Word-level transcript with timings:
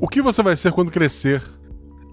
O 0.00 0.08
que 0.08 0.20
você 0.20 0.42
vai 0.42 0.56
ser 0.56 0.72
quando 0.72 0.90
crescer? 0.90 1.42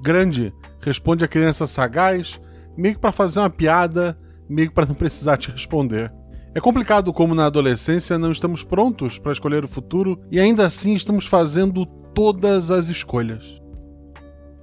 Grande, 0.01 0.53
responde 0.79 1.25
a 1.25 1.27
criança 1.27 1.67
sagaz, 1.67 2.39
meio 2.77 2.95
que 2.95 3.01
para 3.01 3.11
fazer 3.11 3.40
uma 3.40 3.50
piada, 3.50 4.17
meio 4.48 4.70
que 4.70 4.74
para 4.74 4.85
não 4.85 4.96
precisar 4.96 5.38
te 5.38 5.51
responder. 5.51 6.12
É 6.56 6.59
complicado 6.59 7.14
como 7.14 7.35
na 7.35 7.46
adolescência 7.46 8.18
não 8.18 8.32
estamos 8.32 8.64
prontos 8.64 9.20
para 9.20 9.32
escolher 9.32 9.64
o 9.64 9.68
futuro 9.68 10.20
e 10.32 10.39
ainda 10.39 10.66
assim 10.66 10.93
estamos 10.93 11.25
fazendo 11.25 11.85
todas 12.13 12.71
as 12.71 12.89
escolhas. 12.89 13.61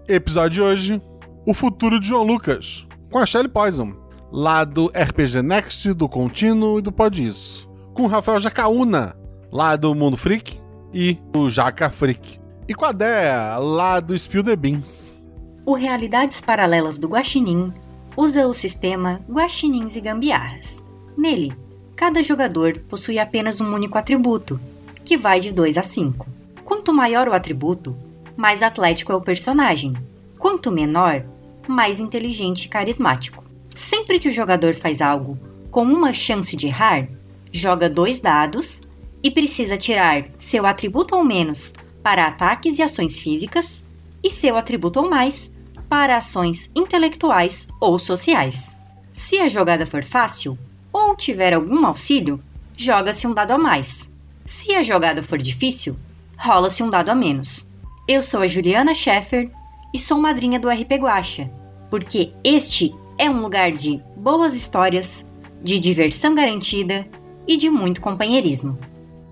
Episódio 0.09 0.51
de 0.51 0.63
hoje: 0.63 1.03
O 1.47 1.55
futuro 1.55 2.01
de 2.01 2.09
João 2.09 2.25
Lucas, 2.25 2.87
com 3.11 3.19
a 3.19 3.27
Shelly 3.27 3.49
Poison, 3.49 3.93
lá 4.33 4.65
do 4.65 4.87
RPG 4.87 5.43
Next, 5.43 5.93
do 5.93 6.09
Contínuo 6.09 6.79
e 6.79 6.83
do 6.83 6.91
Pode 6.91 7.25
Isso, 7.25 7.69
com 7.95 8.07
Rafael 8.07 8.41
Jacaúna, 8.41 9.17
lá 9.53 9.77
do 9.77 9.95
Mundo 9.95 10.17
Freak 10.17 10.59
e 10.99 11.19
o 11.37 11.51
Jaca 11.51 11.91
Freak, 11.91 12.41
e 12.67 12.75
com 12.75 12.87
a 12.87 12.91
Dea, 12.91 13.59
lá 13.59 14.01
do 14.01 14.19
Spill 14.19 14.43
the 14.43 14.57
Beans. 14.57 15.19
O 15.67 15.75
Realidades 15.75 16.41
Paralelas 16.41 16.99
do 16.99 17.07
Guaxinim 17.07 17.71
usa 18.17 18.47
o 18.47 18.55
sistema 18.55 19.21
Guaxinins 19.29 19.95
e 19.97 20.01
Gambiarras. 20.01 20.83
Nele, 21.15 21.55
cada 21.95 22.23
jogador 22.23 22.79
possui 22.89 23.19
apenas 23.19 23.61
um 23.61 23.75
único 23.75 23.99
atributo, 23.99 24.59
que 25.05 25.19
vai 25.19 25.39
de 25.39 25.53
2 25.53 25.77
a 25.77 25.83
5. 25.83 26.27
Quanto 26.65 26.95
maior 26.95 27.29
o 27.29 27.35
atributo, 27.35 27.95
mais 28.35 28.63
atlético 28.63 29.13
é 29.13 29.17
o 29.17 29.21
personagem. 29.21 29.93
Quanto 30.39 30.73
menor, 30.73 31.27
mais 31.69 32.01
inteligente 32.01 32.65
e 32.65 32.69
carismático. 32.71 33.45
Sempre 33.75 34.19
que 34.19 34.31
o 34.31 34.33
jogador 34.33 34.73
faz 34.73 35.03
algo 35.03 35.39
com 35.71 35.83
uma 35.83 36.15
chance 36.15 36.57
de 36.57 36.69
errar, 36.69 37.07
joga 37.53 37.87
dois 37.87 38.19
dados 38.19 38.81
e 39.27 39.31
precisa 39.33 39.77
tirar 39.77 40.27
seu 40.37 40.65
atributo 40.65 41.17
ou 41.17 41.25
menos 41.25 41.75
para 42.01 42.29
ataques 42.29 42.79
e 42.79 42.83
ações 42.83 43.21
físicas 43.21 43.83
e 44.23 44.31
seu 44.31 44.57
atributo 44.57 45.01
ou 45.01 45.11
mais 45.11 45.51
para 45.89 46.17
ações 46.17 46.71
intelectuais 46.77 47.67
ou 47.81 47.99
sociais. 47.99 48.77
Se 49.13 49.41
a 49.41 49.49
jogada 49.49 49.85
for 49.85 50.05
fácil, 50.05 50.57
ou 50.93 51.17
tiver 51.17 51.53
algum 51.53 51.85
auxílio, 51.85 52.41
joga-se 52.77 53.27
um 53.27 53.35
dado 53.35 53.51
a 53.51 53.59
mais. 53.59 54.09
Se 54.45 54.77
a 54.77 54.85
jogada 54.85 55.25
for 55.25 55.39
difícil, 55.39 55.97
rola-se 56.39 56.81
um 56.85 56.89
dado 56.89 57.11
a 57.11 57.15
menos. 57.15 57.69
Eu 58.07 58.23
sou 58.23 58.43
a 58.43 58.47
Juliana 58.47 58.95
Scheffer 58.95 59.51
e 59.93 59.99
sou 59.99 60.21
madrinha 60.21 60.61
do 60.61 60.69
RP 60.69 60.93
Guacha, 61.01 61.51
porque 61.91 62.33
este 62.45 62.95
é 63.19 63.29
um 63.29 63.41
lugar 63.41 63.73
de 63.73 64.01
boas 64.17 64.55
histórias, 64.55 65.27
de 65.65 65.81
diversão 65.81 66.33
garantida 66.33 67.05
e 67.45 67.57
de 67.57 67.69
muito 67.69 68.01
companheirismo. 68.01 68.79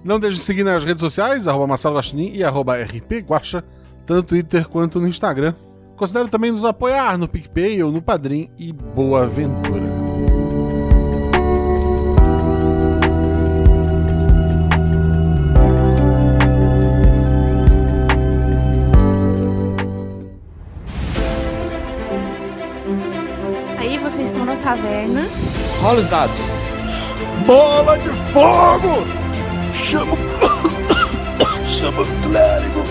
Não 0.04 0.18
deixe 0.18 0.36
de 0.36 0.44
seguir 0.44 0.62
nas 0.62 0.84
redes 0.84 1.00
sociais, 1.00 1.48
arroba 1.48 1.66
Marcelo 1.66 1.96
Guaxinim 1.96 2.30
e 2.34 2.44
arroba 2.44 2.76
RP 2.76 3.24
Guacha, 3.26 3.64
tanto 4.04 4.14
no 4.14 4.22
Twitter 4.22 4.68
quanto 4.68 5.00
no 5.00 5.08
Instagram. 5.08 5.54
Considere 5.96 6.28
também 6.28 6.52
nos 6.52 6.64
apoiar 6.64 7.16
no 7.16 7.26
PicPay 7.26 7.82
ou 7.82 7.90
no 7.90 8.02
Padrim 8.02 8.50
e 8.58 8.72
boa 8.72 9.22
aventura. 9.22 10.04
caverna. 24.64 25.28
Rola 25.80 26.00
os 26.00 26.08
dados. 26.08 26.36
Bola 27.46 27.98
de 27.98 28.08
fogo! 28.32 29.23
Chama. 29.74 30.16
Chama 31.66 32.02
o 32.02 32.06
clérigo. 32.22 32.82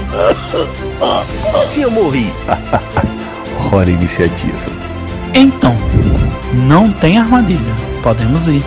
Se 1.66 1.82
eu 1.82 1.92
morri. 1.92 2.32
Hora 3.72 3.90
iniciativa. 3.90 4.58
Então, 5.34 5.76
não 6.54 6.92
tem 6.92 7.18
armadilha. 7.18 7.74
Podemos 8.04 8.48
ir. 8.48 8.64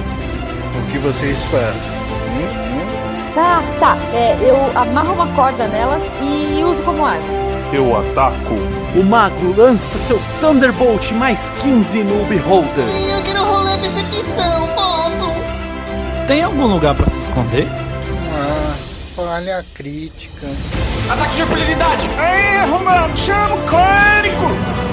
O 0.74 0.90
que 0.90 0.98
vocês 0.98 1.44
fazem? 1.44 1.92
Hum, 2.32 2.80
hum? 2.80 3.32
Tá, 3.34 3.62
tá. 3.78 3.96
É, 4.12 4.36
eu 4.40 4.56
amarro 4.74 5.12
uma 5.14 5.26
corda 5.28 5.68
nelas 5.68 6.02
e 6.22 6.64
uso 6.64 6.82
como 6.82 7.04
arma. 7.04 7.22
Eu 7.72 7.96
ataco. 7.98 8.54
O 8.96 9.04
mago 9.04 9.54
lança 9.56 9.98
seu 9.98 10.20
Thunderbolt 10.40 11.12
mais 11.12 11.50
15 11.60 11.98
no 12.04 12.24
Beholder. 12.24 12.88
Eu 12.88 13.22
quero 13.22 13.44
rolar 13.44 13.78
percepção, 13.78 14.68
posso? 14.74 16.26
Tem 16.26 16.42
algum 16.42 16.66
lugar 16.66 16.94
para 16.94 17.10
se 17.10 17.18
esconder? 17.18 17.66
Ah, 18.30 18.76
falha 19.14 19.64
crítica. 19.74 20.46
Ataque 21.10 21.36
de 21.36 21.42
impunidade! 21.42 22.06
Erro, 22.06 22.84
mano! 22.84 23.16
Chama 23.16 23.54
o 23.54 23.66
clérigo! 23.66 24.86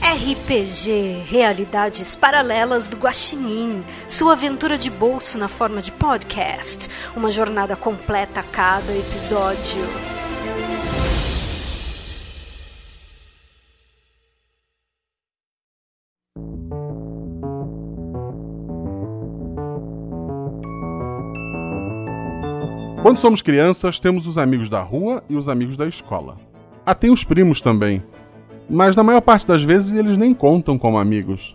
RPG 0.00 1.24
Realidades 1.28 2.14
Paralelas 2.14 2.88
do 2.88 2.96
Guaxinim, 2.96 3.84
sua 4.06 4.34
aventura 4.34 4.76
de 4.78 4.90
bolso 4.90 5.38
na 5.38 5.48
forma 5.48 5.80
de 5.80 5.90
podcast, 5.90 6.88
uma 7.16 7.30
jornada 7.30 7.74
completa 7.74 8.40
a 8.40 8.42
cada 8.44 8.92
episódio. 8.92 10.23
Quando 23.04 23.18
somos 23.18 23.42
crianças, 23.42 23.98
temos 23.98 24.26
os 24.26 24.38
amigos 24.38 24.70
da 24.70 24.80
rua 24.80 25.22
e 25.28 25.36
os 25.36 25.46
amigos 25.46 25.76
da 25.76 25.86
escola. 25.86 26.38
Ah, 26.86 26.94
tem 26.94 27.10
os 27.10 27.22
primos 27.22 27.60
também. 27.60 28.02
Mas 28.66 28.96
na 28.96 29.02
maior 29.02 29.20
parte 29.20 29.46
das 29.46 29.62
vezes 29.62 29.92
eles 29.92 30.16
nem 30.16 30.32
contam 30.32 30.78
como 30.78 30.96
amigos. 30.96 31.54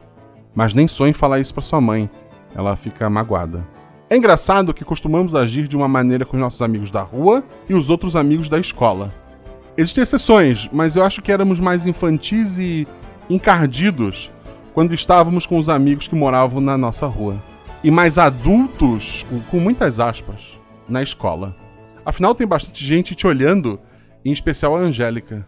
Mas 0.53 0.75
nem 0.75 0.87
sonhe 0.87 1.11
falar 1.11 1.39
isso 1.39 1.51
para 1.51 1.63
sua 1.63 1.81
mãe. 1.81 2.07
Ela 2.53 2.75
fica 2.75 3.09
magoada. 3.09 3.67
É 4.11 4.15
engraçado 4.15 4.75
que 4.75 4.85
costumamos 4.85 5.33
agir 5.33 5.67
de 5.67 5.75
uma 5.75 5.87
maneira 5.87 6.23
com 6.23 6.37
os 6.37 6.39
nossos 6.39 6.61
amigos 6.61 6.91
da 6.91 7.01
rua 7.01 7.43
e 7.67 7.73
os 7.73 7.89
outros 7.89 8.15
amigos 8.15 8.47
da 8.47 8.59
escola. 8.59 9.11
Existem 9.75 10.03
exceções, 10.03 10.69
mas 10.71 10.95
eu 10.95 11.03
acho 11.03 11.19
que 11.19 11.31
éramos 11.31 11.59
mais 11.59 11.87
infantis 11.87 12.59
e 12.59 12.87
encardidos 13.27 14.31
quando 14.71 14.93
estávamos 14.93 15.47
com 15.47 15.57
os 15.57 15.67
amigos 15.67 16.07
que 16.07 16.13
moravam 16.13 16.61
na 16.61 16.77
nossa 16.77 17.07
rua. 17.07 17.41
E 17.83 17.89
mais 17.89 18.19
adultos, 18.19 19.25
com 19.49 19.59
muitas 19.59 19.99
aspas 19.99 20.58
na 20.89 21.01
escola. 21.01 21.55
Afinal, 22.05 22.33
tem 22.33 22.47
bastante 22.47 22.83
gente 22.83 23.15
te 23.15 23.27
olhando, 23.27 23.79
em 24.25 24.31
especial 24.31 24.75
a 24.75 24.79
Angélica. 24.79 25.47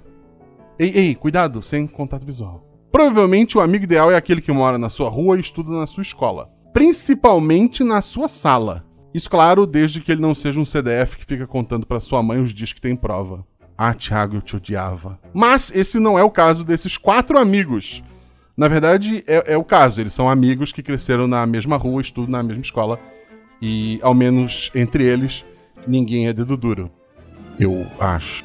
Ei, 0.78 0.92
ei, 0.94 1.16
cuidado, 1.16 1.62
sem 1.62 1.88
contato 1.88 2.26
visual. 2.26 2.66
Provavelmente 2.92 3.58
o 3.58 3.62
amigo 3.62 3.86
ideal 3.86 4.12
é 4.12 4.16
aquele 4.16 4.42
que 4.42 4.52
mora 4.52 4.78
na 4.78 4.90
sua 4.90 5.10
rua 5.10 5.38
e 5.38 5.40
estuda 5.40 5.72
na 5.72 5.88
sua 5.88 6.02
escola. 6.02 6.50
Principalmente 6.74 7.84
na 7.84 8.02
sua 8.02 8.28
sala. 8.28 8.86
Isso, 9.14 9.30
claro, 9.30 9.66
desde 9.66 10.02
que 10.02 10.12
ele 10.12 10.22
não 10.22 10.34
seja 10.34 10.60
um 10.60 10.66
CDF 10.66 11.18
que 11.18 11.26
fica 11.26 11.46
contando 11.46 11.86
para 11.86 12.00
sua 12.00 12.24
mãe 12.24 12.42
os 12.42 12.54
dias 12.54 12.74
que 12.74 12.82
tem 12.82 12.96
prova. 12.96 13.46
Ah, 13.78 13.94
Thiago, 13.94 14.38
eu 14.38 14.42
te 14.42 14.56
odiava. 14.56 15.20
Mas 15.34 15.72
esse 15.74 16.00
não 16.00 16.18
é 16.18 16.24
o 16.24 16.30
caso 16.30 16.64
desses 16.64 16.98
quatro 16.98 17.38
amigos. 17.38 18.04
Na 18.56 18.68
verdade, 18.68 19.24
é, 19.26 19.54
é 19.54 19.58
o 19.58 19.64
caso. 19.64 20.00
Eles 20.00 20.14
são 20.14 20.30
amigos 20.30 20.72
que 20.72 20.84
cresceram 20.84 21.28
na 21.28 21.46
mesma 21.46 21.78
rua, 21.78 22.02
estudam 22.02 22.32
na 22.32 22.44
mesma 22.44 22.62
escola 22.62 23.00
e, 23.62 24.00
ao 24.02 24.14
menos 24.14 24.72
entre 24.74 25.04
eles, 25.04 25.46
ninguém 25.88 26.28
é 26.28 26.34
dedo 26.34 26.58
duro. 26.58 26.92
Eu 27.60 27.86
acho. 28.00 28.44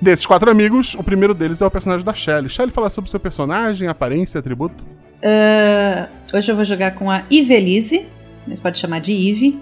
Desses 0.00 0.26
quatro 0.26 0.50
amigos, 0.50 0.94
o 0.94 1.02
primeiro 1.02 1.34
deles 1.34 1.62
é 1.62 1.66
o 1.66 1.70
personagem 1.70 2.04
da 2.04 2.12
Shelly. 2.12 2.48
Shelly, 2.48 2.72
fala 2.72 2.90
sobre 2.90 3.08
seu 3.08 3.20
personagem, 3.20 3.88
aparência, 3.88 4.38
atributo. 4.38 4.84
Uh, 5.16 6.36
hoje 6.36 6.50
eu 6.50 6.56
vou 6.56 6.64
jogar 6.64 6.94
com 6.94 7.10
a 7.10 7.22
Ivelise, 7.30 8.06
mas 8.46 8.60
pode 8.60 8.78
chamar 8.78 9.00
de 9.00 9.12
Ive. 9.12 9.58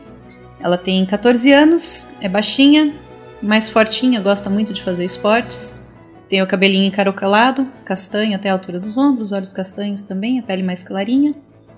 Ela 0.58 0.78
tem 0.78 1.04
14 1.06 1.52
anos, 1.52 2.10
é 2.20 2.28
baixinha, 2.28 2.94
mais 3.42 3.68
fortinha, 3.68 4.20
gosta 4.20 4.48
muito 4.48 4.72
de 4.72 4.82
fazer 4.82 5.04
esportes. 5.04 5.80
Tem 6.28 6.42
o 6.42 6.46
cabelinho 6.46 6.86
encarocalado, 6.86 7.68
castanho 7.84 8.34
até 8.34 8.48
a 8.48 8.54
altura 8.54 8.80
dos 8.80 8.96
ombros, 8.96 9.30
olhos 9.30 9.52
castanhos 9.52 10.02
também, 10.02 10.40
a 10.40 10.42
pele 10.42 10.62
mais 10.62 10.82
clarinha. 10.82 11.34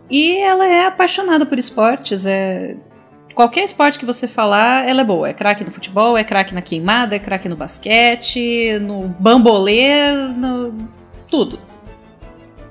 E 0.09 0.37
ela 0.37 0.65
é 0.67 0.87
apaixonada 0.87 1.45
por 1.45 1.59
esportes, 1.59 2.25
é 2.25 2.77
qualquer 3.37 3.63
esporte 3.63 3.99
que 3.99 4.07
você 4.07 4.27
falar, 4.27 4.89
ela 4.89 5.03
é 5.03 5.05
boa. 5.05 5.29
É 5.29 5.35
craque 5.35 5.63
no 5.63 5.71
futebol, 5.71 6.17
é 6.17 6.25
craque 6.25 6.55
na 6.55 6.63
queimada, 6.63 7.15
é 7.15 7.19
craque 7.19 7.49
no 7.49 7.55
basquete, 7.55 8.79
no 8.81 9.09
bambolê, 9.21 10.11
no 10.13 10.75
tudo. 11.31 11.59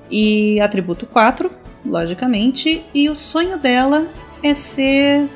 E 0.09 0.59
atributo 0.59 1.05
4, 1.05 1.51
logicamente, 1.85 2.83
e 2.93 3.07
o 3.09 3.15
sonho 3.15 3.59
dela 3.59 4.07
é 4.41 4.53
ser 4.55 5.29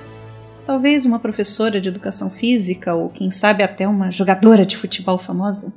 talvez 0.65 1.05
uma 1.05 1.19
professora 1.19 1.79
de 1.79 1.89
educação 1.89 2.29
física 2.29 2.93
ou 2.93 3.09
quem 3.09 3.31
sabe 3.31 3.63
até 3.63 3.87
uma 3.87 4.11
jogadora 4.11 4.65
de 4.65 4.77
futebol 4.77 5.17
famosa. 5.17 5.71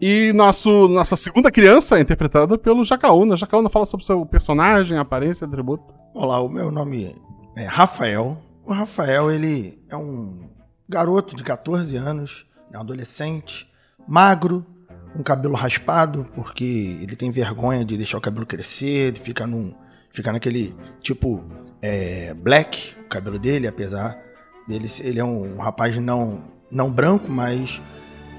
E 0.00 0.32
nosso, 0.34 0.88
nossa 0.88 1.16
segunda 1.16 1.50
criança 1.50 1.98
é 1.98 2.02
interpretada 2.02 2.58
pelo 2.58 2.84
Jacaúna. 2.84 3.36
Jacaúna 3.36 3.70
fala 3.70 3.86
sobre 3.86 4.04
seu 4.04 4.26
personagem, 4.26 4.98
aparência, 4.98 5.46
atributo. 5.46 5.94
Olá, 6.14 6.40
o 6.40 6.48
meu 6.48 6.70
nome 6.70 7.14
é 7.56 7.64
Rafael, 7.64 8.36
o 8.66 8.72
Rafael, 8.72 9.30
ele 9.30 9.80
é 9.88 9.96
um 9.96 10.50
garoto 10.88 11.36
de 11.36 11.44
14 11.44 11.96
anos, 11.96 12.46
é 12.72 12.76
um 12.76 12.80
adolescente, 12.80 13.70
magro, 14.08 14.66
um 15.14 15.22
cabelo 15.22 15.54
raspado, 15.54 16.26
porque 16.34 16.98
ele 17.00 17.14
tem 17.14 17.30
vergonha 17.30 17.84
de 17.84 17.96
deixar 17.96 18.18
o 18.18 18.20
cabelo 18.20 18.44
crescer, 18.44 19.12
de 19.12 19.20
ficar 19.20 19.46
num. 19.46 19.72
ficar 20.12 20.32
naquele 20.32 20.74
tipo 21.00 21.44
é, 21.80 22.34
black, 22.34 22.94
o 23.00 23.08
cabelo 23.08 23.38
dele, 23.38 23.68
apesar 23.68 24.20
dele. 24.66 24.88
Ele 25.00 25.20
é 25.20 25.24
um 25.24 25.58
rapaz 25.58 25.96
não, 25.98 26.42
não 26.70 26.92
branco, 26.92 27.30
mas 27.30 27.80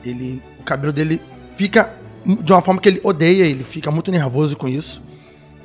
ele. 0.04 0.44
O 0.60 0.64
cabelo 0.64 0.92
dele 0.92 1.22
fica 1.56 1.94
de 2.26 2.52
uma 2.52 2.62
forma 2.62 2.82
que 2.82 2.90
ele 2.90 3.00
odeia, 3.02 3.46
ele 3.46 3.64
fica 3.64 3.90
muito 3.90 4.12
nervoso 4.12 4.58
com 4.58 4.68
isso. 4.68 5.02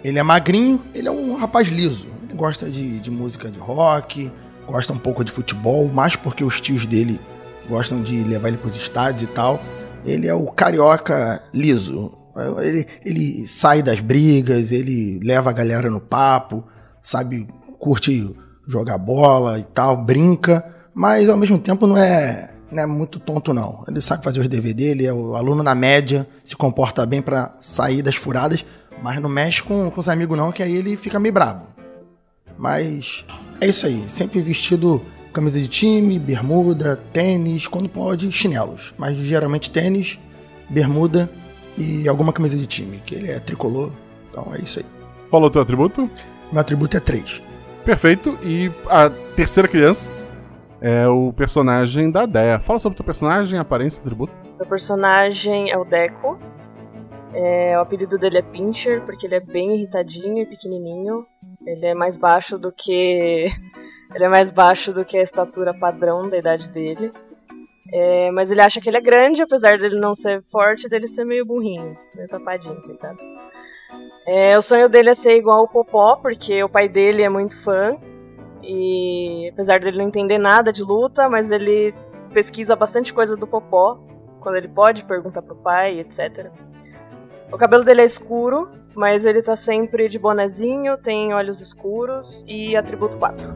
Ele 0.04 0.18
é 0.18 0.22
magrinho, 0.22 0.82
ele 0.94 1.08
é 1.08 1.10
um 1.10 1.36
rapaz 1.36 1.68
liso. 1.68 2.06
Ele 2.22 2.34
gosta 2.34 2.70
de, 2.70 3.00
de 3.00 3.10
música 3.10 3.50
de 3.50 3.58
rock, 3.58 4.32
gosta 4.72 4.90
um 4.94 4.98
pouco 4.98 5.22
de 5.22 5.30
futebol, 5.30 5.86
mais 5.92 6.16
porque 6.16 6.42
os 6.42 6.58
tios 6.58 6.86
dele 6.86 7.20
gostam 7.68 8.00
de 8.00 8.24
levar 8.24 8.48
ele 8.48 8.56
para 8.56 8.70
os 8.70 8.76
estádios 8.76 9.22
e 9.22 9.26
tal. 9.26 9.60
Ele 10.02 10.26
é 10.26 10.34
o 10.34 10.46
carioca 10.46 11.42
liso. 11.52 12.10
Ele, 12.62 12.86
ele 13.04 13.46
sai 13.46 13.82
das 13.82 14.00
brigas, 14.00 14.72
ele 14.72 15.20
leva 15.22 15.50
a 15.50 15.52
galera 15.52 15.90
no 15.90 16.00
papo, 16.00 16.64
sabe, 17.02 17.46
curte 17.78 18.34
jogar 18.66 18.96
bola 18.96 19.58
e 19.58 19.64
tal, 19.64 19.94
brinca, 20.02 20.64
mas 20.94 21.28
ao 21.28 21.36
mesmo 21.36 21.58
tempo 21.58 21.86
não 21.86 21.98
é, 21.98 22.50
não 22.70 22.82
é 22.82 22.86
muito 22.86 23.20
tonto 23.20 23.52
não. 23.52 23.84
Ele 23.86 24.00
sabe 24.00 24.24
fazer 24.24 24.40
os 24.40 24.48
deveres 24.48 24.76
dele, 24.76 25.06
é 25.06 25.12
o 25.12 25.36
aluno 25.36 25.62
na 25.62 25.74
média, 25.74 26.26
se 26.42 26.56
comporta 26.56 27.04
bem 27.04 27.20
para 27.20 27.54
sair 27.60 28.00
das 28.00 28.14
furadas, 28.14 28.64
mas 29.02 29.20
não 29.20 29.28
mexe 29.28 29.62
com, 29.62 29.90
com 29.90 30.00
os 30.00 30.08
amigos 30.08 30.38
não, 30.38 30.50
que 30.50 30.62
aí 30.62 30.74
ele 30.74 30.96
fica 30.96 31.20
meio 31.20 31.34
brabo. 31.34 31.72
Mas 32.58 33.24
é 33.60 33.66
isso 33.66 33.86
aí, 33.86 34.04
sempre 34.08 34.40
vestido 34.40 35.02
camisa 35.32 35.58
de 35.58 35.68
time, 35.68 36.18
bermuda, 36.18 36.96
tênis, 37.12 37.66
quando 37.66 37.88
pode, 37.88 38.30
chinelos. 38.30 38.94
Mas 38.98 39.16
geralmente 39.16 39.70
tênis, 39.70 40.18
bermuda 40.68 41.30
e 41.76 42.08
alguma 42.08 42.32
camisa 42.32 42.56
de 42.56 42.66
time, 42.66 42.98
que 43.04 43.14
ele 43.14 43.30
é 43.30 43.40
tricolor. 43.40 43.90
Então 44.30 44.54
é 44.54 44.58
isso 44.60 44.80
aí. 44.80 44.86
Qual 45.30 45.42
é 45.42 45.46
o 45.46 45.50
teu 45.50 45.62
atributo? 45.62 46.10
Meu 46.50 46.60
atributo 46.60 46.96
é 46.96 47.00
3. 47.00 47.42
Perfeito. 47.84 48.38
E 48.42 48.70
a 48.88 49.10
terceira 49.34 49.68
criança 49.68 50.10
é 50.80 51.08
o 51.08 51.32
personagem 51.32 52.10
da 52.10 52.26
Dea. 52.26 52.60
Fala 52.60 52.78
sobre 52.78 52.94
o 52.94 52.96
teu 52.98 53.04
personagem, 53.04 53.58
aparência 53.58 54.00
e 54.00 54.02
atributo. 54.02 54.32
Meu 54.58 54.66
personagem 54.66 55.70
é 55.70 55.78
o 55.78 55.84
Deco. 55.84 56.38
É, 57.34 57.78
o 57.78 57.80
apelido 57.80 58.18
dele 58.18 58.38
é 58.38 58.42
Pincher, 58.42 59.00
porque 59.06 59.26
ele 59.26 59.36
é 59.36 59.40
bem 59.40 59.74
irritadinho 59.76 60.42
e 60.42 60.46
pequenininho. 60.46 61.26
Ele 61.66 61.86
é 61.86 61.94
mais 61.94 62.16
baixo 62.16 62.58
do 62.58 62.72
que 62.72 63.48
ele 64.14 64.24
é 64.24 64.28
mais 64.28 64.50
baixo 64.50 64.92
do 64.92 65.04
que 65.04 65.16
a 65.16 65.22
estatura 65.22 65.72
padrão 65.72 66.28
da 66.28 66.38
idade 66.38 66.70
dele. 66.70 67.10
É, 67.92 68.30
mas 68.30 68.50
ele 68.50 68.60
acha 68.60 68.80
que 68.80 68.88
ele 68.88 68.96
é 68.96 69.00
grande, 69.00 69.42
apesar 69.42 69.78
dele 69.78 70.00
não 70.00 70.14
ser 70.14 70.42
forte, 70.50 70.88
dele 70.88 71.06
ser 71.06 71.24
meio 71.24 71.44
burrinho, 71.44 71.96
meio 72.14 72.28
tapadinho, 72.28 72.80
coitado. 72.82 73.18
É, 74.26 74.56
o 74.56 74.62
sonho 74.62 74.88
dele 74.88 75.10
é 75.10 75.14
ser 75.14 75.36
igual 75.36 75.58
ao 75.58 75.68
Popó, 75.68 76.16
porque 76.16 76.62
o 76.62 76.68
pai 76.68 76.88
dele 76.88 77.22
é 77.22 77.28
muito 77.28 77.56
fã. 77.62 77.96
E 78.62 79.50
apesar 79.52 79.80
dele 79.80 79.98
não 79.98 80.06
entender 80.06 80.38
nada 80.38 80.72
de 80.72 80.82
luta, 80.82 81.28
mas 81.28 81.50
ele 81.50 81.92
pesquisa 82.32 82.76
bastante 82.76 83.12
coisa 83.12 83.36
do 83.36 83.46
Popó. 83.46 83.98
Quando 84.40 84.56
ele 84.56 84.68
pode, 84.68 85.04
pergunta 85.04 85.42
pro 85.42 85.56
pai, 85.56 86.00
etc. 86.00 86.50
O 87.52 87.58
cabelo 87.58 87.84
dele 87.84 88.00
é 88.00 88.04
escuro, 88.04 88.70
mas 88.94 89.24
ele 89.24 89.42
tá 89.42 89.56
sempre 89.56 90.08
de 90.08 90.18
bonezinho, 90.18 90.96
tem 90.98 91.32
olhos 91.32 91.60
escuros 91.60 92.44
e 92.46 92.76
atributo 92.76 93.16
4. 93.16 93.52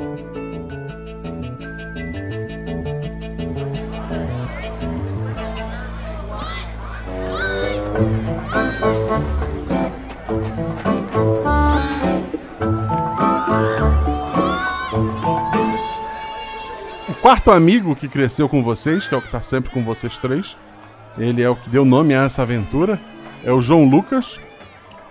O 17.09 17.15
quarto 17.29 17.51
amigo 17.51 17.97
que 17.97 18.09
cresceu 18.09 18.49
com 18.49 18.63
vocês, 18.63 19.09
que 19.09 19.15
é 19.15 19.19
o 19.19 19.23
que 19.23 19.31
tá 19.31 19.41
sempre 19.41 19.71
com 19.71 19.83
vocês 19.83 20.17
três, 20.17 20.57
ele 21.19 21.43
é 21.43 21.49
o 21.49 21.57
que 21.57 21.71
deu 21.71 21.85
nome 21.85 22.15
a 22.15 22.25
essa 22.25 22.43
aventura, 22.43 23.01
é 23.43 23.53
o 23.53 23.61
João 23.61 23.89
Lucas. 23.89 24.39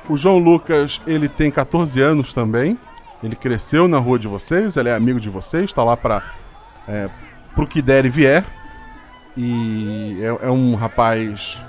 O 0.08 0.16
João 0.16 0.38
Lucas, 0.38 1.02
ele 1.08 1.28
tem 1.28 1.50
14 1.50 2.00
anos 2.00 2.32
também. 2.32 2.78
Ele 3.24 3.36
cresceu 3.36 3.88
na 3.88 3.98
rua 3.98 4.20
de 4.20 4.28
vocês, 4.28 4.78
ele 4.78 4.90
é 4.90 4.96
amigo 4.96 5.20
de 5.20 5.30
vocês, 5.30 5.66
está 5.66 5.84
lá 5.84 5.98
para 5.98 6.22
é, 6.88 7.10
pro 7.56 7.66
que 7.66 7.82
der 7.82 8.06
e 8.06 8.10
vier. 8.10 8.46
E 9.36 10.20
é, 10.22 10.48
é 10.48 10.52
um 10.52 10.76
rapaz 10.76 11.66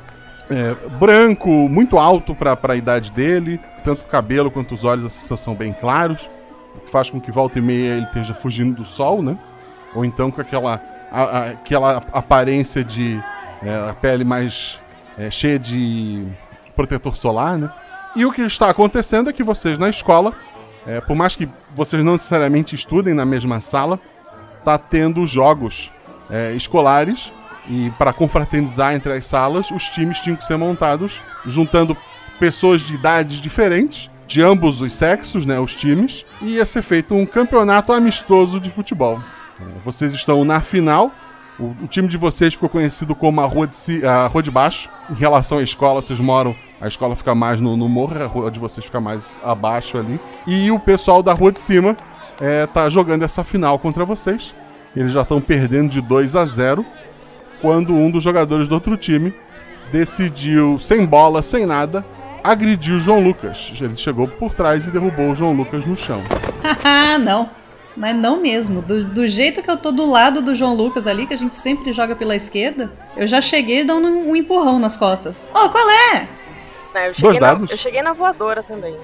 é, 0.50 0.74
branco, 0.98 1.48
muito 1.48 1.98
alto 1.98 2.34
para 2.34 2.58
a 2.62 2.76
idade 2.76 3.10
dele. 3.10 3.58
Tanto 3.82 4.02
o 4.02 4.06
cabelo 4.06 4.50
quanto 4.50 4.74
os 4.74 4.84
olhos 4.84 5.06
assim, 5.06 5.36
são 5.36 5.54
bem 5.54 5.72
claros. 5.72 6.28
O 6.74 6.80
que 6.80 6.90
faz 6.90 7.10
com 7.10 7.18
que 7.18 7.32
volta 7.32 7.58
e 7.58 7.62
meia 7.62 7.94
ele 7.94 8.06
esteja 8.06 8.34
fugindo 8.34 8.76
do 8.76 8.84
sol, 8.84 9.22
né? 9.22 9.38
Ou 9.94 10.04
então 10.04 10.30
com 10.30 10.42
aquela, 10.42 10.80
a, 11.10 11.22
a, 11.22 11.50
aquela 11.50 11.96
aparência 12.12 12.84
de 12.84 13.18
é, 13.62 13.90
a 13.90 13.94
pele 13.94 14.24
mais 14.24 14.78
é, 15.16 15.30
cheia 15.30 15.58
de 15.58 16.26
protetor 16.74 17.16
solar, 17.16 17.56
né? 17.56 17.70
E 18.16 18.24
o 18.24 18.32
que 18.32 18.40
está 18.40 18.70
acontecendo 18.70 19.28
é 19.28 19.32
que 19.32 19.44
vocês 19.44 19.76
na 19.76 19.90
escola, 19.90 20.32
é, 20.86 21.02
por 21.02 21.14
mais 21.14 21.36
que 21.36 21.46
vocês 21.74 22.02
não 22.02 22.14
necessariamente 22.14 22.74
estudem 22.74 23.12
na 23.12 23.26
mesma 23.26 23.60
sala, 23.60 24.00
tá 24.64 24.78
tendo 24.78 25.26
jogos 25.26 25.92
é, 26.30 26.54
escolares 26.54 27.30
e 27.68 27.90
para 27.98 28.14
confraternizar 28.14 28.94
entre 28.94 29.12
as 29.12 29.26
salas, 29.26 29.70
os 29.70 29.90
times 29.90 30.18
tinham 30.20 30.34
que 30.34 30.46
ser 30.46 30.56
montados 30.56 31.20
juntando 31.44 31.94
pessoas 32.40 32.80
de 32.80 32.94
idades 32.94 33.36
diferentes, 33.36 34.10
de 34.26 34.40
ambos 34.40 34.80
os 34.80 34.94
sexos, 34.94 35.44
né, 35.44 35.60
os 35.60 35.74
times, 35.74 36.24
e 36.40 36.54
ia 36.54 36.64
ser 36.64 36.80
feito 36.80 37.14
um 37.14 37.26
campeonato 37.26 37.92
amistoso 37.92 38.58
de 38.58 38.70
futebol. 38.70 39.20
É, 39.60 39.64
vocês 39.84 40.10
estão 40.14 40.42
na 40.42 40.62
final. 40.62 41.12
O, 41.58 41.74
o, 41.84 41.86
time 41.86 42.08
de 42.08 42.16
vocês 42.16 42.54
ficou 42.54 42.70
conhecido 42.70 43.14
como 43.14 43.42
a 43.42 43.46
Rua 43.46 43.66
de, 43.66 44.06
a 44.06 44.26
Rua 44.26 44.42
de 44.42 44.50
Baixo. 44.50 44.88
Em 45.10 45.14
relação 45.14 45.58
à 45.58 45.62
escola, 45.62 46.00
vocês 46.00 46.18
moram. 46.18 46.56
A 46.80 46.86
escola 46.86 47.16
fica 47.16 47.34
mais 47.34 47.60
no, 47.60 47.76
no 47.76 47.88
morro, 47.88 48.22
a 48.22 48.26
rua 48.26 48.50
de 48.50 48.58
vocês 48.58 48.84
fica 48.84 49.00
mais 49.00 49.38
abaixo 49.42 49.96
ali. 49.96 50.20
E 50.46 50.70
o 50.70 50.78
pessoal 50.78 51.22
da 51.22 51.32
Rua 51.32 51.50
de 51.50 51.58
Cima 51.58 51.96
é, 52.40 52.66
tá 52.66 52.88
jogando 52.90 53.22
essa 53.22 53.42
final 53.42 53.78
contra 53.78 54.04
vocês. 54.04 54.54
Eles 54.94 55.12
já 55.12 55.22
estão 55.22 55.40
perdendo 55.40 55.90
de 55.90 56.00
2 56.00 56.36
a 56.36 56.44
0 56.44 56.84
quando 57.60 57.94
um 57.94 58.10
dos 58.10 58.22
jogadores 58.22 58.68
do 58.68 58.74
outro 58.74 58.96
time 58.96 59.34
decidiu, 59.90 60.78
sem 60.78 61.06
bola, 61.06 61.40
sem 61.42 61.64
nada, 61.64 62.04
agredir 62.42 62.94
o 62.94 63.00
João 63.00 63.20
Lucas. 63.20 63.72
Ele 63.80 63.96
chegou 63.96 64.28
por 64.28 64.54
trás 64.54 64.86
e 64.86 64.90
derrubou 64.90 65.30
o 65.30 65.34
João 65.34 65.52
Lucas 65.52 65.84
no 65.84 65.96
chão. 65.96 66.22
Haha, 66.62 67.16
não. 67.18 67.48
Mas 67.96 68.14
não 68.14 68.40
mesmo. 68.40 68.82
Do, 68.82 69.04
do, 69.04 69.26
jeito 69.26 69.62
que 69.62 69.70
eu 69.70 69.76
tô 69.76 69.90
do 69.90 70.04
lado 70.04 70.42
do 70.42 70.54
João 70.54 70.74
Lucas 70.74 71.06
ali, 71.06 71.26
que 71.26 71.32
a 71.32 71.38
gente 71.38 71.56
sempre 71.56 71.92
joga 71.92 72.14
pela 72.14 72.36
esquerda, 72.36 72.92
eu 73.16 73.26
já 73.26 73.40
cheguei 73.40 73.84
dando 73.84 74.06
um, 74.06 74.30
um 74.30 74.36
empurrão 74.36 74.78
nas 74.78 74.98
costas. 74.98 75.50
Ô, 75.54 75.64
oh, 75.64 75.70
qual 75.70 75.88
é? 75.90 76.28
Não, 76.96 77.02
eu, 77.02 77.14
cheguei 77.14 77.40
na, 77.40 77.52
eu 77.52 77.76
cheguei 77.76 78.02
na 78.02 78.12
voadora 78.14 78.62
também. 78.62 78.96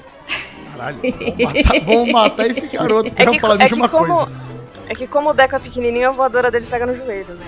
Caralho, 0.72 0.99
vamos 1.02 1.42
matar, 1.44 1.80
vamos 1.84 2.12
matar 2.12 2.46
esse 2.46 2.66
garoto, 2.66 3.11
porque 3.11 3.22
é 3.22 3.28
eu 3.28 3.38
falar 3.38 3.54
a 3.56 3.58
mesma 3.58 3.87
como, 3.87 4.06
coisa. 4.06 4.32
É 4.88 4.94
que 4.94 5.06
como 5.06 5.28
o 5.28 5.34
Deco 5.34 5.56
é 5.56 5.58
pequenininho, 5.58 6.08
a 6.08 6.12
voadora 6.12 6.50
dele 6.50 6.66
pega 6.70 6.87
no 6.87 6.96
joelho, 6.96 7.34
né? 7.34 7.44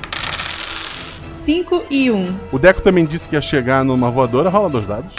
5 1.37 1.85
e 1.89 2.11
1. 2.11 2.15
Um. 2.15 2.39
O 2.53 2.59
Deco 2.59 2.83
também 2.83 3.07
disse 3.07 3.27
que 3.27 3.35
ia 3.35 3.41
chegar 3.41 3.83
numa 3.85 4.11
voadora. 4.11 4.51
Rola 4.51 4.69
dois 4.69 4.87
dados. 4.87 5.15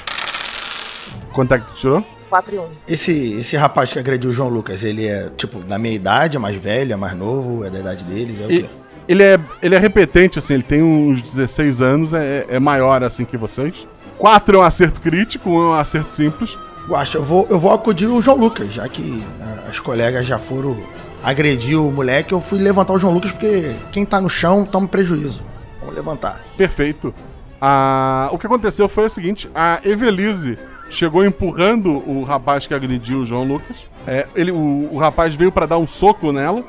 Quanto 1.33 1.55
é 1.55 1.59
que 1.59 1.65
tu 1.65 1.73
tirou? 1.73 2.05
4 2.29 2.53
e 2.53 2.59
1. 2.59 2.67
Esse, 2.87 3.33
esse 3.33 3.57
rapaz 3.57 3.91
que 3.91 3.97
agrediu 3.97 4.29
o 4.29 4.33
João 4.33 4.49
Lucas, 4.49 4.83
ele 4.83 5.07
é, 5.07 5.31
tipo, 5.35 5.57
da 5.59 5.79
minha 5.79 5.95
idade, 5.95 6.37
é 6.37 6.39
mais 6.39 6.55
velho, 6.55 6.93
é 6.93 6.95
mais 6.95 7.15
novo, 7.15 7.65
é 7.65 7.71
da 7.71 7.79
idade 7.79 8.05
deles, 8.05 8.41
é 8.41 8.45
o 8.45 8.51
e, 8.51 8.61
quê? 8.61 8.69
Ele 9.07 9.23
é, 9.23 9.39
ele 9.61 9.73
é 9.73 9.79
repetente, 9.79 10.37
assim, 10.37 10.53
ele 10.53 10.63
tem 10.63 10.83
uns 10.83 11.19
16 11.19 11.81
anos, 11.81 12.13
é, 12.13 12.45
é 12.47 12.59
maior, 12.59 13.03
assim, 13.03 13.25
que 13.25 13.37
vocês. 13.37 13.87
4 14.17 14.57
é 14.57 14.59
um 14.59 14.63
acerto 14.63 15.01
crítico, 15.01 15.49
1 15.49 15.53
é 15.53 15.65
um 15.67 15.73
acerto 15.73 16.11
simples. 16.11 16.57
Guaxa, 16.87 17.17
eu 17.17 17.23
vou, 17.23 17.47
eu 17.49 17.59
vou 17.59 17.73
acudir 17.73 18.07
o 18.07 18.21
João 18.21 18.37
Lucas, 18.37 18.73
já 18.73 18.87
que 18.87 19.01
uh, 19.01 19.69
as 19.69 19.79
colegas 19.79 20.25
já 20.25 20.37
foram 20.37 20.77
agredir 21.23 21.79
o 21.79 21.91
moleque, 21.91 22.33
eu 22.33 22.39
fui 22.39 22.59
levantar 22.59 22.93
o 22.93 22.99
João 22.99 23.13
Lucas, 23.13 23.31
porque 23.31 23.75
quem 23.91 24.05
tá 24.05 24.21
no 24.21 24.29
chão 24.29 24.63
toma 24.63 24.87
prejuízo. 24.87 25.43
Vamos 25.79 25.95
levantar. 25.95 26.41
Perfeito. 26.55 27.13
Ah, 27.59 28.29
o 28.31 28.37
que 28.37 28.45
aconteceu 28.45 28.87
foi 28.87 29.05
o 29.05 29.09
seguinte: 29.09 29.49
a 29.55 29.79
Evelise 29.83 30.57
chegou 30.87 31.25
empurrando 31.25 31.97
o 32.07 32.23
rapaz 32.23 32.67
que 32.67 32.73
agrediu 32.73 33.21
o 33.21 33.25
João 33.25 33.43
Lucas. 33.43 33.87
É, 34.05 34.27
ele, 34.35 34.51
o, 34.51 34.89
o 34.91 34.97
rapaz 34.97 35.33
veio 35.33 35.51
para 35.51 35.65
dar 35.65 35.79
um 35.79 35.87
soco 35.87 36.31
nela. 36.31 36.63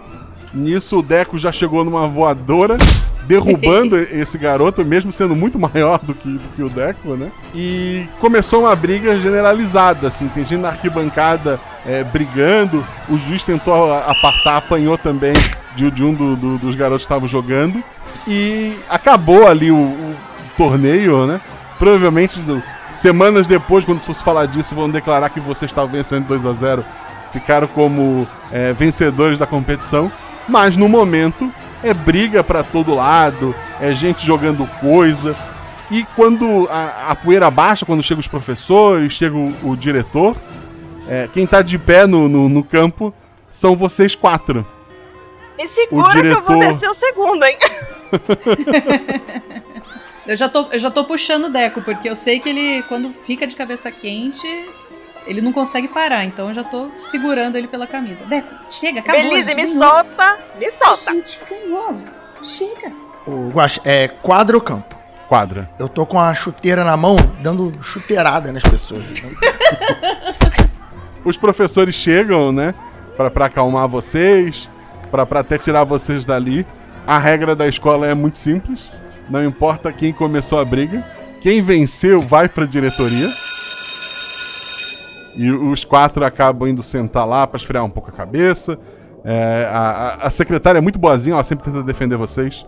Nisso, 0.56 0.98
o 0.98 1.02
Deco 1.02 1.36
já 1.36 1.52
chegou 1.52 1.84
numa 1.84 2.08
voadora, 2.08 2.78
derrubando 3.25 3.98
esse 4.10 4.38
garoto, 4.38 4.82
mesmo 4.84 5.12
sendo 5.12 5.36
muito 5.36 5.58
maior 5.58 5.98
do 5.98 6.14
que, 6.14 6.28
do 6.28 6.48
que 6.56 6.62
o 6.62 6.70
Deco, 6.70 7.14
né? 7.14 7.30
E 7.54 8.06
começou 8.18 8.60
uma 8.60 8.75
briga 8.75 9.18
generalizada, 9.20 10.08
assim. 10.08 10.28
Tem 10.28 10.44
gente 10.44 10.60
na 10.60 10.68
arquibancada 10.68 11.60
é, 11.84 12.02
brigando. 12.02 12.82
O 13.08 13.18
juiz 13.18 13.44
tentou 13.44 13.92
apartar, 13.92 14.56
apanhou 14.56 14.96
também 14.96 15.34
de, 15.76 15.90
de 15.90 16.02
um 16.02 16.14
do, 16.14 16.34
do, 16.34 16.58
dos 16.58 16.75
garotos 16.75 17.04
que 17.04 17.12
estavam 17.12 17.28
jogando. 17.28 17.84
E 18.26 18.75
acabou 18.88 19.46
ali 19.46 19.70
o, 19.70 19.76
o 19.76 20.16
torneio, 20.56 21.26
né? 21.26 21.38
Provavelmente 21.78 22.42
semanas 22.90 23.46
depois, 23.46 23.84
quando 23.84 24.00
se 24.00 24.06
fosse 24.06 24.25
falar 24.25 24.46
disso, 24.46 24.75
vão 24.75 24.88
declarar 24.88 25.28
que 25.28 25.38
você 25.38 25.66
estava 25.66 25.86
vencendo 25.86 26.26
2 26.26 26.46
a 26.46 26.52
0 26.54 26.84
Ficaram 27.32 27.66
como 27.66 28.26
é, 28.50 28.72
vencedores 28.72 29.38
da 29.38 29.46
competição. 29.46 30.10
Mas 30.48 30.76
no 30.76 30.88
momento 30.88 31.52
é 31.82 31.92
briga 31.92 32.42
para 32.42 32.62
todo 32.62 32.94
lado, 32.94 33.54
é 33.80 33.92
gente 33.92 34.24
jogando 34.24 34.66
coisa. 34.80 35.36
E 35.90 36.04
quando 36.16 36.68
a, 36.70 37.10
a 37.10 37.16
poeira 37.16 37.50
baixa, 37.50 37.86
quando 37.86 38.02
chegam 38.02 38.20
os 38.20 38.28
professores, 38.28 39.12
chega 39.12 39.36
o, 39.36 39.70
o 39.70 39.76
diretor, 39.76 40.36
é, 41.08 41.28
quem 41.32 41.46
tá 41.46 41.62
de 41.62 41.78
pé 41.78 42.06
no, 42.06 42.28
no, 42.28 42.48
no, 42.48 42.64
campo 42.64 43.14
são 43.48 43.76
vocês 43.76 44.14
quatro. 44.14 44.66
Me 45.56 45.66
segura 45.66 46.10
diretor... 46.10 46.42
que 46.42 46.52
eu 46.52 46.58
vou 46.58 46.68
descer 46.68 46.90
o 46.90 46.94
segundo, 46.94 47.44
hein? 47.44 47.56
eu, 50.26 50.36
já 50.36 50.48
tô, 50.48 50.66
eu 50.72 50.78
já 50.78 50.90
tô 50.90 51.04
puxando 51.04 51.44
o 51.44 51.50
Deco, 51.50 51.82
porque 51.82 52.08
eu 52.08 52.16
sei 52.16 52.40
que 52.40 52.48
ele, 52.48 52.82
quando 52.88 53.14
fica 53.24 53.46
de 53.46 53.54
cabeça 53.54 53.90
quente, 53.90 54.46
ele 55.26 55.40
não 55.40 55.52
consegue 55.52 55.88
parar, 55.88 56.25
então 56.25 56.49
eu 56.49 56.54
já 56.54 56.64
tô 56.64 56.88
segurando 56.99 57.56
ele 57.56 57.68
pela 57.68 57.87
camisa. 57.87 58.25
Deco, 58.25 58.49
chega, 58.71 59.00
acabou. 59.00 59.21
Belize, 59.21 59.54
me 59.54 59.66
solta, 59.66 60.38
me 60.59 60.71
solta. 60.71 61.11
A 61.11 61.14
gente 61.14 61.40
ganhou. 61.49 61.97
Chega. 62.42 62.92
O 63.26 63.50
Guax, 63.50 63.80
é 63.85 64.09
quadra 64.09 64.56
ou 64.56 64.62
campo? 64.62 64.97
Quadra. 65.28 65.68
Eu 65.78 65.88
tô 65.88 66.06
com 66.06 66.21
a 66.21 66.33
chuteira 66.35 66.85
na 66.85 66.97
mão, 66.97 67.16
dando 67.40 67.73
chuteirada 67.83 68.52
nas 68.52 68.62
pessoas. 68.62 69.04
Os 71.25 71.37
professores 71.37 71.97
chegam, 71.97 72.52
né, 72.52 72.73
pra, 73.16 73.28
pra 73.28 73.47
acalmar 73.47 73.88
vocês, 73.88 74.71
pra, 75.11 75.26
pra 75.26 75.40
até 75.40 75.59
tirar 75.59 75.83
vocês 75.83 76.25
dali. 76.25 76.64
A 77.04 77.18
regra 77.18 77.56
da 77.56 77.66
escola 77.66 78.06
é 78.06 78.14
muito 78.14 78.38
simples. 78.38 78.92
Não 79.28 79.45
importa 79.45 79.92
quem 79.92 80.12
começou 80.12 80.61
a 80.61 80.64
briga. 80.64 81.04
Quem 81.40 81.61
venceu 81.61 82.21
vai 82.21 82.49
pra 82.49 82.64
diretoria. 82.64 83.28
E 85.37 85.50
os 85.50 85.85
quatro 85.85 86.25
acabam 86.25 86.69
indo 86.69 86.83
sentar 86.83 87.26
lá 87.26 87.47
para 87.47 87.59
esfriar 87.59 87.85
um 87.85 87.90
pouco 87.90 88.11
a 88.11 88.12
cabeça. 88.12 88.78
É, 89.25 89.69
a, 89.71 90.19
a, 90.23 90.31
secretária 90.31 90.78
é 90.78 90.81
muito 90.81 90.99
boazinha, 90.99 91.35
ela 91.35 91.43
sempre 91.43 91.64
tenta 91.64 91.83
defender 91.83 92.16
vocês. 92.16 92.66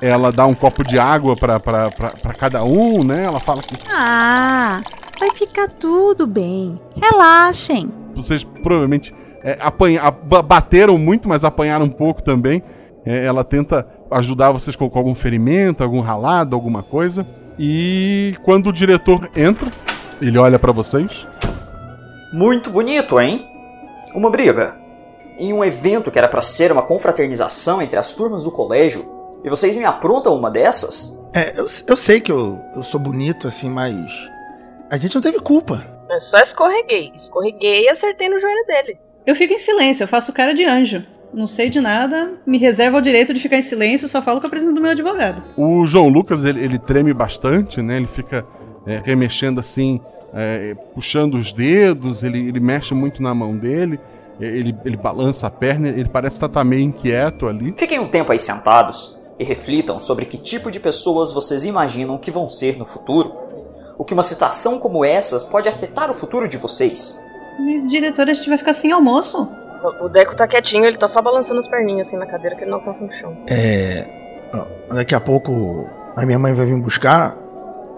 Ela 0.00 0.30
dá 0.30 0.46
um 0.46 0.54
copo 0.54 0.84
de 0.84 0.98
água 0.98 1.36
para 1.36 2.34
cada 2.38 2.64
um, 2.64 3.02
né? 3.02 3.24
Ela 3.24 3.40
fala 3.40 3.62
que. 3.62 3.76
Ah, 3.92 4.80
vai 5.18 5.30
ficar 5.32 5.68
tudo 5.68 6.26
bem. 6.26 6.80
Relaxem. 6.96 7.90
Vocês 8.14 8.44
provavelmente 8.44 9.12
é, 9.42 9.58
apanha, 9.60 10.02
bateram 10.46 10.96
muito, 10.98 11.28
mas 11.28 11.44
apanharam 11.44 11.86
um 11.86 11.90
pouco 11.90 12.22
também. 12.22 12.62
É, 13.04 13.24
ela 13.24 13.42
tenta 13.42 13.86
ajudar 14.10 14.52
vocês 14.52 14.76
com, 14.76 14.88
com 14.88 14.98
algum 14.98 15.14
ferimento, 15.14 15.82
algum 15.82 16.00
ralado, 16.00 16.54
alguma 16.54 16.82
coisa. 16.82 17.26
E 17.58 18.36
quando 18.44 18.68
o 18.68 18.72
diretor 18.72 19.28
entra, 19.34 19.68
ele 20.20 20.38
olha 20.38 20.58
para 20.58 20.70
vocês. 20.70 21.26
Muito 22.32 22.70
bonito, 22.70 23.20
hein? 23.20 23.46
Uma 24.14 24.30
briga. 24.30 24.76
Em 25.38 25.52
um 25.52 25.64
evento 25.64 26.10
que 26.10 26.18
era 26.18 26.28
para 26.28 26.42
ser 26.42 26.70
uma 26.72 26.82
confraternização 26.82 27.80
entre 27.80 27.98
as 27.98 28.14
turmas 28.14 28.44
do 28.44 28.50
colégio, 28.50 29.08
e 29.44 29.48
vocês 29.48 29.76
me 29.76 29.84
aprontam 29.84 30.34
uma 30.34 30.50
dessas? 30.50 31.18
É, 31.32 31.58
eu, 31.58 31.66
eu 31.86 31.96
sei 31.96 32.20
que 32.20 32.32
eu, 32.32 32.58
eu 32.74 32.82
sou 32.82 32.98
bonito 32.98 33.46
assim, 33.46 33.70
mas. 33.70 34.30
A 34.90 34.96
gente 34.96 35.14
não 35.14 35.22
teve 35.22 35.40
culpa. 35.40 35.86
Eu 36.10 36.20
só 36.20 36.38
escorreguei. 36.38 37.12
Escorreguei 37.18 37.84
e 37.84 37.88
acertei 37.88 38.28
no 38.28 38.40
joelho 38.40 38.66
dele. 38.66 38.98
Eu 39.26 39.36
fico 39.36 39.52
em 39.52 39.58
silêncio, 39.58 40.04
eu 40.04 40.08
faço 40.08 40.32
cara 40.32 40.54
de 40.54 40.64
anjo. 40.64 41.04
Não 41.32 41.46
sei 41.46 41.68
de 41.68 41.80
nada, 41.80 42.40
me 42.46 42.56
reservo 42.56 42.96
o 42.96 43.02
direito 43.02 43.34
de 43.34 43.40
ficar 43.40 43.56
em 43.56 43.62
silêncio, 43.62 44.08
só 44.08 44.22
falo 44.22 44.40
com 44.40 44.46
a 44.46 44.50
presença 44.50 44.72
do 44.72 44.80
meu 44.80 44.92
advogado. 44.92 45.42
O 45.56 45.84
João 45.84 46.08
Lucas, 46.08 46.42
ele, 46.44 46.64
ele 46.64 46.78
treme 46.78 47.12
bastante, 47.12 47.82
né? 47.82 47.98
Ele 47.98 48.06
fica 48.06 48.46
é, 48.86 49.02
remexendo 49.04 49.60
assim 49.60 50.00
é, 50.32 50.74
puxando 50.94 51.34
os 51.34 51.52
dedos, 51.52 52.22
ele, 52.22 52.48
ele 52.48 52.60
mexe 52.60 52.94
muito 52.94 53.22
na 53.22 53.34
mão 53.34 53.56
dele, 53.56 53.98
ele, 54.40 54.76
ele 54.84 54.96
balança 54.96 55.46
a 55.46 55.50
perna, 55.50 55.88
ele 55.88 56.08
parece 56.08 56.36
estar 56.36 56.48
tá 56.48 56.64
meio 56.64 56.82
inquieto 56.82 57.46
ali. 57.46 57.74
Fiquem 57.76 57.98
um 57.98 58.08
tempo 58.08 58.30
aí 58.30 58.38
sentados 58.38 59.18
e 59.38 59.44
reflitam 59.44 59.98
sobre 59.98 60.26
que 60.26 60.36
tipo 60.36 60.70
de 60.70 60.80
pessoas 60.80 61.32
vocês 61.32 61.64
imaginam 61.64 62.18
que 62.18 62.30
vão 62.30 62.48
ser 62.48 62.76
no 62.76 62.84
futuro. 62.84 63.32
O 63.96 64.04
que 64.04 64.14
uma 64.14 64.22
situação 64.22 64.78
como 64.78 65.04
essa 65.04 65.40
pode 65.46 65.68
afetar 65.68 66.10
o 66.10 66.14
futuro 66.14 66.48
de 66.48 66.56
vocês. 66.56 67.20
Mas, 67.58 67.88
diretor, 67.88 68.28
a 68.28 68.32
gente 68.32 68.48
vai 68.48 68.58
ficar 68.58 68.72
sem 68.72 68.92
almoço? 68.92 69.48
O 70.00 70.08
Deco 70.08 70.36
tá 70.36 70.46
quietinho, 70.46 70.84
ele 70.84 70.98
tá 70.98 71.08
só 71.08 71.20
balançando 71.22 71.58
as 71.58 71.68
perninhas 71.68 72.08
assim 72.08 72.16
na 72.16 72.26
cadeira 72.26 72.56
que 72.56 72.62
ele 72.62 72.70
não 72.70 72.78
alcança 72.78 73.04
no 73.04 73.12
chão. 73.12 73.36
É. 73.48 74.06
Daqui 74.88 75.14
a 75.14 75.20
pouco 75.20 75.88
a 76.16 76.24
minha 76.26 76.38
mãe 76.38 76.52
vai 76.52 76.66
vir 76.66 76.80
buscar. 76.80 77.36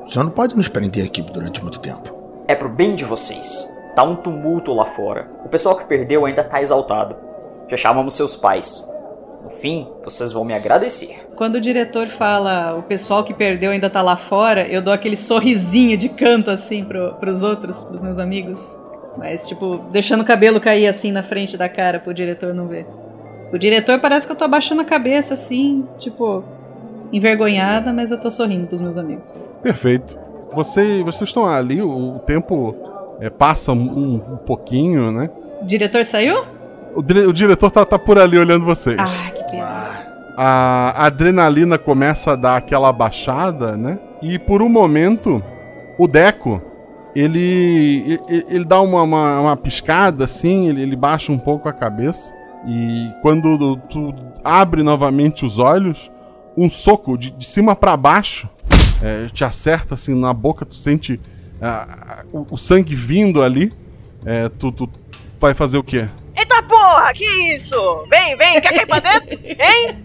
O 0.01 0.07
senhor 0.07 0.25
não 0.25 0.31
pode 0.31 0.57
nos 0.57 0.69
prender 0.69 1.05
aqui 1.05 1.23
durante 1.23 1.63
muito 1.63 1.79
tempo. 1.81 2.20
É 2.51 2.55
pro 2.57 2.69
bem 2.69 2.97
de 2.97 3.05
vocês. 3.05 3.73
Tá 3.95 4.03
um 4.03 4.17
tumulto 4.17 4.75
lá 4.75 4.85
fora. 4.85 5.31
O 5.45 5.49
pessoal 5.49 5.77
que 5.77 5.85
perdeu 5.85 6.27
ainda 6.27 6.43
tá 6.43 6.61
exaltado. 6.61 7.15
Já 7.69 7.77
chamamos 7.77 8.15
seus 8.15 8.37
pais. 8.37 8.93
No 9.45 9.49
fim, 9.49 9.87
vocês 10.03 10.33
vão 10.33 10.45
me 10.45 10.53
agradecer. 10.53 11.29
Quando 11.37 11.55
o 11.55 11.61
diretor 11.61 12.09
fala 12.09 12.75
o 12.75 12.83
pessoal 12.83 13.23
que 13.23 13.33
perdeu 13.33 13.71
ainda 13.71 13.89
tá 13.89 14.03
lá 14.03 14.17
fora, 14.17 14.67
eu 14.67 14.83
dou 14.83 14.93
aquele 14.93 15.15
sorrisinho 15.17 15.97
de 15.97 16.09
canto 16.09 16.51
assim 16.51 16.85
pro, 16.85 17.15
pros 17.21 17.45
outros, 17.45 17.85
pros 17.85 18.03
meus 18.03 18.19
amigos. 18.19 18.77
Mas, 19.17 19.47
tipo, 19.47 19.77
deixando 19.93 20.23
o 20.23 20.27
cabelo 20.27 20.61
cair 20.61 20.89
assim 20.89 21.13
na 21.13 21.23
frente 21.23 21.57
da 21.57 21.69
cara 21.69 22.01
pro 22.01 22.13
diretor 22.13 22.53
não 22.53 22.67
ver. 22.67 22.85
O 23.53 23.59
diretor 23.59 24.01
parece 24.01 24.27
que 24.27 24.33
eu 24.33 24.37
tô 24.37 24.43
abaixando 24.43 24.83
a 24.83 24.85
cabeça 24.85 25.35
assim, 25.35 25.87
tipo, 25.99 26.43
envergonhada, 27.13 27.93
mas 27.93 28.11
eu 28.11 28.19
tô 28.19 28.29
sorrindo 28.29 28.67
pros 28.67 28.81
meus 28.81 28.99
amigos. 28.99 29.45
Perfeito. 29.63 30.19
Você, 30.53 31.03
vocês 31.05 31.29
estão 31.29 31.47
ali, 31.47 31.81
o, 31.81 32.17
o 32.17 32.19
tempo 32.21 32.75
é, 33.21 33.31
passa 33.31 33.73
um, 33.73 34.15
um, 34.15 34.37
pouquinho, 34.37 35.13
né? 35.13 35.31
O 35.63 35.67
diretor 35.67 36.05
saiu? 36.05 36.45
O, 36.95 37.01
o 37.01 37.33
diretor 37.33 37.71
tá, 37.71 37.85
tá, 37.85 37.99
por 37.99 38.19
ali 38.19 38.39
olhando 38.39 38.65
vocês. 38.65 38.99
Ah, 38.99 39.31
que 39.31 39.45
pena. 39.51 39.71
A 40.37 41.07
adrenalina 41.07 41.79
começa 41.79 42.33
a 42.33 42.37
dar 42.37 42.57
aquela 42.57 42.93
baixada, 42.93 43.77
né? 43.77 43.99
E 44.23 44.39
por 44.39 44.63
um 44.63 44.69
momento, 44.69 45.43
o 45.99 46.09
Deco, 46.09 46.63
ele, 47.15 48.19
ele, 48.29 48.47
ele 48.49 48.65
dá 48.65 48.81
uma, 48.81 49.03
uma, 49.03 49.41
uma, 49.41 49.57
piscada 49.57 50.25
assim, 50.25 50.69
ele, 50.69 50.83
ele 50.83 50.97
baixa 50.97 51.31
um 51.31 51.39
pouco 51.39 51.69
a 51.69 51.73
cabeça. 51.73 52.35
E 52.67 53.11
quando 53.23 53.77
tu 53.89 54.15
abre 54.43 54.83
novamente 54.83 55.45
os 55.45 55.59
olhos, 55.59 56.11
um 56.57 56.69
soco 56.71 57.17
de, 57.17 57.31
de 57.31 57.47
cima 57.47 57.77
para 57.77 57.97
baixo 57.97 58.49
é, 59.03 59.27
te 59.27 59.45
acerta 59.45 59.95
assim 59.95 60.15
na 60.15 60.33
boca, 60.33 60.65
tu 60.65 60.75
sente 60.75 61.21
o, 62.33 62.47
o, 62.51 62.57
sangue 62.57 62.95
vindo 62.95 63.43
ali. 63.43 63.73
É, 64.25 64.49
tu, 64.49 64.71
tu 64.73 64.89
vai 65.39 65.55
fazer 65.55 65.79
o 65.79 65.83
quê? 65.83 66.09
Eita 66.37 66.63
porra, 66.63 67.13
que 67.13 67.25
isso? 67.55 68.07
Vem, 68.09 68.37
vem, 68.37 68.61
quer 68.61 68.75
cair 68.75 68.87
pra 68.87 69.01
dentro? 69.01 69.39
Hein? 69.45 70.05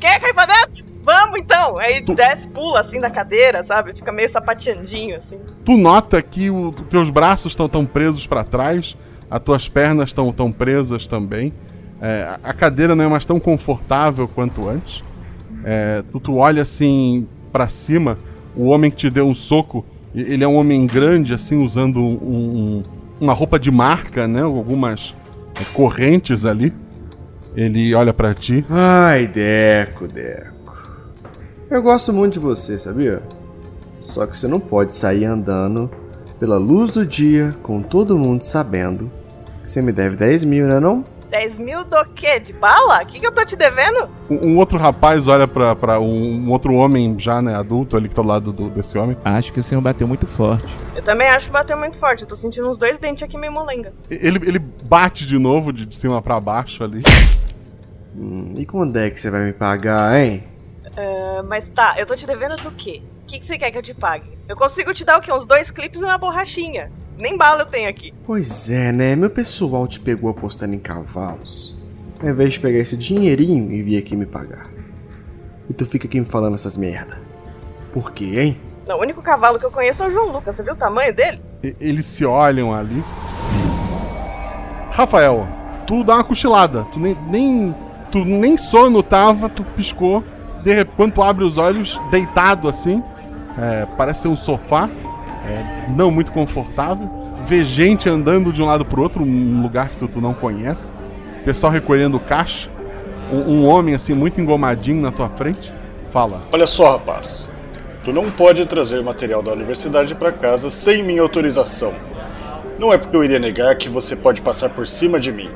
Quer 0.00 0.20
cair 0.20 0.34
pra 0.34 0.46
dentro? 0.46 0.84
Vamos 1.02 1.40
então! 1.40 1.78
Aí 1.78 2.00
tu... 2.02 2.14
desce, 2.14 2.46
pula 2.46 2.80
assim 2.80 3.00
da 3.00 3.10
cadeira, 3.10 3.64
sabe? 3.64 3.92
Fica 3.92 4.12
meio 4.12 4.28
sapateandinho 4.28 5.16
assim. 5.16 5.38
Tu 5.64 5.76
nota 5.76 6.22
que 6.22 6.50
os 6.50 6.74
teus 6.88 7.10
braços 7.10 7.52
estão 7.52 7.68
tão 7.68 7.84
presos 7.84 8.26
para 8.26 8.44
trás, 8.44 8.96
as 9.28 9.40
tuas 9.42 9.68
pernas 9.68 10.10
estão 10.10 10.32
tão 10.32 10.52
presas 10.52 11.06
também. 11.06 11.52
É, 12.00 12.36
a 12.42 12.52
cadeira 12.52 12.94
não 12.94 13.04
é 13.04 13.08
mais 13.08 13.24
tão 13.24 13.40
confortável 13.40 14.28
quanto 14.28 14.68
antes. 14.68 15.04
É, 15.64 16.02
tu, 16.10 16.20
tu 16.20 16.36
olha 16.36 16.62
assim 16.62 17.28
para 17.52 17.68
cima, 17.68 18.18
o 18.56 18.66
homem 18.66 18.90
que 18.90 18.96
te 18.96 19.10
deu 19.10 19.26
um 19.26 19.34
soco, 19.34 19.84
ele 20.14 20.44
é 20.44 20.48
um 20.48 20.56
homem 20.56 20.86
grande, 20.86 21.32
assim, 21.32 21.62
usando 21.62 22.00
um, 22.00 22.12
um, 22.12 22.82
uma 23.20 23.32
roupa 23.32 23.58
de 23.58 23.70
marca, 23.70 24.28
né? 24.28 24.42
Algumas 24.42 25.16
é, 25.54 25.64
correntes 25.72 26.44
ali. 26.44 26.72
Ele 27.54 27.94
olha 27.94 28.12
para 28.12 28.34
ti. 28.34 28.64
Ai, 28.68 29.26
Deco, 29.26 30.06
Deco. 30.06 30.52
Eu 31.70 31.82
gosto 31.82 32.12
muito 32.12 32.34
de 32.34 32.38
você, 32.38 32.78
sabia? 32.78 33.22
Só 34.00 34.26
que 34.26 34.36
você 34.36 34.46
não 34.46 34.60
pode 34.60 34.92
sair 34.94 35.24
andando 35.24 35.90
pela 36.38 36.58
luz 36.58 36.90
do 36.90 37.06
dia 37.06 37.54
com 37.62 37.80
todo 37.80 38.18
mundo 38.18 38.42
sabendo 38.42 39.10
que 39.62 39.70
você 39.70 39.80
me 39.80 39.92
deve 39.92 40.16
10 40.16 40.44
mil, 40.44 40.66
né 40.66 40.80
não? 40.80 41.04
10 41.32 41.58
mil 41.60 41.82
do 41.82 42.04
quê? 42.14 42.38
De 42.38 42.52
bala? 42.52 43.02
O 43.02 43.06
que, 43.06 43.18
que 43.18 43.26
eu 43.26 43.32
tô 43.32 43.42
te 43.42 43.56
devendo? 43.56 44.06
Um, 44.28 44.50
um 44.50 44.58
outro 44.58 44.76
rapaz 44.76 45.26
olha 45.26 45.48
pra, 45.48 45.74
pra 45.74 45.98
um, 45.98 46.44
um, 46.44 46.50
outro 46.50 46.74
homem 46.74 47.18
já, 47.18 47.40
né, 47.40 47.54
adulto 47.54 47.96
ali 47.96 48.06
que 48.06 48.14
tá 48.14 48.20
ao 48.20 48.26
lado 48.26 48.52
do, 48.52 48.68
desse 48.68 48.98
homem. 48.98 49.16
Acho 49.24 49.50
que 49.50 49.58
o 49.58 49.62
senhor 49.62 49.80
bateu 49.80 50.06
muito 50.06 50.26
forte. 50.26 50.76
Eu 50.94 51.02
também 51.02 51.26
acho 51.28 51.46
que 51.46 51.52
bateu 51.52 51.78
muito 51.78 51.96
forte. 51.96 52.22
Eu 52.22 52.28
tô 52.28 52.36
sentindo 52.36 52.70
uns 52.70 52.76
dois 52.76 52.98
dentes 52.98 53.22
aqui 53.22 53.38
meio 53.38 53.50
molenga. 53.50 53.94
Ele, 54.10 54.46
ele 54.46 54.58
bate 54.58 55.26
de 55.26 55.38
novo 55.38 55.72
de, 55.72 55.86
de 55.86 55.96
cima 55.96 56.20
para 56.20 56.38
baixo 56.38 56.84
ali. 56.84 57.02
Hum, 58.14 58.52
e 58.58 58.66
quando 58.66 58.98
é 58.98 59.08
que 59.08 59.18
você 59.18 59.30
vai 59.30 59.40
me 59.40 59.54
pagar, 59.54 60.20
hein? 60.20 60.44
Uh, 60.84 61.42
mas 61.48 61.66
tá, 61.70 61.94
eu 61.96 62.04
tô 62.04 62.14
te 62.14 62.26
devendo 62.26 62.56
do 62.56 62.70
quê? 62.72 63.00
O 63.22 63.26
que, 63.26 63.38
que 63.40 63.46
você 63.46 63.56
quer 63.56 63.70
que 63.70 63.78
eu 63.78 63.82
te 63.82 63.94
pague? 63.94 64.36
Eu 64.46 64.54
consigo 64.54 64.92
te 64.92 65.02
dar 65.02 65.16
o 65.16 65.22
quê? 65.22 65.32
Uns 65.32 65.46
dois 65.46 65.70
clipes 65.70 66.02
e 66.02 66.04
uma 66.04 66.18
borrachinha. 66.18 66.92
Nem 67.22 67.36
bala 67.36 67.62
eu 67.62 67.66
tenho 67.66 67.88
aqui. 67.88 68.12
Pois 68.26 68.68
é, 68.68 68.90
né? 68.90 69.14
Meu 69.14 69.30
pessoal 69.30 69.86
te 69.86 70.00
pegou 70.00 70.28
apostando 70.28 70.74
em 70.74 70.78
cavalos. 70.80 71.80
ao 72.20 72.28
invés 72.28 72.54
de 72.54 72.58
pegar 72.60 72.78
esse 72.80 72.96
dinheirinho 72.96 73.70
e 73.70 73.80
vir 73.80 73.96
aqui 73.96 74.16
me 74.16 74.26
pagar. 74.26 74.66
E 75.70 75.72
tu 75.72 75.86
fica 75.86 76.08
aqui 76.08 76.18
me 76.18 76.26
falando 76.26 76.54
essas 76.56 76.76
merda. 76.76 77.16
Por 77.92 78.10
quê, 78.10 78.40
hein? 78.40 78.56
Não, 78.88 78.96
o 78.98 79.00
único 79.02 79.22
cavalo 79.22 79.56
que 79.56 79.64
eu 79.64 79.70
conheço 79.70 80.02
é 80.02 80.08
o 80.08 80.10
João 80.10 80.32
Lucas. 80.32 80.56
Você 80.56 80.64
viu 80.64 80.72
o 80.72 80.76
tamanho 80.76 81.14
dele? 81.14 81.40
E- 81.62 81.76
Eles 81.80 82.06
se 82.06 82.24
olham 82.24 82.74
ali. 82.74 83.00
Rafael, 84.90 85.46
tu 85.86 86.02
dá 86.02 86.14
uma 86.16 86.24
cochilada. 86.24 86.84
Tu 86.92 86.98
nem, 86.98 87.16
nem, 87.28 87.74
tu 88.10 88.24
nem 88.24 88.56
sono 88.56 89.00
tava, 89.00 89.48
tu 89.48 89.62
piscou. 89.62 90.24
De 90.64 90.74
repente, 90.74 90.96
quando 90.96 91.12
tu 91.12 91.22
abre 91.22 91.44
os 91.44 91.56
olhos, 91.56 92.00
deitado 92.10 92.68
assim, 92.68 93.00
é, 93.58 93.86
parece 93.96 94.22
ser 94.22 94.28
um 94.28 94.36
sofá, 94.36 94.90
é, 95.44 95.86
não 95.90 96.10
muito 96.10 96.32
confortável. 96.32 97.10
Vê 97.44 97.64
gente 97.64 98.08
andando 98.08 98.52
de 98.52 98.62
um 98.62 98.66
lado 98.66 98.84
pro 98.84 99.02
outro, 99.02 99.22
um 99.22 99.62
lugar 99.62 99.88
que 99.88 99.96
tu, 99.96 100.08
tu 100.08 100.20
não 100.20 100.34
conhece. 100.34 100.92
Pessoal 101.44 101.72
recolhendo 101.72 102.20
caixa. 102.20 102.70
Um, 103.32 103.38
um 103.38 103.66
homem 103.66 103.94
assim, 103.94 104.14
muito 104.14 104.40
engomadinho 104.40 105.02
na 105.02 105.10
tua 105.10 105.28
frente. 105.28 105.74
Fala. 106.10 106.42
Olha 106.52 106.66
só, 106.66 106.92
rapaz. 106.92 107.52
Tu 108.04 108.12
não 108.12 108.30
pode 108.30 108.64
trazer 108.66 109.02
material 109.02 109.42
da 109.42 109.52
universidade 109.52 110.14
para 110.14 110.32
casa 110.32 110.70
sem 110.70 111.02
minha 111.02 111.22
autorização. 111.22 111.94
Não 112.78 112.92
é 112.92 112.98
porque 112.98 113.16
eu 113.16 113.22
iria 113.22 113.38
negar 113.38 113.74
que 113.76 113.88
você 113.88 114.16
pode 114.16 114.42
passar 114.42 114.70
por 114.70 114.86
cima 114.86 115.20
de 115.20 115.30
mim. 115.30 115.48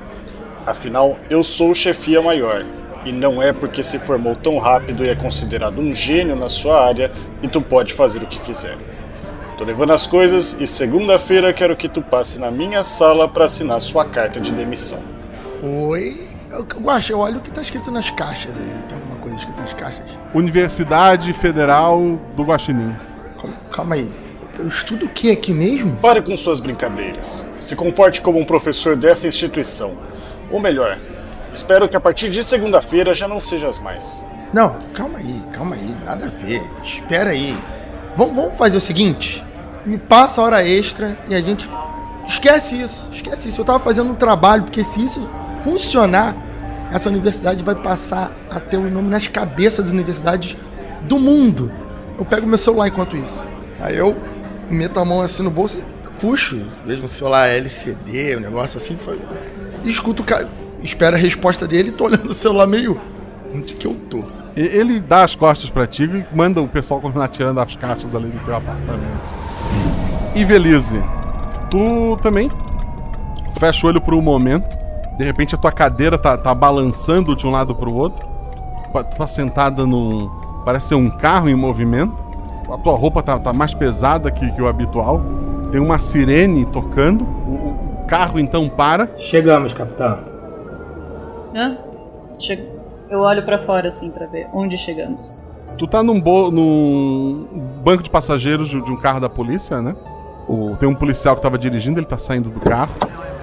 Afinal, 0.64 1.18
eu 1.28 1.42
sou 1.42 1.74
chefia 1.74 2.22
maior. 2.22 2.64
E 3.04 3.12
não 3.12 3.40
é 3.40 3.52
porque 3.52 3.82
se 3.84 3.98
formou 3.98 4.34
tão 4.34 4.58
rápido 4.58 5.04
e 5.04 5.08
é 5.08 5.14
considerado 5.14 5.80
um 5.80 5.92
gênio 5.92 6.34
na 6.34 6.48
sua 6.48 6.84
área 6.84 7.12
que 7.40 7.46
tu 7.46 7.60
pode 7.60 7.92
fazer 7.92 8.22
o 8.22 8.26
que 8.26 8.40
quiser. 8.40 8.76
Tô 9.56 9.64
levando 9.64 9.92
as 9.92 10.06
coisas 10.06 10.60
e 10.60 10.66
segunda-feira 10.66 11.50
quero 11.50 11.74
que 11.74 11.88
tu 11.88 12.02
passe 12.02 12.38
na 12.38 12.50
minha 12.50 12.84
sala 12.84 13.26
para 13.26 13.46
assinar 13.46 13.80
sua 13.80 14.04
carta 14.04 14.38
de 14.38 14.52
demissão. 14.52 15.02
Oi? 15.62 16.28
Guaxa, 16.78 17.14
eu 17.14 17.20
olho 17.20 17.38
o 17.38 17.40
que 17.40 17.50
tá 17.50 17.62
escrito 17.62 17.90
nas 17.90 18.10
caixas 18.10 18.58
ali. 18.58 18.82
Tem 18.86 18.98
alguma 18.98 19.16
coisa 19.16 19.36
escrita 19.36 19.62
nas 19.62 19.72
caixas? 19.72 20.18
Universidade 20.34 21.32
Federal 21.32 22.20
do 22.36 22.42
Guaxinim. 22.44 22.94
Calma, 23.40 23.56
calma 23.72 23.94
aí. 23.94 24.10
Eu 24.58 24.68
estudo 24.68 25.06
o 25.06 25.08
que 25.08 25.30
aqui 25.30 25.54
mesmo? 25.54 25.96
Pare 25.96 26.20
com 26.20 26.36
suas 26.36 26.60
brincadeiras. 26.60 27.42
Se 27.58 27.74
comporte 27.74 28.20
como 28.20 28.38
um 28.38 28.44
professor 28.44 28.94
dessa 28.94 29.26
instituição. 29.26 29.96
Ou 30.50 30.60
melhor, 30.60 30.98
espero 31.54 31.88
que 31.88 31.96
a 31.96 32.00
partir 32.00 32.28
de 32.28 32.44
segunda-feira 32.44 33.14
já 33.14 33.26
não 33.26 33.40
sejas 33.40 33.78
mais. 33.78 34.22
Não, 34.52 34.78
calma 34.92 35.18
aí, 35.18 35.42
calma 35.50 35.76
aí. 35.76 35.96
Nada 36.04 36.26
a 36.26 36.28
ver. 36.28 36.60
Espera 36.82 37.30
aí. 37.30 37.56
Vamos, 38.14 38.34
vamos 38.34 38.56
fazer 38.56 38.76
o 38.76 38.80
seguinte: 38.80 39.45
me 39.86 39.98
passa 39.98 40.42
hora 40.42 40.66
extra 40.66 41.18
e 41.28 41.34
a 41.34 41.40
gente. 41.40 41.68
Esquece 42.26 42.80
isso, 42.80 43.08
esquece 43.12 43.48
isso. 43.48 43.60
Eu 43.60 43.64
tava 43.64 43.78
fazendo 43.78 44.10
um 44.10 44.14
trabalho, 44.14 44.64
porque 44.64 44.82
se 44.82 45.00
isso 45.04 45.30
funcionar, 45.60 46.34
essa 46.90 47.08
universidade 47.08 47.62
vai 47.62 47.76
passar 47.76 48.32
a 48.50 48.58
ter 48.58 48.76
o 48.76 48.90
nome 48.90 49.08
nas 49.08 49.28
cabeças 49.28 49.84
das 49.84 49.94
universidades 49.94 50.56
do 51.02 51.18
mundo. 51.18 51.72
Eu 52.18 52.24
pego 52.24 52.46
meu 52.46 52.58
celular 52.58 52.88
enquanto 52.88 53.16
isso. 53.16 53.46
Aí 53.78 53.96
eu 53.96 54.16
meto 54.68 54.98
a 54.98 55.04
mão 55.04 55.20
assim 55.20 55.44
no 55.44 55.50
bolso 55.50 55.78
e 55.78 56.10
puxo, 56.20 56.66
vejo 56.84 57.04
um 57.04 57.08
celular 57.08 57.48
LCD, 57.48 58.36
um 58.36 58.40
negócio 58.40 58.76
assim, 58.76 58.96
foi. 58.96 59.20
Escuto 59.84 60.22
o 60.22 60.26
cara. 60.26 60.48
Espero 60.82 61.16
a 61.16 61.18
resposta 61.18 61.66
dele 61.66 61.90
e 61.90 61.92
tô 61.92 62.04
olhando 62.04 62.30
o 62.30 62.34
celular 62.34 62.66
meio. 62.66 63.00
Onde 63.54 63.74
que 63.74 63.86
eu 63.86 63.94
tô? 64.10 64.24
Ele 64.56 64.98
dá 64.98 65.22
as 65.22 65.36
costas 65.36 65.70
pra 65.70 65.86
ti 65.86 66.04
e 66.04 66.26
manda 66.34 66.60
o 66.60 66.68
pessoal 66.68 67.00
continuar 67.00 67.28
tirando 67.28 67.60
as 67.60 67.76
caixas 67.76 68.14
ali 68.14 68.28
do 68.28 68.38
teu 68.44 68.56
apartamento. 68.56 69.45
E 70.34 70.44
Velize, 70.44 71.02
tu 71.70 72.16
também 72.22 72.50
fecha 73.58 73.86
o 73.86 73.90
olho 73.90 74.00
por 74.00 74.14
um 74.14 74.20
momento. 74.20 74.76
De 75.16 75.24
repente 75.24 75.54
a 75.54 75.58
tua 75.58 75.72
cadeira 75.72 76.18
tá, 76.18 76.36
tá 76.36 76.54
balançando 76.54 77.34
de 77.34 77.46
um 77.46 77.50
lado 77.50 77.74
pro 77.74 77.92
outro. 77.94 78.26
Tu 79.10 79.16
tá 79.16 79.26
sentada 79.26 79.86
num. 79.86 80.28
Parece 80.64 80.88
ser 80.88 80.94
um 80.94 81.08
carro 81.10 81.48
em 81.48 81.54
movimento. 81.54 82.14
A 82.70 82.76
tua 82.78 82.96
roupa 82.96 83.22
tá, 83.22 83.38
tá 83.38 83.52
mais 83.52 83.72
pesada 83.72 84.30
que, 84.30 84.50
que 84.52 84.60
o 84.60 84.66
habitual. 84.68 85.22
Tem 85.70 85.80
uma 85.80 85.98
sirene 85.98 86.64
tocando. 86.66 87.22
O, 87.24 88.02
o 88.02 88.04
carro 88.06 88.38
então 88.38 88.68
para. 88.68 89.08
Chegamos, 89.16 89.72
capitão. 89.72 90.18
Hã? 91.54 91.76
Che- 92.38 92.68
Eu 93.08 93.20
olho 93.20 93.42
pra 93.44 93.58
fora 93.64 93.88
assim 93.88 94.10
pra 94.10 94.26
ver 94.26 94.48
onde 94.52 94.76
chegamos. 94.76 95.45
Tu 95.78 95.86
tá 95.86 96.02
num, 96.02 96.20
bo- 96.20 96.50
num 96.50 97.46
banco 97.84 98.02
de 98.02 98.10
passageiros 98.10 98.68
de, 98.68 98.76
um 98.78 98.96
carro 98.96 99.20
da 99.20 99.28
polícia, 99.28 99.80
né? 99.82 99.94
O- 100.48 100.74
tem 100.78 100.88
um 100.88 100.94
policial 100.94 101.36
que 101.36 101.42
tava 101.42 101.58
dirigindo, 101.58 101.98
ele 101.98 102.06
tá 102.06 102.16
saindo 102.16 102.48
do 102.50 102.60
carro. 102.60 102.92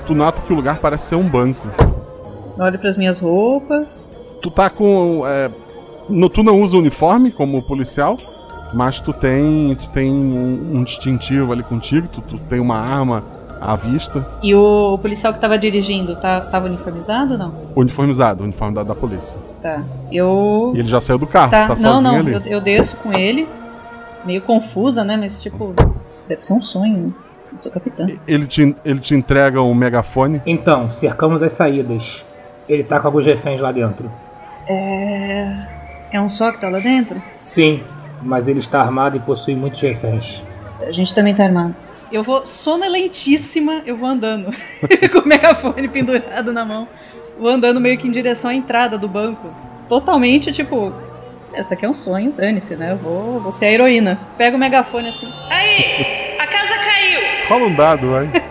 Tu 0.08 0.16
nota 0.16 0.42
que 0.42 0.52
o 0.52 0.56
lugar 0.56 0.80
parece 0.80 1.08
ser 1.10 1.16
um 1.16 1.28
banco. 1.30 1.68
Olho 2.58 2.80
pras 2.80 2.98
minhas 2.98 3.20
roupas. 3.20 4.16
Tu 4.42 4.50
tá 4.50 4.70
com. 4.70 5.22
é, 5.26 5.50
no- 6.10 6.30
tu 6.30 6.44
não 6.44 6.60
usa 6.62 6.76
uniforme 6.78 7.32
como 7.32 7.62
policial, 7.64 8.18
mas 8.74 9.00
tu 9.00 9.14
tem. 9.14 9.76
Tu 9.76 9.88
tem 9.90 10.12
um, 10.12 10.78
um 10.80 10.84
distintivo 10.84 11.52
ali 11.54 11.64
contigo, 11.64 12.08
tu, 12.08 12.22
tu 12.22 12.38
tem 12.50 12.60
uma 12.60 12.78
arma 12.78 13.24
à 13.62 13.76
vista. 13.76 14.26
E 14.42 14.54
o 14.56 14.98
policial 14.98 15.34
que 15.34 15.40
tava 15.40 15.58
dirigindo, 15.58 16.16
tá, 16.16 16.42
tava 16.42 16.66
uniformizado 16.66 17.34
ou 17.34 17.38
não? 17.38 17.54
Uniformizado, 17.76 18.44
uniforme 18.44 18.76
da, 18.76 18.84
da 18.84 18.96
polícia. 18.96 19.40
Tá. 19.64 19.82
Eu. 20.12 20.74
E 20.76 20.80
ele 20.80 20.88
já 20.90 21.00
saiu 21.00 21.18
do 21.18 21.26
carro, 21.26 21.50
tá, 21.52 21.70
não, 21.70 21.78
sozinho 21.78 22.02
não, 22.02 22.20
ali. 22.20 22.34
eu, 22.34 22.42
eu 22.46 22.62
desço 22.62 22.98
com 22.98 23.18
ele. 23.18 23.48
Meio 24.26 24.42
confusa, 24.42 25.06
né? 25.06 25.16
Mas 25.16 25.42
tipo, 25.42 25.74
deve 26.28 26.42
ser 26.42 26.52
um 26.52 26.60
sonho. 26.60 26.98
né? 26.98 27.14
Eu 27.54 27.58
sou 27.58 27.72
capitã. 27.72 28.08
Ele 28.28 28.46
te, 28.46 28.76
ele 28.84 29.00
te 29.00 29.16
entrega 29.16 29.62
um 29.62 29.74
megafone. 29.74 30.42
Então, 30.46 30.90
cercamos 30.90 31.42
as 31.42 31.54
saídas. 31.54 32.26
Ele 32.68 32.84
tá 32.84 33.00
com 33.00 33.08
alguns 33.08 33.26
reféns 33.26 33.62
lá 33.62 33.72
dentro. 33.72 34.12
É. 34.68 35.56
É 36.12 36.20
um 36.20 36.28
só 36.28 36.52
que 36.52 36.60
tá 36.60 36.70
lá 36.70 36.80
dentro? 36.80 37.22
Sim, 37.38 37.82
mas 38.22 38.50
ele 38.50 38.60
está 38.60 38.82
armado 38.82 39.16
e 39.16 39.20
possui 39.20 39.56
muitos 39.56 39.80
reféns. 39.80 40.44
A 40.82 40.92
gente 40.92 41.16
também 41.16 41.34
tá 41.34 41.46
armado. 41.46 41.76
Eu 42.12 42.22
vou 42.22 42.46
sonolentíssima, 42.46 43.82
eu 43.86 43.96
vou 43.96 44.10
andando. 44.10 44.52
com 45.12 45.20
o 45.20 45.28
megafone 45.28 45.88
pendurado 45.88 46.52
na 46.52 46.66
mão. 46.66 46.88
Vou 47.38 47.50
andando 47.50 47.80
meio 47.80 47.98
que 47.98 48.08
em 48.08 48.12
direção 48.12 48.52
à 48.52 48.54
entrada 48.54 48.98
do 48.98 49.08
banco. 49.08 49.54
Totalmente, 49.90 50.52
tipo. 50.52 50.94
Isso 51.56 51.74
aqui 51.74 51.86
é 51.86 51.90
um 51.90 51.94
sonho, 51.94 52.32
dane-se, 52.32 52.76
né? 52.76 52.92
Eu 52.94 52.98
vou, 52.98 53.40
vou 53.40 53.52
ser 53.52 53.66
a 53.66 53.72
heroína. 53.72 54.20
Pego 54.38 54.56
o 54.56 54.60
megafone 54.60 55.10
assim. 55.10 55.32
Aí, 55.50 56.36
a 56.40 56.48
casa 56.48 56.74
caiu. 56.74 57.22
Rola 57.48 57.66
um 57.66 57.76
dado, 57.76 58.12
vai. 58.12 58.30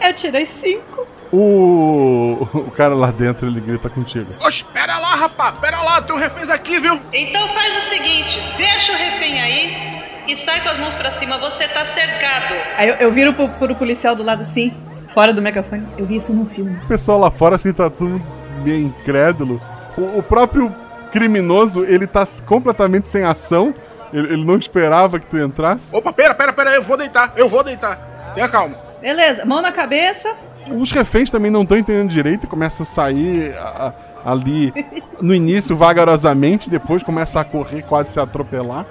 Eu 0.00 0.14
tirei 0.14 0.46
cinco. 0.46 1.06
O, 1.30 2.48
o 2.54 2.70
cara 2.70 2.94
lá 2.94 3.10
dentro 3.10 3.46
ele 3.46 3.60
grita 3.60 3.90
contigo. 3.90 4.32
Oxe, 4.44 4.64
pera 4.64 4.98
lá, 4.98 5.14
rapaz, 5.14 5.54
pera 5.60 5.80
lá, 5.82 6.00
tem 6.00 6.16
um 6.16 6.18
reféns 6.18 6.48
aqui, 6.48 6.78
viu? 6.78 6.98
Então 7.12 7.46
faz 7.48 7.76
o 7.76 7.80
seguinte, 7.82 8.40
deixa 8.56 8.92
o 8.92 8.96
refém 8.96 9.40
aí 9.40 9.98
e 10.26 10.34
sai 10.34 10.62
com 10.62 10.70
as 10.70 10.78
mãos 10.78 10.94
pra 10.94 11.10
cima, 11.10 11.36
você 11.36 11.68
tá 11.68 11.84
cercado. 11.84 12.54
Aí 12.76 12.88
eu, 12.88 12.94
eu 12.96 13.12
viro 13.12 13.34
pro, 13.34 13.46
pro 13.48 13.74
policial 13.74 14.16
do 14.16 14.22
lado 14.22 14.40
assim, 14.40 14.72
fora 15.08 15.32
do 15.32 15.40
megafone. 15.42 15.86
Eu 15.96 16.06
vi 16.06 16.16
isso 16.16 16.32
num 16.34 16.46
filme. 16.46 16.76
O 16.84 16.88
pessoal 16.88 17.18
lá 17.18 17.30
fora 17.30 17.56
assim 17.56 17.72
tá 17.72 17.88
tudo 17.90 18.20
meio 18.62 18.86
incrédulo. 18.86 19.60
O, 19.96 20.18
o 20.18 20.22
próprio 20.22 20.74
criminoso 21.10 21.84
ele 21.84 22.06
tá 22.06 22.26
completamente 22.46 23.08
sem 23.08 23.24
ação. 23.24 23.74
Ele, 24.12 24.32
ele 24.34 24.44
não 24.44 24.56
esperava 24.56 25.18
que 25.18 25.26
tu 25.26 25.36
entrasse. 25.38 25.94
Opa, 25.94 26.12
pera, 26.12 26.34
pera, 26.34 26.52
pera, 26.52 26.74
eu 26.74 26.82
vou 26.82 26.96
deitar, 26.96 27.32
eu 27.36 27.48
vou 27.48 27.62
deitar. 27.62 28.32
Tenha 28.34 28.48
calma. 28.48 28.76
Beleza, 29.00 29.44
mão 29.44 29.60
na 29.62 29.70
cabeça. 29.72 30.32
Os 30.70 30.90
reféns 30.92 31.30
também 31.30 31.50
não 31.50 31.62
estão 31.62 31.76
entendendo 31.78 32.08
direito 32.10 32.44
e 32.44 32.46
começam 32.46 32.82
a 32.84 32.86
sair 32.86 33.54
a- 33.56 33.92
a- 34.24 34.32
ali 34.32 34.72
no 35.20 35.34
início 35.34 35.74
vagarosamente, 35.76 36.68
depois 36.68 37.02
começa 37.02 37.40
a 37.40 37.44
correr, 37.44 37.82
quase 37.82 38.10
se 38.12 38.20
atropelar. 38.20 38.84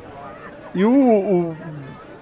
E 0.74 0.84
o- 0.86 0.92
o- 0.92 1.58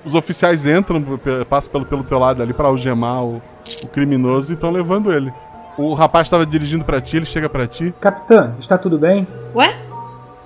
os 0.03 0.13
oficiais 0.15 0.65
entram, 0.65 1.03
passam 1.49 1.71
pelo, 1.71 1.85
pelo 1.85 2.03
teu 2.03 2.19
lado 2.19 2.41
ali 2.43 2.53
pra 2.53 2.67
algemar 2.67 3.23
o, 3.23 3.41
o 3.83 3.87
criminoso 3.87 4.51
e 4.51 4.55
estão 4.55 4.71
levando 4.71 5.11
ele. 5.11 5.33
O 5.77 5.93
rapaz 5.93 6.27
estava 6.27 6.45
dirigindo 6.45 6.85
pra 6.85 7.01
ti, 7.01 7.17
ele 7.17 7.25
chega 7.25 7.49
pra 7.49 7.67
ti. 7.67 7.93
Capitã, 7.99 8.53
está 8.59 8.77
tudo 8.77 8.97
bem? 8.97 9.27
Ué? 9.53 9.75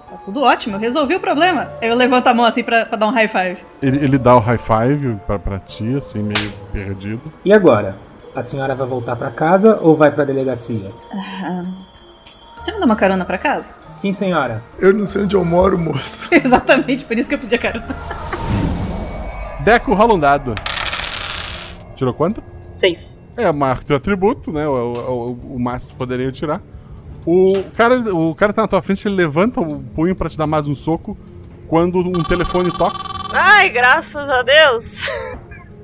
Tá 0.10 0.18
tudo 0.26 0.42
ótimo, 0.42 0.76
eu 0.76 0.80
resolvi 0.80 1.16
o 1.16 1.20
problema. 1.20 1.70
Eu 1.82 1.96
levanto 1.96 2.28
a 2.28 2.34
mão 2.34 2.46
assim 2.46 2.64
pra, 2.64 2.86
pra 2.86 2.98
dar 2.98 3.08
um 3.08 3.12
high 3.12 3.28
five. 3.28 3.64
Ele, 3.82 3.98
ele 4.04 4.18
dá 4.18 4.36
o 4.36 4.40
high 4.40 4.58
five 4.58 5.16
pra, 5.28 5.38
pra 5.38 5.60
ti, 5.60 5.96
assim, 5.96 6.24
meio 6.24 6.52
perdido. 6.74 7.22
E 7.46 7.54
agora? 7.54 7.96
A 8.36 8.42
senhora 8.42 8.74
vai 8.74 8.88
voltar 8.88 9.16
pra 9.16 9.30
casa 9.30 9.78
ou 9.82 9.96
vai 9.96 10.12
pra 10.12 10.24
delegacia? 10.26 10.92
Ah, 11.14 11.64
Você 12.60 12.72
me 12.72 12.80
dá 12.80 12.86
uma 12.86 12.96
carona 12.96 13.26
pra 13.26 13.38
casa? 13.38 13.76
Sim, 13.92 14.12
senhora. 14.14 14.64
Eu 14.80 14.94
não 14.94 15.06
sei 15.06 15.24
onde 15.24 15.36
eu 15.36 15.44
moro, 15.46 15.78
moço. 15.78 16.28
Exatamente, 16.34 17.06
por 17.06 17.18
isso 17.18 17.30
que 17.30 17.36
eu 17.36 17.40
pedi 17.40 17.54
a 17.56 17.60
carona. 17.60 17.86
Deco 19.62 19.94
rola 19.94 20.14
um 20.16 20.20
dado. 20.20 20.56
Tirou 21.96 22.14
quanto? 22.14 22.42
Seis. 22.80 23.20
É, 23.36 23.52
marca 23.52 23.84
teu 23.86 23.96
atributo, 23.98 24.52
né? 24.52 24.68
O, 24.68 24.94
o, 24.94 25.56
o 25.56 25.60
máximo 25.60 25.92
que 25.92 25.98
poderia 25.98 26.32
tirar. 26.32 26.62
O 27.26 27.54
cara, 27.76 28.00
o 28.16 28.34
cara 28.34 28.54
tá 28.54 28.62
na 28.62 28.68
tua 28.68 28.82
frente, 28.82 29.08
ele 29.08 29.16
levanta 29.16 29.60
o 29.60 29.80
punho 29.80 30.16
pra 30.16 30.30
te 30.30 30.38
dar 30.38 30.48
mais 30.48 30.66
um 30.68 30.74
soco 30.76 31.18
quando 31.68 32.00
um 32.00 32.24
telefone 32.24 32.72
toca. 32.72 32.98
Ai, 33.32 33.70
graças 33.70 34.30
a 34.30 34.42
Deus. 34.42 35.08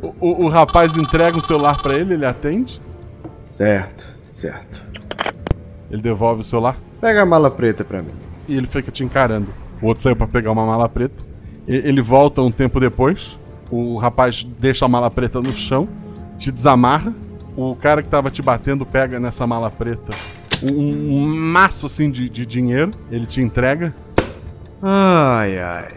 O, 0.01 0.13
o- 0.19 0.45
o 0.45 0.47
rapaz 0.47 0.95
entrega 0.97 1.37
um 1.37 1.41
celular 1.41 1.81
pra 1.81 1.93
ele, 1.95 2.13
ele 2.13 2.25
atende. 2.25 2.81
Certo. 3.45 4.05
Certo. 4.31 4.83
Ele 5.91 6.01
devolve 6.01 6.41
o 6.41 6.43
celular. 6.43 6.77
Pega 6.99 7.21
a 7.21 7.25
mala 7.25 7.51
preta 7.51 7.83
pra 7.83 8.01
mim. 8.01 8.11
E 8.47 8.55
ele 8.57 8.67
fica 8.67 8.91
te 8.91 9.03
encarando. 9.03 9.53
O 9.81 9.87
outro 9.87 10.01
saiu 10.03 10.15
pra 10.15 10.27
pegar 10.27 10.51
uma 10.51 10.65
mala 10.65 10.89
preta. 10.89 11.23
Ele 11.67 12.01
volta 12.01 12.41
um 12.41 12.51
tempo 12.51 12.79
depois. 12.79 13.39
O 13.71 13.97
rapaz 13.97 14.43
deixa 14.59 14.85
a 14.85 14.87
mala 14.87 15.09
preta 15.09 15.41
no 15.41 15.51
chão, 15.51 15.87
te 16.37 16.51
desamarra. 16.51 17.13
O 17.55 17.75
cara 17.75 18.03
que 18.03 18.09
tava 18.09 18.29
te 18.29 18.41
batendo 18.41 18.85
pega 18.85 19.19
nessa 19.19 19.47
mala 19.47 19.71
preta 19.71 20.11
um, 20.63 21.21
um 21.21 21.35
maço 21.51 21.85
assim 21.85 22.09
de, 22.09 22.29
de 22.29 22.45
dinheiro. 22.45 22.91
Ele 23.11 23.25
te 23.25 23.41
entrega. 23.41 23.93
Ai, 24.81 25.59
ai. 25.59 25.87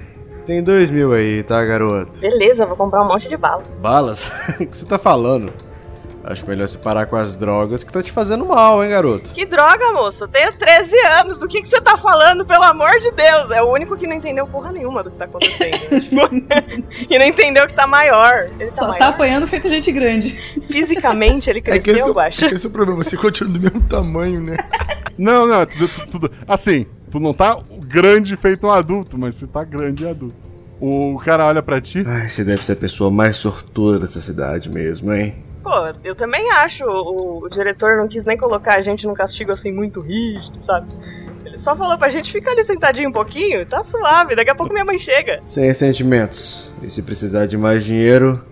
Tem 0.46 0.62
dois 0.62 0.90
mil 0.90 1.12
aí, 1.12 1.42
tá, 1.42 1.62
garoto? 1.62 2.18
Beleza, 2.20 2.64
vou 2.64 2.76
comprar 2.76 3.02
um 3.02 3.08
monte 3.08 3.28
de 3.28 3.36
bala. 3.36 3.62
Balas? 3.80 4.24
O 4.58 4.66
que 4.66 4.78
você 4.78 4.86
tá 4.86 4.98
falando? 4.98 5.52
Acho 6.24 6.46
melhor 6.46 6.68
você 6.68 6.76
parar 6.76 7.06
com 7.06 7.16
as 7.16 7.34
drogas 7.34 7.82
que 7.82 7.90
tá 7.92 8.02
te 8.02 8.12
fazendo 8.12 8.44
mal, 8.44 8.82
hein, 8.84 8.90
garoto? 8.90 9.30
Que 9.30 9.46
droga, 9.46 9.92
moço? 9.92 10.24
Eu 10.24 10.28
tenho 10.28 10.52
13 10.52 10.94
anos. 11.06 11.38
Do 11.40 11.48
que, 11.48 11.62
que 11.62 11.68
você 11.68 11.80
tá 11.80 11.96
falando, 11.96 12.44
pelo 12.44 12.64
amor 12.64 12.98
de 12.98 13.10
Deus? 13.12 13.50
É 13.50 13.62
o 13.62 13.72
único 13.72 13.96
que 13.96 14.06
não 14.06 14.14
entendeu 14.16 14.46
porra 14.46 14.70
nenhuma 14.72 15.02
do 15.02 15.10
que 15.10 15.16
tá 15.16 15.24
acontecendo. 15.24 15.78
Tipo, 16.00 16.20
e 17.08 17.18
não 17.18 17.24
entendeu 17.24 17.66
que 17.66 17.72
tá 17.72 17.86
maior. 17.86 18.46
Ele 18.58 18.70
Só 18.70 18.86
tá 18.88 18.92
tá 18.94 18.98
maior. 18.98 19.14
apanhando 19.14 19.46
feito 19.46 19.68
gente 19.70 19.90
grande. 19.90 20.36
Fisicamente 20.66 21.48
ele 21.48 21.60
É 21.60 21.62
que 21.62 21.70
esse, 21.70 21.82
cresceu, 21.82 22.08
eu 22.08 22.20
acho. 22.20 22.44
é 22.44 22.48
que 22.48 22.54
esse 22.56 22.66
é 22.66 22.68
o 22.68 22.72
problema, 22.72 23.02
você 23.02 23.16
continua 23.16 23.52
do 23.52 23.60
mesmo 23.60 23.80
tamanho, 23.82 24.40
né? 24.40 24.56
Não, 25.16 25.46
não, 25.48 25.62
é 25.62 25.66
tudo, 25.66 25.88
tudo, 25.88 26.06
tudo- 26.28 26.30
Assim, 26.46 26.86
tu 27.10 27.18
não 27.18 27.34
tá 27.34 27.58
grande 27.88 28.36
feito 28.36 28.68
um 28.68 28.70
adulto, 28.70 29.18
mas 29.18 29.34
você 29.34 29.48
tá 29.48 29.64
grande 29.64 30.04
e 30.04 30.08
adulto. 30.08 30.36
O 30.80 31.18
cara 31.24 31.44
olha 31.46 31.60
pra 31.60 31.80
ti. 31.80 32.04
Ai, 32.06 32.30
você 32.30 32.44
deve 32.44 32.64
ser 32.64 32.74
a 32.74 32.76
pessoa 32.76 33.10
mais 33.10 33.36
sortuda 33.36 33.98
dessa 33.98 34.20
cidade 34.20 34.70
mesmo, 34.70 35.12
hein? 35.12 35.42
Pô, 35.68 35.92
eu 36.02 36.14
também 36.14 36.50
acho. 36.52 36.82
O, 36.82 37.44
o 37.44 37.48
diretor 37.50 37.98
não 37.98 38.08
quis 38.08 38.24
nem 38.24 38.38
colocar 38.38 38.78
a 38.78 38.82
gente 38.82 39.06
num 39.06 39.12
castigo 39.12 39.52
assim 39.52 39.70
muito 39.70 40.00
rígido, 40.00 40.64
sabe? 40.64 40.88
Ele 41.44 41.58
só 41.58 41.76
falou 41.76 41.98
pra 41.98 42.08
gente 42.08 42.32
ficar 42.32 42.52
ali 42.52 42.64
sentadinho 42.64 43.10
um 43.10 43.12
pouquinho, 43.12 43.66
tá 43.66 43.84
suave, 43.84 44.34
daqui 44.34 44.48
a 44.48 44.54
pouco 44.54 44.72
minha 44.72 44.84
mãe 44.84 44.98
chega. 44.98 45.40
Sem 45.42 45.66
ressentimentos. 45.66 46.72
E 46.82 46.88
se 46.88 47.02
precisar 47.02 47.44
de 47.44 47.58
mais 47.58 47.84
dinheiro, 47.84 48.42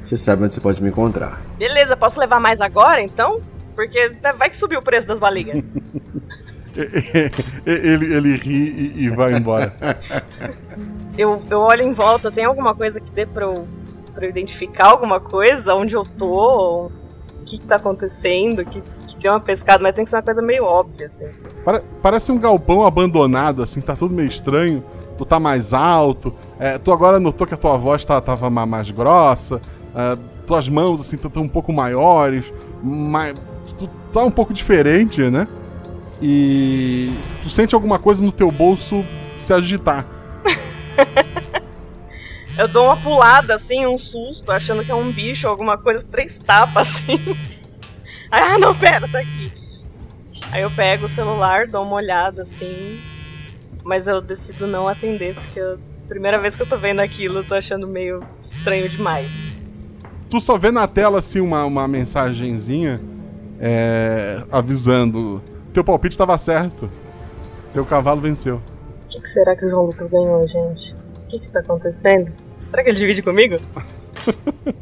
você 0.00 0.16
sabe 0.16 0.44
onde 0.44 0.54
você 0.54 0.60
pode 0.60 0.80
me 0.80 0.90
encontrar. 0.90 1.42
Beleza, 1.58 1.96
posso 1.96 2.20
levar 2.20 2.38
mais 2.38 2.60
agora 2.60 3.02
então? 3.02 3.40
Porque 3.74 4.12
vai 4.38 4.48
que 4.48 4.56
subiu 4.56 4.78
o 4.78 4.82
preço 4.82 5.08
das 5.08 5.18
balinhas. 5.18 5.64
ele, 7.66 8.14
ele 8.14 8.36
ri 8.36 8.94
e, 8.94 9.04
e 9.06 9.10
vai 9.10 9.34
embora. 9.34 9.74
eu, 11.18 11.42
eu 11.50 11.58
olho 11.58 11.82
em 11.82 11.92
volta, 11.92 12.30
tem 12.30 12.44
alguma 12.44 12.76
coisa 12.76 13.00
que 13.00 13.10
dê 13.10 13.26
pra 13.26 13.46
eu, 13.46 13.66
eu 14.18 14.28
identificar 14.28 14.86
alguma 14.88 15.20
coisa? 15.20 15.74
Onde 15.74 15.94
eu 15.94 16.02
tô? 16.04 16.86
O 16.86 17.44
que, 17.44 17.58
que 17.58 17.66
tá 17.66 17.76
acontecendo? 17.76 18.64
Que, 18.64 18.82
que 19.18 19.28
uma 19.28 19.40
pescada, 19.40 19.82
mas 19.82 19.94
tem 19.94 20.04
que 20.04 20.10
ser 20.10 20.16
uma 20.16 20.22
coisa 20.22 20.40
meio 20.42 20.64
óbvia, 20.64 21.06
assim. 21.06 21.26
Pare- 21.64 21.82
parece 22.02 22.30
um 22.32 22.38
galpão 22.38 22.84
abandonado, 22.84 23.62
assim, 23.62 23.80
tá 23.80 23.94
tudo 23.96 24.14
meio 24.14 24.28
estranho. 24.28 24.82
Tu 25.18 25.24
tá 25.24 25.38
mais 25.38 25.74
alto. 25.74 26.32
é, 26.58 26.78
tu 26.78 26.90
agora 26.92 27.20
notou 27.20 27.46
que 27.46 27.52
a 27.52 27.56
tua 27.56 27.76
voz 27.76 28.04
tá, 28.04 28.18
tava 28.20 28.48
ma- 28.48 28.64
mais 28.66 28.90
grossa. 28.90 29.60
é, 29.94 30.16
tuas 30.46 30.68
mãos, 30.68 31.00
assim, 31.00 31.16
estão 31.16 31.42
um 31.42 31.48
pouco 31.48 31.72
maiores. 31.72 32.52
Mas 32.82 33.34
tu 33.78 33.88
tá 34.12 34.24
um 34.24 34.30
pouco 34.30 34.52
diferente, 34.54 35.22
né? 35.30 35.46
E 36.22 37.12
tu 37.42 37.50
sente 37.50 37.74
alguma 37.74 37.98
coisa 37.98 38.22
no 38.24 38.32
teu 38.32 38.50
bolso 38.50 39.04
se 39.38 39.52
agitar. 39.52 40.06
Eu 42.60 42.68
dou 42.68 42.84
uma 42.84 42.96
pulada, 42.98 43.54
assim, 43.54 43.86
um 43.86 43.96
susto, 43.96 44.52
achando 44.52 44.84
que 44.84 44.92
é 44.92 44.94
um 44.94 45.10
bicho, 45.10 45.48
alguma 45.48 45.78
coisa, 45.78 46.04
três 46.04 46.36
tapas, 46.36 46.88
assim. 46.88 47.16
Aí, 48.30 48.42
ah, 48.42 48.58
não, 48.58 48.74
pera, 48.74 49.08
tá 49.08 49.18
aqui. 49.18 49.50
Aí 50.52 50.60
eu 50.60 50.70
pego 50.70 51.06
o 51.06 51.08
celular, 51.08 51.66
dou 51.66 51.82
uma 51.82 51.94
olhada, 51.94 52.42
assim, 52.42 53.00
mas 53.82 54.06
eu 54.06 54.20
decido 54.20 54.66
não 54.66 54.86
atender, 54.86 55.34
porque 55.34 55.58
a 55.58 55.78
primeira 56.06 56.38
vez 56.38 56.54
que 56.54 56.60
eu 56.60 56.66
tô 56.66 56.76
vendo 56.76 57.00
aquilo, 57.00 57.38
eu 57.38 57.44
tô 57.44 57.54
achando 57.54 57.86
meio 57.88 58.22
estranho 58.42 58.90
demais. 58.90 59.62
Tu 60.28 60.38
só 60.38 60.58
vê 60.58 60.70
na 60.70 60.86
tela, 60.86 61.20
assim, 61.20 61.40
uma, 61.40 61.64
uma 61.64 61.88
mensagenzinha 61.88 63.00
é, 63.58 64.44
avisando. 64.52 65.42
Teu 65.72 65.82
palpite 65.82 66.18
tava 66.18 66.36
certo. 66.36 66.90
Teu 67.72 67.86
cavalo 67.86 68.20
venceu. 68.20 68.56
O 68.56 69.08
que, 69.08 69.18
que 69.18 69.28
será 69.30 69.56
que 69.56 69.64
o 69.64 69.70
João 69.70 69.86
Lucas 69.86 70.10
ganhou, 70.10 70.46
gente? 70.46 70.94
O 71.24 71.26
que 71.26 71.38
que 71.38 71.48
tá 71.48 71.60
acontecendo? 71.60 72.49
Será 72.70 72.82
que 72.84 72.90
ele 72.90 72.98
divide 72.98 73.22
comigo? 73.22 73.56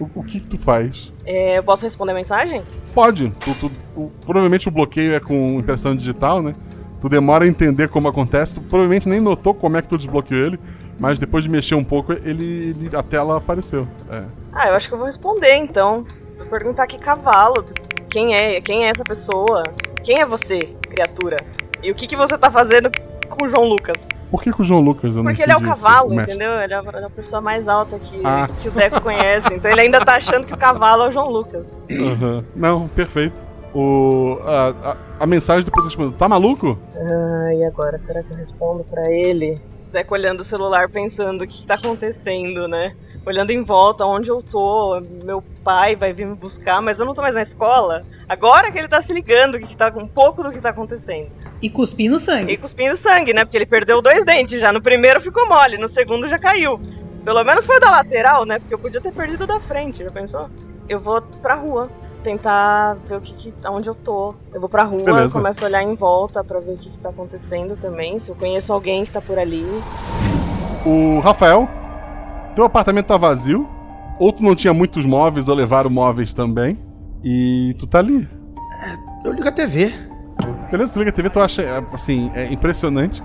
O, 0.00 0.20
o 0.20 0.22
que, 0.22 0.38
que 0.38 0.46
tu 0.46 0.56
faz? 0.58 1.12
É, 1.26 1.58
eu 1.58 1.62
posso 1.64 1.82
responder 1.82 2.12
a 2.12 2.14
mensagem? 2.14 2.62
Pode. 2.94 3.30
Tu- 3.40 3.54
tu- 3.54 3.72
o- 3.96 4.12
provavelmente 4.24 4.68
o 4.68 4.70
bloqueio 4.70 5.12
é 5.12 5.18
com 5.18 5.58
impressão 5.58 5.96
digital, 5.96 6.40
né? 6.40 6.52
Tu 7.00 7.08
demora 7.08 7.44
a 7.44 7.48
entender 7.48 7.88
como 7.88 8.06
acontece. 8.06 8.54
Tu 8.54 8.60
provavelmente 8.60 9.08
nem 9.08 9.18
notou 9.20 9.52
como 9.52 9.76
é 9.76 9.82
que 9.82 9.88
tu 9.88 9.96
desbloqueou 9.98 10.40
ele. 10.40 10.60
Mas 11.00 11.18
depois 11.18 11.42
de 11.42 11.50
mexer 11.50 11.74
um 11.74 11.82
pouco, 11.82 12.12
ele, 12.12 12.70
ele- 12.78 12.96
a 12.96 13.02
tela 13.02 13.38
apareceu. 13.38 13.88
É. 14.08 14.22
Ah, 14.52 14.68
eu 14.68 14.74
acho 14.76 14.86
que 14.86 14.94
eu 14.94 14.98
vou 14.98 15.06
responder 15.08 15.56
então. 15.56 16.04
Vou 16.36 16.46
perguntar 16.46 16.86
que 16.86 16.96
cavalo. 16.96 17.64
Quem 18.08 18.36
é? 18.36 18.60
Quem 18.60 18.84
é 18.86 18.90
essa 18.90 19.02
pessoa? 19.02 19.64
Quem 20.04 20.20
é 20.20 20.24
você, 20.24 20.60
criatura? 20.88 21.38
E 21.82 21.90
o 21.90 21.94
que, 21.96 22.06
que 22.06 22.14
você 22.14 22.38
tá 22.38 22.52
fazendo 22.52 22.88
com 23.28 23.44
o 23.44 23.48
João 23.48 23.64
Lucas? 23.64 23.96
Por 24.30 24.42
que, 24.42 24.52
que 24.52 24.60
o 24.60 24.64
João 24.64 24.80
Lucas 24.80 25.16
eu 25.16 25.22
Porque 25.24 25.42
ele 25.42 25.52
é 25.52 25.56
o 25.56 25.58
isso, 25.58 25.66
cavalo, 25.82 26.10
mestre? 26.14 26.34
entendeu? 26.36 26.60
Ele 26.60 26.74
é 26.74 26.76
a 26.76 26.80
a 27.06 27.10
pessoa 27.10 27.40
mais 27.40 27.66
alta 27.66 27.98
que, 27.98 28.20
Ah. 28.24 28.48
que 28.60 28.68
o 28.68 28.70
Deco 28.72 29.00
conhece. 29.00 29.54
Então 29.54 29.70
ele 29.70 29.80
ainda 29.80 30.00
tá 30.04 30.16
achando 30.16 30.46
que 30.46 30.52
o 30.52 30.56
cavalo 30.58 31.04
é 31.04 31.08
o 31.08 31.12
João 31.12 31.30
Lucas. 31.30 31.80
Aham. 31.90 32.44
Não, 32.54 32.88
perfeito. 32.88 33.48
O, 33.74 34.38
a, 34.44 34.90
a, 34.90 34.96
a 35.20 35.26
mensagem 35.26 35.64
depois 35.64 35.84
respondeu: 35.84 36.12
Tá 36.12 36.28
maluco? 36.28 36.78
Ah, 36.96 37.54
e 37.54 37.64
agora? 37.64 37.96
Será 37.98 38.22
que 38.22 38.30
eu 38.32 38.36
respondo 38.36 38.84
pra 38.84 39.10
ele? 39.10 39.58
Deco 39.90 40.14
olhando 40.14 40.40
o 40.40 40.44
celular 40.44 40.88
pensando 40.88 41.42
o 41.42 41.46
que, 41.46 41.62
que 41.62 41.66
tá 41.66 41.74
acontecendo, 41.74 42.68
né? 42.68 42.94
Olhando 43.26 43.50
em 43.50 43.62
volta, 43.62 44.04
onde 44.04 44.28
eu 44.30 44.42
tô, 44.42 45.00
meu 45.24 45.42
pai 45.64 45.96
vai 45.96 46.12
vir 46.12 46.26
me 46.26 46.34
buscar, 46.34 46.80
mas 46.80 46.98
eu 46.98 47.06
não 47.06 47.14
tô 47.14 47.22
mais 47.22 47.34
na 47.34 47.42
escola. 47.42 48.02
Agora 48.28 48.70
que 48.70 48.78
ele 48.78 48.88
tá 48.88 49.00
se 49.02 49.12
ligando 49.12 49.56
o 49.56 49.58
que, 49.58 49.66
que 49.66 49.76
tá, 49.76 49.92
um 49.96 50.06
pouco 50.06 50.42
do 50.42 50.52
que 50.52 50.60
tá 50.60 50.70
acontecendo. 50.70 51.30
E 51.60 51.68
cuspindo 51.68 52.18
sangue. 52.18 52.52
E 52.52 52.56
cuspindo 52.56 52.96
sangue, 52.96 53.32
né? 53.32 53.44
Porque 53.44 53.56
ele 53.56 53.66
perdeu 53.66 54.00
dois 54.00 54.24
dentes 54.24 54.60
já. 54.60 54.72
No 54.72 54.80
primeiro 54.82 55.20
ficou 55.20 55.48
mole, 55.48 55.76
no 55.76 55.88
segundo 55.88 56.28
já 56.28 56.38
caiu. 56.38 56.80
Pelo 57.24 57.42
menos 57.44 57.66
foi 57.66 57.80
da 57.80 57.90
lateral, 57.90 58.44
né? 58.46 58.58
Porque 58.58 58.74
eu 58.74 58.78
podia 58.78 59.00
ter 59.00 59.12
perdido 59.12 59.46
da 59.46 59.58
frente, 59.60 60.04
já 60.04 60.10
pensou? 60.10 60.48
Eu 60.88 61.00
vou 61.00 61.20
pra 61.20 61.54
rua. 61.54 61.90
Tentar 62.22 62.96
ver 63.06 63.16
o 63.16 63.20
que, 63.20 63.32
que 63.34 63.54
onde 63.66 63.88
eu 63.88 63.94
tô. 63.94 64.34
Eu 64.52 64.60
vou 64.60 64.68
pra 64.68 64.84
rua, 64.84 65.02
Beleza. 65.02 65.32
começo 65.32 65.64
a 65.64 65.68
olhar 65.68 65.82
em 65.82 65.94
volta 65.94 66.42
pra 66.42 66.58
ver 66.58 66.72
o 66.72 66.76
que, 66.76 66.90
que 66.90 66.98
tá 66.98 67.10
acontecendo 67.10 67.76
também. 67.80 68.18
Se 68.18 68.30
eu 68.30 68.34
conheço 68.34 68.72
alguém 68.72 69.04
que 69.04 69.12
tá 69.12 69.20
por 69.20 69.38
ali. 69.38 69.64
O 70.84 71.20
Rafael, 71.20 71.66
teu 72.54 72.64
apartamento 72.64 73.06
tá 73.06 73.16
vazio. 73.16 73.68
Ou 74.18 74.32
tu 74.32 74.42
não 74.42 74.54
tinha 74.54 74.74
muitos 74.74 75.06
móveis, 75.06 75.48
ou 75.48 75.54
levaram 75.54 75.88
móveis 75.88 76.34
também. 76.34 76.78
E 77.22 77.74
tu 77.78 77.86
tá 77.86 78.00
ali. 78.00 78.28
Eu 79.24 79.32
ligo 79.32 79.48
a 79.48 79.52
TV. 79.52 79.92
Beleza, 80.70 80.92
tu 80.92 80.98
liga 80.98 81.10
a 81.10 81.14
TV, 81.14 81.30
tu 81.30 81.40
acha, 81.40 81.62
é, 81.62 81.84
assim, 81.92 82.30
é 82.34 82.52
impressionante. 82.52 83.22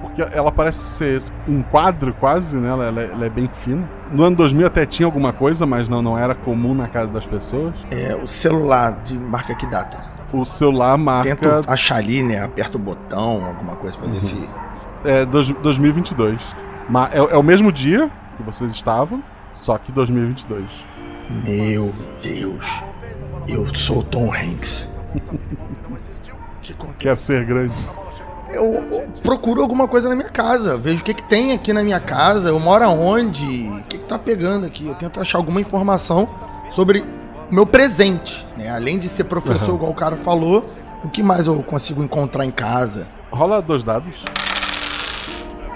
Porque 0.00 0.22
ela 0.32 0.50
parece 0.52 0.78
ser 0.78 1.22
um 1.48 1.62
quadro 1.62 2.14
quase, 2.14 2.56
né? 2.56 2.68
Ela, 2.68 2.84
ela 2.86 3.00
é- 3.02 3.10
ela 3.12 3.26
é 3.26 3.30
bem 3.30 3.48
fina. 3.48 3.88
No 4.12 4.22
ano 4.24 4.36
2000 4.36 4.66
até 4.66 4.86
tinha 4.86 5.06
alguma 5.06 5.32
coisa, 5.32 5.66
mas 5.66 5.88
não, 5.88 6.00
não 6.02 6.16
era 6.18 6.34
comum 6.34 6.74
na 6.74 6.88
casa 6.88 7.10
das 7.12 7.26
pessoas. 7.26 7.74
É 7.90 8.14
o 8.14 8.26
celular 8.26 8.92
de 9.04 9.18
marca 9.18 9.54
que 9.54 9.66
data. 9.66 10.04
O 10.32 10.44
celular 10.44 10.96
marca. 10.98 11.34
Tento 11.36 11.70
achar 11.70 11.96
ali, 11.96 12.22
né? 12.22 12.42
Aperta 12.42 12.76
o 12.76 12.80
botão, 12.80 13.44
alguma 13.44 13.76
coisa 13.76 13.96
pra 13.98 14.08
ver 14.08 14.20
se. 14.20 14.48
É 15.04 15.24
dois- 15.24 15.50
2022. 15.50 16.54
Ma- 16.88 17.08
É, 17.12 17.18
é 17.18 17.36
o 17.36 17.42
mesmo 17.42 17.70
dia 17.72 18.10
que 18.36 18.42
vocês 18.42 18.72
estavam, 18.72 19.22
só 19.52 19.78
que 19.78 19.90
2022. 19.92 20.84
Meu 21.44 21.92
Deus. 22.22 22.82
Eu 23.48 23.66
sou 23.74 23.98
o 23.98 24.02
Tom 24.02 24.32
Hanks. 24.34 24.88
Quero 26.98 27.18
ser 27.20 27.44
grande. 27.44 27.74
Eu, 28.50 28.74
eu 28.90 29.08
procuro 29.22 29.60
alguma 29.60 29.88
coisa 29.88 30.08
na 30.08 30.14
minha 30.14 30.28
casa. 30.28 30.76
Vejo 30.76 31.00
o 31.00 31.04
que, 31.04 31.14
que 31.14 31.22
tem 31.24 31.52
aqui 31.52 31.72
na 31.72 31.82
minha 31.82 32.00
casa. 32.00 32.48
Eu 32.48 32.58
moro 32.58 32.84
aonde? 32.84 33.68
O 33.68 33.82
que, 33.84 33.98
que 33.98 34.04
tá 34.04 34.18
pegando 34.18 34.66
aqui? 34.66 34.86
Eu 34.86 34.94
tento 34.94 35.20
achar 35.20 35.38
alguma 35.38 35.60
informação 35.60 36.28
sobre 36.70 37.04
o 37.50 37.54
meu 37.54 37.66
presente. 37.66 38.46
Né? 38.56 38.68
Além 38.70 38.98
de 38.98 39.08
ser 39.08 39.24
professor, 39.24 39.64
Aham. 39.70 39.74
igual 39.74 39.90
o 39.90 39.94
cara 39.94 40.16
falou, 40.16 40.64
o 41.04 41.08
que 41.08 41.22
mais 41.22 41.46
eu 41.46 41.62
consigo 41.62 42.02
encontrar 42.02 42.44
em 42.44 42.50
casa? 42.50 43.08
Rola 43.30 43.60
dois 43.60 43.82
dados. 43.82 44.24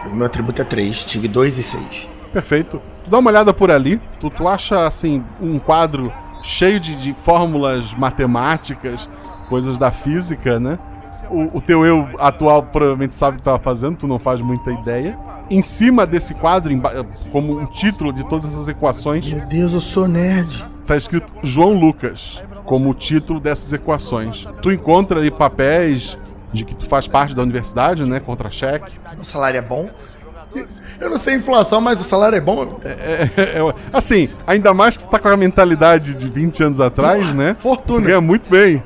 O 0.07 0.15
meu 0.15 0.27
atributo 0.27 0.63
é 0.63 0.65
3, 0.65 1.05
tive 1.05 1.29
2 1.29 1.59
e 1.59 1.63
6. 1.63 2.09
Perfeito. 2.33 2.81
Tu 3.05 3.11
dá 3.11 3.19
uma 3.19 3.31
olhada 3.31 3.53
por 3.53 3.71
ali, 3.71 4.01
tu, 4.19 4.31
tu 4.31 4.49
acha 4.49 4.87
assim 4.87 5.25
um 5.41 5.59
quadro 5.59 6.13
cheio 6.43 6.81
de, 6.81 6.97
de 6.97 7.13
fórmulas 7.13 7.93
matemáticas, 7.95 9.09
coisas 9.49 9.77
da 9.77 9.91
física, 9.91 10.59
né? 10.59 10.79
O, 11.31 11.59
o 11.59 11.61
teu 11.61 11.85
eu 11.87 12.09
atual 12.19 12.63
provavelmente 12.65 13.15
sabe 13.15 13.37
o 13.37 13.39
que 13.39 13.45
tava 13.45 13.59
fazendo, 13.59 13.97
tu 13.97 14.07
não 14.07 14.19
faz 14.19 14.41
muita 14.41 14.73
ideia. 14.73 15.19
Em 15.49 15.63
cima 15.63 16.07
desse 16.07 16.35
quadro, 16.35 16.73
como 17.31 17.61
um 17.61 17.67
título 17.67 18.13
de 18.13 18.25
todas 18.29 18.53
essas 18.53 18.69
equações. 18.69 19.33
Meu 19.33 19.47
Deus, 19.47 19.73
eu 19.73 19.81
sou 19.81 20.09
nerd. 20.09 20.65
Tá 20.87 20.97
escrito 20.97 21.33
João 21.43 21.75
Lucas. 21.75 22.43
como 22.65 22.91
o 22.91 22.95
título 22.95 23.41
dessas 23.41 23.73
equações. 23.73 24.47
Tu 24.63 24.73
encontra 24.73 25.19
ali 25.19 25.31
papéis 25.31 26.19
de 26.53 26.65
que 26.65 26.75
tu 26.75 26.87
faz 26.87 27.07
parte 27.09 27.35
da 27.35 27.43
universidade, 27.43 28.05
né? 28.05 28.21
Contra-cheque. 28.21 28.99
O 29.19 29.25
salário 29.25 29.59
é 29.59 29.63
bom? 29.63 29.89
Eu 31.01 31.09
não 31.09 31.17
sei 31.17 31.35
a 31.35 31.37
inflação, 31.37 31.81
mas 31.81 32.01
o 32.01 32.05
salário 32.05 32.37
é 32.37 32.41
bom. 32.41 32.81
É, 32.85 32.89
é, 32.89 33.59
é, 33.59 33.75
assim, 33.93 34.29
ainda 34.47 34.75
mais 34.75 34.97
que 34.97 35.05
tu 35.05 35.11
tá 35.11 35.19
com 35.19 35.29
a 35.29 35.37
mentalidade 35.37 36.13
de 36.15 36.29
20 36.29 36.65
anos 36.65 36.81
atrás, 36.81 37.33
né? 37.35 37.55
Fortuna. 37.59 38.01
Tu 38.01 38.07
ganha 38.07 38.21
muito 38.21 38.51
bem. 38.51 38.83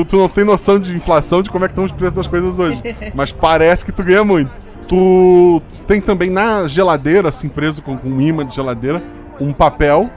Tu, 0.00 0.04
tu 0.04 0.16
não 0.16 0.28
tem 0.28 0.44
noção 0.44 0.78
de 0.78 0.94
inflação, 0.96 1.42
de 1.42 1.50
como 1.50 1.64
é 1.64 1.68
que 1.68 1.72
estão 1.72 1.84
os 1.84 1.92
preços 1.92 2.16
das 2.16 2.26
coisas 2.26 2.58
hoje. 2.58 2.82
Mas 3.14 3.32
parece 3.32 3.84
que 3.84 3.92
tu 3.92 4.02
ganha 4.02 4.24
muito. 4.24 4.50
Tu 4.88 5.62
tem 5.86 6.00
também 6.00 6.30
na 6.30 6.66
geladeira, 6.66 7.28
assim, 7.28 7.48
preso 7.48 7.82
com, 7.82 7.96
com 7.96 8.08
um 8.08 8.20
imã 8.20 8.44
de 8.46 8.54
geladeira, 8.54 9.02
um 9.40 9.52
papel. 9.52 10.10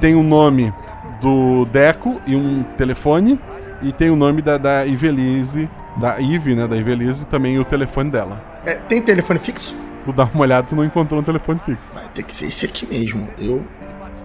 Tem 0.00 0.14
o 0.14 0.22
nome 0.22 0.72
do 1.20 1.66
Deco 1.66 2.20
e 2.26 2.34
um 2.36 2.62
telefone. 2.76 3.38
E 3.82 3.92
tem 3.92 4.10
o 4.10 4.16
nome 4.16 4.42
da, 4.42 4.58
da 4.58 4.86
Ivelise, 4.86 5.68
da 5.96 6.20
Ive, 6.20 6.54
né? 6.54 6.66
Da 6.66 6.76
Ivelise, 6.76 7.22
e 7.22 7.26
também 7.26 7.58
o 7.58 7.64
telefone 7.64 8.10
dela. 8.10 8.42
É, 8.66 8.74
tem 8.74 9.00
telefone 9.00 9.38
fixo? 9.38 9.74
Tu 10.04 10.12
dá 10.12 10.28
uma 10.34 10.42
olhada, 10.42 10.66
tu 10.66 10.76
não 10.76 10.84
encontrou 10.84 11.20
um 11.20 11.24
telefone 11.24 11.58
fixo. 11.64 11.94
Vai 11.94 12.08
ter 12.14 12.22
que 12.22 12.34
ser 12.34 12.46
esse 12.46 12.66
aqui 12.66 12.86
mesmo. 12.86 13.28
Eu 13.38 13.64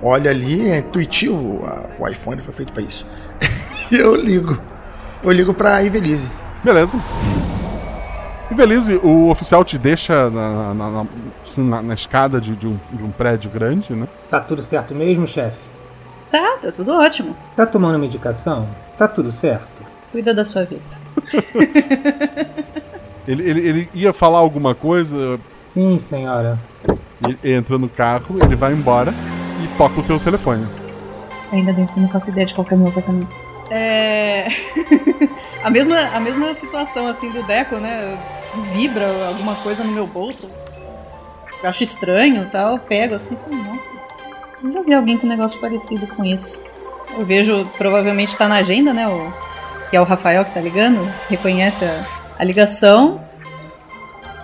olho 0.02 0.30
ali, 0.30 0.70
é 0.70 0.80
intuitivo. 0.80 1.64
a- 1.66 1.86
o 1.98 2.08
iPhone 2.08 2.42
foi 2.42 2.54
feito 2.54 2.74
pra 2.74 2.82
isso. 2.84 3.06
e 3.92 3.96
eu 3.96 4.16
ligo. 4.16 4.58
Eu 5.26 5.32
ligo 5.32 5.54
pra 5.54 5.82
Ivelise. 5.84 6.30
Beleza. 6.64 6.98
Ivelise, 8.52 8.96
o 9.04 9.30
oficial 9.30 9.64
te 9.66 9.78
deixa 9.78 10.30
na, 10.30 10.74
na- 10.74 10.90
na- 10.90 11.06
na- 11.58 11.82
na 11.82 11.94
escada 11.94 12.40
de, 12.40 12.56
de 12.56 12.68
um, 12.68 12.78
de 12.92 13.04
um 13.04 13.10
prédio 13.10 13.50
grande, 13.50 13.94
né? 13.94 14.08
Tá 14.30 14.40
tudo 14.40 14.62
certo 14.62 14.94
mesmo, 14.94 15.28
chefe? 15.28 15.58
Tá, 16.32 16.58
tá 16.62 16.72
tudo 16.72 16.94
ótimo. 16.94 17.36
Tá 17.56 17.66
tomando 17.66 17.98
medicação? 17.98 18.68
Tá 18.98 19.08
tudo 19.08 19.32
certo? 19.32 19.84
Cuida 20.12 20.34
da 20.34 20.44
sua 20.46 20.64
vida. 20.66 20.82
Ele, 23.28 23.42
ele, 23.50 23.60
ele 23.68 23.90
ia 23.96 24.14
falar 24.14 24.38
alguma 24.38 24.76
coisa. 24.76 25.40
Sim, 25.58 25.98
senhora. 25.98 26.60
Ele 27.28 27.56
entra 27.56 27.76
no 27.76 27.90
carro, 27.90 28.38
ele 28.40 28.56
vai 28.56 28.72
embora 28.72 29.12
e 29.64 29.78
toca 29.80 30.00
o 30.00 30.04
teu 30.04 30.20
telefone. 30.20 30.64
Ainda 31.52 31.74
bem 31.74 31.88
que 31.88 31.98
eu 31.98 32.04
não 32.04 32.10
faço 32.10 32.30
ideia 32.30 32.46
de 32.46 32.54
qual 32.54 32.64
que 32.64 32.76
é 32.76 32.78
o 32.78 32.80
meu 32.80 32.90
apartamento. 32.90 33.36
É. 33.70 34.48
a, 35.64 35.70
mesma, 35.70 36.00
a 36.14 36.20
mesma 36.20 36.54
situação 36.54 37.08
assim 37.08 37.30
do 37.32 37.44
Deco, 37.44 37.76
né? 37.78 38.18
Vibra 38.74 39.28
alguma 39.28 39.56
coisa 39.56 39.84
no 39.84 39.92
meu 39.92 40.08
bolso. 40.08 40.50
Eu 41.62 41.70
acho 41.70 41.84
estranho 41.84 42.44
e 42.44 42.46
tal. 42.48 42.80
Pego 42.80 43.16
assim 43.16 43.36
e 43.36 43.38
falo, 43.38 43.64
nossa, 43.64 43.96
já 44.74 44.82
vi 44.82 44.94
alguém 44.94 45.18
com 45.18 45.26
um 45.26 45.30
negócio 45.30 45.60
parecido 45.60 46.08
com 46.08 46.24
isso. 46.24 46.64
Eu 47.18 47.26
vejo, 47.26 47.66
provavelmente 47.78 48.38
tá 48.38 48.48
na 48.48 48.58
agenda, 48.58 48.94
né? 48.94 49.08
O, 49.08 49.34
que 49.90 49.96
é 49.96 50.02
o 50.02 50.04
Rafael 50.04 50.44
que 50.46 50.54
tá 50.54 50.62
ligando. 50.62 51.12
Reconhece 51.30 51.86
a, 51.86 52.06
a 52.38 52.44
ligação. 52.44 53.24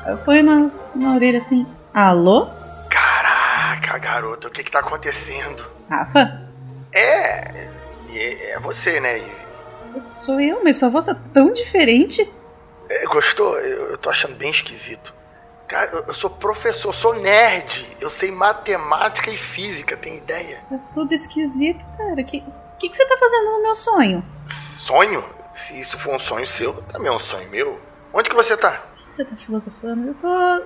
Eu 0.05 0.17
ponho 0.17 0.43
na, 0.43 0.71
na 0.95 1.15
orelha 1.15 1.37
assim, 1.37 1.65
alô? 1.93 2.47
Caraca, 2.89 3.97
garoto, 3.97 4.47
o 4.47 4.51
que 4.51 4.63
que 4.63 4.71
tá 4.71 4.79
acontecendo? 4.79 5.63
Rafa? 5.89 6.41
É. 6.93 7.69
e 8.11 8.19
É, 8.19 8.51
é 8.51 8.59
você, 8.59 8.99
né, 8.99 9.17
Ive? 9.17 9.99
Sou 9.99 10.39
eu, 10.39 10.63
mas 10.63 10.77
sua 10.77 10.89
voz 10.89 11.03
tá 11.03 11.15
tão 11.33 11.51
diferente. 11.51 12.31
É, 12.89 13.05
gostou? 13.05 13.57
Eu, 13.59 13.91
eu 13.91 13.97
tô 13.97 14.09
achando 14.09 14.35
bem 14.35 14.51
esquisito. 14.51 15.13
Cara, 15.67 15.89
eu, 15.91 16.03
eu 16.07 16.13
sou 16.13 16.29
professor, 16.29 16.93
sou 16.93 17.13
nerd. 17.15 17.97
Eu 17.99 18.09
sei 18.09 18.31
matemática 18.31 19.29
e 19.29 19.37
física, 19.37 19.97
tem 19.97 20.17
ideia? 20.17 20.63
Tá 20.69 20.77
tudo 20.93 21.13
esquisito, 21.13 21.85
cara. 21.97 22.23
Que 22.23 22.43
que, 22.81 22.89
que 22.89 22.95
você 22.95 23.05
tá 23.05 23.15
fazendo 23.15 23.51
no 23.51 23.61
meu 23.61 23.75
sonho? 23.75 24.23
Sonho? 24.47 25.23
Se 25.53 25.79
isso 25.79 25.99
for 25.99 26.15
um 26.15 26.19
sonho 26.19 26.47
seu, 26.47 26.73
também 26.83 27.09
é 27.09 27.11
um 27.11 27.19
sonho 27.19 27.47
meu. 27.51 27.79
Onde 28.11 28.29
que 28.29 28.35
você 28.35 28.57
tá? 28.57 28.81
O 29.03 29.07
que 29.07 29.15
você 29.15 29.23
tá 29.23 29.35
filosofando? 29.35 30.07
Eu 30.07 30.13
tô. 30.15 30.63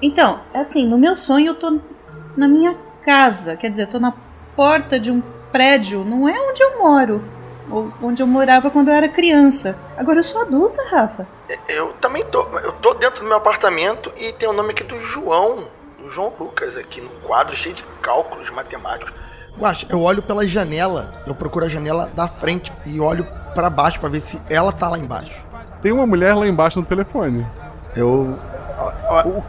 Então, 0.00 0.42
assim, 0.52 0.86
no 0.88 0.98
meu 0.98 1.14
sonho 1.14 1.48
eu 1.48 1.54
tô 1.54 1.80
na 2.36 2.48
minha 2.48 2.76
casa. 3.04 3.56
Quer 3.56 3.70
dizer, 3.70 3.82
eu 3.82 3.90
tô 3.90 4.00
na 4.00 4.12
porta 4.56 4.98
de 4.98 5.10
um 5.12 5.22
prédio. 5.52 6.04
Não 6.04 6.28
é 6.28 6.32
onde 6.50 6.62
eu 6.62 6.78
moro. 6.78 7.22
Ou 7.70 7.92
onde 8.02 8.22
eu 8.22 8.26
morava 8.26 8.70
quando 8.70 8.88
eu 8.88 8.94
era 8.94 9.08
criança. 9.08 9.78
Agora 9.96 10.18
eu 10.18 10.24
sou 10.24 10.40
adulta, 10.40 10.82
Rafa. 10.90 11.26
Eu 11.68 11.92
também 11.94 12.24
tô. 12.24 12.42
Eu 12.58 12.72
tô 12.72 12.94
dentro 12.94 13.20
do 13.20 13.28
meu 13.28 13.36
apartamento 13.36 14.12
e 14.16 14.32
tem 14.32 14.48
o 14.48 14.52
nome 14.52 14.70
aqui 14.70 14.82
do 14.82 14.98
João. 14.98 15.68
Do 15.98 16.08
João 16.08 16.32
Lucas 16.40 16.76
aqui, 16.76 17.00
num 17.00 17.20
quadro 17.24 17.54
cheio 17.54 17.74
de 17.74 17.84
cálculos 18.00 18.50
matemáticos. 18.50 19.12
Guaxa, 19.56 19.86
eu 19.88 20.00
olho 20.00 20.22
pela 20.22 20.46
janela. 20.46 21.22
Eu 21.26 21.34
procuro 21.34 21.66
a 21.66 21.68
janela 21.68 22.10
da 22.14 22.26
frente 22.26 22.72
e 22.86 22.98
olho 22.98 23.26
pra 23.54 23.70
baixo 23.70 24.00
pra 24.00 24.08
ver 24.08 24.20
se 24.20 24.40
ela 24.48 24.72
tá 24.72 24.88
lá 24.88 24.98
embaixo. 24.98 25.44
Tem 25.82 25.92
uma 25.92 26.06
mulher 26.06 26.34
lá 26.34 26.46
embaixo 26.46 26.80
no 26.80 26.86
telefone. 26.86 27.46
Eu. 27.94 28.38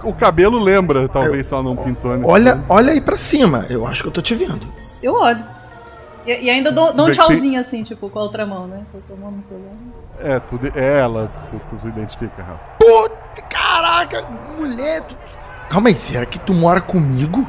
O, 0.04 0.10
o 0.10 0.14
cabelo 0.14 0.60
lembra, 0.60 1.08
talvez, 1.08 1.48
se 1.48 1.54
ela 1.54 1.64
não 1.64 1.76
pintou. 1.76 2.12
Olha, 2.26 2.64
olha 2.70 2.92
aí 2.92 3.02
pra 3.02 3.18
cima. 3.18 3.66
Eu 3.70 3.88
acho 3.88 4.04
que 4.04 4.10
eu 4.10 4.12
tô 4.12 4.22
te 4.22 4.36
vendo. 4.36 4.68
Eu 5.02 5.16
olho. 5.16 5.44
E, 6.26 6.46
e 6.46 6.50
ainda 6.50 6.72
dou, 6.72 6.94
dou 6.94 7.08
um 7.08 7.12
tchauzinho 7.12 7.60
assim, 7.60 7.84
tipo, 7.84 8.10
com 8.10 8.20
a 8.20 8.22
outra 8.24 8.46
mão, 8.46 8.68
né? 8.68 8.84
Com 9.08 9.14
a 9.14 9.18
mão 9.18 9.32
no 9.32 9.42
celular. 9.44 9.74
É, 10.20 10.40
tu, 10.40 10.60
é 10.76 11.00
ela, 11.00 11.28
tu, 11.50 11.60
tu 11.70 11.80
se 11.82 11.88
identifica, 11.88 12.42
Rafa. 12.44 12.64
Puta, 12.80 13.42
caraca, 13.50 14.22
mulher. 14.58 15.02
tu- 15.02 15.18
Calma 15.70 15.90
aí, 15.90 15.96
será 15.96 16.26
que 16.26 16.40
tu 16.40 16.54
mora 16.54 16.80
comigo? 16.82 17.48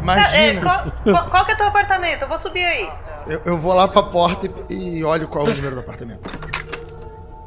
Imagina. 0.00 0.28
Tá, 0.28 0.36
é, 0.36 0.54
qual, 0.56 0.84
qual, 1.02 1.30
qual 1.30 1.46
que 1.46 1.52
é 1.52 1.56
teu 1.56 1.66
apartamento? 1.66 2.22
Eu 2.22 2.28
vou 2.28 2.38
subir 2.38 2.64
aí. 2.64 2.88
Eu, 3.26 3.40
eu 3.44 3.58
vou 3.58 3.74
lá 3.74 3.88
pra 3.88 4.02
porta 4.02 4.48
e, 4.70 4.98
e 4.98 5.04
olho 5.04 5.28
qual 5.28 5.46
é 5.46 5.50
o 5.50 5.54
número 5.54 5.74
do 5.74 5.80
apartamento. 5.80 6.30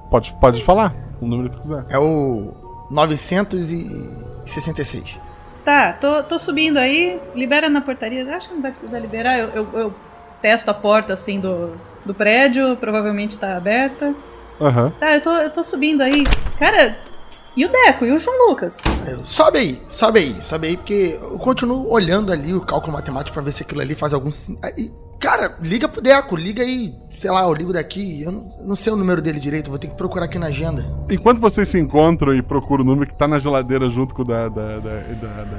Pode, 0.09 0.33
pode 0.39 0.63
falar 0.63 0.93
o 1.21 1.25
número 1.25 1.49
que 1.49 1.57
quiser. 1.59 1.85
É 1.89 1.97
o 1.97 2.53
966. 2.91 5.17
Tá, 5.63 5.93
tô, 5.93 6.21
tô 6.23 6.37
subindo 6.37 6.77
aí. 6.77 7.17
Libera 7.33 7.69
na 7.69 7.79
portaria. 7.81 8.29
Acho 8.35 8.49
que 8.49 8.55
não 8.55 8.61
vai 8.61 8.71
precisar 8.71 8.99
liberar. 8.99 9.39
Eu, 9.39 9.47
eu, 9.49 9.69
eu 9.73 9.93
testo 10.41 10.69
a 10.69 10.73
porta 10.73 11.13
assim 11.13 11.39
do, 11.39 11.77
do 12.05 12.13
prédio. 12.13 12.75
Provavelmente 12.77 13.39
tá 13.39 13.55
aberta. 13.55 14.13
Aham. 14.59 14.91
Tá, 14.99 15.15
eu 15.15 15.21
tô, 15.21 15.31
eu 15.31 15.49
tô 15.49 15.63
subindo 15.63 16.01
aí. 16.01 16.25
Cara, 16.59 16.97
e 17.55 17.65
o 17.65 17.69
Deco? 17.69 18.05
E 18.05 18.11
o 18.11 18.17
João 18.17 18.49
Lucas? 18.49 18.81
Sobe 19.23 19.59
aí, 19.59 19.79
sobe 19.89 20.19
aí, 20.19 20.35
sobe 20.41 20.67
aí, 20.67 20.77
porque 20.77 21.19
eu 21.21 21.37
continuo 21.37 21.89
olhando 21.89 22.31
ali 22.31 22.53
o 22.53 22.61
cálculo 22.61 22.93
matemático 22.93 23.33
pra 23.33 23.43
ver 23.43 23.51
se 23.51 23.63
aquilo 23.63 23.81
ali 23.81 23.93
faz 23.93 24.13
algum. 24.13 24.29
Cara, 25.21 25.55
liga 25.61 25.87
pro 25.87 26.01
Deco, 26.01 26.35
liga 26.35 26.63
aí, 26.63 26.95
sei 27.11 27.29
lá, 27.29 27.43
eu 27.43 27.53
ligo 27.53 27.71
daqui. 27.71 28.23
Eu 28.23 28.31
não, 28.31 28.49
não 28.63 28.75
sei 28.75 28.91
o 28.91 28.95
número 28.95 29.21
dele 29.21 29.39
direito, 29.39 29.69
vou 29.69 29.77
ter 29.77 29.87
que 29.87 29.95
procurar 29.95 30.25
aqui 30.25 30.39
na 30.39 30.47
agenda. 30.47 30.83
Enquanto 31.11 31.39
vocês 31.39 31.69
se 31.69 31.79
encontram 31.79 32.33
e 32.33 32.41
procuram 32.41 32.83
o 32.83 32.87
número 32.87 33.05
que 33.05 33.13
tá 33.13 33.27
na 33.27 33.37
geladeira 33.37 33.87
junto 33.87 34.15
com 34.15 34.23
o 34.23 34.25
da, 34.25 34.49
da, 34.49 34.79
da, 34.79 34.79
da, 34.79 35.43
da. 35.43 35.57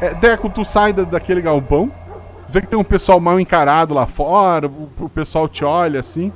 É, 0.00 0.14
Deco, 0.14 0.48
tu 0.48 0.64
sai 0.64 0.92
da- 0.92 1.02
daquele 1.02 1.40
galpão, 1.40 1.90
vê 2.48 2.60
que 2.60 2.68
tem 2.68 2.78
um 2.78 2.84
pessoal 2.84 3.18
mal 3.18 3.40
encarado 3.40 3.92
lá 3.94 4.06
fora, 4.06 4.68
o, 4.68 4.88
o 5.00 5.08
pessoal 5.08 5.48
te 5.48 5.64
olha 5.64 5.98
assim, 5.98 6.32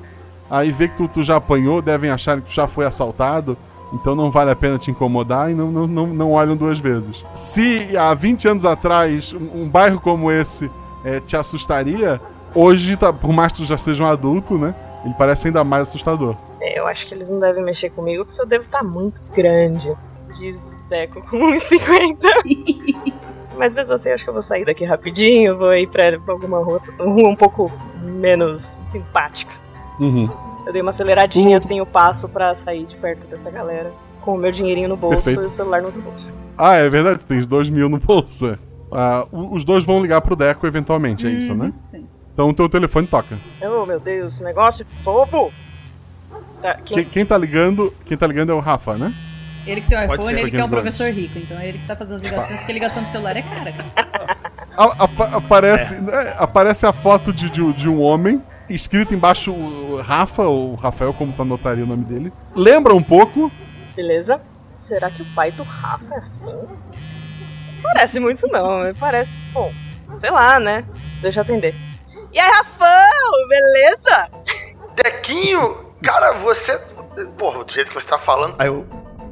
aí 0.50 0.72
vê 0.72 0.88
que 0.88 0.96
tu, 0.96 1.06
tu 1.06 1.22
já 1.22 1.36
apanhou, 1.36 1.80
devem 1.80 2.10
achar 2.10 2.40
que 2.40 2.48
tu 2.48 2.52
já 2.52 2.66
foi 2.66 2.86
assaltado, 2.86 3.56
então 3.92 4.16
não 4.16 4.32
vale 4.32 4.50
a 4.50 4.56
pena 4.56 4.78
te 4.78 4.90
incomodar 4.90 5.48
e 5.48 5.54
não, 5.54 5.70
não, 5.70 5.86
não, 5.86 6.06
não 6.08 6.32
olham 6.32 6.56
duas 6.56 6.80
vezes. 6.80 7.24
Se 7.34 7.96
há 7.96 8.12
20 8.14 8.48
anos 8.48 8.64
atrás 8.64 9.32
um, 9.32 9.62
um 9.62 9.68
bairro 9.68 10.00
como 10.00 10.28
esse 10.28 10.68
é, 11.06 11.20
te 11.20 11.36
assustaria, 11.36 12.20
hoje, 12.52 12.96
tá, 12.96 13.12
por 13.12 13.32
mais 13.32 13.52
que 13.52 13.58
tu 13.58 13.64
já 13.64 13.78
seja 13.78 14.02
um 14.02 14.06
adulto, 14.08 14.58
né? 14.58 14.74
Ele 15.04 15.14
parece 15.16 15.46
ainda 15.46 15.62
mais 15.62 15.88
assustador. 15.88 16.34
É, 16.60 16.80
Eu 16.80 16.86
acho 16.88 17.06
que 17.06 17.14
eles 17.14 17.30
não 17.30 17.38
devem 17.38 17.62
mexer 17.62 17.90
comigo 17.90 18.24
porque 18.24 18.40
eu 18.40 18.46
devo 18.46 18.64
estar 18.64 18.82
muito 18.82 19.20
grande. 19.32 19.96
Diz 20.36 20.58
Deco 20.88 21.22
com 21.22 21.38
1,50. 21.52 23.12
Mas 23.56 23.72
mesmo 23.72 23.92
assim, 23.94 24.08
eu 24.08 24.16
acho 24.16 24.24
que 24.24 24.28
eu 24.28 24.34
vou 24.34 24.42
sair 24.42 24.64
daqui 24.64 24.84
rapidinho, 24.84 25.56
vou 25.56 25.72
ir 25.74 25.86
pra 25.86 26.18
pra 26.18 26.34
alguma 26.34 26.58
rua, 26.58 26.82
rua 26.98 27.28
um 27.28 27.36
pouco 27.36 27.72
menos 28.02 28.76
simpática. 28.86 29.52
Uhum. 30.00 30.28
Eu 30.66 30.72
dei 30.72 30.82
uma 30.82 30.90
aceleradinha 30.90 31.56
assim, 31.56 31.80
o 31.80 31.86
passo 31.86 32.28
pra 32.28 32.52
sair 32.54 32.84
de 32.84 32.96
perto 32.96 33.28
dessa 33.28 33.48
galera. 33.48 33.92
Com 34.20 34.34
o 34.34 34.38
meu 34.38 34.50
dinheirinho 34.50 34.88
no 34.88 34.96
bolso 34.96 35.22
Perfeito. 35.22 35.44
e 35.44 35.46
o 35.46 35.50
celular 35.50 35.80
no 35.80 35.86
outro 35.86 36.02
bolso. 36.02 36.28
Ah, 36.58 36.74
é 36.74 36.88
verdade, 36.88 37.20
tu 37.20 37.26
tens 37.26 37.46
dois 37.46 37.70
mil 37.70 37.88
no 37.88 37.98
bolso. 37.98 38.58
O- 39.32 39.54
os 39.54 39.64
dois 39.64 39.84
vão 39.84 40.00
ligar 40.00 40.20
pro 40.20 40.36
Deco 40.36 40.66
eventualmente, 40.66 41.26
é 41.26 41.30
isso, 41.30 41.54
né? 41.54 41.72
Sim. 41.90 42.06
Então 42.32 42.48
o 42.50 42.54
teu 42.54 42.68
telefone 42.68 43.06
toca. 43.06 43.36
Oh 43.62 43.84
meu 43.86 43.98
Deus, 43.98 44.34
esse 44.34 44.44
negócio 44.44 44.84
de 44.84 44.90
fogo! 45.02 45.52
Tá, 46.62 46.74
quem... 46.84 46.96
Quem, 46.98 47.04
quem 47.04 47.26
tá 47.26 47.36
ligando, 47.36 47.92
quem 48.04 48.16
tá 48.16 48.26
ligando 48.26 48.50
é 48.50 48.54
o 48.54 48.60
Rafa, 48.60 48.94
né? 48.96 49.12
Ele 49.66 49.80
que 49.80 49.88
tem 49.88 49.98
o 49.98 50.02
iPhone, 50.04 50.22
ser. 50.22 50.38
ele 50.38 50.50
que 50.50 50.56
é 50.56 50.64
um 50.64 50.68
professor 50.70 51.10
rico, 51.10 51.38
então 51.38 51.58
é 51.58 51.68
ele 51.68 51.78
que 51.78 51.86
tá 51.86 51.96
fazendo 51.96 52.16
as 52.16 52.22
ligações, 52.22 52.58
porque 52.60 52.72
ligação 52.72 53.02
de 53.02 53.08
celular 53.08 53.36
é 53.36 53.42
cara. 53.42 53.74
A- 54.76 55.04
apa- 55.04 55.36
aparece, 55.36 55.94
né, 55.96 56.34
aparece 56.38 56.86
a 56.86 56.92
foto 56.92 57.32
de, 57.32 57.50
de, 57.50 57.72
de 57.72 57.88
um 57.88 58.00
homem, 58.00 58.40
escrito 58.68 59.12
embaixo 59.14 59.50
o 59.52 60.00
Rafa, 60.02 60.42
ou 60.44 60.74
Rafael, 60.76 61.12
como 61.12 61.32
tu 61.32 61.42
anotaria 61.42 61.82
o 61.82 61.86
nome 61.86 62.04
dele. 62.04 62.32
Lembra 62.54 62.94
um 62.94 63.02
pouco, 63.02 63.50
Beleza? 63.96 64.40
Será 64.76 65.10
que 65.10 65.22
o 65.22 65.24
pai 65.34 65.50
do 65.52 65.62
Rafa 65.62 66.14
é 66.14 66.18
assim? 66.18 66.54
Não 67.86 67.92
parece 67.92 68.18
muito 68.18 68.48
não, 68.48 68.92
parece, 68.98 69.30
bom, 69.52 69.72
sei 70.18 70.30
lá, 70.30 70.58
né? 70.58 70.84
Deixa 71.22 71.38
eu 71.38 71.42
atender. 71.42 71.74
E 72.32 72.40
aí, 72.40 72.50
Rafão, 72.50 73.48
beleza? 73.48 74.28
Dequinho, 74.96 75.86
cara, 76.02 76.32
você. 76.32 76.78
Porra, 77.38 77.64
do 77.64 77.72
jeito 77.72 77.88
que 77.88 77.94
você 77.94 78.06
tá 78.06 78.18
falando. 78.18 78.56
Aí 78.58 78.66
eu 78.66 78.86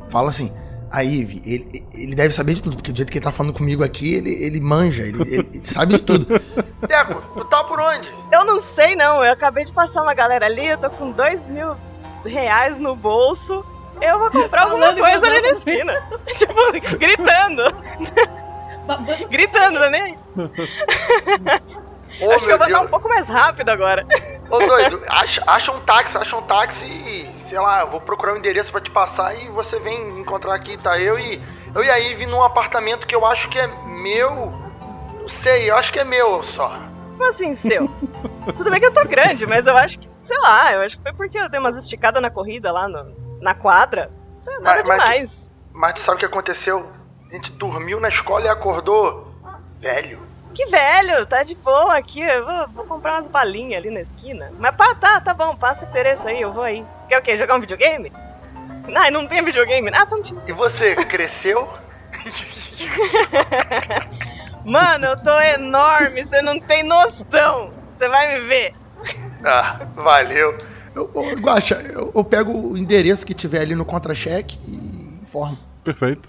falo 0.08 0.28
assim. 0.28 0.52
A 0.90 1.02
Ive, 1.02 1.42
ele, 1.44 1.84
ele 1.92 2.14
deve 2.14 2.32
saber 2.32 2.54
de 2.54 2.62
tudo, 2.62 2.76
porque 2.76 2.92
do 2.92 2.96
jeito 2.96 3.10
que 3.10 3.18
ele 3.18 3.24
tá 3.24 3.32
falando 3.32 3.52
comigo 3.52 3.82
aqui, 3.82 4.14
ele, 4.14 4.30
ele 4.30 4.60
manja, 4.60 5.02
ele, 5.02 5.20
ele 5.22 5.60
sabe 5.64 5.94
de 5.94 6.02
tudo. 6.02 6.24
Deco, 6.86 7.20
tu 7.34 7.44
tá 7.46 7.64
por 7.64 7.80
onde? 7.80 8.14
Eu 8.30 8.44
não 8.44 8.60
sei 8.60 8.94
não, 8.94 9.24
eu 9.24 9.32
acabei 9.32 9.64
de 9.64 9.72
passar 9.72 10.02
uma 10.02 10.14
galera 10.14 10.46
ali, 10.46 10.68
eu 10.68 10.78
tô 10.78 10.88
com 10.90 11.10
dois 11.10 11.48
mil 11.48 11.74
reais 12.24 12.78
no 12.78 12.94
bolso. 12.94 13.66
Eu 14.00 14.18
vou 14.18 14.30
comprar 14.30 14.62
alguma 14.62 14.80
Falando 14.80 14.98
em 14.98 15.00
coisa 15.00 15.26
ali 15.26 15.40
na 15.42 15.48
esquina. 15.50 16.08
tipo, 16.36 16.98
gritando. 16.98 17.62
gritando 19.30 19.78
também. 19.78 20.18
Ô, 22.20 22.30
Acho 22.30 22.44
que 22.44 22.52
eu 22.52 22.58
vou 22.58 22.66
estar 22.66 22.78
Deus. 22.78 22.82
um 22.82 22.88
pouco 22.88 23.08
mais 23.08 23.28
rápido 23.28 23.68
agora. 23.70 24.06
Ô, 24.50 24.58
doido, 24.58 25.02
acha, 25.08 25.42
acha 25.46 25.72
um 25.72 25.80
táxi, 25.80 26.16
acha 26.16 26.36
um 26.36 26.42
táxi 26.42 26.86
e, 26.86 27.26
sei 27.36 27.58
lá, 27.58 27.80
eu 27.80 27.88
vou 27.90 28.00
procurar 28.00 28.34
um 28.34 28.36
endereço 28.36 28.70
pra 28.70 28.80
te 28.80 28.90
passar 28.90 29.34
e 29.36 29.48
você 29.48 29.78
vem 29.80 30.18
encontrar 30.20 30.54
aqui, 30.54 30.76
tá? 30.76 30.98
Eu 30.98 31.18
e, 31.18 31.42
eu 31.74 31.82
e 31.82 31.90
a 31.90 31.98
Ive 31.98 32.26
num 32.26 32.42
apartamento 32.42 33.06
que 33.06 33.14
eu 33.14 33.24
acho 33.26 33.48
que 33.48 33.58
é 33.58 33.66
meu. 33.86 34.52
Não 35.20 35.28
sei, 35.28 35.70
eu 35.70 35.76
acho 35.76 35.92
que 35.92 35.98
é 35.98 36.04
meu 36.04 36.42
só. 36.44 36.78
Como 37.16 37.28
assim, 37.28 37.54
seu? 37.54 37.88
Tudo 38.56 38.70
bem 38.70 38.78
que 38.78 38.86
eu 38.86 38.92
tô 38.94 39.04
grande, 39.06 39.46
mas 39.46 39.66
eu 39.66 39.76
acho 39.76 39.98
que, 39.98 40.08
sei 40.24 40.38
lá, 40.38 40.72
eu 40.72 40.82
acho 40.82 40.96
que 40.96 41.02
foi 41.02 41.12
porque 41.14 41.38
eu 41.38 41.48
dei 41.48 41.58
umas 41.58 41.76
esticadas 41.76 42.20
na 42.22 42.30
corrida 42.30 42.70
lá 42.70 42.86
no- 42.88 43.23
na 43.44 43.54
quadra. 43.54 44.10
É 44.46 44.50
nada 44.58 44.62
Mas- 44.62 44.86
mas- 44.86 44.98
demais. 44.98 45.50
Mas 45.72 45.94
tu 45.94 46.00
sabe 46.00 46.16
o 46.16 46.18
que 46.20 46.26
aconteceu? 46.26 46.88
A 47.30 47.34
gente 47.34 47.52
dormiu 47.52 48.00
na 48.00 48.08
escola 48.08 48.46
e 48.46 48.48
acordou 48.48 49.32
velho. 49.80 50.20
Que 50.54 50.66
velho, 50.66 51.26
tá 51.26 51.42
de 51.42 51.54
boa 51.56 51.96
aqui. 51.98 52.20
Eu 52.20 52.44
vou, 52.46 52.68
vou 52.68 52.84
comprar 52.86 53.14
umas 53.14 53.26
balinhas 53.26 53.80
ali 53.80 53.90
na 53.90 54.00
esquina. 54.00 54.50
Mas 54.58 54.74
pá, 54.76 54.94
tá, 54.94 55.20
tá 55.20 55.34
bom, 55.34 55.54
passa 55.56 55.84
o 55.84 55.88
endereço 55.88 56.26
aí, 56.28 56.40
eu 56.40 56.52
vou 56.52 56.62
aí. 56.62 56.82
Você 57.02 57.08
quer 57.08 57.18
o 57.18 57.22
quê? 57.22 57.36
Jogar 57.36 57.56
um 57.56 57.60
videogame? 57.60 58.12
Não, 58.88 59.10
não 59.10 59.26
tem 59.26 59.42
videogame. 59.44 59.90
Ah, 59.92 60.04
então 60.06 60.22
tira. 60.22 60.40
E 60.46 60.52
você, 60.52 60.94
cresceu? 61.04 61.68
Mano, 64.64 65.06
eu 65.06 65.16
tô 65.22 65.40
enorme, 65.40 66.24
você 66.24 66.40
não 66.40 66.58
tem 66.60 66.82
noção. 66.82 67.72
Você 67.92 68.08
vai 68.08 68.34
me 68.34 68.40
ver. 68.46 68.74
Ah, 69.44 69.80
valeu. 69.94 70.56
Eu, 70.94 71.10
eu, 71.14 71.36
Guaxa, 71.38 71.74
eu, 71.92 72.12
eu 72.14 72.24
pego 72.24 72.52
o 72.52 72.76
endereço 72.78 73.26
que 73.26 73.34
tiver 73.34 73.60
ali 73.60 73.74
no 73.74 73.84
contra-cheque 73.84 74.58
e 74.66 75.20
informo. 75.22 75.56
Perfeito. 75.82 76.28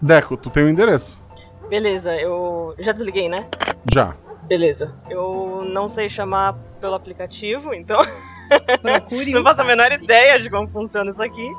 Deco, 0.00 0.36
tu 0.36 0.50
tem 0.50 0.64
o 0.64 0.68
endereço? 0.68 1.24
Beleza, 1.68 2.14
eu 2.14 2.74
já 2.78 2.92
desliguei, 2.92 3.28
né? 3.28 3.46
Já. 3.92 4.14
Beleza. 4.44 4.94
Eu 5.10 5.64
não 5.72 5.88
sei 5.88 6.08
chamar 6.08 6.54
pelo 6.80 6.94
aplicativo, 6.94 7.72
então. 7.74 7.96
Procure 8.82 9.32
não 9.34 9.40
um 9.40 9.44
faço 9.44 9.62
a 9.62 9.64
menor 9.64 9.88
táxi. 9.88 10.04
ideia 10.04 10.38
de 10.38 10.48
como 10.50 10.68
funciona 10.68 11.10
isso 11.10 11.22
aqui. 11.22 11.50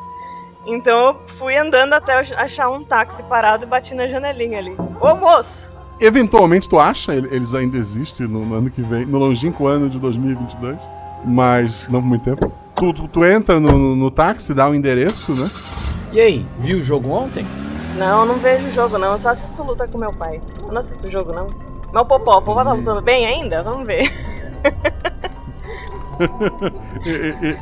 Então 0.66 1.08
eu 1.08 1.28
fui 1.38 1.56
andando 1.58 1.94
até 1.94 2.14
achar 2.36 2.70
um 2.70 2.84
táxi 2.84 3.24
parado 3.24 3.64
e 3.64 3.68
bati 3.68 3.94
na 3.96 4.08
janelinha 4.08 4.60
ali. 4.60 4.76
Ô 5.02 5.16
moço! 5.16 5.70
Eventualmente 6.00 6.70
tu 6.70 6.78
acha, 6.80 7.16
ele- 7.16 7.34
eles 7.36 7.54
ainda 7.56 7.78
existem 7.78 8.28
no, 8.28 8.46
no 8.46 8.56
ano 8.56 8.70
que 8.70 8.82
vem, 8.82 9.06
no 9.06 9.18
longínquo 9.18 9.66
ano 9.66 9.90
de 9.90 9.98
2022, 10.00 10.78
mas 11.28 11.88
não 11.90 12.02
por 12.02 12.08
muito 12.08 12.24
tempo. 12.24 12.52
Tu, 12.76 12.94
tu, 12.94 13.08
tu 13.08 13.26
entra 13.26 13.60
no, 13.60 13.72
no, 13.72 13.96
no 13.96 14.12
táxi, 14.12 14.54
dá 14.54 14.70
o 14.70 14.76
endereço, 14.76 15.34
né? 15.34 15.50
E 16.12 16.20
aí, 16.22 16.46
viu 16.60 16.78
o 16.80 16.82
jogo 16.82 17.10
ontem? 17.10 17.46
Não, 17.98 18.22
eu 18.22 18.26
não 18.28 18.36
vejo 18.36 18.72
jogo 18.74 18.98
não, 18.98 19.14
eu 19.14 19.20
só 19.20 19.30
assisto 19.30 19.62
luta 19.64 19.88
com 19.88 19.98
meu 19.98 20.14
pai. 20.14 20.40
Eu 20.66 20.72
não 20.72 20.80
assisto 20.80 21.10
jogo 21.10 21.34
não. 21.34 21.48
Mas 21.92 22.04
o 22.04 22.06
Popó, 22.06 22.38
o 22.38 22.42
Popó 22.42 22.64
tá 22.64 22.74
lutando 22.74 23.02
bem 23.02 23.26
ainda? 23.26 23.64
Vamos 23.64 23.86
ver. 23.88 24.12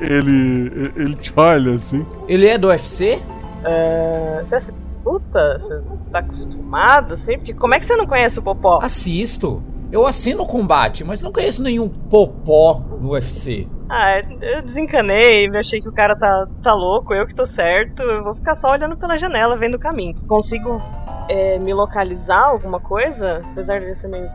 Ele, 0.02 0.92
ele 0.96 1.16
te 1.16 1.32
olha 1.36 1.74
assim. 1.76 2.06
Ele 2.28 2.48
é 2.48 2.58
do 2.58 2.68
UFC? 2.70 3.22
É, 3.64 4.40
Você 4.44 4.56
assi- 4.56 4.74
Puta, 5.04 5.60
você 5.60 5.80
tá 6.12 6.20
acostumado 6.20 7.14
assim? 7.14 7.38
Porque 7.38 7.54
como 7.54 7.76
é 7.76 7.80
que 7.80 7.86
você 7.86 7.96
não 7.96 8.08
conhece 8.08 8.40
o 8.40 8.42
Popó? 8.42 8.80
Assisto. 8.82 9.62
Eu 9.96 10.06
assino 10.06 10.44
o 10.44 10.46
combate, 10.46 11.06
mas 11.06 11.22
não 11.22 11.32
conheço 11.32 11.64
nenhum 11.64 11.88
popó 11.88 12.84
no 13.00 13.12
UFC. 13.12 13.66
Ah, 13.90 14.20
eu 14.42 14.62
desencanei, 14.62 15.48
achei 15.56 15.80
que 15.80 15.88
o 15.88 15.94
cara 15.94 16.18
tá, 16.18 16.50
tá 16.62 16.74
louco, 16.74 17.14
eu 17.14 17.26
que 17.26 17.34
tô 17.34 17.46
certo. 17.46 18.02
Eu 18.02 18.22
vou 18.22 18.36
ficar 18.36 18.56
só 18.56 18.74
olhando 18.74 18.98
pela 18.98 19.18
janela, 19.18 19.56
vendo 19.56 19.76
o 19.76 19.80
caminho. 19.80 20.14
Consigo 20.28 20.82
é, 21.30 21.58
me 21.60 21.74
localizar 21.74 22.44
alguma 22.44 22.78
coisa? 22.78 23.42
Apesar 23.54 23.80
de 23.80 23.96
ser 23.96 24.10
meio. 24.10 24.30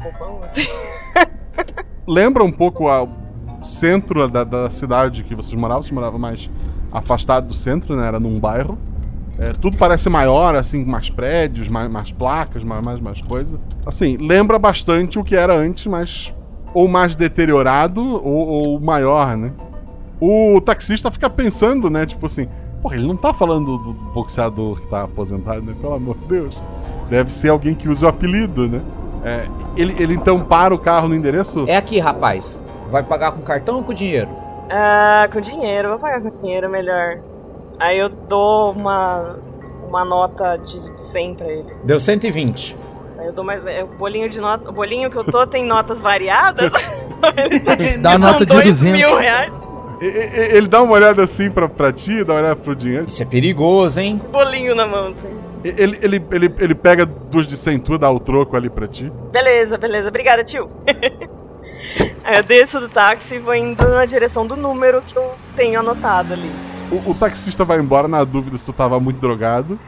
bobão, 0.00 0.38
assim. 0.44 0.62
Lembra 2.06 2.44
um 2.44 2.52
pouco 2.52 2.88
o 2.88 3.64
centro 3.64 4.28
da, 4.28 4.44
da 4.44 4.70
cidade 4.70 5.24
que 5.24 5.34
vocês 5.34 5.56
moravam, 5.56 5.82
vocês 5.82 5.90
moravam 5.92 6.20
mais 6.20 6.48
afastado 6.92 7.48
do 7.48 7.54
centro, 7.54 7.96
né? 7.96 8.06
Era 8.06 8.20
num 8.20 8.38
bairro. 8.38 8.78
É, 9.40 9.54
tudo 9.54 9.78
parece 9.78 10.10
maior, 10.10 10.54
assim, 10.54 10.84
mais 10.84 11.08
prédios, 11.08 11.66
mais, 11.66 11.90
mais 11.90 12.12
placas, 12.12 12.62
mais, 12.62 12.84
mais, 12.84 13.00
mais 13.00 13.22
coisa. 13.22 13.58
Assim, 13.86 14.18
lembra 14.18 14.58
bastante 14.58 15.18
o 15.18 15.24
que 15.24 15.34
era 15.34 15.54
antes, 15.54 15.86
mas 15.86 16.34
ou 16.74 16.86
mais 16.86 17.16
deteriorado 17.16 18.02
ou, 18.22 18.46
ou 18.46 18.80
maior, 18.80 19.38
né? 19.38 19.50
O 20.20 20.60
taxista 20.60 21.10
fica 21.10 21.30
pensando, 21.30 21.88
né? 21.88 22.04
Tipo 22.04 22.26
assim, 22.26 22.46
porra, 22.82 22.96
ele 22.96 23.06
não 23.06 23.16
tá 23.16 23.32
falando 23.32 23.78
do, 23.78 23.94
do 23.94 24.04
boxeador 24.12 24.78
que 24.78 24.86
tá 24.88 25.04
aposentado, 25.04 25.62
né? 25.62 25.74
Pelo 25.80 25.94
amor 25.94 26.18
de 26.18 26.26
Deus. 26.26 26.62
Deve 27.08 27.32
ser 27.32 27.48
alguém 27.48 27.74
que 27.74 27.88
usa 27.88 28.04
o 28.04 28.08
apelido, 28.10 28.68
né? 28.68 28.82
É, 29.24 29.46
ele, 29.74 29.94
ele 29.98 30.14
então 30.14 30.44
para 30.44 30.74
o 30.74 30.78
carro 30.78 31.08
no 31.08 31.14
endereço. 31.14 31.64
É 31.66 31.78
aqui, 31.78 31.98
rapaz. 31.98 32.62
Vai 32.90 33.02
pagar 33.02 33.32
com 33.32 33.40
cartão 33.40 33.76
ou 33.76 33.82
com 33.82 33.94
dinheiro? 33.94 34.28
Ah, 34.68 35.26
com 35.32 35.40
dinheiro, 35.40 35.88
vou 35.88 35.98
pagar 35.98 36.20
com 36.20 36.30
dinheiro 36.42 36.68
melhor. 36.68 37.29
Aí 37.80 37.98
eu 37.98 38.08
dou 38.08 38.72
uma, 38.72 39.38
uma 39.88 40.04
nota 40.04 40.56
de 40.58 40.80
100 41.00 41.34
pra 41.34 41.46
ele. 41.48 41.72
Deu 41.82 41.98
120. 41.98 42.76
Aí 43.18 43.26
eu 43.26 43.32
dou 43.32 43.42
mais. 43.44 43.64
é, 43.66 43.82
O 43.82 43.86
bolinho 43.88 44.28
de 44.28 44.38
nota. 44.40 44.68
O 44.68 44.72
bolinho 44.72 45.10
que 45.10 45.16
eu 45.16 45.24
tô 45.24 45.46
tem 45.46 45.64
notas 45.64 46.00
variadas. 46.00 46.70
Dá 48.00 48.18
nota 48.18 48.46
de 48.46 48.54
Dois 48.54 48.80
200. 48.80 48.92
mil 48.98 49.16
reais. 49.18 49.52
Ele 50.00 50.66
dá 50.66 50.80
uma 50.82 50.92
olhada 50.94 51.22
assim 51.22 51.50
pra, 51.50 51.68
pra 51.68 51.92
ti, 51.92 52.24
dá 52.24 52.32
uma 52.32 52.40
olhada 52.40 52.56
pro 52.56 52.74
dinheiro. 52.74 53.04
Isso 53.08 53.22
é 53.22 53.26
perigoso, 53.26 54.00
hein? 54.00 54.18
Bolinho 54.30 54.74
na 54.74 54.86
mão, 54.86 55.08
assim. 55.08 55.28
Ele, 55.62 55.98
ele, 56.00 56.24
ele, 56.32 56.54
ele 56.58 56.74
pega 56.74 57.04
duas 57.04 57.46
de 57.46 57.54
100 57.54 57.78
tu, 57.80 57.98
dá 57.98 58.10
o 58.10 58.18
troco 58.18 58.56
ali 58.56 58.70
pra 58.70 58.88
ti. 58.88 59.12
Beleza, 59.30 59.76
beleza. 59.76 60.08
Obrigada, 60.08 60.42
tio. 60.42 60.70
Aí 62.24 62.36
eu 62.38 62.42
desço 62.42 62.80
do 62.80 62.88
táxi 62.88 63.34
e 63.34 63.38
vou 63.38 63.54
indo 63.54 63.86
na 63.88 64.06
direção 64.06 64.46
do 64.46 64.56
número 64.56 65.02
que 65.02 65.16
eu 65.16 65.32
tenho 65.54 65.80
anotado 65.80 66.32
ali. 66.32 66.50
O, 66.90 67.10
o 67.10 67.14
taxista 67.14 67.64
vai 67.64 67.78
embora 67.78 68.08
na 68.08 68.24
dúvida 68.24 68.58
se 68.58 68.66
tu 68.66 68.72
tava 68.72 68.98
muito 68.98 69.20
drogado 69.20 69.78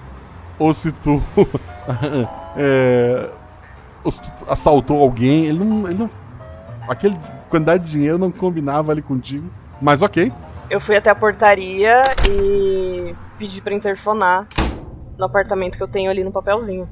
ou 0.59 0.73
se 0.73 0.93
tu. 0.93 1.23
é, 2.57 3.31
ou 4.05 4.13
se 4.13 4.23
tu 4.23 4.31
assaltou 4.49 5.01
alguém. 5.01 5.47
Ele 5.47 5.65
não. 5.65 5.89
Ele 5.89 5.99
não 5.99 6.11
aquele 6.89 7.17
quantidade 7.49 7.85
de 7.85 7.91
dinheiro 7.93 8.19
não 8.19 8.31
combinava 8.31 8.93
ali 8.93 9.03
contigo. 9.03 9.51
Mas 9.81 10.03
ok. 10.03 10.33
Eu 10.71 10.81
fui 10.81 10.97
até 10.97 11.11
a 11.11 11.15
portaria 11.15 12.03
e 12.31 13.15
pedi 13.39 13.61
pra 13.61 13.75
interfonar 13.75 14.47
no 15.19 15.25
apartamento 15.25 15.77
que 15.77 15.83
eu 15.83 15.89
tenho 15.89 16.11
ali 16.11 16.25
no 16.25 16.33
papelzinho. 16.33 16.89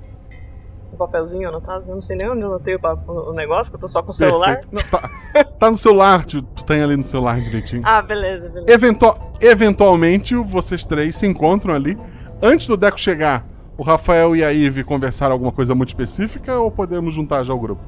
No 0.93 0.99
papelzinho 0.99 1.49
anotado? 1.49 1.85
Eu 1.89 1.95
não 1.95 2.03
sei 2.03 2.17
nem 2.21 2.29
onde 2.31 2.41
eu 2.43 2.49
anotei 2.49 2.75
o, 2.75 2.81
o 3.31 3.33
negócio, 3.33 3.71
que 3.71 3.77
eu 3.77 3.81
tô 3.81 3.89
só 3.89 4.03
com 4.03 4.11
o 4.11 4.15
celular. 4.15 4.61
Não, 4.73 4.83
tá, 4.83 5.09
tá 5.59 5.71
no 5.71 5.79
celular, 5.79 6.25
tu, 6.25 6.43
tu 6.43 6.65
tem 6.65 6.83
ali 6.83 6.97
no 6.97 7.03
celular 7.03 7.41
direitinho. 7.41 7.83
Ah, 7.85 8.03
beleza, 8.03 8.49
beleza. 8.49 8.73
Eventual- 8.73 9.33
eventualmente, 9.41 10.35
vocês 10.35 10.85
três 10.85 11.15
se 11.17 11.27
encontram 11.27 11.75
ali. 11.75 11.97
Antes 12.43 12.67
do 12.67 12.77
Deco 12.77 12.99
chegar, 12.99 13.47
o 13.79 13.83
Rafael 13.83 14.35
e 14.35 14.43
a 14.45 14.53
Ive 14.53 14.83
conversaram 14.85 15.33
alguma 15.33 15.53
coisa 15.53 15.75
muito 15.75 15.91
específica 15.91 16.59
ou 16.59 16.71
podemos 16.71 17.15
juntar 17.15 17.45
já 17.45 17.55
o 17.55 17.59
grupo? 17.59 17.83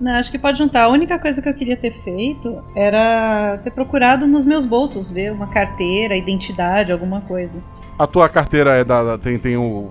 Não, 0.00 0.12
acho 0.12 0.30
que 0.30 0.38
pode 0.38 0.58
juntar. 0.58 0.84
A 0.84 0.88
única 0.88 1.18
coisa 1.18 1.42
que 1.42 1.48
eu 1.48 1.54
queria 1.54 1.76
ter 1.76 1.90
feito 2.04 2.62
era 2.76 3.58
ter 3.64 3.70
procurado 3.72 4.26
nos 4.26 4.46
meus 4.46 4.64
bolsos, 4.64 5.10
ver 5.10 5.32
uma 5.32 5.48
carteira, 5.48 6.16
identidade, 6.16 6.92
alguma 6.92 7.20
coisa. 7.22 7.62
A 7.98 8.06
tua 8.06 8.28
carteira 8.28 8.74
é 8.74 8.84
da, 8.84 9.02
da- 9.02 9.18
tem, 9.18 9.38
tem 9.38 9.56
o 9.56 9.90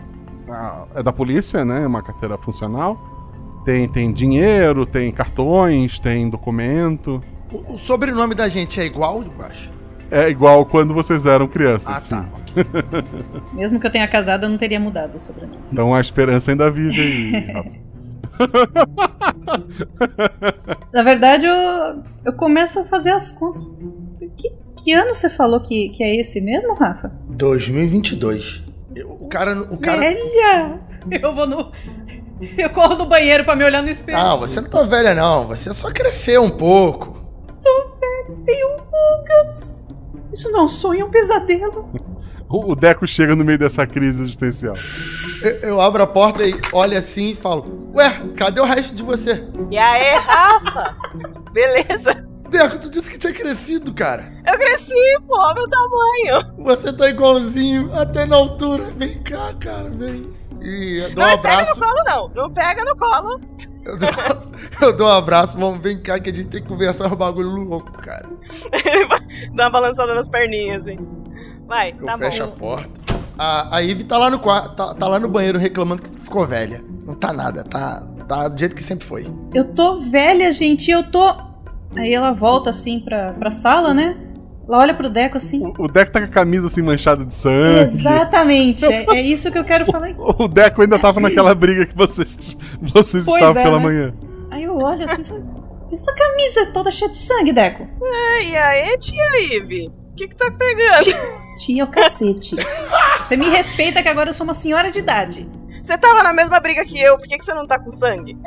é 0.96 1.04
da 1.04 1.12
polícia, 1.14 1.64
né? 1.66 1.86
Uma 1.86 2.02
carteira 2.02 2.38
funcional. 2.38 3.00
Tem, 3.66 3.88
tem 3.88 4.12
dinheiro, 4.14 4.86
tem 4.86 5.12
cartões, 5.12 6.00
tem 6.00 6.30
documento. 6.30 7.22
O, 7.52 7.74
o 7.74 7.78
sobrenome 7.78 8.34
da 8.34 8.48
gente 8.48 8.80
é 8.80 8.86
igual, 8.86 9.20
Guaxa? 9.22 9.70
É 10.10 10.30
igual 10.30 10.66
quando 10.66 10.94
vocês 10.94 11.26
eram 11.26 11.48
crianças, 11.48 11.94
Ah, 11.94 12.00
sim. 12.00 12.16
tá, 12.16 13.04
Mesmo 13.54 13.78
que 13.80 13.86
eu 13.88 13.92
tenha 13.92 14.08
casado, 14.08 14.46
eu 14.46 14.50
não 14.50 14.58
teria 14.58 14.80
mudado 14.80 15.16
o 15.16 15.20
sobrenome. 15.20 15.60
então 15.72 15.94
a 15.94 16.00
esperança 16.00 16.52
ainda 16.52 16.72
vive 16.72 17.02
aí. 17.02 17.54
Rafa. 17.54 17.88
Na 20.94 21.04
verdade, 21.04 21.46
eu, 21.46 22.04
eu 22.26 22.34
começo 22.34 22.80
a 22.80 22.86
fazer 22.86 23.12
as 23.12 23.32
contas. 23.32 23.66
Que, 24.38 24.52
que 24.78 24.94
ano 24.94 25.14
você 25.14 25.30
falou 25.30 25.60
que, 25.60 25.90
que 25.90 26.04
é 26.04 26.16
esse 26.20 26.40
mesmo, 26.42 26.74
Rafa? 26.74 27.12
2022. 27.30 28.64
Eu- 29.00 29.10
O 29.12 29.28
cara. 29.28 29.56
O 29.62 29.78
cara... 29.78 30.00
Velha! 30.00 30.80
Eu 31.10 31.34
vou 31.34 31.48
no. 31.48 31.72
Eu 32.58 32.70
corro 32.70 32.96
no 32.96 33.06
banheiro 33.08 33.44
pra 33.44 33.56
me 33.56 33.64
olhar 33.64 33.82
no 33.82 33.90
espelho. 33.90 34.18
Não, 34.18 34.40
você 34.40 34.62
não 34.62 34.70
tá 34.70 34.84
velha, 34.84 35.16
não. 35.16 35.48
Você 35.48 35.74
só 35.74 35.92
cresceu 35.92 36.44
um 36.44 36.50
pouco. 36.52 37.18
Tô 37.64 37.98
velho, 38.00 38.44
tenho 38.46 38.68
rugas. 38.78 39.88
Isso 40.32 40.52
não 40.52 40.60
é 40.60 40.64
um 40.64 40.68
sonho, 40.68 41.02
é 41.02 41.06
um 41.06 41.10
pesadelo. 41.10 41.90
O 42.50 42.72
o 42.72 42.76
Deco 42.76 43.06
chega 43.08 43.36
no 43.36 43.44
meio 43.44 43.58
dessa 43.58 43.86
crise 43.88 44.22
existencial. 44.24 44.76
Eu, 45.42 45.52
eu 45.70 45.82
abro 45.82 46.04
a 46.04 46.08
porta 46.08 46.46
e 46.46 46.54
olho 46.72 46.98
assim 46.98 47.32
e 47.32 47.36
falo: 47.36 47.92
Ué, 47.96 48.10
cadê 48.36 48.62
o 48.62 48.66
resto 48.66 48.94
de 48.96 49.04
você? 49.04 49.44
E 49.72 49.78
aí, 49.78 50.16
Rafa? 50.20 50.96
Beleza? 51.52 52.26
Deco, 52.50 52.80
tu 52.80 52.90
disse 52.90 53.10
que 53.12 53.18
tinha 53.18 53.34
crescido, 53.34 53.94
cara. 53.94 54.32
Eu 54.46 54.58
cresci, 54.58 54.94
pô, 55.28 55.54
meu 55.54 55.68
tamanho. 55.70 56.56
Você 56.66 56.94
tá 56.94 57.10
igualzinho, 57.10 57.92
até 57.94 58.26
na 58.26 58.36
altura. 58.36 58.86
Vem 58.96 59.22
cá, 59.22 59.54
cara, 59.60 59.90
vem. 59.90 60.32
E 60.62 60.98
eu 61.04 61.14
dou 61.14 61.24
um 61.24 61.28
não 61.28 61.36
me 61.36 61.42
pega 61.42 61.54
abraço. 61.62 61.80
no 61.80 61.86
colo, 61.86 62.04
não. 62.06 62.30
Não 62.30 62.54
pega 62.54 62.84
no 62.86 62.96
colo. 62.98 63.42
Eu 63.86 63.98
dou, 63.98 64.10
eu 64.82 64.98
dou 64.98 65.08
um 65.08 65.12
abraço, 65.12 65.58
vamos, 65.58 65.80
vem 65.82 66.00
cá 66.02 66.20
que 66.20 66.30
a 66.30 66.34
gente 66.34 66.48
tem 66.48 66.62
que 66.62 66.68
conversar 66.68 67.08
um 67.12 67.16
bagulho 67.16 67.50
louco, 67.50 67.92
cara. 67.94 68.26
Dá 69.54 69.66
uma 69.66 69.70
balançada 69.70 70.14
nas 70.14 70.28
perninhas, 70.28 70.84
assim. 70.84 70.98
Vai, 71.68 71.92
Eu 72.00 72.06
tá 72.06 72.18
fecho 72.18 72.44
a 72.44 72.48
bom. 72.48 72.54
porta. 72.56 72.90
A, 73.38 73.76
a 73.78 73.80
Ivy 73.82 74.04
tá 74.06 74.18
lá 74.18 74.30
no 74.30 74.40
quarto, 74.40 74.76
tá, 74.76 74.94
tá 74.96 75.08
lá 75.08 75.20
no 75.20 75.28
banheiro 75.30 75.60
reclamando 75.60 76.02
que 76.02 76.10
ficou 76.20 76.46
velha. 76.48 76.84
Não 77.06 77.14
tá 77.14 77.32
nada, 77.32 77.64
tá, 77.64 78.02
tá 78.28 78.48
do 78.48 78.58
jeito 78.60 78.76
que 78.76 78.82
sempre 78.84 79.06
foi. 79.06 79.28
Eu 79.54 79.66
tô 79.74 80.00
velha, 80.00 80.52
gente, 80.52 80.90
eu 80.90 81.04
tô. 81.04 81.47
Aí 81.98 82.14
ela 82.14 82.32
volta 82.32 82.70
assim 82.70 83.00
pra, 83.00 83.34
pra 83.34 83.52
sala, 83.52 83.94
né? 83.94 84.18
Ela 84.68 84.80
olha 84.80 84.94
pro 84.94 85.10
Deco 85.10 85.38
assim. 85.38 85.64
O 85.78 85.88
Deco 85.88 86.12
tá 86.12 86.20
com 86.20 86.26
a 86.26 86.30
camisa 86.30 86.68
assim 86.68 86.82
manchada 86.82 87.26
de 87.26 87.34
sangue. 87.34 87.80
Exatamente, 87.80 88.86
é, 88.86 89.06
é 89.16 89.22
isso 89.22 89.50
que 89.52 89.58
eu 89.58 89.64
quero 89.64 89.86
falar. 89.86 90.10
O 90.18 90.48
Deco 90.48 90.82
ainda 90.82 91.00
tava 91.00 91.20
naquela 91.20 91.56
briga 91.56 91.86
que 91.86 91.96
vocês, 91.96 92.58
vocês 92.82 93.26
Pois 93.26 93.38
estavam 93.38 93.62
é, 93.62 93.64
pela 93.64 93.78
né? 93.78 93.84
manhã. 93.84 94.14
Aí 94.52 94.64
eu 94.64 94.76
olho 94.76 95.04
assim 95.06 95.22
e 95.22 95.26
falo, 95.26 95.90
essa 95.92 96.14
camisa 96.14 96.62
é 96.62 96.66
toda 96.66 96.92
cheia 96.92 97.10
de 97.10 97.18
sangue, 97.18 97.54
Deco. 97.54 97.88
É, 98.04 98.44
e 98.44 98.56
aí, 98.58 98.98
tia 98.98 99.56
Ive? 99.56 99.88
O 99.88 100.16
que 100.16 100.28
que 100.28 100.36
tá 100.36 100.52
pegando? 100.52 101.38
Tia 101.58 101.84
o 101.84 101.88
cacete. 101.88 102.56
Você 103.20 103.38
me 103.38 103.50
respeita 103.50 104.02
que 104.02 104.10
agora 104.10 104.30
eu 104.30 104.34
sou 104.34 104.44
uma 104.44 104.54
senhora 104.54 104.92
de 104.92 105.00
idade. 105.00 105.48
Você 105.82 105.98
tava 105.98 106.22
na 106.22 106.34
mesma 106.34 106.60
briga 106.60 106.84
que 106.84 107.00
eu, 107.00 107.18
por 107.18 107.28
que, 107.28 107.38
que 107.38 107.46
você 107.46 107.54
não 107.54 107.66
tá 107.66 107.80
com 107.80 107.92
sangue? 107.92 108.38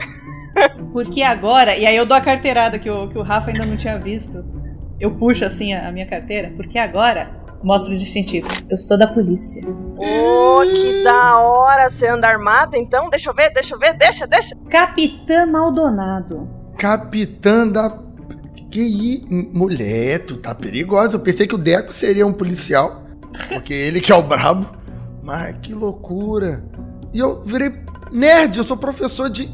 Porque 0.93 1.23
agora, 1.23 1.77
e 1.77 1.87
aí 1.87 1.97
eu 1.97 2.07
dou 2.07 2.17
a 2.17 2.21
carteirada 2.21 2.79
que 2.79 2.91
o, 2.91 3.09
que 3.09 3.19
o 3.19 3.23
Rafa 3.23 3.51
ainda 3.51 3.65
não 3.65 3.77
tinha 3.77 3.99
visto. 3.99 4.45
Eu 4.99 5.13
puxo 5.13 5.45
assim 5.45 5.73
a, 5.73 5.89
a 5.89 5.93
minha 5.93 6.07
carteira, 6.07 6.53
porque 6.57 6.79
agora 6.79 7.31
mostra 7.63 7.93
o 7.93 7.97
distintivo. 7.97 8.49
Eu 8.69 8.77
sou 8.77 8.99
da 8.99 9.07
polícia. 9.07 9.63
Ô, 9.67 10.63
que 10.63 11.03
da 11.05 11.39
hora 11.39 11.89
você 11.89 12.09
anda 12.09 12.27
armada, 12.27 12.77
então? 12.77 13.09
Deixa 13.11 13.31
eu 13.31 13.35
ver, 13.35 13.53
deixa 13.53 13.75
eu 13.75 13.79
ver, 13.79 13.95
deixa, 13.95 14.27
deixa. 14.27 14.57
Capitã 14.69 15.47
Maldonado. 15.47 16.49
Capitã 16.77 17.67
da. 17.67 17.99
Que 18.71 18.81
i... 18.81 19.51
Mulher, 19.53 20.25
tu 20.27 20.37
tá 20.37 20.55
perigosa. 20.55 21.17
Eu 21.17 21.21
pensei 21.21 21.47
que 21.47 21.55
o 21.55 21.59
Deco 21.59 21.93
seria 21.93 22.27
um 22.27 22.33
policial. 22.33 23.03
Porque 23.49 23.75
ele 23.75 24.01
que 24.01 24.13
é 24.13 24.15
o 24.15 24.23
brabo. 24.23 24.67
Mas 25.23 25.57
que 25.61 25.75
loucura. 25.75 26.65
E 27.13 27.19
eu 27.19 27.43
virei 27.43 27.73
nerd, 28.13 28.59
eu 28.59 28.65
sou 28.65 28.77
professor 28.77 29.29
de. 29.29 29.51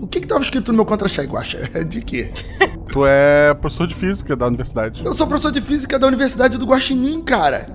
O 0.00 0.06
que 0.06 0.20
que 0.20 0.26
tava 0.26 0.42
escrito 0.42 0.72
no 0.72 0.76
meu 0.76 0.86
contra-cheque, 0.86 1.32
Guaxa? 1.32 1.68
De 1.84 2.00
quê? 2.02 2.30
Tu 2.92 3.04
é 3.06 3.54
professor 3.54 3.86
de 3.86 3.94
física 3.94 4.36
da 4.36 4.46
universidade. 4.46 5.04
Eu 5.04 5.12
sou 5.12 5.26
professor 5.26 5.50
de 5.50 5.60
física 5.60 5.98
da 5.98 6.06
Universidade 6.06 6.58
do 6.58 6.66
Guaxinim, 6.66 7.22
cara. 7.22 7.66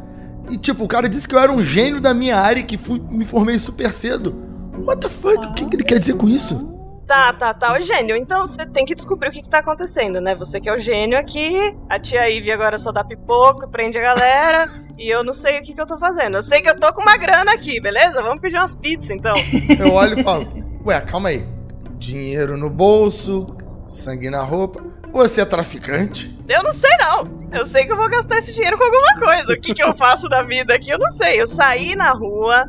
E 0.50 0.58
tipo, 0.58 0.84
o 0.84 0.88
cara 0.88 1.10
disse 1.10 1.28
que 1.28 1.36
eu 1.36 1.40
era 1.40 1.52
um 1.52 1.62
gênio 1.62 2.00
da 2.00 2.14
minha 2.14 2.38
área 2.38 2.62
e 2.62 2.64
que 2.64 2.78
fui, 2.78 3.02
me 3.10 3.26
formei 3.26 3.60
super 3.60 3.94
cedo. 3.94 4.36
What 4.86 5.02
the 5.02 5.10
fuck? 5.10 5.46
O 5.48 5.54
que, 5.54 5.66
que 5.66 5.76
ele 5.76 5.84
quer 5.84 6.00
dizer 6.00 6.16
com 6.16 6.28
isso? 6.28 6.70
Tá, 7.06 7.34
tá, 7.34 7.54
tá, 7.54 7.74
o 7.74 7.82
gênio. 7.82 8.16
Então 8.16 8.46
você 8.46 8.66
tem 8.68 8.86
que 8.86 8.94
descobrir 8.94 9.30
o 9.30 9.32
que, 9.32 9.42
que 9.42 9.50
tá 9.50 9.60
acontecendo, 9.60 10.22
né? 10.22 10.36
Você 10.36 10.62
que 10.62 10.70
é 10.70 10.74
o 10.74 10.80
gênio 10.80 11.18
aqui, 11.18 11.76
a 11.90 12.00
tia 12.00 12.30
Ivy 12.30 12.52
agora 12.52 12.78
só 12.78 12.92
dá 12.92 13.04
pipoco, 13.04 13.68
prende 13.68 13.98
a 13.98 14.02
galera, 14.02 14.70
e 14.98 15.10
eu 15.10 15.24
não 15.24 15.34
sei 15.34 15.60
o 15.60 15.64
que, 15.64 15.74
que 15.74 15.82
eu 15.82 15.88
tô 15.88 15.98
fazendo. 15.98 16.38
Eu 16.38 16.44
sei 16.44 16.62
que 16.62 16.70
eu 16.70 16.80
tô 16.80 16.94
com 16.94 17.02
uma 17.02 17.18
grana 17.18 17.52
aqui, 17.52 17.82
beleza? 17.82 18.22
Vamos 18.22 18.40
pedir 18.40 18.58
umas 18.58 18.76
pizzas 18.76 19.10
então. 19.10 19.34
Eu 19.80 19.92
olho 19.94 20.20
e 20.20 20.24
falo, 20.24 20.48
ué, 20.86 21.02
calma 21.02 21.30
aí. 21.30 21.59
Dinheiro 22.00 22.58
no 22.58 22.70
bolso, 22.70 23.56
sangue 23.86 24.30
na 24.30 24.41
roupa. 24.41 24.82
Você 25.12 25.41
é 25.41 25.45
traficante? 25.45 26.39
Eu 26.47 26.64
não 26.64 26.74
sei 26.74 26.89
não. 26.97 27.39
Eu 27.52 27.66
sei 27.66 27.86
que 27.86 27.91
eu 27.91 27.97
vou 27.97 28.10
gastar 28.10 28.38
esse 28.38 28.54
dinheiro 28.54 28.78
com 28.78 28.84
alguma 28.84 29.20
coisa. 29.20 29.54
O 29.54 29.60
que, 29.60 29.74
que 29.74 29.84
eu 29.84 29.95
faço 29.95 30.30
da 30.30 30.41
vida 30.41 30.74
aqui, 30.74 30.89
eu 30.89 30.97
não 30.97 31.12
sei. 31.12 31.41
Eu 31.41 31.47
saí 31.47 31.95
na 31.95 32.12
rua, 32.12 32.66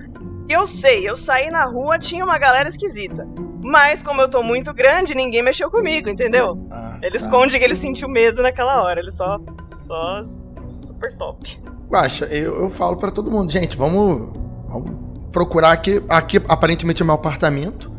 eu 0.48 0.66
sei, 0.66 1.08
eu 1.08 1.16
saí 1.16 1.50
na 1.50 1.64
rua, 1.64 1.98
tinha 1.98 2.24
uma 2.24 2.38
galera 2.38 2.68
esquisita. 2.68 3.26
Mas 3.62 4.02
como 4.02 4.20
eu 4.20 4.28
tô 4.28 4.42
muito 4.42 4.72
grande, 4.74 5.14
ninguém 5.14 5.42
mexeu 5.42 5.70
comigo, 5.70 6.08
entendeu? 6.08 6.58
ele 7.02 7.16
esconde 7.16 7.58
que 7.58 7.64
ele 7.64 7.76
sentiu 7.76 8.08
medo 8.08 8.42
naquela 8.42 8.82
hora. 8.82 9.00
Ele 9.00 9.10
só. 9.10 9.38
só. 9.72 10.24
super 10.66 11.16
top. 11.16 11.60
Guaxa, 11.88 12.24
eu, 12.26 12.62
eu 12.62 12.70
falo 12.70 12.96
pra 12.96 13.10
todo 13.10 13.30
mundo, 13.30 13.50
gente, 13.50 13.76
vamos, 13.76 14.32
vamos 14.66 14.90
procurar 15.30 15.72
aqui. 15.72 16.02
Aqui 16.08 16.38
aparentemente 16.48 17.02
é 17.02 17.04
meu 17.04 17.14
apartamento. 17.14 17.90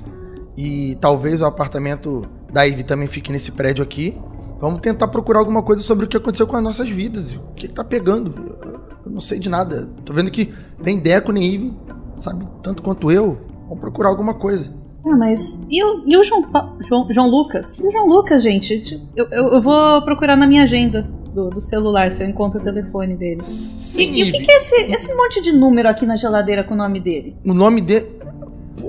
E 0.57 0.95
talvez 0.99 1.41
o 1.41 1.45
apartamento 1.45 2.25
da 2.51 2.63
Ivy 2.63 2.83
também 2.83 3.07
fique 3.07 3.31
nesse 3.31 3.51
prédio 3.51 3.83
aqui. 3.83 4.17
Vamos 4.59 4.81
tentar 4.81 5.07
procurar 5.07 5.39
alguma 5.39 5.63
coisa 5.63 5.81
sobre 5.81 6.05
o 6.05 6.07
que 6.07 6.17
aconteceu 6.17 6.45
com 6.45 6.55
as 6.55 6.63
nossas 6.63 6.87
vidas. 6.89 7.33
O 7.35 7.53
que, 7.55 7.67
que 7.67 7.73
tá 7.73 7.83
pegando? 7.83 8.33
Eu 9.05 9.11
não 9.11 9.21
sei 9.21 9.39
de 9.39 9.49
nada. 9.49 9.87
Tô 10.05 10.13
vendo 10.13 10.29
que 10.29 10.53
nem 10.83 10.99
Deco 10.99 11.31
nem 11.31 11.43
Ivy 11.45 11.73
sabe 12.15 12.45
tanto 12.61 12.83
quanto 12.83 13.11
eu. 13.11 13.39
Vamos 13.63 13.79
procurar 13.79 14.09
alguma 14.09 14.33
coisa. 14.35 14.71
Ah, 15.03 15.15
mas. 15.15 15.65
E 15.69 15.83
o, 15.83 16.03
e 16.05 16.15
o 16.15 16.23
João, 16.23 16.43
Pa- 16.43 16.75
João, 16.87 17.07
João 17.09 17.27
Lucas? 17.27 17.79
E 17.79 17.87
o 17.87 17.91
João 17.91 18.05
Lucas, 18.07 18.43
gente? 18.43 19.01
Eu, 19.15 19.25
eu, 19.31 19.53
eu 19.53 19.61
vou 19.61 20.03
procurar 20.03 20.35
na 20.35 20.45
minha 20.45 20.61
agenda 20.61 21.09
do, 21.33 21.49
do 21.49 21.61
celular 21.61 22.11
se 22.11 22.21
eu 22.23 22.27
encontro 22.29 22.59
o 22.59 22.63
telefone 22.63 23.15
dele. 23.15 23.41
e, 23.97 24.01
e 24.19 24.23
o 24.23 24.31
que, 24.31 24.45
que 24.45 24.51
é 24.51 24.57
esse, 24.57 24.75
esse 24.75 25.15
monte 25.15 25.41
de 25.41 25.51
número 25.53 25.89
aqui 25.89 26.05
na 26.05 26.15
geladeira 26.15 26.63
com 26.63 26.75
o 26.75 26.77
nome 26.77 26.99
dele? 26.99 27.35
O 27.43 27.53
nome 27.53 27.81
dele. 27.81 28.20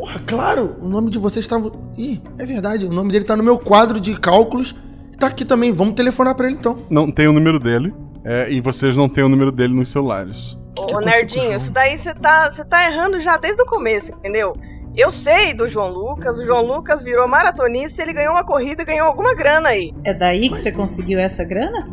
Porra, 0.02 0.20
claro, 0.26 0.78
o 0.82 0.88
nome 0.88 1.10
de 1.10 1.18
vocês 1.20 1.44
estava. 1.44 1.70
Ih, 1.96 2.20
é 2.36 2.44
verdade, 2.44 2.84
o 2.84 2.90
nome 2.90 3.12
dele 3.12 3.24
tá 3.24 3.36
no 3.36 3.44
meu 3.44 3.56
quadro 3.56 4.00
de 4.00 4.18
cálculos. 4.18 4.74
Tá 5.16 5.28
aqui 5.28 5.44
também, 5.44 5.70
vamos 5.70 5.94
telefonar 5.94 6.34
pra 6.34 6.48
ele 6.48 6.56
então. 6.56 6.76
Não 6.90 7.08
tem 7.08 7.28
o 7.28 7.32
número 7.32 7.60
dele. 7.60 7.94
é, 8.24 8.50
e 8.50 8.60
vocês 8.60 8.96
não 8.96 9.08
têm 9.08 9.22
o 9.22 9.28
número 9.28 9.52
dele 9.52 9.72
nos 9.72 9.90
celulares. 9.90 10.58
Ô, 10.76 10.98
Nerdinho, 10.98 11.54
isso 11.54 11.70
daí 11.70 11.96
você 11.96 12.12
tá, 12.14 12.50
tá 12.68 12.90
errando 12.90 13.20
já 13.20 13.36
desde 13.36 13.62
o 13.62 13.64
começo, 13.64 14.12
entendeu? 14.12 14.56
Eu 14.96 15.12
sei 15.12 15.54
do 15.54 15.68
João 15.68 15.90
Lucas, 15.90 16.36
o 16.36 16.44
João 16.44 16.66
Lucas 16.66 17.00
virou 17.00 17.28
maratonista, 17.28 18.02
ele 18.02 18.12
ganhou 18.12 18.32
uma 18.32 18.44
corrida 18.44 18.82
e 18.82 18.84
ganhou 18.84 19.06
alguma 19.06 19.36
grana 19.36 19.68
aí. 19.68 19.94
É 20.02 20.12
daí 20.12 20.50
que 20.50 20.58
você 20.58 20.72
conseguiu 20.72 21.20
essa 21.20 21.44
grana? 21.44 21.88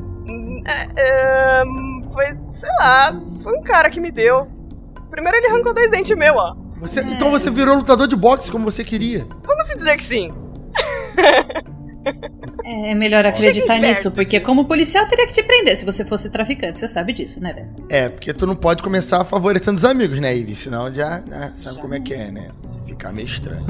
É, 0.66 0.88
é, 0.98 1.64
foi, 2.12 2.36
sei 2.54 2.70
lá, 2.80 3.14
foi 3.44 3.56
um 3.56 3.62
cara 3.62 3.88
que 3.92 4.00
me 4.00 4.10
deu. 4.10 4.48
Primeiro 5.12 5.38
ele 5.38 5.46
arrancou 5.46 5.76
dois 5.76 5.92
dentes 5.92 6.18
meu, 6.18 6.34
ó. 6.34 6.56
Você, 6.80 7.02
Então 7.02 7.30
você 7.30 7.52
virou 7.52 7.76
lutador 7.76 8.08
de 8.08 8.16
boxe 8.16 8.52
como 8.52 8.66
você 8.66 8.84
queria. 8.84 9.26
Como 9.46 9.64
se 9.64 9.76
dizer 9.76 9.98
que 9.98 10.04
sim? 10.04 10.34
É 12.64 12.96
melhor 12.96 13.26
acreditar 13.26 13.80
nisso, 13.80 14.12
porque 14.12 14.40
como 14.40 14.66
policial 14.66 15.06
teria 15.08 15.26
que 15.26 15.34
te 15.34 15.44
prender 15.44 15.76
se 15.76 15.84
você 15.86 16.06
fosse 16.06 16.30
traficante. 16.30 16.80
Você 16.80 16.88
sabe 16.88 17.14
disso, 17.14 17.42
né, 17.42 17.54
Débora? 17.54 17.86
É, 17.90 18.10
porque 18.10 18.34
tu 18.34 18.46
não 18.46 18.56
pode 18.56 18.82
começar 18.84 19.24
favorecendo 19.26 19.78
os 19.78 19.86
amigos, 19.86 20.20
né, 20.20 20.36
Ivy? 20.36 20.56
Senão 20.56 20.94
já 20.94 21.20
né, 21.22 21.52
sabe 21.56 21.80
como 21.80 21.94
é 21.96 22.00
que 22.00 22.14
é, 22.14 22.32
né? 22.32 22.50
Ficar 22.86 23.12
meio 23.12 23.26
estranho. 23.26 23.66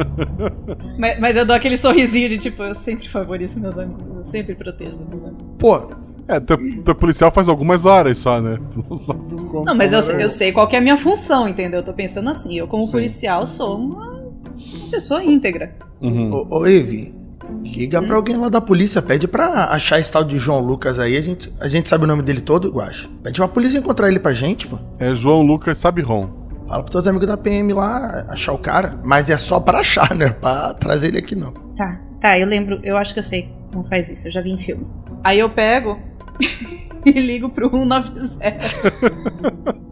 Mas, 0.97 1.19
mas 1.19 1.35
eu 1.37 1.45
dou 1.45 1.55
aquele 1.55 1.77
sorrisinho 1.77 2.27
de 2.29 2.37
tipo, 2.37 2.61
eu 2.61 2.75
sempre 2.75 3.07
favorizo 3.07 3.59
meus 3.61 3.77
amigos, 3.77 4.17
eu 4.17 4.23
sempre 4.23 4.53
protejo 4.55 5.05
meus 5.05 5.23
amigos. 5.23 5.45
Pô. 5.57 5.91
É, 6.29 6.39
teu, 6.39 6.57
teu 6.83 6.93
policial 6.95 7.31
faz 7.31 7.49
algumas 7.49 7.85
horas 7.85 8.17
só, 8.19 8.39
né? 8.39 8.59
Tu 8.71 8.85
não 8.87 8.95
sabe 8.95 9.19
como- 9.49 9.65
Não, 9.65 9.73
mas 9.75 9.91
eu, 9.91 9.99
é. 9.99 10.23
eu 10.23 10.29
sei 10.29 10.51
qual 10.51 10.67
que 10.67 10.75
é 10.75 10.79
a 10.79 10.81
minha 10.81 10.95
função, 10.97 11.47
entendeu? 11.47 11.79
Eu 11.79 11.83
tô 11.85 11.91
pensando 11.91 12.29
assim, 12.29 12.55
eu 12.57 12.67
como 12.67 12.83
Sim. 12.83 12.91
policial 12.91 13.47
sou 13.47 13.77
uma, 13.77 14.11
uma 14.11 14.89
pessoa 14.91 15.23
íntegra. 15.23 15.73
Uhum. 15.99 16.31
Ô, 16.31 16.59
ô 16.59 16.67
Ivy, 16.67 17.15
liga 17.63 17.99
pra 18.01 18.15
alguém 18.15 18.37
lá 18.37 18.47
da 18.47 18.61
polícia, 18.61 19.01
pede 19.01 19.27
pra 19.27 19.65
achar 19.71 19.99
esse 19.99 20.11
tal 20.11 20.23
de 20.23 20.37
João 20.37 20.59
Lucas 20.59 20.99
aí. 20.99 21.17
A 21.17 21.21
gente, 21.21 21.51
a 21.59 21.67
gente 21.67 21.89
sabe 21.89 22.03
o 22.03 22.07
nome 22.07 22.21
dele 22.21 22.41
todo, 22.41 22.69
Guacha. 22.71 23.09
Pede 23.23 23.39
pra 23.39 23.47
polícia 23.47 23.79
encontrar 23.79 24.07
ele 24.07 24.19
pra 24.19 24.31
gente, 24.31 24.67
pô. 24.67 24.77
É 24.99 25.13
João 25.15 25.41
Lucas 25.41 25.79
Sabiron. 25.79 26.29
Fala 26.67 26.83
pros 26.83 26.91
teus 26.91 27.07
amigos 27.07 27.25
da 27.27 27.35
PM 27.35 27.73
lá 27.73 28.25
achar 28.29 28.53
o 28.53 28.57
cara. 28.59 28.99
Mas 29.03 29.31
é 29.31 29.37
só 29.39 29.59
pra 29.59 29.79
achar, 29.79 30.13
né? 30.13 30.29
Pra 30.29 30.75
trazer 30.75 31.07
ele 31.07 31.17
aqui 31.17 31.33
não. 31.35 31.51
Tá, 31.75 31.99
tá, 32.21 32.37
eu 32.37 32.45
lembro, 32.45 32.79
eu 32.83 32.95
acho 32.95 33.13
que 33.13 33.19
eu 33.19 33.23
sei 33.23 33.49
como 33.73 33.83
faz 33.87 34.07
isso, 34.11 34.27
eu 34.27 34.31
já 34.31 34.41
vi 34.41 34.51
em 34.51 34.57
filme. 34.59 34.85
Aí 35.23 35.39
eu 35.39 35.49
pego 35.49 35.97
e 37.05 37.11
ligo 37.11 37.49
pro 37.49 37.69
190. 37.69 38.39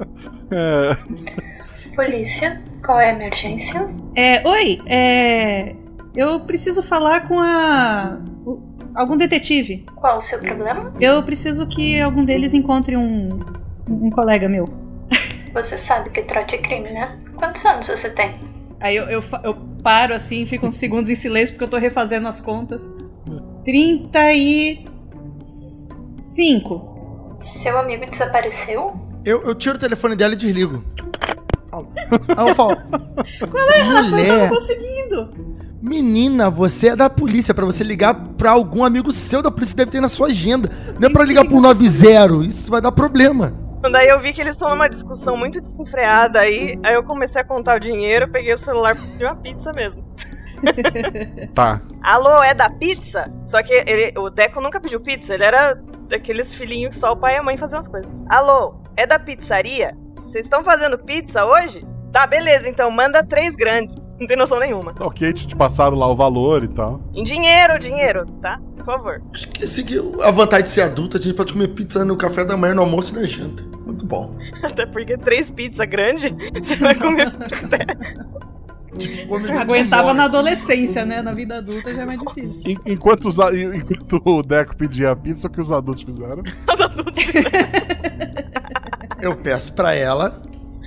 É. 0.50 0.96
Polícia, 1.96 2.62
qual 2.86 3.00
é 3.00 3.10
a 3.10 3.14
emergência? 3.14 3.90
É, 4.16 4.48
oi, 4.48 4.80
é. 4.88 5.76
Eu 6.16 6.40
preciso 6.42 6.82
falar 6.82 7.28
com 7.28 7.40
a. 7.40 8.18
o- 8.46 8.62
algum 8.96 9.18
detetive. 9.18 9.86
Qual 9.96 10.18
o 10.18 10.22
seu 10.22 10.40
problema? 10.40 10.94
Eu 11.02 11.22
preciso 11.24 11.68
que 11.68 12.00
algum 12.00 12.24
deles 12.24 12.54
encontre 12.54 12.96
um. 12.96 13.28
um 13.90 14.10
colega 14.10 14.48
meu. 14.48 14.70
Você 15.54 15.78
sabe 15.78 16.10
que 16.12 16.22
trote 16.24 16.56
é 16.56 16.60
crime, 16.60 16.90
né? 16.92 17.18
Quantos 17.36 17.66
anos 17.66 17.88
você 17.88 18.10
tem? 18.10 18.36
Aí 18.80 18.96
eu, 18.96 19.06
eu, 19.10 19.24
eu 19.44 19.56
paro 19.84 20.14
assim, 20.14 20.46
fico 20.46 20.66
uns 20.68 20.76
segundos 20.76 21.10
em 21.10 21.16
silêncio 21.16 21.56
porque 21.56 21.64
eu 21.66 21.70
tô 21.70 21.78
refazendo 21.78 22.28
as 22.28 22.40
contas. 22.40 22.82
35. 26.38 27.40
Seu 27.62 27.78
amigo 27.80 28.06
desapareceu? 28.10 28.94
Eu, 29.26 29.42
eu 29.42 29.56
tiro 29.56 29.76
o 29.76 29.80
telefone 29.80 30.16
dela 30.16 30.34
e 30.34 30.38
desligo. 30.38 30.84
Aí 31.74 32.48
eu 32.48 32.56
falo, 32.56 32.78
Qual 33.50 33.70
é, 33.72 33.82
Rafa? 33.82 34.20
Eu 34.20 34.38
não 34.40 34.50
tô 34.50 34.56
conseguindo. 34.56 35.30
menina, 35.82 36.50
você 36.50 36.90
é 36.90 36.96
da 36.96 37.10
polícia, 37.10 37.54
pra 37.54 37.66
você 37.66 37.84
ligar 37.84 38.14
pra 38.38 38.52
algum 38.52 38.86
amigo 38.86 39.12
seu 39.12 39.42
da 39.42 39.50
polícia 39.50 39.76
deve 39.76 39.92
ter 39.92 40.00
na 40.00 40.10
sua 40.10 40.28
agenda. 40.28 40.70
Não 41.00 41.10
é 41.10 41.12
pra 41.12 41.26
ligar 41.26 41.46
pro 41.46 41.60
90, 41.60 42.46
isso 42.48 42.70
vai 42.70 42.82
dar 42.82 42.92
problema. 42.92 43.54
Daí 43.92 44.10
eu 44.10 44.20
vi 44.20 44.34
que 44.34 44.42
eles 44.42 44.56
estão 44.56 44.70
numa 44.70 44.88
discussão 44.88 45.38
muito 45.38 45.62
desenfreada 45.62 46.40
aí, 46.40 46.78
aí 46.84 46.96
eu 46.96 47.04
comecei 47.04 47.42
a 47.42 47.46
contar 47.46 47.78
o 47.78 47.80
dinheiro, 47.80 48.30
peguei 48.30 48.54
o 48.54 48.58
celular 48.58 48.96
e 48.96 49.00
pedi 49.00 49.24
uma 49.24 49.36
pizza 49.36 49.72
mesmo. 49.72 50.07
Tá. 51.54 51.82
Alô, 52.02 52.44
é 52.44 52.54
da 52.54 52.70
pizza? 52.70 53.32
Só 53.46 53.62
que 53.64 53.74
ele- 53.74 54.18
o 54.18 54.30
Deco 54.30 54.62
nunca 54.62 54.80
pediu 54.80 55.00
pizza, 55.00 55.34
ele 55.34 55.44
era 55.44 55.78
daqueles 56.08 56.54
filhinhos 56.54 56.96
que 56.96 57.00
só 57.00 57.12
o 57.14 57.18
pai 57.18 57.36
e 57.36 57.38
a 57.38 57.44
mãe 57.44 57.58
faziam 57.58 57.80
as 57.80 57.88
coisas. 57.88 58.10
Alô, 58.30 58.76
é 58.96 59.06
da 59.06 59.20
pizzaria? 59.20 59.96
Vocês 60.16 60.46
estão 60.46 60.64
fazendo 60.64 60.98
pizza 60.98 61.46
hoje? 61.46 61.86
Tá, 62.12 62.26
beleza, 62.26 62.68
então 62.70 62.90
manda 62.90 63.24
três 63.24 63.56
grandes. 63.56 63.96
Não 64.20 64.26
tem 64.26 64.36
noção 64.36 64.60
nenhuma. 64.60 64.96
Ok, 65.00 65.32
te 65.34 65.48
te 65.48 65.56
passaram 65.56 65.96
lá 65.96 66.08
o 66.08 66.16
valor 66.16 66.64
e 66.64 66.68
tal. 66.68 67.00
Em 67.14 67.24
dinheiro, 67.24 67.78
dinheiro, 67.78 68.26
tá? 68.42 68.60
Por 68.78 68.86
favor. 68.86 69.22
Esqueci 69.32 69.84
que 69.84 70.00
a 70.24 70.32
vantagem 70.32 70.64
de 70.64 70.72
ser 70.72 70.82
adulta, 70.82 71.18
a 71.18 71.22
gente 71.22 71.36
pode 71.36 71.54
comer 71.54 71.68
pizza 71.70 72.04
no 72.04 72.18
café 72.18 72.44
da 72.44 72.58
manhã, 72.58 72.74
no 72.74 72.82
almoço 72.82 73.16
e 73.16 73.22
na 73.22 73.28
janta. 73.28 73.64
Muito 73.86 74.06
bom. 74.08 74.36
Até 74.64 74.86
porque 74.88 75.18
três 75.18 75.52
pizzas 75.52 75.88
grandes, 75.88 76.32
você 76.58 76.76
vai 76.78 76.96
comer. 76.96 77.32
Aguentava 79.60 80.14
na 80.14 80.24
adolescência, 80.26 81.06
né? 81.06 81.22
Na 81.22 81.34
vida 81.34 81.58
adulta 81.58 81.94
já 81.94 82.02
é 82.02 82.06
mais 82.06 82.20
difícil. 82.20 82.72
En- 82.72 82.94
Enquanto, 82.94 83.28
os 83.28 83.38
enquanto 83.40 84.22
o 84.26 84.42
Deco 84.42 84.76
pedia 84.76 85.12
a 85.12 85.16
pizza, 85.16 85.48
o 85.48 85.50
que 85.52 85.60
os 85.62 85.72
adultos 85.72 86.04
fizeram? 86.04 86.44
Eu 89.22 89.36
peço 89.36 89.74
pra 89.74 89.94
ela 89.94 90.42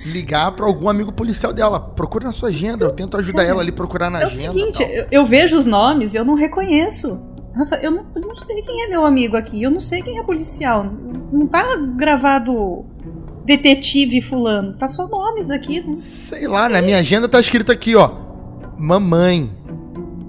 ligar 0.05 0.51
pra 0.53 0.65
algum 0.65 0.89
amigo 0.89 1.11
policial 1.11 1.53
dela. 1.53 1.79
Procura 1.79 2.25
na 2.25 2.31
sua 2.31 2.49
agenda, 2.49 2.85
eu 2.85 2.91
tento 2.91 3.17
ajudar 3.17 3.43
ela 3.43 3.61
ali 3.61 3.69
a 3.69 3.73
procurar 3.73 4.09
na 4.09 4.21
É 4.21 4.23
o 4.23 4.27
agenda. 4.27 4.53
seguinte, 4.53 4.81
eu, 4.83 5.05
eu 5.11 5.25
vejo 5.25 5.57
os 5.57 5.65
nomes 5.65 6.13
e 6.13 6.17
eu 6.17 6.25
não 6.25 6.33
reconheço. 6.33 7.21
Rafa, 7.53 7.75
eu 7.75 7.91
não, 7.91 8.05
eu 8.15 8.21
não 8.21 8.35
sei 8.35 8.61
quem 8.61 8.85
é 8.85 8.87
meu 8.87 9.05
amigo 9.05 9.35
aqui, 9.35 9.61
eu 9.61 9.69
não 9.69 9.81
sei 9.81 10.01
quem 10.01 10.17
é 10.17 10.23
policial. 10.23 10.85
Não 11.31 11.45
tá 11.45 11.75
gravado 11.97 12.85
detetive 13.57 14.21
fulano, 14.21 14.73
tá 14.77 14.87
só 14.87 15.07
nomes 15.07 15.49
aqui. 15.51 15.81
Né? 15.81 15.95
Sei 15.95 16.47
lá, 16.47 16.69
na 16.69 16.81
minha 16.81 16.97
agenda 16.97 17.27
tá 17.27 17.39
escrito 17.39 17.71
aqui, 17.71 17.95
ó. 17.95 18.11
Mamãe. 18.77 19.49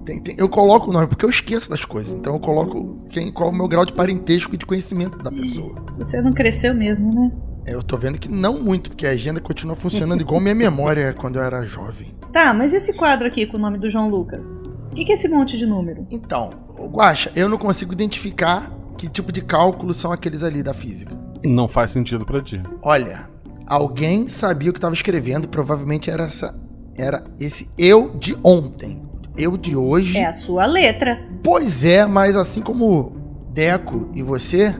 Tem- 0.05 0.21
tem- 0.21 0.35
eu 0.37 0.49
coloco 0.49 0.91
o 0.91 0.93
nome, 0.93 1.07
porque 1.07 1.25
eu 1.25 1.31
esqueço 1.31 1.71
das 1.71 1.85
coisas. 1.85 2.13
Então 2.13 2.35
eu 2.35 2.41
coloco 2.41 2.99
quem, 3.09 3.31
qual 3.31 3.51
é 3.51 3.53
o 3.53 3.55
meu 3.57 3.69
grau 3.69 3.87
de 3.87 3.93
parentesco 3.93 4.55
e 4.55 4.59
de 4.59 4.67
conhecimento 4.67 5.19
da 5.19 5.31
pessoa. 5.31 5.75
Você 5.97 6.21
não 6.21 6.33
cresceu 6.33 6.75
mesmo, 6.75 7.15
né? 7.15 7.31
Eu 7.67 7.83
tô 7.83 7.97
vendo 7.97 8.19
que 8.19 8.29
não 8.29 8.61
muito, 8.61 8.91
porque 8.91 9.07
a 9.07 9.11
agenda 9.11 9.41
continua 9.41 9.77
funcionando 9.77 10.21
igual 10.21 10.41
minha 10.41 10.55
memória 10.55 11.13
quando 11.19 11.37
eu 11.37 11.43
era 11.43 11.65
jovem. 11.65 12.09
Tá, 12.33 12.53
mas 12.53 12.73
esse 12.73 12.93
quadro 12.95 13.27
aqui 13.29 13.47
com 13.47 13.57
o 13.57 13.61
nome 13.61 13.79
do 13.79 13.89
João 13.89 14.09
Lucas? 14.09 14.63
O 14.91 14.95
que, 14.95 15.05
que 15.05 15.13
é 15.13 15.15
esse 15.15 15.29
monte 15.29 15.57
de 15.57 15.65
número? 15.67 16.07
Então, 16.11 16.51
Guaxa, 16.77 17.31
eu 17.37 17.49
não 17.49 17.57
consigo 17.59 17.93
identificar 17.93 18.73
que 18.99 19.09
tipo 19.09 19.31
de 19.31 19.41
cálculos 19.43 19.97
são 19.99 20.11
aqueles 20.11 20.43
ali 20.43 20.63
da 20.63 20.75
física. 20.75 21.17
Não 21.45 21.69
faz 21.69 21.91
sentido 21.91 22.25
pra 22.25 22.41
ti. 22.41 22.63
Olha, 22.83 23.29
alguém 23.67 24.29
sabia 24.29 24.71
o 24.71 24.73
que 24.73 24.79
estava 24.79 24.95
escrevendo, 24.95 25.49
provavelmente 25.49 26.11
era 26.11 26.25
essa 26.25 26.55
era 26.97 27.25
esse 27.41 27.69
eu 27.79 28.11
de 28.11 28.37
ontem. 28.45 29.03
Eu 29.37 29.57
de 29.57 29.75
hoje. 29.75 30.19
É 30.19 30.27
a 30.27 30.33
sua 30.33 30.67
letra. 30.67 31.23
Pois 31.43 31.85
é, 31.85 32.07
mas 32.07 32.37
assim 32.37 32.61
como 32.61 33.17
Deco 33.51 34.11
e 34.15 34.23
você, 34.23 34.75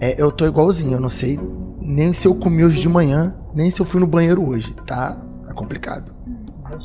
é, 0.00 0.20
eu 0.22 0.30
tô 0.30 0.46
igualzinho. 0.46 0.94
Eu 0.94 1.00
não 1.00 1.08
sei 1.08 1.38
nem 1.80 2.12
se 2.12 2.28
eu 2.28 2.34
comi 2.34 2.64
hoje 2.64 2.80
de 2.80 2.88
manhã, 2.88 3.34
nem 3.52 3.70
se 3.70 3.80
eu 3.80 3.86
fui 3.86 4.00
no 4.00 4.06
banheiro 4.06 4.48
hoje. 4.48 4.74
Tá, 4.86 5.20
tá 5.44 5.52
complicado. 5.52 6.12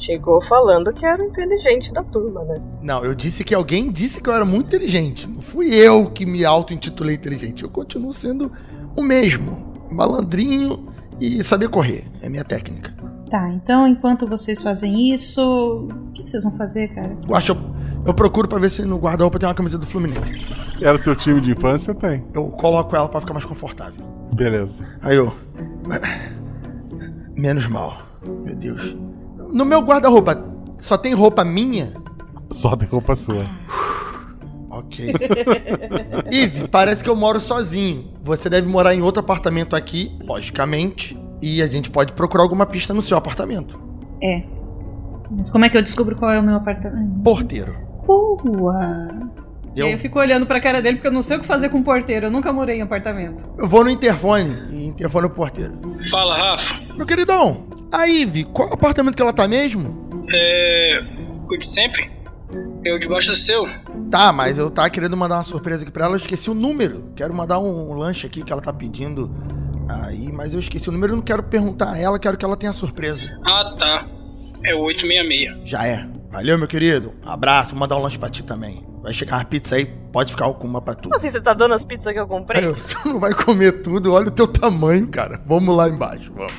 Chegou 0.05 0.41
falando 0.43 0.91
que 0.91 1.05
era 1.05 1.21
o 1.21 1.25
inteligente 1.25 1.93
da 1.93 2.03
turma, 2.03 2.43
né? 2.43 2.61
Não, 2.81 3.05
eu 3.05 3.15
disse 3.15 3.43
que 3.43 3.55
alguém 3.55 3.89
disse 3.89 4.19
que 4.19 4.29
eu 4.29 4.33
era 4.33 4.43
muito 4.43 4.67
inteligente. 4.67 5.29
Não 5.29 5.39
fui 5.39 5.73
eu 5.73 6.09
que 6.09 6.25
me 6.25 6.43
auto-intitulei 6.43 7.15
inteligente. 7.15 7.63
Eu 7.63 7.69
continuo 7.69 8.11
sendo 8.11 8.51
o 8.97 9.03
mesmo. 9.03 9.85
Malandrinho 9.91 10.87
e 11.19 11.41
saber 11.43 11.69
correr. 11.69 12.05
É 12.21 12.27
minha 12.27 12.43
técnica. 12.43 12.93
Tá, 13.29 13.49
então 13.49 13.87
enquanto 13.87 14.25
vocês 14.25 14.61
fazem 14.61 15.13
isso, 15.13 15.41
o 15.41 16.11
que 16.13 16.27
vocês 16.27 16.43
vão 16.43 16.51
fazer, 16.51 16.87
cara? 16.89 17.13
Guaxa, 17.27 17.51
eu, 17.51 17.57
eu 18.05 18.13
procuro 18.13 18.47
pra 18.47 18.57
ver 18.57 18.69
se 18.69 18.83
no 18.83 18.97
guarda-roupa 18.97 19.37
tem 19.37 19.47
uma 19.47 19.55
camisa 19.55 19.77
do 19.77 19.85
Fluminense. 19.85 20.39
Era 20.81 20.95
o 20.95 20.99
teu 20.99 21.15
time 21.15 21.41
de 21.41 21.51
infância? 21.51 21.93
Tem. 21.93 22.23
Eu 22.33 22.49
coloco 22.51 22.95
ela 22.95 23.09
pra 23.09 23.19
ficar 23.19 23.33
mais 23.33 23.45
confortável. 23.45 24.03
Beleza. 24.33 24.85
Aí 25.01 25.17
eu. 25.17 25.33
Menos 27.37 27.67
mal. 27.67 27.97
Meu 28.25 28.55
Deus. 28.55 28.95
No 29.53 29.65
meu 29.65 29.81
guarda-roupa 29.81 30.43
só 30.77 30.97
tem 30.97 31.13
roupa 31.13 31.43
minha? 31.43 31.93
Só 32.51 32.75
tem 32.75 32.87
roupa 32.87 33.15
sua. 33.15 33.45
Ok. 34.79 35.13
Ive, 36.31 36.67
parece 36.67 37.03
que 37.03 37.09
eu 37.09 37.15
moro 37.15 37.39
sozinho. 37.39 38.05
Você 38.21 38.49
deve 38.49 38.67
morar 38.67 38.93
em 38.93 39.01
outro 39.01 39.19
apartamento 39.21 39.75
aqui, 39.75 40.11
logicamente. 40.23 41.17
E 41.41 41.61
a 41.61 41.67
gente 41.67 41.89
pode 41.89 42.13
procurar 42.13 42.43
alguma 42.43 42.65
pista 42.65 42.93
no 42.93 43.01
seu 43.01 43.17
apartamento. 43.17 43.79
É. 44.21 44.43
Mas 45.29 45.49
como 45.49 45.65
é 45.65 45.69
que 45.69 45.77
eu 45.77 45.81
descubro 45.83 46.15
qual 46.15 46.31
é 46.31 46.39
o 46.39 46.43
meu 46.43 46.55
apartamento? 46.55 47.21
Porteiro. 47.23 47.75
Boa! 48.05 49.09
E 49.75 49.81
aí 49.81 49.87
Eu, 49.89 49.93
eu 49.93 49.99
fico 49.99 50.17
olhando 50.17 50.45
pra 50.47 50.59
cara 50.59 50.81
dele 50.81 50.95
porque 50.97 51.07
eu 51.07 51.11
não 51.11 51.21
sei 51.21 51.37
o 51.37 51.39
que 51.39 51.45
fazer 51.45 51.69
com 51.69 51.83
porteiro. 51.83 52.27
Eu 52.27 52.31
nunca 52.31 52.51
morei 52.51 52.77
em 52.77 52.81
apartamento. 52.81 53.45
eu 53.57 53.67
vou 53.67 53.83
no 53.83 53.89
interfone 53.89 54.51
e 54.71 54.87
interfone 54.87 55.27
o 55.27 55.29
porteiro. 55.29 55.73
Fala, 56.09 56.35
Rafa. 56.35 56.79
Meu 56.95 57.05
queridão, 57.05 57.65
a 57.91 58.07
Ive, 58.07 58.45
qual 58.45 58.73
apartamento 58.73 59.15
que 59.15 59.21
ela 59.21 59.33
tá 59.33 59.47
mesmo? 59.47 60.25
É. 60.33 61.03
O 61.49 61.55
de 61.57 61.65
sempre? 61.65 62.09
Eu 62.83 62.97
debaixo 62.97 63.31
do 63.31 63.35
seu. 63.35 63.63
Tá, 64.09 64.31
mas 64.31 64.57
eu 64.57 64.71
tava 64.71 64.89
querendo 64.89 65.17
mandar 65.17 65.35
uma 65.35 65.43
surpresa 65.43 65.83
aqui 65.83 65.91
pra 65.91 66.05
ela, 66.05 66.13
eu 66.13 66.17
esqueci 66.17 66.49
o 66.49 66.53
número. 66.53 67.11
Quero 67.15 67.33
mandar 67.33 67.59
um, 67.59 67.93
lanche 67.93 68.25
aqui 68.25 68.41
que 68.41 68.51
ela 68.51 68.61
tá 68.61 68.71
pedindo 68.71 69.29
aí, 69.89 70.31
mas 70.31 70.53
eu 70.53 70.59
esqueci 70.59 70.87
o 70.89 70.91
número, 70.91 71.13
eu 71.13 71.17
não 71.17 71.23
quero 71.23 71.43
perguntar 71.43 71.91
a 71.93 71.97
ela, 71.97 72.17
quero 72.17 72.37
que 72.37 72.45
ela 72.45 72.55
tenha 72.55 72.73
surpresa. 72.73 73.37
Ah, 73.45 73.75
tá. 73.77 74.07
É 74.65 74.73
o 74.73 74.79
866. 74.81 75.69
Já 75.69 75.85
é. 75.85 76.07
Valeu, 76.29 76.57
meu 76.57 76.67
querido. 76.67 77.13
Abraço, 77.25 77.71
vou 77.71 77.79
mandar 77.79 77.97
um 77.97 78.01
lanche 78.01 78.17
pra 78.17 78.29
ti 78.29 78.43
também. 78.43 78.85
Vai 79.01 79.13
chegar 79.13 79.37
uma 79.37 79.45
pizza 79.45 79.75
aí, 79.75 79.85
pode 79.85 80.31
ficar 80.31 80.51
com 80.53 80.67
uma 80.67 80.81
pra 80.81 80.93
tu. 80.93 81.03
Como 81.03 81.15
assim 81.15 81.29
você 81.29 81.39
tá 81.39 81.53
dando 81.53 81.73
as 81.73 81.83
pizzas 81.83 82.11
que 82.11 82.19
eu 82.19 82.27
comprei? 82.27 82.65
Aí, 82.65 82.73
Você 82.73 82.95
não 83.05 83.19
vai 83.19 83.33
comer 83.33 83.81
tudo, 83.81 84.13
olha 84.13 84.27
o 84.27 84.31
teu 84.31 84.47
tamanho, 84.47 85.07
cara. 85.07 85.41
Vamos 85.45 85.75
lá 85.75 85.87
embaixo, 85.87 86.31
vamos. 86.33 86.53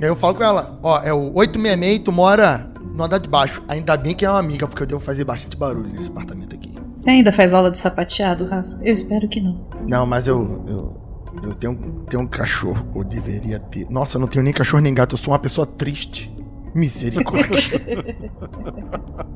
e 0.00 0.02
aí 0.04 0.08
eu 0.10 0.16
falo 0.16 0.34
com 0.34 0.42
ela, 0.42 0.78
ó, 0.82 1.00
é 1.02 1.12
o 1.12 1.32
866 1.36 1.96
e 1.96 1.98
tu 2.00 2.10
mora 2.10 2.68
no 2.96 3.04
andar 3.04 3.18
de 3.18 3.28
baixo. 3.28 3.62
Ainda 3.68 3.96
bem 3.96 4.14
que 4.14 4.24
é 4.24 4.30
uma 4.30 4.38
amiga, 4.38 4.66
porque 4.66 4.82
eu 4.82 4.86
devo 4.86 5.00
fazer 5.00 5.24
bastante 5.24 5.56
barulho 5.56 5.88
nesse 5.88 6.08
apartamento 6.10 6.54
aqui. 6.54 6.74
Você 6.96 7.10
ainda 7.10 7.30
faz 7.30 7.52
aula 7.52 7.70
de 7.70 7.78
sapateado, 7.78 8.46
Rafa? 8.46 8.78
Eu 8.82 8.92
espero 8.92 9.28
que 9.28 9.40
não. 9.40 9.66
Não, 9.88 10.06
mas 10.06 10.26
eu. 10.26 10.64
Eu, 10.66 11.06
eu 11.42 11.54
tenho, 11.54 11.76
tenho 12.08 12.22
um 12.22 12.26
cachorro, 12.26 12.86
ou 12.94 13.04
deveria 13.04 13.58
ter. 13.58 13.86
Nossa, 13.90 14.16
eu 14.16 14.20
não 14.20 14.26
tenho 14.28 14.42
nem 14.42 14.52
cachorro 14.52 14.82
nem 14.82 14.94
gato, 14.94 15.14
eu 15.14 15.18
sou 15.18 15.32
uma 15.32 15.38
pessoa 15.38 15.66
triste. 15.66 16.34
Misericórdia. 16.74 17.80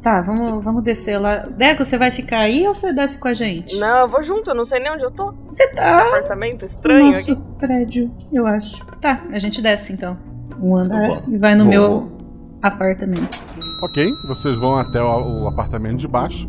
Tá, 0.00 0.20
vamos, 0.20 0.62
vamos 0.64 0.84
descer 0.84 1.18
lá. 1.18 1.38
Deco, 1.38 1.84
você 1.84 1.98
vai 1.98 2.10
ficar 2.10 2.38
aí 2.38 2.66
ou 2.66 2.72
você 2.72 2.92
desce 2.92 3.18
com 3.18 3.28
a 3.28 3.32
gente? 3.32 3.76
Não, 3.78 4.02
eu 4.02 4.08
vou 4.08 4.22
junto, 4.22 4.48
eu 4.50 4.54
não 4.54 4.64
sei 4.64 4.78
nem 4.78 4.92
onde 4.92 5.02
eu 5.02 5.10
tô. 5.10 5.32
Você 5.48 5.66
tá. 5.68 5.98
Apartamento 5.98 6.64
estranho 6.64 7.08
Nosso 7.08 7.32
aqui. 7.32 7.42
prédio, 7.58 8.10
eu 8.32 8.46
acho. 8.46 8.84
Tá, 9.00 9.20
a 9.30 9.38
gente 9.38 9.60
desce 9.60 9.92
então. 9.92 10.16
Um 10.60 10.76
andar 10.76 11.08
Vou. 11.08 11.34
e 11.34 11.36
vai 11.36 11.54
no 11.54 11.64
Vou, 11.64 11.70
meu 11.70 11.88
vou. 12.00 12.17
Apartamento. 12.62 13.44
Ok, 13.82 14.12
vocês 14.24 14.56
vão 14.56 14.76
até 14.76 15.02
o, 15.02 15.44
o 15.44 15.48
apartamento 15.48 15.98
de 15.98 16.08
baixo. 16.08 16.48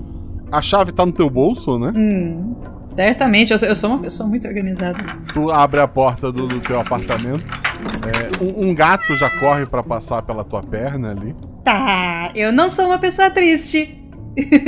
A 0.51 0.62
chave 0.62 0.91
tá 0.91 1.05
no 1.05 1.12
teu 1.12 1.30
bolso, 1.30 1.78
né? 1.78 1.93
Hum, 1.95 2.55
certamente, 2.84 3.51
eu 3.53 3.60
sou, 3.60 3.68
eu 3.68 3.76
sou 3.76 3.91
uma 3.91 3.99
pessoa 3.99 4.28
muito 4.28 4.47
organizada. 4.47 4.97
Tu 5.32 5.51
abre 5.51 5.80
a 5.80 5.88
porta 5.88 6.32
do, 6.32 6.47
do 6.47 6.60
teu 6.60 6.80
apartamento. 6.80 7.43
é, 8.03 8.43
um, 8.43 8.70
um 8.70 8.76
gato 8.76 9.16
já 9.16 9.30
corre 9.39 9.68
pra 9.68 9.84
passar 9.84 10.24
pela 10.24 10.43
tua 10.43 10.64
perna 10.64 11.12
ali. 11.12 11.36
Tá, 11.64 12.32
eu 12.34 12.51
não 12.51 12.68
sou 12.70 12.88
uma 12.88 12.97
pessoa 12.97 13.30
triste. 13.30 13.95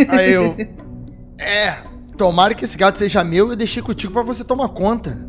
Aí 0.09 0.31
eu. 0.33 0.55
É, 1.43 1.75
tomara 2.15 2.53
que 2.53 2.65
esse 2.65 2.77
gato 2.77 2.99
seja 2.99 3.23
meu 3.23 3.47
e 3.47 3.49
eu 3.53 3.55
deixei 3.55 3.81
contigo 3.81 4.13
pra 4.13 4.21
você 4.21 4.43
tomar 4.43 4.69
conta. 4.69 5.27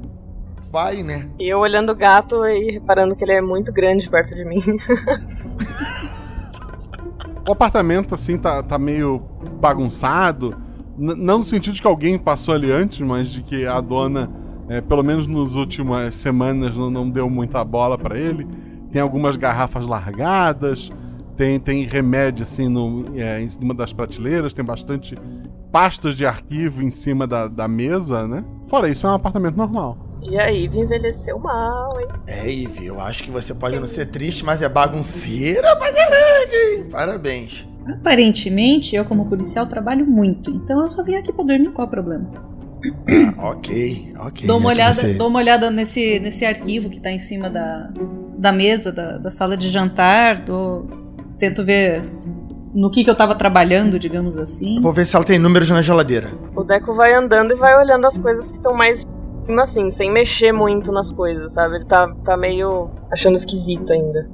Vai, 0.72 1.02
né? 1.02 1.28
E 1.38 1.52
eu 1.52 1.58
olhando 1.58 1.92
o 1.92 1.94
gato 1.94 2.46
e 2.46 2.70
reparando 2.72 3.14
que 3.14 3.22
ele 3.22 3.32
é 3.32 3.42
muito 3.42 3.70
grande 3.70 4.08
perto 4.08 4.34
de 4.34 4.42
mim. 4.44 4.62
O 7.46 7.52
apartamento, 7.52 8.14
assim, 8.14 8.38
tá, 8.38 8.62
tá 8.62 8.78
meio 8.78 9.20
bagunçado. 9.60 10.56
N- 10.98 11.14
não 11.14 11.38
no 11.40 11.44
sentido 11.44 11.74
de 11.74 11.82
que 11.82 11.86
alguém 11.86 12.18
passou 12.18 12.54
ali 12.54 12.70
antes, 12.72 13.00
mas 13.00 13.28
de 13.28 13.42
que 13.42 13.66
a 13.66 13.80
dona 13.80 14.30
É, 14.68 14.80
pelo 14.80 15.02
menos 15.02 15.26
nas 15.26 15.54
últimas 15.54 16.14
semanas 16.14 16.74
não, 16.76 16.88
não 16.88 17.10
deu 17.10 17.28
muita 17.28 17.62
bola 17.64 17.98
para 17.98 18.16
ele. 18.16 18.46
Tem 18.90 19.02
algumas 19.02 19.36
garrafas 19.36 19.86
largadas, 19.86 20.90
tem, 21.36 21.58
tem 21.58 21.82
remédio 21.84 22.44
assim 22.44 22.68
no, 22.68 23.04
é, 23.16 23.42
em 23.42 23.48
cima 23.48 23.74
das 23.74 23.92
prateleiras, 23.92 24.54
tem 24.54 24.64
bastante 24.64 25.18
pastas 25.70 26.14
de 26.14 26.24
arquivo 26.24 26.80
em 26.82 26.90
cima 26.90 27.26
da, 27.26 27.48
da 27.48 27.66
mesa, 27.68 28.26
né? 28.26 28.44
Fora 28.68 28.88
isso, 28.88 29.06
é 29.06 29.10
um 29.10 29.14
apartamento 29.14 29.56
normal. 29.56 29.98
E 30.22 30.38
a 30.38 30.46
Ivy 30.48 30.80
envelheceu 30.80 31.38
mal, 31.38 31.88
hein? 32.00 32.06
É, 32.28 32.48
Ivy, 32.50 32.86
eu 32.86 33.00
acho 33.00 33.22
que 33.24 33.30
você 33.30 33.52
pode 33.54 33.78
não 33.78 33.86
ser 33.86 34.06
triste, 34.06 34.44
mas 34.44 34.62
é 34.62 34.68
bagunceira 34.68 35.74
pra 35.76 35.92
caralho, 35.92 36.52
hein? 36.78 36.88
Parabéns. 36.90 37.66
Aparentemente, 37.88 38.94
eu 38.94 39.04
como 39.04 39.26
policial 39.28 39.66
trabalho 39.66 40.06
muito, 40.06 40.50
então 40.52 40.80
eu 40.80 40.88
só 40.88 41.02
vim 41.02 41.16
aqui 41.16 41.32
pra 41.32 41.44
dormir, 41.44 41.70
qual 41.70 41.86
é 41.86 41.88
o 41.88 41.90
problema? 41.90 42.30
ok, 43.38 44.14
ok. 44.18 44.46
Dou 44.46 44.58
uma 44.58 44.70
é 44.70 44.74
olhada, 44.74 44.94
você- 44.94 45.14
dou 45.14 45.28
uma 45.28 45.38
olhada 45.40 45.70
nesse, 45.70 46.18
nesse 46.20 46.44
arquivo 46.44 46.88
que 46.90 47.00
tá 47.00 47.10
em 47.10 47.18
cima 47.18 47.50
da, 47.50 47.90
da 48.38 48.52
mesa, 48.52 48.92
da, 48.92 49.18
da 49.18 49.30
sala 49.30 49.56
de 49.56 49.68
jantar, 49.68 50.44
dou, 50.44 50.86
tento 51.38 51.64
ver 51.64 52.04
no 52.74 52.90
que, 52.90 53.04
que 53.04 53.10
eu 53.10 53.14
tava 53.16 53.34
trabalhando, 53.34 53.98
digamos 53.98 54.38
assim. 54.38 54.80
Vou 54.80 54.92
ver 54.92 55.04
se 55.04 55.14
ela 55.16 55.24
tem 55.24 55.38
números 55.38 55.68
na 55.70 55.82
geladeira. 55.82 56.30
O 56.56 56.62
Deco 56.64 56.94
vai 56.94 57.12
andando 57.14 57.52
e 57.52 57.56
vai 57.56 57.76
olhando 57.76 58.06
as 58.06 58.16
coisas 58.16 58.50
que 58.50 58.56
estão 58.56 58.74
mais 58.74 59.04
assim, 59.61 59.90
sem 59.90 60.11
mexer 60.11 60.53
muito 60.53 60.93
nas 60.93 61.11
coisas, 61.11 61.53
sabe? 61.53 61.76
Ele 61.76 61.84
tá, 61.84 62.12
tá 62.24 62.36
meio 62.36 62.90
achando 63.11 63.36
esquisito 63.36 63.93
ainda. 63.93 64.28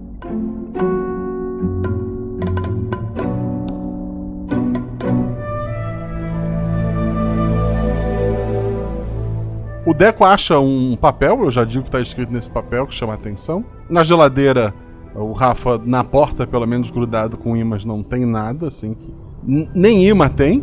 O 9.86 9.94
Deco 9.94 10.22
acha 10.22 10.60
um 10.60 10.94
papel, 10.96 11.44
eu 11.44 11.50
já 11.50 11.64
digo 11.64 11.84
que 11.84 11.90
tá 11.90 11.98
escrito 11.98 12.30
nesse 12.30 12.50
papel, 12.50 12.86
que 12.86 12.92
chama 12.92 13.14
a 13.14 13.16
atenção. 13.16 13.64
Na 13.88 14.04
geladeira, 14.04 14.74
o 15.14 15.32
Rafa, 15.32 15.80
na 15.82 16.04
porta, 16.04 16.46
pelo 16.46 16.66
menos 16.66 16.90
grudado 16.90 17.38
com 17.38 17.56
imãs, 17.56 17.86
não 17.86 18.02
tem 18.02 18.26
nada, 18.26 18.68
assim. 18.68 18.92
Que... 18.92 19.14
Nem 19.42 20.06
imã 20.06 20.28
tem. 20.28 20.62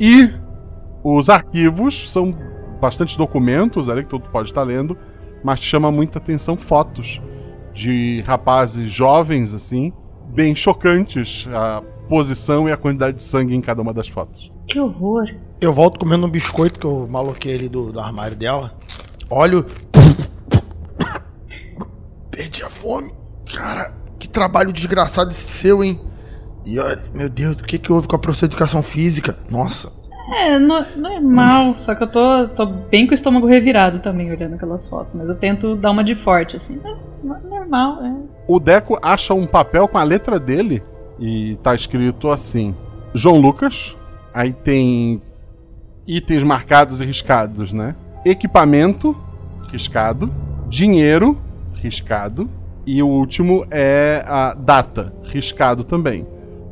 E 0.00 0.28
os 1.04 1.28
arquivos 1.28 2.10
são 2.10 2.34
bastantes 2.80 3.16
documentos 3.16 3.88
ali 3.88 4.02
que 4.02 4.08
tu 4.08 4.20
pode 4.20 4.48
estar 4.48 4.62
lendo, 4.62 4.96
mas 5.42 5.60
chama 5.60 5.90
muita 5.90 6.18
atenção 6.18 6.56
fotos 6.56 7.20
de 7.72 8.22
rapazes 8.26 8.90
jovens, 8.90 9.52
assim, 9.52 9.92
bem 10.28 10.54
chocantes 10.54 11.46
a 11.52 11.82
posição 12.08 12.68
e 12.68 12.72
a 12.72 12.76
quantidade 12.76 13.18
de 13.18 13.22
sangue 13.22 13.54
em 13.54 13.60
cada 13.60 13.82
uma 13.82 13.92
das 13.92 14.08
fotos. 14.08 14.52
Que 14.66 14.80
horror. 14.80 15.28
Eu 15.60 15.72
volto 15.72 15.98
comendo 15.98 16.26
um 16.26 16.30
biscoito 16.30 16.78
que 16.78 16.86
eu 16.86 17.06
maloquei 17.08 17.54
ali 17.54 17.68
do, 17.68 17.92
do 17.92 18.00
armário 18.00 18.36
dela. 18.36 18.74
Olho. 19.28 19.66
Perdi 22.30 22.62
a 22.62 22.70
fome. 22.70 23.12
Cara, 23.52 23.94
que 24.18 24.28
trabalho 24.28 24.72
desgraçado 24.72 25.30
esse 25.30 25.48
seu, 25.48 25.82
hein? 25.82 26.00
E 26.64 26.78
olha, 26.78 27.02
meu 27.14 27.28
Deus, 27.28 27.56
o 27.56 27.64
que, 27.64 27.78
que 27.78 27.92
houve 27.92 28.08
com 28.08 28.16
a 28.16 28.18
professora 28.18 28.48
de 28.48 28.56
educação 28.56 28.82
física? 28.82 29.38
Nossa. 29.50 29.92
É, 30.34 30.58
no- 30.58 30.84
normal, 30.96 31.76
só 31.78 31.94
que 31.94 32.02
eu 32.02 32.08
tô, 32.08 32.48
tô 32.48 32.66
bem 32.66 33.06
com 33.06 33.12
o 33.12 33.14
estômago 33.14 33.46
revirado 33.46 34.00
também 34.00 34.30
olhando 34.30 34.54
aquelas 34.54 34.88
fotos, 34.88 35.14
mas 35.14 35.28
eu 35.28 35.36
tento 35.36 35.76
dar 35.76 35.92
uma 35.92 36.02
de 36.02 36.16
forte, 36.16 36.56
assim. 36.56 36.80
É, 36.84 37.48
normal, 37.48 38.02
é. 38.04 38.14
O 38.48 38.58
Deco 38.58 38.98
acha 39.00 39.34
um 39.34 39.46
papel 39.46 39.86
com 39.86 39.98
a 39.98 40.02
letra 40.02 40.38
dele 40.40 40.82
e 41.20 41.56
tá 41.62 41.74
escrito 41.74 42.28
assim: 42.30 42.74
João 43.14 43.38
Lucas. 43.40 43.96
Aí 44.34 44.52
tem 44.52 45.22
itens 46.06 46.42
marcados 46.42 47.00
e 47.00 47.04
riscados, 47.04 47.72
né? 47.72 47.94
Equipamento, 48.24 49.16
riscado. 49.70 50.30
Dinheiro, 50.68 51.38
riscado. 51.74 52.50
E 52.84 53.02
o 53.02 53.08
último 53.08 53.64
é 53.70 54.22
a 54.26 54.54
data, 54.54 55.12
riscado 55.24 55.84
também. 55.84 56.26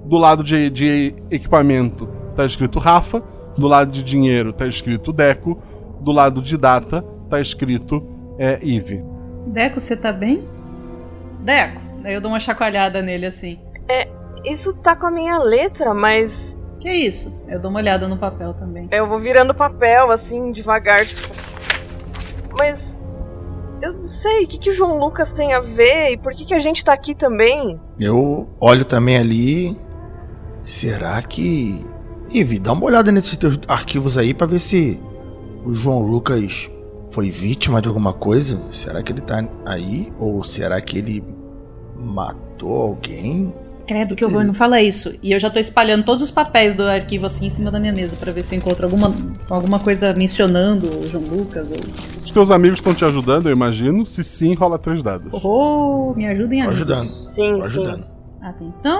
Do 0.05 0.19
lado 0.19 0.43
de, 0.45 0.69
de 0.69 1.15
equipamento 1.31 2.07
tá 2.37 2.45
escrito 2.45 2.79
Rafa. 2.79 3.23
Do 3.57 3.69
lado 3.69 3.91
de 3.91 4.03
dinheiro 4.03 4.53
tá 4.53 4.67
escrito 4.67 5.13
Deco. 5.13 5.61
Do 6.01 6.13
lado 6.13 6.43
de 6.43 6.57
data 6.57 7.05
tá 7.29 7.41
escrito 7.41 8.07
é, 8.39 8.59
Ive. 8.63 9.05
Deco, 9.47 9.81
você 9.81 9.97
tá 9.97 10.13
bem? 10.13 10.47
Deco. 11.41 11.81
Daí 12.03 12.15
eu 12.15 12.21
dou 12.21 12.31
uma 12.31 12.41
chacoalhada 12.41 13.01
nele 13.01 13.27
assim. 13.27 13.59
É, 13.89 14.09
isso 14.45 14.75
tá 14.75 14.95
com 14.95 15.07
a 15.07 15.11
minha 15.11 15.39
letra, 15.39 15.95
mas. 15.95 16.59
Que 16.81 16.91
isso? 16.91 17.33
Eu 17.49 17.61
dou 17.61 17.71
uma 17.71 17.81
olhada 17.81 18.07
no 18.07 18.19
papel 18.19 18.53
também. 18.55 18.89
Eu 18.91 19.09
vou 19.09 19.19
virando 19.19 19.55
papel, 19.55 20.11
assim, 20.11 20.53
devagar, 20.53 21.07
tipo. 21.07 21.35
Mas. 22.59 23.01
Eu 23.81 23.93
não 23.93 24.09
sei, 24.09 24.45
o 24.45 24.49
que, 24.49 24.59
que 24.59 24.71
o 24.71 24.75
João 24.75 24.99
Lucas 24.99 25.33
tem 25.33 25.53
a 25.53 25.61
ver 25.61 26.13
e 26.13 26.17
por 26.17 26.33
que, 26.33 26.47
que 26.47 26.55
a 26.55 26.59
gente 26.59 26.85
tá 26.85 26.93
aqui 26.93 27.15
também? 27.15 27.79
Eu 28.01 28.49
olho 28.61 28.85
também 28.85 29.17
ali. 29.17 29.77
Será 30.63 31.21
que. 31.23 31.85
Ivy, 32.35 32.59
dá 32.59 32.73
uma 32.73 32.85
olhada 32.85 33.13
nesses 33.13 33.37
teus 33.37 33.59
arquivos 33.69 34.19
aí 34.19 34.35
pra 34.35 34.45
ver 34.45 34.59
se 34.59 35.01
o 35.65 35.73
João 35.73 36.01
Lucas 36.01 36.69
foi 37.07 37.31
vítima 37.31 37.81
de 37.81 37.87
alguma 37.87 38.13
coisa. 38.13 38.61
Será 38.73 39.03
que 39.05 39.13
ele 39.13 39.21
tá 39.21 39.47
aí? 39.65 40.13
Ou 40.19 40.43
será 40.43 40.81
que 40.81 40.99
ele 40.99 41.23
matou 41.95 42.83
alguém? 42.83 43.55
Credo 43.87 44.17
que 44.17 44.25
horror, 44.25 44.43
não 44.43 44.55
fala 44.55 44.83
isso. 44.83 45.15
E 45.23 45.31
eu 45.31 45.39
já 45.39 45.49
tô 45.49 45.61
espalhando 45.61 46.05
todos 46.05 46.23
os 46.23 46.31
papéis 46.31 46.75
do 46.75 46.83
arquivo 46.83 47.27
assim 47.27 47.47
em 47.47 47.51
cima 47.51 47.71
da 47.71 47.79
minha 47.79 47.93
mesa 47.93 48.17
pra 48.17 48.33
ver 48.33 48.45
se 48.45 48.55
eu 48.55 48.59
encontro 48.59 48.85
alguma, 48.85 49.15
alguma 49.49 49.79
coisa 49.79 50.13
mencionando 50.13 50.87
o 50.87 51.07
João 51.07 51.23
Lucas 51.25 51.71
ou. 51.71 51.77
Os 52.21 52.31
teus 52.31 52.51
amigos 52.51 52.81
estão 52.81 52.95
te 52.95 53.05
ajudando, 53.05 53.47
eu 53.47 53.53
imagino. 53.53 54.05
Se 54.05 54.25
sim, 54.25 54.55
rola 54.55 54.77
três 54.77 55.05
dados. 55.05 55.31
Oh, 55.33 56.15
me 56.17 56.27
ajudem 56.27 56.63
a 56.63 56.69
ajudando. 56.71 57.05
Sim, 57.05 57.63
ajudando. 57.63 58.07
Atenção. 58.43 58.99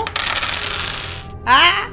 Ah! 1.47 1.91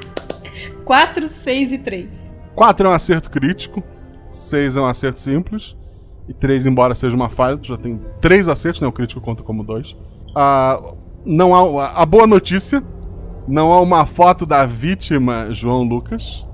4, 0.84 1.28
6 1.28 1.72
e 1.72 1.78
3. 1.78 2.42
4 2.54 2.86
é 2.86 2.90
um 2.90 2.94
acerto 2.94 3.30
crítico, 3.30 3.82
6 4.30 4.76
é 4.76 4.80
um 4.80 4.86
acerto 4.86 5.20
simples, 5.20 5.76
e 6.28 6.34
3, 6.34 6.66
embora 6.66 6.94
seja 6.94 7.16
uma 7.16 7.28
falha, 7.28 7.58
tu 7.58 7.68
já 7.68 7.76
tem 7.76 8.00
3 8.20 8.48
acertos, 8.48 8.80
né? 8.80 8.86
O 8.86 8.92
crítico 8.92 9.20
conta 9.20 9.42
como 9.42 9.62
2. 9.64 9.96
Ah, 10.36 10.80
não 11.24 11.54
há, 11.78 11.86
a 12.02 12.06
boa 12.06 12.26
notícia: 12.26 12.82
não 13.48 13.72
há 13.72 13.80
uma 13.80 14.04
foto 14.06 14.44
da 14.46 14.64
vítima 14.66 15.48
João 15.50 15.82
Lucas, 15.82 16.46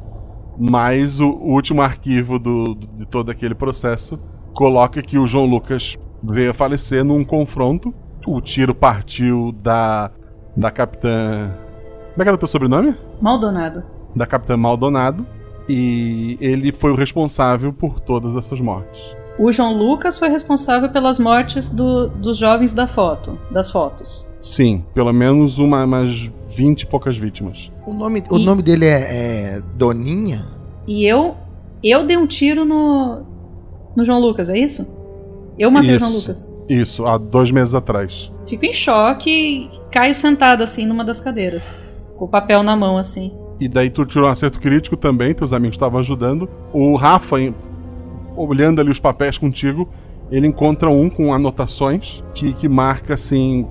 mas 0.58 1.20
o, 1.20 1.28
o 1.30 1.52
último 1.52 1.82
arquivo 1.82 2.38
do, 2.38 2.74
do- 2.74 2.86
de 2.86 3.06
todo 3.06 3.30
aquele 3.30 3.54
processo 3.54 4.18
coloca 4.54 5.02
que 5.02 5.18
o 5.18 5.26
João 5.26 5.44
Lucas 5.46 5.96
veio 6.22 6.50
a 6.50 6.54
falecer 6.54 7.04
num 7.04 7.24
confronto. 7.24 7.92
O 8.26 8.40
tiro 8.40 8.74
partiu 8.74 9.52
da, 9.62 10.10
da 10.56 10.70
capitã. 10.70 11.50
Como 12.12 12.22
é 12.22 12.24
que 12.24 12.28
era 12.28 12.34
o 12.34 12.38
teu 12.38 12.48
sobrenome? 12.48 12.94
Maldonado. 13.22 13.82
Da 14.18 14.26
Capitã 14.26 14.56
Maldonado 14.56 15.26
e 15.68 16.36
ele 16.40 16.72
foi 16.72 16.90
o 16.90 16.94
responsável 16.94 17.72
por 17.72 18.00
todas 18.00 18.36
essas 18.36 18.60
mortes. 18.60 19.16
O 19.38 19.52
João 19.52 19.76
Lucas 19.76 20.18
foi 20.18 20.28
responsável 20.28 20.88
pelas 20.88 21.18
mortes 21.18 21.68
do- 21.68 22.08
dos 22.08 22.36
jovens 22.36 22.72
da 22.72 22.86
foto, 22.86 23.38
das 23.50 23.70
fotos. 23.70 24.26
Sim, 24.42 24.84
pelo 24.94 25.12
menos 25.12 25.58
uma, 25.58 25.84
umas 25.84 26.30
20 26.48 26.82
e 26.82 26.86
poucas 26.86 27.16
vítimas. 27.16 27.70
O 27.86 27.92
nome, 27.92 28.22
o 28.30 28.38
nome 28.38 28.62
dele 28.62 28.86
é, 28.86 28.98
é 29.56 29.62
Doninha? 29.76 30.46
E 30.86 31.04
eu 31.04 31.36
eu 31.82 32.04
dei 32.04 32.16
um 32.16 32.26
tiro 32.26 32.64
no 32.64 33.22
no 33.94 34.04
João 34.04 34.20
Lucas, 34.20 34.48
é 34.48 34.58
isso? 34.58 34.96
Eu 35.58 35.70
matei 35.70 35.96
o 35.96 35.98
João 35.98 36.10
Isso, 36.10 36.20
Lucas. 36.20 36.52
Isso, 36.68 37.06
há 37.06 37.18
dois 37.18 37.50
meses 37.50 37.74
atrás. 37.74 38.32
Fico 38.46 38.64
em 38.64 38.72
choque 38.72 39.30
e 39.30 39.70
caio 39.90 40.14
sentado 40.14 40.62
assim 40.62 40.86
numa 40.86 41.04
das 41.04 41.20
cadeiras, 41.20 41.84
com 42.16 42.24
o 42.24 42.28
papel 42.28 42.62
na 42.62 42.76
mão 42.76 42.96
assim. 42.96 43.32
E 43.60 43.68
daí 43.68 43.90
tu 43.90 44.04
tirou 44.06 44.28
um 44.28 44.30
acerto 44.30 44.60
crítico 44.60 44.96
também, 44.96 45.34
teus 45.34 45.52
amigos 45.52 45.74
estavam 45.74 45.98
ajudando. 45.98 46.48
O 46.72 46.94
Rafa, 46.94 47.36
olhando 48.36 48.80
ali 48.80 48.90
os 48.90 49.00
papéis 49.00 49.36
contigo, 49.36 49.88
ele 50.30 50.46
encontra 50.46 50.88
um 50.90 51.10
com 51.10 51.32
anotações 51.34 52.22
que, 52.34 52.52
que 52.52 52.68
marca 52.68 53.14
assim 53.14 53.66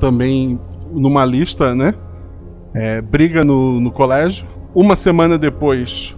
também 0.00 0.58
numa 0.90 1.24
lista, 1.24 1.74
né? 1.74 1.94
É, 2.74 3.00
briga 3.00 3.44
no, 3.44 3.80
no 3.80 3.90
colégio. 3.90 4.46
Uma 4.74 4.96
semana 4.96 5.38
depois, 5.38 6.16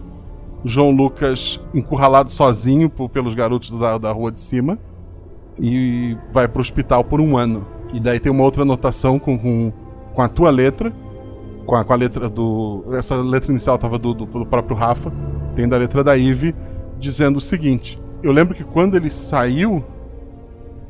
João 0.65 0.91
Lucas 0.91 1.61
encurralado 1.75 2.31
sozinho 2.31 2.89
por- 2.89 3.09
pelos 3.09 3.35
garotos 3.35 3.71
da, 3.71 3.99
da 3.99 4.13
rua 4.13 4.31
de 4.33 4.41
cima 4.41 4.79
e 5.59 6.17
vai 6.33 6.49
pro 6.49 6.61
hospital 6.61 7.05
por 7.05 7.21
um 7.21 7.37
ano. 7.37 7.67
E 7.93 8.01
daí 8.01 8.19
tem 8.19 8.31
uma 8.33 8.45
outra 8.45 8.63
anotação 8.63 9.19
com, 9.19 9.39
com, 9.39 9.73
com 10.15 10.23
a 10.23 10.29
tua 10.29 10.51
letra, 10.51 10.93
com 11.71 11.77
a, 11.77 11.85
com 11.85 11.93
a 11.93 11.97
letra 11.97 12.29
do. 12.29 12.85
Essa 12.95 13.15
letra 13.15 13.53
inicial 13.53 13.79
tava 13.79 13.97
do, 13.97 14.13
do, 14.13 14.27
do 14.27 14.45
próprio 14.45 14.77
Rafa, 14.77 15.13
tem 15.55 15.69
da 15.69 15.77
letra 15.77 16.03
da 16.03 16.17
Ive, 16.17 16.53
dizendo 16.99 17.37
o 17.37 17.41
seguinte: 17.41 18.03
Eu 18.25 18.33
lembro 18.33 18.57
que 18.57 18.65
quando 18.65 18.97
ele 18.97 19.09
saiu, 19.09 19.85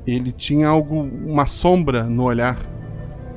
ele 0.07 0.33
tinha 0.33 0.69
algo, 0.69 1.03
uma 1.27 1.45
sombra 1.45 2.05
no 2.05 2.25
olhar, 2.25 2.57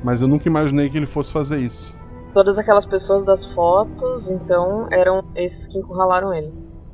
mas 0.02 0.22
eu 0.22 0.26
nunca 0.26 0.48
imaginei 0.48 0.88
que 0.88 0.96
ele 0.96 1.04
fosse 1.04 1.30
fazer 1.30 1.58
isso. 1.58 1.94
Todas 2.32 2.58
aquelas 2.58 2.86
pessoas 2.86 3.26
das 3.26 3.44
fotos, 3.44 4.30
então, 4.30 4.88
eram 4.90 5.22
esses 5.36 5.66
que 5.66 5.78
encurralaram 5.78 6.32
ele. 6.32 6.50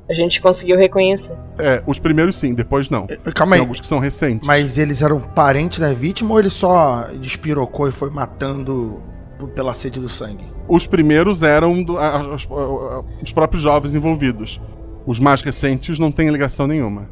A 0.09 0.13
gente 0.13 0.41
conseguiu 0.41 0.77
reconhecer. 0.77 1.37
É, 1.57 1.81
os 1.87 1.97
primeiros 1.97 2.35
sim, 2.35 2.53
depois 2.53 2.89
não. 2.89 3.07
Calma 3.33 3.53
Tem 3.53 3.53
aí. 3.53 3.59
alguns 3.61 3.79
que 3.79 3.87
são 3.87 3.99
recentes. 3.99 4.45
Mas 4.45 4.77
eles 4.77 5.01
eram 5.01 5.21
parentes 5.21 5.79
da 5.79 5.93
vítima 5.93 6.33
ou 6.33 6.39
ele 6.39 6.49
só 6.49 7.07
despirocou 7.13 7.87
e 7.87 7.91
foi 7.93 8.09
matando 8.09 8.99
pela 9.47 9.73
sede 9.73 9.99
do 9.99 10.09
sangue? 10.09 10.45
Os 10.67 10.85
primeiros 10.87 11.41
eram 11.43 11.81
do- 11.83 11.97
a- 11.97 12.17
a- 12.17 12.33
os, 12.33 12.47
a- 12.49 13.03
os 13.23 13.31
próprios 13.33 13.63
jovens 13.63 13.93
envolvidos. 13.95 14.61
Os 15.05 15.19
mais 15.19 15.41
recentes 15.41 15.97
não 15.99 16.11
têm 16.11 16.29
ligação 16.29 16.67
nenhuma. 16.67 17.09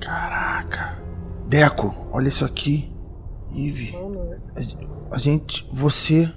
Caraca. 0.00 0.98
Deco, 1.46 1.94
olha 2.12 2.28
isso 2.28 2.44
aqui. 2.44 2.92
Ive. 3.52 3.94
A, 5.10 5.16
a 5.16 5.18
gente. 5.18 5.66
Você 5.72 6.30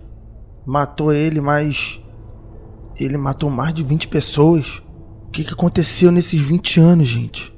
matou 0.66 1.14
ele, 1.14 1.40
mas. 1.42 2.02
Ele 3.00 3.18
matou 3.18 3.50
mais 3.50 3.74
de 3.74 3.84
20 3.84 4.08
pessoas. 4.08 4.82
O 5.28 5.32
que, 5.32 5.44
que 5.44 5.54
aconteceu 5.54 6.12
nesses 6.12 6.40
20 6.40 6.80
anos, 6.80 7.08
gente? 7.08 7.54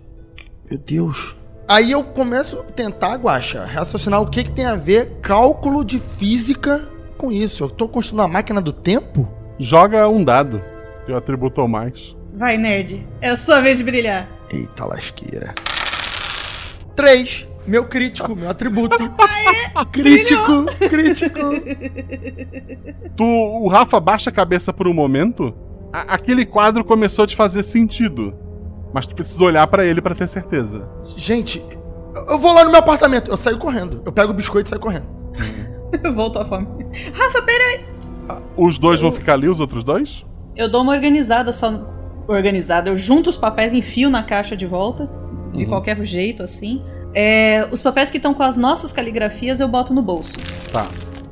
Meu 0.70 0.80
Deus. 0.80 1.36
Aí 1.68 1.92
eu 1.92 2.04
começo 2.04 2.60
a 2.60 2.64
tentar, 2.64 3.16
Guaxa, 3.18 3.66
raciocinar 3.66 4.22
o 4.22 4.30
que, 4.30 4.44
que 4.44 4.52
tem 4.52 4.66
a 4.66 4.76
ver 4.76 5.20
cálculo 5.22 5.84
de 5.84 6.00
física 6.00 6.88
com 7.18 7.32
isso. 7.32 7.64
Eu 7.64 7.70
tô 7.70 7.88
construindo 7.88 8.22
uma 8.22 8.28
máquina 8.28 8.62
do 8.62 8.72
tempo? 8.72 9.28
Joga 9.60 10.08
um 10.08 10.24
dado. 10.24 10.62
Teu 11.06 11.18
atributo 11.18 11.62
ou 11.62 11.68
mais. 11.68 12.16
Vai, 12.34 12.58
nerd. 12.58 13.06
É 13.20 13.30
a 13.30 13.36
sua 13.36 13.60
vez 13.62 13.78
de 13.80 13.84
brilhar. 13.84 14.30
Eita 14.52 14.86
lasqueira. 14.86 15.54
3. 16.96 17.48
Meu 17.66 17.84
crítico, 17.86 18.34
meu 18.36 18.50
atributo. 18.50 18.98
crítico, 19.92 20.66
crítico. 20.90 21.40
Tu, 23.16 23.24
o 23.26 23.68
Rafa 23.68 24.00
baixa 24.00 24.30
a 24.30 24.34
cabeça 24.34 24.72
por 24.72 24.88
um 24.88 24.94
momento. 24.94 25.54
a- 25.92 26.14
aquele 26.16 26.46
quadro 26.46 26.84
começou 26.86 27.24
a 27.24 27.28
te 27.28 27.36
fazer 27.36 27.64
sentido. 27.64 28.34
Mas 28.94 29.06
tu 29.06 29.16
precisa 29.16 29.44
olhar 29.44 29.68
pra 29.68 29.84
ele 29.86 30.02
pra 30.02 30.16
ter 30.16 30.28
certeza. 30.28 30.88
Gente, 31.18 31.62
eu 32.30 32.40
vou 32.40 32.54
lá 32.54 32.64
no 32.64 32.72
meu 32.72 32.80
apartamento. 32.80 33.30
Eu 33.30 33.38
saio 33.38 33.58
correndo. 33.58 34.02
Eu 34.06 34.12
pego 34.14 34.32
o 34.32 34.34
biscoito 34.34 34.68
e 34.68 34.70
saio 34.70 34.82
correndo. 34.82 35.08
Voltou 36.16 36.42
a 36.42 36.46
fome. 36.46 36.68
Rafa, 37.14 37.42
peraí. 37.42 37.86
Os 38.56 38.78
dois 38.78 39.02
vão 39.02 39.12
ficar 39.12 39.34
ali, 39.34 39.48
os 39.48 39.60
outros 39.60 39.84
dois? 39.84 40.26
Eu 40.56 40.70
dou 40.70 40.82
uma 40.82 40.94
organizada 40.94 41.52
só. 41.54 41.72
Organizada. 42.28 42.90
Eu 42.90 42.98
junto 42.98 43.30
os 43.30 43.38
papéis, 43.38 43.74
enfio 43.74 44.10
na 44.10 44.24
caixa 44.24 44.56
de 44.56 44.66
volta. 44.66 45.10
De 45.54 45.64
Uhum. 45.64 45.70
qualquer 45.70 46.04
jeito, 46.04 46.44
assim. 46.44 46.84
É, 47.14 47.68
os 47.72 47.82
papéis 47.82 48.12
que 48.12 48.18
estão 48.18 48.34
com 48.34 48.44
as 48.44 48.58
nossas 48.58 48.92
caligrafias 48.92 49.60
eu 49.60 49.68
boto 49.68 49.94
no 49.94 50.02
bolso. 50.02 50.34
Tá. 50.72 50.86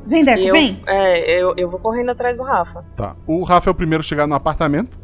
Vem, 0.08 0.24
Deco, 0.24 0.40
eu, 0.42 0.54
vem. 0.54 0.82
É, 0.88 1.42
eu, 1.42 1.54
eu 1.58 1.70
vou 1.70 1.80
correndo 1.80 2.12
atrás 2.12 2.38
do 2.38 2.44
Rafa. 2.44 2.86
Tá. 2.96 3.16
O 3.28 3.44
Rafa 3.44 3.70
é 3.70 3.72
o 3.72 3.76
primeiro 3.76 4.02
a 4.02 4.04
chegar 4.04 4.26
no 4.26 4.36
apartamento. 4.36 4.98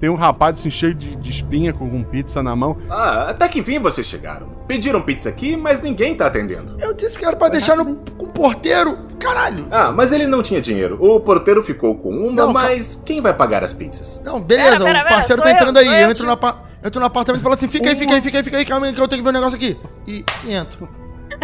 Tem 0.00 0.08
um 0.08 0.14
rapaz 0.14 0.58
assim, 0.58 0.70
cheio 0.70 0.94
de, 0.94 1.16
de 1.16 1.30
espinha, 1.30 1.72
com, 1.72 1.88
com 1.90 2.02
pizza 2.04 2.42
na 2.42 2.54
mão. 2.54 2.76
Ah, 2.88 3.30
até 3.30 3.48
que 3.48 3.58
enfim 3.58 3.78
vocês 3.78 4.06
chegaram. 4.06 4.48
Pediram 4.66 5.00
pizza 5.00 5.28
aqui, 5.28 5.56
mas 5.56 5.80
ninguém 5.82 6.14
tá 6.14 6.26
atendendo. 6.26 6.76
Eu 6.78 6.94
disse 6.94 7.18
que 7.18 7.24
era 7.24 7.36
pra 7.36 7.48
deixar 7.48 7.76
no, 7.76 7.96
com 7.96 8.26
o 8.26 8.28
porteiro. 8.28 8.96
Caralho. 9.18 9.66
Ah, 9.70 9.90
mas 9.90 10.12
ele 10.12 10.26
não 10.28 10.42
tinha 10.42 10.60
dinheiro. 10.60 10.96
O 11.00 11.18
porteiro 11.18 11.62
ficou 11.62 11.96
com 11.96 12.10
uma, 12.10 12.32
Não, 12.32 12.52
mas 12.52 13.02
quem 13.04 13.20
vai 13.20 13.34
pagar 13.34 13.64
as 13.64 13.72
pizzas? 13.72 14.22
Não, 14.24 14.40
beleza, 14.40 14.84
Pera, 14.84 14.84
pera, 14.84 15.04
o 15.06 15.08
parceiro 15.08 15.42
tá 15.42 15.48
sou 15.48 15.56
entrando 15.56 15.76
eu, 15.78 15.80
aí. 15.80 15.86
sou 15.86 15.94
Eu, 15.96 16.00
eu, 16.02 16.10
entro, 16.10 16.26
no 16.26 16.32
apa- 16.32 16.62
eu 16.82 16.86
entro 16.88 17.00
no 17.00 17.06
apartamento 17.06 17.40
e 17.40 17.42
falo 17.42 17.54
assim: 17.56 17.68
fica 17.68 17.88
aí, 17.90 17.96
fica 17.96 18.14
aí, 18.14 18.22
fica 18.22 18.38
aí, 18.38 18.44
fica 18.44 18.56
aí, 18.58 18.64
calma 18.64 18.86
aí 18.86 18.92
que 18.92 19.00
eu 19.00 19.08
tenho 19.08 19.20
que 19.20 19.24
ver 19.24 19.30
um 19.36 19.40
negócio 19.40 19.56
aqui. 19.56 19.76
E, 20.06 20.24
e 20.44 20.52
entro. 20.54 20.88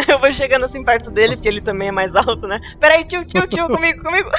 Eu 0.09 0.19
vou 0.21 0.33
chegando 0.33 0.65
assim 0.65 0.83
perto 0.85 1.11
dele, 1.11 1.37
porque 1.37 1.49
ele 1.49 1.61
também 1.61 1.89
é 1.89 1.93
mais 1.93 2.15
alto, 2.15 2.47
né? 2.47 2.61
Peraí, 2.81 3.05
tio, 3.05 3.25
tio, 3.25 3.47
tio, 3.49 3.67
comigo, 3.75 4.03
comigo. 4.03 4.31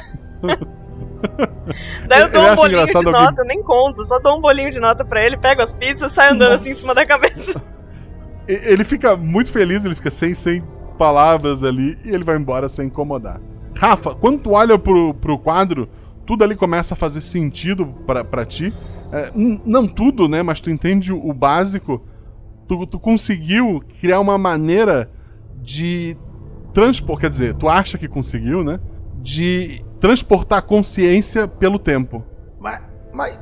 Daí 2.08 2.22
eu 2.22 2.30
dou 2.30 2.42
Ele 2.44 2.52
um 2.52 2.56
bolinho 2.56 2.70
de 2.70 2.84
engraçado 2.84 3.12
nota, 3.12 3.18
alguém- 3.26 3.40
eu 3.40 3.46
nem 3.46 3.64
conto, 3.64 4.06
só 4.06 4.20
dou 4.20 4.38
um 4.38 4.42
bolinho 4.42 4.72
de 4.72 4.80
nota 4.80 5.04
pra 5.04 5.24
ele, 5.26 5.38
pego 5.38 5.62
as 5.62 5.74
pizzas, 5.74 6.12
saio 6.12 6.34
andando 6.34 6.54
assim 6.54 6.70
em 6.70 6.74
cima 6.74 6.94
da 6.94 7.06
cabeça. 7.06 7.62
Ele 8.48 8.84
fica 8.84 9.16
muito 9.16 9.52
feliz, 9.52 9.86
ele 9.86 9.96
fica 9.96 10.12
sem, 10.12 10.36
sem 10.36 10.64
palavras 11.00 11.64
ali 11.64 11.98
e 12.06 12.10
ele 12.14 12.24
vai 12.24 12.36
embora 12.38 12.70
sem 12.70 12.86
incomodar. 12.86 13.42
Rafa, 13.76 14.14
quando 14.14 14.40
tu 14.40 14.52
olha 14.52 14.78
pro, 14.78 15.16
pro 15.16 15.40
quadro, 15.40 15.90
tudo 16.28 16.44
ali 16.44 16.56
começa 16.56 16.94
a 16.94 16.98
fazer 16.98 17.22
sentido 17.22 17.88
pra, 18.06 18.24
pra 18.24 18.46
ti. 18.46 18.72
É, 19.12 19.32
não 19.34 19.88
tudo, 19.88 20.28
né? 20.30 20.44
Mas 20.44 20.62
tu 20.62 20.70
entende 20.70 21.12
o, 21.12 21.28
o 21.28 21.34
básico. 21.34 22.06
Tu, 22.68 22.86
tu 22.86 23.00
conseguiu 23.00 23.82
criar 24.00 24.20
uma 24.20 24.38
maneira 24.38 25.10
de 25.60 26.16
transpor, 26.72 27.20
quer 27.20 27.32
dizer, 27.32 27.56
tu 27.56 27.68
acha 27.68 27.98
que 27.98 28.08
conseguiu, 28.08 28.64
né? 28.64 28.80
De 29.24 29.82
transportar 30.00 30.60
a 30.60 30.62
consciência 30.62 31.48
pelo 31.48 31.80
tempo. 31.80 32.24
Mas. 32.60 32.82
Mas. 33.14 33.40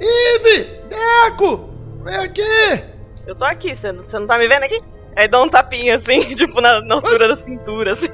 Ive! 0.00 0.70
Deco! 0.88 1.70
Vem 2.02 2.16
aqui! 2.16 2.84
Eu 3.26 3.34
tô 3.34 3.44
aqui, 3.44 3.74
você 3.74 3.92
não, 3.92 4.02
você 4.02 4.18
não 4.18 4.26
tá 4.26 4.38
me 4.38 4.48
vendo 4.48 4.64
aqui? 4.64 4.80
Aí 5.14 5.28
dá 5.28 5.42
um 5.42 5.48
tapinha 5.48 5.96
assim, 5.96 6.20
tipo 6.34 6.60
na, 6.60 6.80
na 6.80 6.94
altura 6.96 7.28
da 7.28 7.36
cintura, 7.36 7.92
assim. 7.92 8.08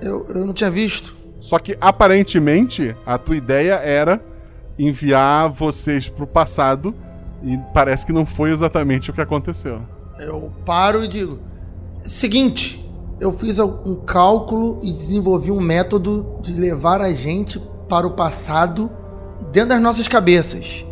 Eu, 0.00 0.26
eu 0.28 0.46
não 0.46 0.52
tinha 0.52 0.70
visto. 0.70 1.14
Só 1.40 1.58
que 1.58 1.76
aparentemente 1.80 2.96
a 3.04 3.18
tua 3.18 3.36
ideia 3.36 3.74
era 3.74 4.20
enviar 4.78 5.50
vocês 5.50 6.08
pro 6.08 6.26
passado 6.26 6.94
e 7.42 7.58
parece 7.74 8.06
que 8.06 8.12
não 8.12 8.24
foi 8.24 8.50
exatamente 8.52 9.10
o 9.10 9.12
que 9.12 9.20
aconteceu. 9.20 9.82
Eu 10.18 10.52
paro 10.64 11.04
e 11.04 11.08
digo: 11.08 11.40
seguinte, 12.02 12.81
eu 13.22 13.32
fiz 13.32 13.60
um 13.60 13.94
cálculo 14.04 14.80
e 14.82 14.92
desenvolvi 14.92 15.52
um 15.52 15.60
método 15.60 16.38
de 16.40 16.52
levar 16.54 17.00
a 17.00 17.12
gente 17.12 17.60
para 17.88 18.04
o 18.04 18.10
passado 18.10 18.90
dentro 19.52 19.68
das 19.68 19.80
nossas 19.80 20.08
cabeças. 20.08 20.84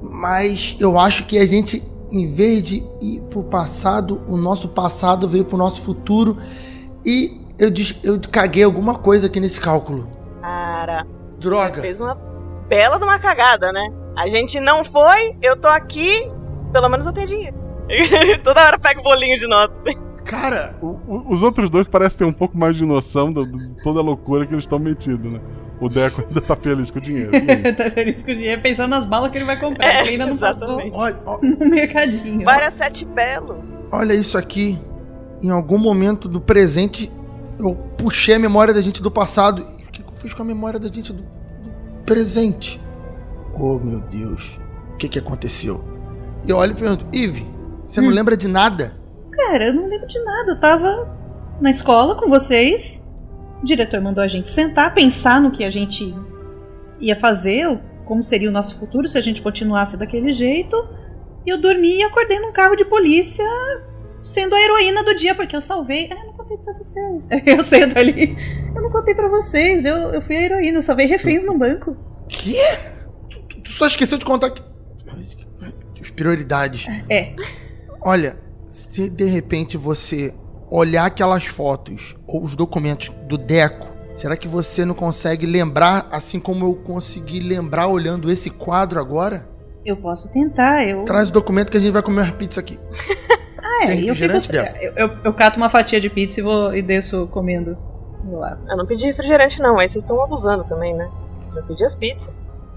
Mas 0.00 0.78
eu 0.80 0.98
acho 0.98 1.26
que 1.26 1.36
a 1.36 1.46
gente, 1.46 1.82
em 2.10 2.32
vez 2.32 2.62
de 2.62 2.82
ir 3.02 3.20
pro 3.28 3.42
passado, 3.42 4.22
o 4.26 4.38
nosso 4.38 4.68
passado 4.68 5.28
veio 5.28 5.44
pro 5.44 5.58
nosso 5.58 5.82
futuro 5.82 6.38
e 7.04 7.38
eu, 7.58 7.68
eu 8.02 8.18
caguei 8.32 8.64
alguma 8.64 8.94
coisa 8.94 9.26
aqui 9.26 9.38
nesse 9.38 9.60
cálculo. 9.60 10.08
Cara. 10.40 11.06
Droga. 11.38 11.82
Fez 11.82 12.00
uma 12.00 12.14
bela 12.66 12.96
de 12.96 13.04
uma 13.04 13.18
cagada, 13.18 13.70
né? 13.72 13.92
A 14.16 14.26
gente 14.26 14.58
não 14.58 14.82
foi, 14.84 15.36
eu 15.42 15.54
tô 15.54 15.68
aqui, 15.68 16.30
pelo 16.72 16.88
menos 16.88 17.06
eu 17.06 17.12
tenho 17.12 17.26
dinheiro. 17.26 17.56
Toda 18.42 18.64
hora 18.64 18.76
eu 18.76 18.80
pego 18.80 19.02
bolinho 19.02 19.38
de 19.38 19.46
nota, 19.46 19.74
assim. 19.74 20.07
Cara, 20.28 20.76
O- 20.82 21.32
Os 21.32 21.42
outros 21.42 21.70
dois 21.70 21.88
parecem 21.88 22.18
ter 22.18 22.24
um 22.24 22.32
pouco 22.32 22.56
mais 22.56 22.76
de 22.76 22.84
noção 22.84 23.32
do- 23.32 23.46
de 23.46 23.74
toda 23.82 24.00
a 24.00 24.02
loucura 24.02 24.46
que 24.46 24.52
eles 24.54 24.64
estão 24.64 24.78
metidos, 24.78 25.32
né? 25.32 25.40
O 25.80 25.88
Deco 25.88 26.22
ainda 26.26 26.40
tá 26.40 26.54
feliz 26.56 26.90
com 26.90 26.98
o 26.98 27.02
dinheiro. 27.02 27.30
Tá 27.76 27.90
feliz 27.90 28.22
com 28.22 28.30
o 28.30 28.34
dinheiro, 28.34 28.60
pensando 28.60 28.90
nas 28.90 29.04
balas 29.06 29.30
que 29.30 29.38
ele 29.38 29.44
vai 29.44 29.58
comprar, 29.58 29.86
É, 29.86 30.02
que 30.02 30.08
ainda 30.10 30.26
não 30.26 30.34
exatamente. 30.34 30.90
passou 30.90 31.40
no 31.42 31.70
mercadinho. 31.70 32.44
Várias 32.44 32.74
sete 32.74 33.04
belo. 33.04 33.62
olha 33.90 34.12
isso 34.12 34.36
aqui. 34.36 34.78
Em 35.42 35.50
algum 35.50 35.78
momento 35.78 36.28
do 36.28 36.40
presente, 36.40 37.10
eu 37.60 37.74
puxei 37.96 38.34
a 38.34 38.38
memória 38.38 38.74
da 38.74 38.80
gente 38.80 39.00
do 39.00 39.10
passado. 39.10 39.64
E 39.78 39.84
o 39.84 39.90
que 39.92 40.02
eu 40.02 40.12
fiz 40.12 40.34
com 40.34 40.42
a 40.42 40.44
memória 40.44 40.78
da 40.80 40.88
gente 40.88 41.12
do, 41.12 41.22
do 41.22 42.02
presente? 42.04 42.80
Oh, 43.54 43.78
meu 43.78 44.00
Deus. 44.00 44.60
O 44.92 44.96
que 44.96 45.08
que 45.08 45.18
aconteceu? 45.18 45.82
E 46.44 46.50
eu 46.50 46.56
olho 46.56 46.72
e 46.72 46.74
pergunto, 46.74 47.06
Ive, 47.12 47.46
você 47.86 48.00
não 48.00 48.10
lembra 48.10 48.36
de 48.36 48.48
nada? 48.48 48.97
Cara, 49.38 49.68
eu 49.68 49.72
não 49.74 49.86
lembro 49.86 50.06
de 50.06 50.18
nada. 50.24 50.52
Eu 50.52 50.60
tava 50.60 51.16
na 51.60 51.70
escola 51.70 52.14
com 52.14 52.28
vocês. 52.28 53.04
O 53.62 53.64
diretor 53.64 54.00
mandou 54.00 54.22
a 54.22 54.26
gente 54.26 54.48
sentar, 54.50 54.92
pensar 54.94 55.40
no 55.40 55.50
que 55.50 55.64
a 55.64 55.70
gente 55.70 56.14
ia 57.00 57.18
fazer, 57.18 57.66
como 58.04 58.22
seria 58.22 58.48
o 58.48 58.52
nosso 58.52 58.78
futuro 58.78 59.08
se 59.08 59.16
a 59.18 59.20
gente 59.20 59.40
continuasse 59.42 59.96
daquele 59.96 60.32
jeito. 60.32 60.76
E 61.46 61.50
eu 61.50 61.58
dormi 61.58 61.98
e 61.98 62.02
acordei 62.02 62.38
num 62.38 62.52
carro 62.52 62.76
de 62.76 62.84
polícia, 62.84 63.44
sendo 64.22 64.54
a 64.54 64.60
heroína 64.60 65.02
do 65.02 65.14
dia, 65.14 65.34
porque 65.34 65.56
eu 65.56 65.62
salvei. 65.62 66.08
Ah, 66.12 66.16
eu 66.20 66.26
não 66.26 66.32
contei 66.34 66.56
pra 66.58 66.72
vocês. 66.74 67.28
Eu 67.46 67.62
sento 67.62 67.98
ali. 67.98 68.36
Eu 68.74 68.82
não 68.82 68.90
contei 68.90 69.14
pra 69.14 69.28
vocês. 69.28 69.84
Eu, 69.84 69.96
eu 69.96 70.22
fui 70.22 70.36
a 70.36 70.42
heroína, 70.42 70.78
eu 70.78 70.82
salvei 70.82 71.06
reféns 71.06 71.44
no 71.44 71.56
banco. 71.56 71.96
Que? 72.28 72.54
Tu, 73.30 73.40
tu- 73.48 73.60
tu 73.62 73.70
só 73.70 73.86
esqueceu 73.86 74.18
de 74.18 74.24
contar 74.24 74.50
que. 74.50 74.62
Prioridades. 76.14 76.86
É. 77.08 77.34
Olha, 78.02 78.36
se 78.78 79.10
de 79.10 79.24
repente 79.24 79.76
você 79.76 80.32
olhar 80.70 81.06
aquelas 81.06 81.44
fotos 81.44 82.14
ou 82.26 82.44
os 82.44 82.54
documentos 82.54 83.08
do 83.26 83.36
Deco, 83.36 83.88
será 84.14 84.36
que 84.36 84.46
você 84.46 84.84
não 84.84 84.94
consegue 84.94 85.46
lembrar 85.46 86.06
assim 86.12 86.38
como 86.38 86.64
eu 86.64 86.74
consegui 86.74 87.40
lembrar 87.40 87.88
olhando 87.88 88.30
esse 88.30 88.50
quadro 88.50 89.00
agora? 89.00 89.48
Eu 89.84 89.96
posso 89.96 90.30
tentar, 90.30 90.86
eu. 90.86 91.04
Traz 91.04 91.30
o 91.30 91.32
documento 91.32 91.70
que 91.70 91.76
a 91.76 91.80
gente 91.80 91.92
vai 91.92 92.02
comer 92.02 92.22
uma 92.22 92.32
pizza 92.32 92.60
aqui. 92.60 92.78
Ah, 93.80 93.84
é, 93.84 93.86
Tem 93.88 93.98
e 93.98 94.10
o 94.10 94.14
que 94.14 94.22
refrigerante 94.22 94.46
você... 94.46 94.52
dela? 94.52 94.76
eu, 94.80 94.92
eu, 94.96 95.10
eu 95.24 95.34
cato 95.34 95.56
uma 95.56 95.70
fatia 95.70 96.00
de 96.00 96.10
pizza 96.10 96.40
e, 96.40 96.42
vou, 96.42 96.74
e 96.74 96.82
desço 96.82 97.28
comendo 97.28 97.76
do 98.24 98.36
lado. 98.36 98.60
Eu 98.68 98.76
não 98.76 98.86
pedi 98.86 99.06
refrigerante, 99.06 99.60
não, 99.60 99.76
mas 99.76 99.92
vocês 99.92 100.02
estão 100.02 100.20
abusando 100.20 100.64
também, 100.64 100.94
né? 100.94 101.08
Eu 101.54 101.62
pedi 101.62 101.84
as 101.84 101.94
pizzas. 101.94 102.28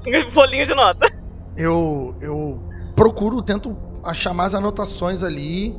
bolinho 0.33 0.65
de 0.65 0.75
nota. 0.75 1.11
Eu 1.57 2.13
eu 2.21 2.59
procuro, 2.95 3.41
tento 3.41 3.75
achar 4.03 4.33
mais 4.33 4.53
anotações 4.53 5.23
ali 5.23 5.75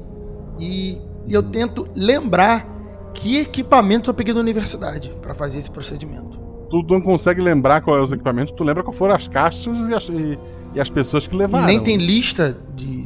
e, 0.59 0.99
e 1.29 1.33
eu 1.35 1.43
tento 1.43 1.89
lembrar 1.95 2.67
que 3.15 3.39
equipamento 3.39 4.09
eu 4.11 4.15
peguei 4.15 4.33
da 4.35 4.41
universidade 4.41 5.11
pra 5.21 5.35
fazer 5.35 5.59
esse 5.59 5.71
procedimento. 5.71 6.41
Tu 6.71 6.83
não 6.89 7.01
consegue 7.01 7.41
lembrar 7.41 7.83
qual 7.83 7.97
é 7.99 8.03
os 8.03 8.13
equipamentos, 8.13 8.53
tu 8.57 8.65
lembra 8.65 8.83
qual 8.83 8.95
foram 8.95 9.15
as 9.15 9.29
caixas 9.29 9.77
e 9.89 9.95
as, 9.95 10.09
e- 10.09 10.39
e 10.75 10.81
as 10.81 10.89
pessoas 10.89 11.27
que 11.27 11.35
E 11.35 11.39
levaram. 11.39 11.67
nem 11.67 11.81
tem 11.81 11.97
lista 11.99 12.57
de 12.75 13.03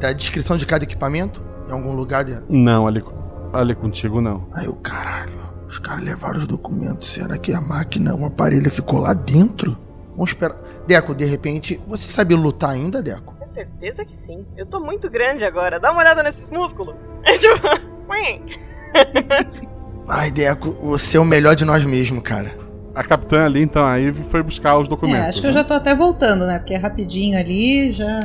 da 0.00 0.12
descrição 0.12 0.56
de 0.58 0.66
cada 0.66 0.84
equipamento? 0.84 1.40
Em 1.68 1.72
algum 1.72 1.94
lugar? 1.94 2.22
De... 2.24 2.38
Não, 2.50 2.86
ali, 2.86 3.02
ali 3.52 3.74
contigo 3.74 4.20
não. 4.20 4.46
Aí 4.52 4.68
o 4.68 4.74
caralho. 4.74 5.40
Os 5.68 5.78
caras 5.78 6.04
levaram 6.04 6.38
os 6.38 6.46
documentos. 6.46 7.08
Será 7.08 7.38
que 7.38 7.52
a 7.52 7.60
máquina, 7.60 8.14
o 8.14 8.26
aparelho 8.26 8.70
ficou 8.70 9.00
lá 9.00 9.12
dentro? 9.14 9.76
Vamos 10.14 10.30
esperar. 10.30 10.56
Deco, 10.86 11.14
de 11.14 11.24
repente, 11.24 11.80
você 11.86 12.06
sabe 12.08 12.34
lutar 12.34 12.70
ainda, 12.70 13.02
Deco? 13.02 13.34
Com 13.56 13.56
certeza 13.56 14.04
que 14.04 14.14
sim. 14.14 14.44
Eu 14.54 14.66
tô 14.66 14.78
muito 14.78 15.08
grande 15.08 15.42
agora. 15.42 15.80
Dá 15.80 15.90
uma 15.90 16.02
olhada 16.02 16.22
nesses 16.22 16.50
músculos. 16.50 16.94
É 17.24 17.38
tipo. 17.38 17.56
Ai, 20.06 20.30
Deco, 20.30 20.72
você 20.82 21.16
é 21.16 21.20
o 21.20 21.24
melhor 21.24 21.56
de 21.56 21.64
nós 21.64 21.82
mesmo, 21.82 22.20
cara. 22.20 22.50
A 22.94 23.02
capitã 23.02 23.46
ali, 23.46 23.62
então, 23.62 23.84
a 23.84 23.96
Ivy 23.96 24.24
foi 24.24 24.42
buscar 24.42 24.78
os 24.78 24.88
documentos. 24.88 25.24
É, 25.24 25.28
acho 25.28 25.40
que 25.40 25.46
né? 25.46 25.50
eu 25.50 25.54
já 25.54 25.64
tô 25.64 25.72
até 25.72 25.94
voltando, 25.94 26.46
né? 26.46 26.58
Porque 26.58 26.74
é 26.74 26.76
rapidinho 26.76 27.38
ali, 27.38 27.92
já. 27.92 28.20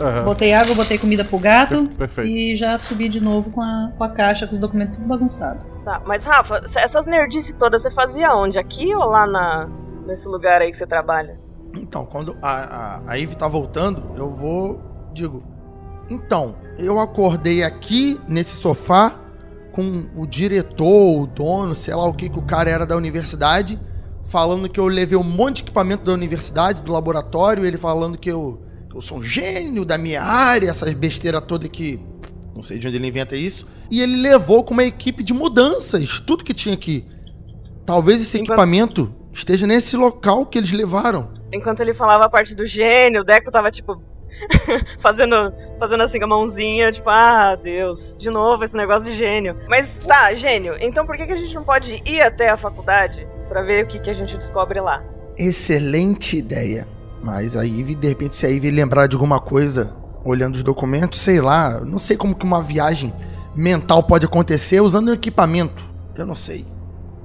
Aham. 0.00 0.24
Botei 0.24 0.54
água, 0.54 0.74
botei 0.74 0.96
comida 0.96 1.24
pro 1.24 1.38
gato. 1.38 1.86
Perfeito. 1.88 2.30
E 2.30 2.56
já 2.56 2.78
subi 2.78 3.10
de 3.10 3.20
novo 3.20 3.50
com 3.50 3.60
a, 3.60 3.92
com 3.96 4.04
a 4.04 4.08
caixa, 4.08 4.46
com 4.46 4.54
os 4.54 4.58
documentos 4.58 4.96
tudo 4.96 5.08
bagunçado. 5.08 5.66
Tá, 5.84 6.00
mas 6.06 6.24
Rafa, 6.24 6.62
essas 6.76 7.04
nerdices 7.04 7.54
todas 7.58 7.82
você 7.82 7.90
fazia 7.90 8.34
onde? 8.34 8.58
Aqui 8.58 8.94
ou 8.94 9.04
lá 9.04 9.26
na, 9.26 9.68
nesse 10.06 10.26
lugar 10.26 10.62
aí 10.62 10.70
que 10.70 10.76
você 10.76 10.86
trabalha? 10.86 11.38
Então, 11.74 12.04
quando 12.04 12.36
a, 12.42 12.50
a, 12.50 13.10
a 13.12 13.14
Ivy 13.14 13.36
tá 13.36 13.48
voltando, 13.48 14.02
eu 14.16 14.30
vou. 14.30 14.80
Digo. 15.12 15.42
Então, 16.08 16.56
eu 16.78 16.98
acordei 16.98 17.62
aqui 17.62 18.20
nesse 18.26 18.56
sofá 18.56 19.20
com 19.72 20.10
o 20.16 20.26
diretor, 20.26 21.22
o 21.22 21.26
dono, 21.26 21.74
sei 21.74 21.94
lá 21.94 22.04
o 22.06 22.12
que, 22.12 22.28
que 22.28 22.38
o 22.38 22.42
cara 22.42 22.68
era 22.68 22.84
da 22.84 22.96
universidade, 22.96 23.80
falando 24.24 24.68
que 24.68 24.80
eu 24.80 24.86
levei 24.86 25.16
um 25.16 25.24
monte 25.24 25.56
de 25.56 25.62
equipamento 25.62 26.04
da 26.04 26.12
universidade, 26.12 26.82
do 26.82 26.92
laboratório, 26.92 27.64
ele 27.64 27.76
falando 27.76 28.18
que 28.18 28.30
eu, 28.30 28.60
que 28.88 28.96
eu 28.96 29.00
sou 29.00 29.18
um 29.18 29.22
gênio 29.22 29.84
da 29.84 29.96
minha 29.96 30.22
área, 30.22 30.70
essas 30.70 30.92
besteiras 30.94 31.42
todas 31.46 31.68
que. 31.68 32.00
Não 32.54 32.62
sei 32.62 32.78
de 32.78 32.88
onde 32.88 32.96
ele 32.96 33.06
inventa 33.06 33.36
isso. 33.36 33.66
E 33.90 34.00
ele 34.00 34.16
levou 34.16 34.64
com 34.64 34.74
uma 34.74 34.84
equipe 34.84 35.22
de 35.22 35.32
mudanças, 35.32 36.20
tudo 36.26 36.44
que 36.44 36.52
tinha 36.52 36.74
aqui. 36.74 37.06
Talvez 37.86 38.20
esse 38.20 38.38
equipamento 38.38 39.12
esteja 39.32 39.66
nesse 39.66 39.96
local 39.96 40.46
que 40.46 40.58
eles 40.58 40.72
levaram. 40.72 41.39
Enquanto 41.52 41.80
ele 41.80 41.94
falava 41.94 42.24
a 42.24 42.28
parte 42.28 42.54
do 42.54 42.66
gênio, 42.66 43.22
o 43.22 43.24
Deco 43.24 43.50
tava 43.50 43.70
tipo. 43.70 44.02
fazendo, 45.00 45.52
fazendo 45.78 46.02
assim 46.02 46.18
com 46.18 46.24
a 46.24 46.28
mãozinha, 46.28 46.90
tipo, 46.90 47.10
ah, 47.10 47.54
Deus, 47.56 48.16
de 48.18 48.30
novo 48.30 48.64
esse 48.64 48.74
negócio 48.74 49.04
de 49.04 49.14
gênio. 49.14 49.54
Mas 49.68 50.04
tá, 50.04 50.32
gênio, 50.34 50.76
então 50.80 51.04
por 51.04 51.14
que, 51.16 51.26
que 51.26 51.32
a 51.32 51.36
gente 51.36 51.54
não 51.54 51.64
pode 51.64 52.02
ir 52.06 52.22
até 52.22 52.48
a 52.48 52.56
faculdade 52.56 53.28
pra 53.50 53.60
ver 53.60 53.84
o 53.84 53.88
que, 53.88 53.98
que 53.98 54.08
a 54.08 54.14
gente 54.14 54.38
descobre 54.38 54.80
lá? 54.80 55.02
Excelente 55.36 56.38
ideia. 56.38 56.86
Mas 57.22 57.54
a 57.54 57.64
Ivy, 57.64 57.94
de 57.94 58.08
repente, 58.08 58.36
se 58.36 58.46
a 58.46 58.48
Ivy 58.48 58.70
lembrar 58.70 59.06
de 59.06 59.14
alguma 59.14 59.40
coisa 59.40 59.94
olhando 60.24 60.54
os 60.54 60.62
documentos, 60.62 61.20
sei 61.20 61.40
lá, 61.40 61.80
não 61.80 61.98
sei 61.98 62.16
como 62.16 62.34
que 62.34 62.44
uma 62.44 62.62
viagem 62.62 63.12
mental 63.54 64.02
pode 64.02 64.26
acontecer 64.26 64.80
usando 64.80 65.08
um 65.08 65.14
equipamento. 65.14 65.84
Eu 66.14 66.26
não 66.26 66.34
sei. 66.34 66.66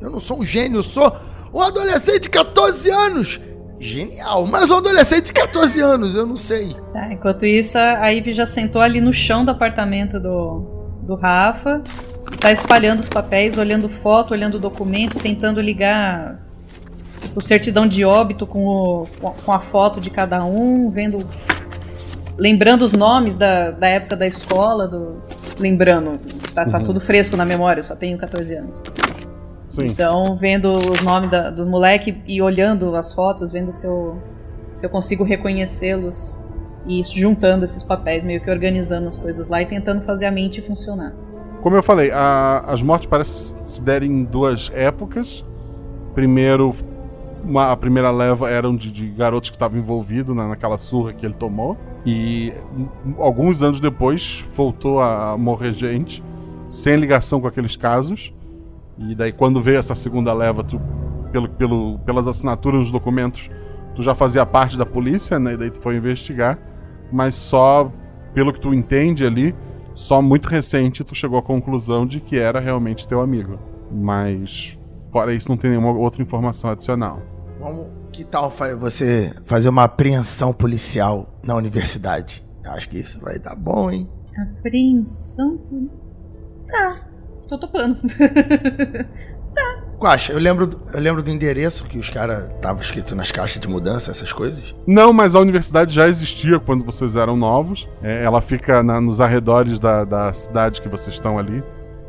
Eu 0.02 0.10
não 0.10 0.20
sou 0.20 0.40
um 0.40 0.46
gênio, 0.46 0.80
eu 0.80 0.84
sou 0.84 1.16
um 1.54 1.62
adolescente 1.62 2.24
de 2.24 2.30
14 2.30 2.90
anos. 2.90 3.40
Genial, 3.80 4.46
mas 4.48 4.70
um 4.72 4.78
adolescente 4.78 5.26
de 5.26 5.34
14 5.34 5.80
anos, 5.82 6.16
eu 6.16 6.26
não 6.26 6.38
sei. 6.38 6.76
Tá, 6.94 7.12
enquanto 7.12 7.46
isso, 7.46 7.78
a 7.78 8.08
Ivy 8.08 8.34
já 8.34 8.46
sentou 8.46 8.82
ali 8.82 9.02
no 9.02 9.12
chão 9.12 9.44
do 9.44 9.52
apartamento 9.52 10.20
do, 10.20 10.60
do 11.02 11.16
Rafa. 11.16 11.82
Tá 12.40 12.52
espalhando 12.52 13.02
os 13.02 13.10
papéis, 13.10 13.58
olhando 13.58 13.90
foto, 13.90 14.32
olhando 14.34 14.60
documento, 14.60 15.20
tentando 15.20 15.60
ligar 15.62 16.40
o 17.36 17.42
certidão 17.42 17.86
de 17.88 18.06
óbito 18.06 18.48
com, 18.48 18.66
o, 18.66 19.08
com 19.46 19.52
a 19.52 19.60
foto 19.60 20.00
de 20.00 20.10
cada 20.10 20.44
um, 20.46 20.90
vendo. 20.90 21.26
Lembrando 22.38 22.84
os 22.84 22.94
nomes 22.94 23.36
da, 23.36 23.72
da 23.72 23.88
época 23.88 24.16
da 24.16 24.28
escola, 24.28 24.88
do, 24.88 25.22
lembrando, 25.60 26.18
tá, 26.54 26.66
tá 26.66 26.78
Uhum. 26.80 26.84
tudo 26.84 27.00
fresco 27.00 27.38
na 27.38 27.46
memória, 27.46 27.80
eu 27.80 27.84
só 27.84 27.96
tenho 27.96 28.18
14 28.18 28.56
anos. 28.56 28.84
Sim. 29.76 29.88
Então, 29.88 30.36
vendo 30.40 30.72
os 30.72 31.02
nomes 31.02 31.30
da, 31.30 31.50
dos 31.50 31.68
moleques 31.68 32.16
e 32.28 32.42
olhando 32.42 32.96
as 32.96 33.12
fotos, 33.14 33.52
vendo 33.52 33.72
se 33.72 33.86
eu, 33.88 34.18
se 34.72 34.86
eu 34.86 34.90
consigo 34.90 35.24
reconhecê-los 35.24 36.40
e 36.88 37.02
juntando 37.04 37.64
esses 37.64 37.82
papéis, 37.84 38.24
meio 38.24 38.42
que 38.42 38.50
organizando 38.50 39.08
as 39.08 39.18
coisas 39.18 39.48
lá 39.48 39.62
e 39.62 39.66
tentando 39.66 40.02
fazer 40.04 40.26
a 40.26 40.32
mente 40.32 40.62
funcionar. 40.62 41.14
Como 41.62 41.76
eu 41.76 41.82
falei, 41.84 42.12
a- 42.12 42.64
as 42.68 42.84
mortes 42.84 43.08
parecem 43.08 43.60
se 43.62 43.82
derem 43.82 44.12
em 44.12 44.24
duas 44.24 44.72
épocas. 44.74 45.44
Primeiro, 46.14 46.74
uma- 47.44 47.72
a 47.72 47.78
primeira 47.78 48.12
leva 48.12 48.50
eram 48.50 48.76
de, 48.76 48.92
de 48.92 49.08
garotos 49.08 49.50
que 49.50 49.56
estavam 49.56 49.78
envolvidos 49.80 50.36
na, 50.36 50.48
naquela 50.48 50.78
surra 50.78 51.12
que 51.14 51.26
ele 51.26 51.34
tomou. 51.34 51.76
E 52.06 52.54
alguns 53.18 53.64
anos 53.64 53.80
depois 53.80 54.46
voltou 54.56 55.02
a 55.02 55.36
morrer 55.38 55.72
gente 55.72 56.24
sem 56.70 56.96
ligação 56.98 57.42
com 57.42 57.48
aqueles 57.48 57.76
casos. 57.76 58.32
E 58.98 59.16
daí, 59.16 59.32
quando 59.32 59.62
veio 59.62 59.78
essa 59.78 59.96
segunda 59.96 60.34
leva, 60.34 60.64
tu, 60.64 60.80
pelo, 61.32 61.50
pelo, 61.50 62.00
pelas 62.00 62.28
assinaturas 62.28 62.80
nos 62.80 62.92
documentos, 62.92 63.50
tu 63.96 64.02
já 64.02 64.16
fazia 64.16 64.46
parte 64.46 64.78
da 64.78 64.86
polícia, 64.86 65.38
né? 65.38 65.54
E 65.54 65.58
daí 65.58 65.70
tu 65.70 65.82
foi 65.82 65.96
investigar. 65.98 66.58
Mas 67.12 67.36
só, 67.36 67.92
pelo 68.34 68.54
que 68.54 68.60
tu 68.60 68.74
entende 68.74 69.26
ali, 69.26 69.56
só 69.94 70.22
muito 70.22 70.48
recente 70.48 71.04
tu 71.04 71.16
chegou 71.16 71.38
à 71.38 71.42
conclusão 71.42 72.06
de 72.06 72.20
que 72.20 72.38
era 72.38 72.60
realmente 72.60 73.08
teu 73.08 73.22
amigo. 73.22 73.60
Mas, 73.92 74.78
fora 75.12 75.34
isso, 75.34 75.50
não 75.50 75.58
tem 75.58 75.70
nenhuma 75.72 75.92
outra 75.92 76.22
informação 76.22 76.70
adicional. 76.72 77.22
Vamos, 77.60 77.90
que 78.12 78.24
tal 78.24 78.50
você 78.80 79.34
fazer 79.44 79.70
uma 79.70 79.84
apreensão 79.84 80.54
policial 80.54 81.40
na 81.46 81.56
universidade? 81.56 82.44
Acho 82.66 82.90
que 82.90 82.98
isso 82.98 83.22
vai 83.22 83.38
dar 83.40 83.56
bom, 83.56 83.92
hein? 83.92 84.10
Apreensão. 84.60 85.60
Tá, 86.68 87.08
tô 87.48 87.58
topando. 87.58 87.98
Guaxa, 89.98 90.34
eu 90.34 90.40
lembro, 90.40 90.68
do- 90.68 90.82
eu 90.94 91.00
lembro 91.00 91.24
do 91.24 91.32
endereço 91.32 91.86
que 91.86 91.98
os 91.98 92.10
caras 92.10 92.50
estavam 92.54 92.82
escrito 92.82 93.16
nas 93.16 93.32
caixas 93.32 93.60
de 93.62 93.68
mudança, 93.68 94.12
essas 94.12 94.32
coisas. 94.34 94.76
Não, 94.86 95.14
mas 95.14 95.34
a 95.36 95.40
universidade 95.40 95.94
já 95.94 96.08
existia 96.08 96.60
quando 96.60 96.84
vocês 96.86 97.16
eram 97.16 97.38
novos. 97.38 97.88
É, 98.04 98.24
ela 98.24 98.42
fica 98.42 98.84
na- 98.84 99.00
nos 99.00 99.22
arredores 99.22 99.80
da, 99.80 100.04
da 100.04 100.34
cidade 100.34 100.82
que 100.82 100.90
vocês 100.90 101.16
estão 101.16 101.38
ali. 101.40 101.64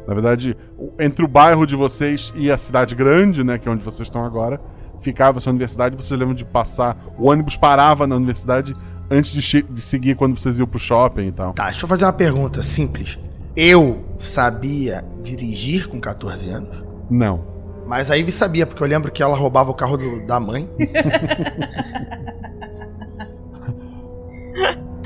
Na 0.07 0.15
verdade, 0.15 0.57
entre 0.99 1.25
o 1.25 1.29
bairro 1.29 1.65
de 1.67 1.77
vocês 1.77 2.33
e 2.37 2.51
a 2.51 2.59
cidade 2.59 2.95
grande, 2.95 3.43
né, 3.45 3.57
que 3.59 3.69
é 3.69 3.73
onde 3.73 3.83
vocês 3.85 4.07
estão 4.09 4.25
agora, 4.25 4.61
ficava 5.01 5.39
essa 5.39 5.49
universidade. 5.51 5.97
Vocês 5.97 6.19
lembram 6.19 6.35
de 6.35 6.45
passar. 6.45 6.97
O 7.17 7.31
ônibus 7.31 7.57
parava 7.57 8.07
na 8.07 8.17
universidade 8.17 8.75
antes 9.11 9.31
de, 9.33 9.63
de 9.63 9.81
seguir 9.81 10.17
quando 10.17 10.39
vocês 10.39 10.59
iam 10.59 10.67
pro 10.67 10.79
shopping 10.81 11.29
e 11.29 11.33
tal. 11.33 11.53
Tá, 11.55 11.67
deixa 11.67 11.85
eu 11.85 11.89
fazer 11.89 12.05
uma 12.05 12.13
pergunta 12.13 12.63
simples. 12.63 13.17
Eu 13.57 14.05
sabia 14.19 15.03
dirigir 15.23 15.89
com 15.89 15.99
14 16.01 16.51
anos? 16.51 16.85
Não. 17.11 17.43
Mas 17.87 18.11
a 18.11 18.15
Ivy 18.17 18.33
sabia, 18.33 18.67
porque 18.67 18.83
eu 18.83 18.87
lembro 18.87 19.11
que 19.13 19.23
ela 19.23 19.37
roubava 19.37 19.71
o 19.71 19.75
carro 19.75 19.97
do- 19.97 20.27
da 20.27 20.39
mãe. 20.41 20.69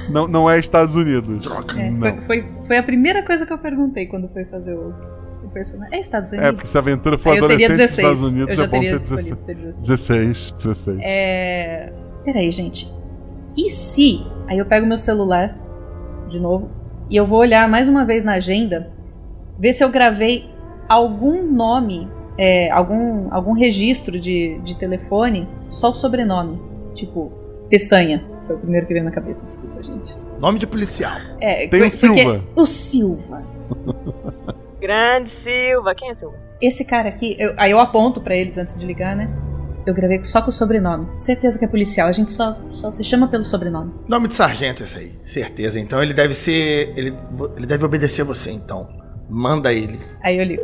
Não, 0.09 0.27
não 0.27 0.51
é 0.51 0.59
Estados 0.59 0.97
Unidos. 0.97 1.45
Droga. 1.45 1.81
É, 1.81 1.89
não. 1.89 2.01
foi, 2.01 2.21
foi, 2.23 2.45
foi 2.67 2.79
a 2.79 2.83
primeira 2.83 3.23
coisa 3.25 3.47
que 3.47 3.53
eu 3.53 3.59
perguntei 3.59 4.07
quando 4.07 4.29
foi 4.31 4.45
fazer 4.45 4.75
o, 4.75 4.93
o 5.45 5.49
personagem. 5.51 5.97
É 5.97 6.01
Estados 6.01 6.33
Unidos? 6.33 6.49
É, 6.49 6.53
porque 6.53 6.67
se 6.67 6.77
a 6.77 6.81
aventura 6.81 7.17
for 7.17 7.31
Aí 7.31 7.39
adolescente 7.39 7.69
dos 7.69 7.77
16. 7.77 7.99
Estados 7.99 8.33
Unidos, 8.33 8.59
é 8.59 8.67
bom 8.67 8.81
ter 8.81 8.99
16. 8.99 9.21
escolhido 9.27 9.47
ter 9.47 9.55
16. 9.55 9.77
16, 9.87 10.53
16. 10.53 10.99
É. 11.01 11.93
Peraí, 12.25 12.51
gente. 12.51 12.93
E 13.57 13.71
se. 13.71 14.27
Aí 14.49 14.59
eu 14.59 14.67
pego 14.67 14.85
meu 14.85 14.99
celular 14.99 15.57
de 16.29 16.41
novo 16.41 16.69
e 17.11 17.17
eu 17.17 17.27
vou 17.27 17.41
olhar 17.41 17.69
mais 17.69 17.89
uma 17.89 18.05
vez 18.05 18.23
na 18.25 18.35
agenda, 18.35 18.91
ver 19.59 19.73
se 19.73 19.83
eu 19.85 19.89
gravei 19.91 20.49
algum 20.89 21.43
nome, 21.45 22.09
é, 22.39 22.71
algum, 22.71 23.29
algum 23.33 23.53
registro 23.53 24.19
de, 24.19 24.59
de 24.61 24.77
telefone, 24.79 25.47
só 25.71 25.91
o 25.91 25.95
sobrenome. 25.95 26.59
Tipo, 26.95 27.31
Peçanha. 27.69 28.25
Foi 28.47 28.57
o 28.57 28.59
primeiro 28.59 28.87
que 28.87 28.93
veio 28.93 29.05
na 29.05 29.11
cabeça, 29.13 29.45
desculpa, 29.47 29.83
gente. 29.83 30.13
Nome 30.41 30.59
de 30.59 30.67
policial. 30.67 31.17
É, 31.41 31.69
Tem 31.69 31.85
o 31.85 31.91
Silva. 31.91 32.43
O 32.57 32.67
Silva. 32.67 33.43
Grande 34.81 35.31
Silva. 35.31 35.95
Quem 35.95 36.11
é 36.11 36.15
Silva? 36.15 36.35
Esse 36.61 36.85
cara 36.85 37.09
aqui, 37.09 37.37
eu- 37.39 37.55
aí 37.57 37.71
eu 37.71 37.79
aponto 37.79 38.21
pra 38.21 38.35
eles 38.35 38.57
antes 38.59 38.77
de 38.77 38.85
ligar, 38.85 39.15
né? 39.15 39.31
Eu 39.87 39.95
gravei 39.95 40.22
só 40.24 40.43
com 40.43 40.49
o 40.49 40.53
sobrenome. 40.53 41.09
Certeza 41.18 41.59
que 41.59 41.64
é 41.64 41.68
policial, 41.68 42.09
a 42.09 42.12
gente 42.12 42.33
só, 42.33 42.57
só 42.70 42.91
se 42.91 43.03
chama 43.03 43.28
pelo 43.28 43.45
sobrenome. 43.45 43.93
Nome 44.09 44.28
de 44.28 44.35
sargento 44.35 44.83
esse 44.83 44.99
aí, 44.99 45.12
certeza. 45.24 45.78
Então 45.81 46.03
ele 46.03 46.12
deve 46.12 46.35
ser. 46.35 46.93
Ele, 46.97 47.14
ele 47.57 47.66
deve 47.66 47.85
obedecer 47.85 48.24
você, 48.24 48.51
então. 48.51 48.89
Manda 49.28 49.72
ele. 49.72 49.99
Aí 50.22 50.39
eu 50.39 50.45
ligo. 50.45 50.62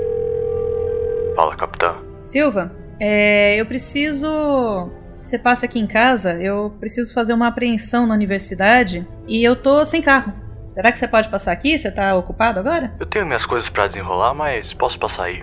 Fala, 1.34 1.54
capitão. 1.54 1.96
Silva, 2.22 2.72
é, 2.98 3.56
eu 3.60 3.66
preciso. 3.66 4.90
Você 5.20 5.38
passa 5.38 5.66
aqui 5.66 5.78
em 5.78 5.86
casa, 5.86 6.34
eu 6.40 6.70
preciso 6.78 7.12
fazer 7.12 7.32
uma 7.32 7.48
apreensão 7.48 8.06
na 8.06 8.14
universidade 8.14 9.06
e 9.26 9.42
eu 9.42 9.56
tô 9.56 9.84
sem 9.84 10.00
carro. 10.00 10.32
Será 10.68 10.92
que 10.92 10.98
você 10.98 11.08
pode 11.08 11.28
passar 11.28 11.52
aqui? 11.52 11.76
Você 11.78 11.90
tá 11.90 12.14
ocupado 12.14 12.60
agora? 12.60 12.94
Eu 13.00 13.06
tenho 13.06 13.26
minhas 13.26 13.46
coisas 13.46 13.68
pra 13.68 13.86
desenrolar, 13.86 14.34
mas 14.34 14.72
posso 14.72 14.98
passar 14.98 15.24
aí. 15.24 15.42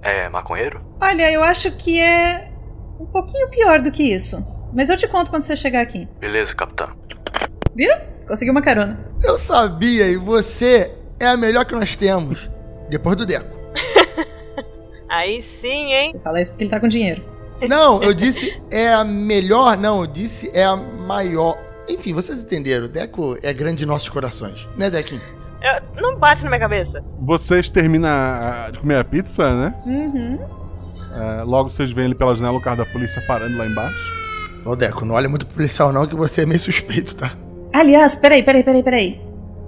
É 0.00 0.28
maconheiro? 0.28 0.80
Olha, 1.00 1.30
eu 1.30 1.42
acho 1.42 1.70
que 1.72 2.00
é 2.00 2.51
um 3.02 3.06
pouquinho 3.06 3.48
pior 3.50 3.80
do 3.80 3.90
que 3.90 4.02
isso. 4.02 4.44
Mas 4.72 4.88
eu 4.88 4.96
te 4.96 5.06
conto 5.08 5.30
quando 5.30 5.42
você 5.42 5.56
chegar 5.56 5.80
aqui. 5.82 6.08
Beleza, 6.20 6.54
capitão. 6.54 6.88
Viu? 7.74 7.90
Consegui 8.26 8.50
uma 8.50 8.62
carona. 8.62 8.98
Eu 9.22 9.36
sabia, 9.36 10.06
e 10.08 10.16
você 10.16 10.94
é 11.20 11.26
a 11.26 11.36
melhor 11.36 11.64
que 11.64 11.74
nós 11.74 11.96
temos. 11.96 12.48
Depois 12.88 13.16
do 13.16 13.26
Deco. 13.26 13.50
Aí 15.10 15.42
sim, 15.42 15.92
hein? 15.92 16.14
Fala 16.22 16.40
isso 16.40 16.52
porque 16.52 16.64
ele 16.64 16.70
tá 16.70 16.80
com 16.80 16.88
dinheiro. 16.88 17.22
Não, 17.68 18.02
eu 18.02 18.12
disse 18.14 18.60
é 18.70 18.92
a 18.92 19.04
melhor, 19.04 19.76
não, 19.76 20.00
eu 20.00 20.06
disse 20.06 20.50
é 20.56 20.64
a 20.64 20.76
maior. 20.76 21.58
Enfim, 21.88 22.12
vocês 22.14 22.42
entenderam, 22.42 22.86
o 22.86 22.88
Deco 22.88 23.36
é 23.42 23.52
grande 23.52 23.84
em 23.84 23.86
nossos 23.86 24.08
corações, 24.08 24.68
né, 24.76 24.88
Dequinho? 24.88 25.20
Eu- 25.60 26.02
não 26.02 26.16
bate 26.16 26.42
na 26.44 26.48
minha 26.50 26.60
cabeça. 26.60 27.02
Vocês 27.20 27.68
terminam 27.68 28.08
de 28.72 28.78
comer 28.78 28.96
a 28.96 29.04
pizza, 29.04 29.54
né? 29.54 29.74
Uhum. 29.86 30.61
É, 31.14 31.42
logo 31.42 31.68
vocês 31.68 31.90
veem 31.90 32.06
ele 32.06 32.14
pela 32.14 32.34
janela 32.34 32.56
o 32.56 32.60
carro 32.60 32.78
da 32.78 32.86
polícia 32.86 33.22
parando 33.26 33.56
lá 33.58 33.66
embaixo. 33.66 34.22
Ô, 34.64 34.74
Deco, 34.76 35.04
não 35.04 35.14
olha 35.14 35.28
muito 35.28 35.44
pro 35.46 35.56
policial 35.56 35.92
não, 35.92 36.06
que 36.06 36.14
você 36.14 36.42
é 36.42 36.46
meio 36.46 36.60
suspeito, 36.60 37.14
tá? 37.16 37.32
Aliás, 37.72 38.16
peraí, 38.16 38.42
peraí, 38.42 38.62
peraí, 38.62 38.82
peraí. 38.82 39.20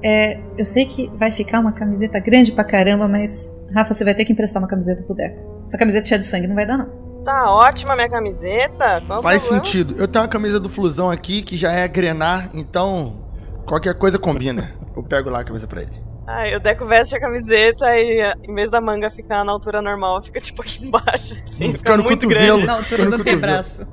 É, 0.02 0.38
eu 0.58 0.64
sei 0.66 0.84
que 0.84 1.10
vai 1.18 1.32
ficar 1.32 1.60
uma 1.60 1.72
camiseta 1.72 2.18
grande 2.18 2.52
pra 2.52 2.62
caramba, 2.64 3.08
mas. 3.08 3.52
Rafa, 3.74 3.94
você 3.94 4.04
vai 4.04 4.14
ter 4.14 4.24
que 4.24 4.32
emprestar 4.32 4.62
uma 4.62 4.68
camiseta 4.68 5.02
pro 5.02 5.14
Deco. 5.14 5.64
Essa 5.66 5.78
camiseta 5.78 6.06
cheia 6.06 6.20
de 6.20 6.26
sangue 6.26 6.46
não 6.46 6.54
vai 6.54 6.66
dar, 6.66 6.76
não. 6.76 6.86
Tá 7.24 7.50
ótima 7.50 7.94
a 7.94 7.96
minha 7.96 8.08
camiseta. 8.08 9.02
Qual 9.06 9.20
o 9.20 9.22
Faz 9.22 9.42
problema? 9.42 9.64
sentido. 9.64 9.94
Eu 9.98 10.06
tenho 10.06 10.22
uma 10.22 10.30
camisa 10.30 10.60
do 10.60 10.68
Flusão 10.68 11.10
aqui 11.10 11.40
que 11.40 11.56
já 11.56 11.72
é 11.72 11.88
grenar, 11.88 12.50
então 12.52 13.24
qualquer 13.64 13.94
coisa 13.94 14.18
combina. 14.18 14.74
Eu 14.94 15.02
pego 15.02 15.30
lá 15.30 15.40
a 15.40 15.44
camisa 15.44 15.66
pra 15.66 15.82
ele. 15.82 16.03
Ai, 16.26 16.56
o 16.56 16.60
Deco 16.60 16.86
veste 16.86 17.14
a 17.14 17.20
camiseta 17.20 17.84
e 17.98 18.20
ah, 18.22 18.34
em 18.42 18.54
vez 18.54 18.70
da 18.70 18.80
manga 18.80 19.10
ficar 19.10 19.44
na 19.44 19.52
altura 19.52 19.82
normal, 19.82 20.22
fica 20.22 20.40
tipo 20.40 20.62
aqui 20.62 20.86
embaixo. 20.86 21.34
Assim, 21.34 21.72
Fica 21.74 21.96
no 21.96 22.04
muito 22.04 22.26
cotovelo. 22.26 22.56
grande. 22.58 22.66
Na 22.66 22.72
altura 22.74 23.06
do 23.06 23.14
antebraço. 23.16 23.86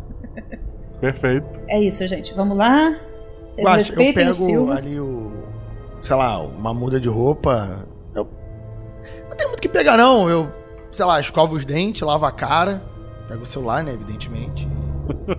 Perfeito. 0.99 1.47
É 1.67 1.79
isso, 1.79 2.05
gente. 2.07 2.33
Vamos 2.33 2.57
lá. 2.57 2.95
Vocês 3.45 3.65
Guaxa, 3.65 3.73
eu 3.79 3.83
respeitem 3.83 4.23
o 4.23 4.33
pego 4.33 4.35
Silva. 4.35 4.75
ali 4.75 4.99
o. 4.99 5.43
Sei 5.99 6.15
lá, 6.15 6.39
uma 6.41 6.73
muda 6.73 6.99
de 6.99 7.09
roupa. 7.09 7.85
Eu. 8.15 8.29
Não 9.29 9.35
tem 9.37 9.47
muito 9.47 9.59
o 9.59 9.61
que 9.61 9.69
pegar, 9.69 9.97
não. 9.97 10.29
Eu, 10.29 10.51
sei 10.91 11.05
lá, 11.05 11.19
escovo 11.19 11.55
os 11.55 11.65
dentes, 11.65 12.01
lavo 12.01 12.25
a 12.25 12.31
cara. 12.31 12.81
Pego 13.27 13.43
o 13.43 13.45
celular, 13.45 13.83
né, 13.83 13.91
evidentemente. 13.93 14.67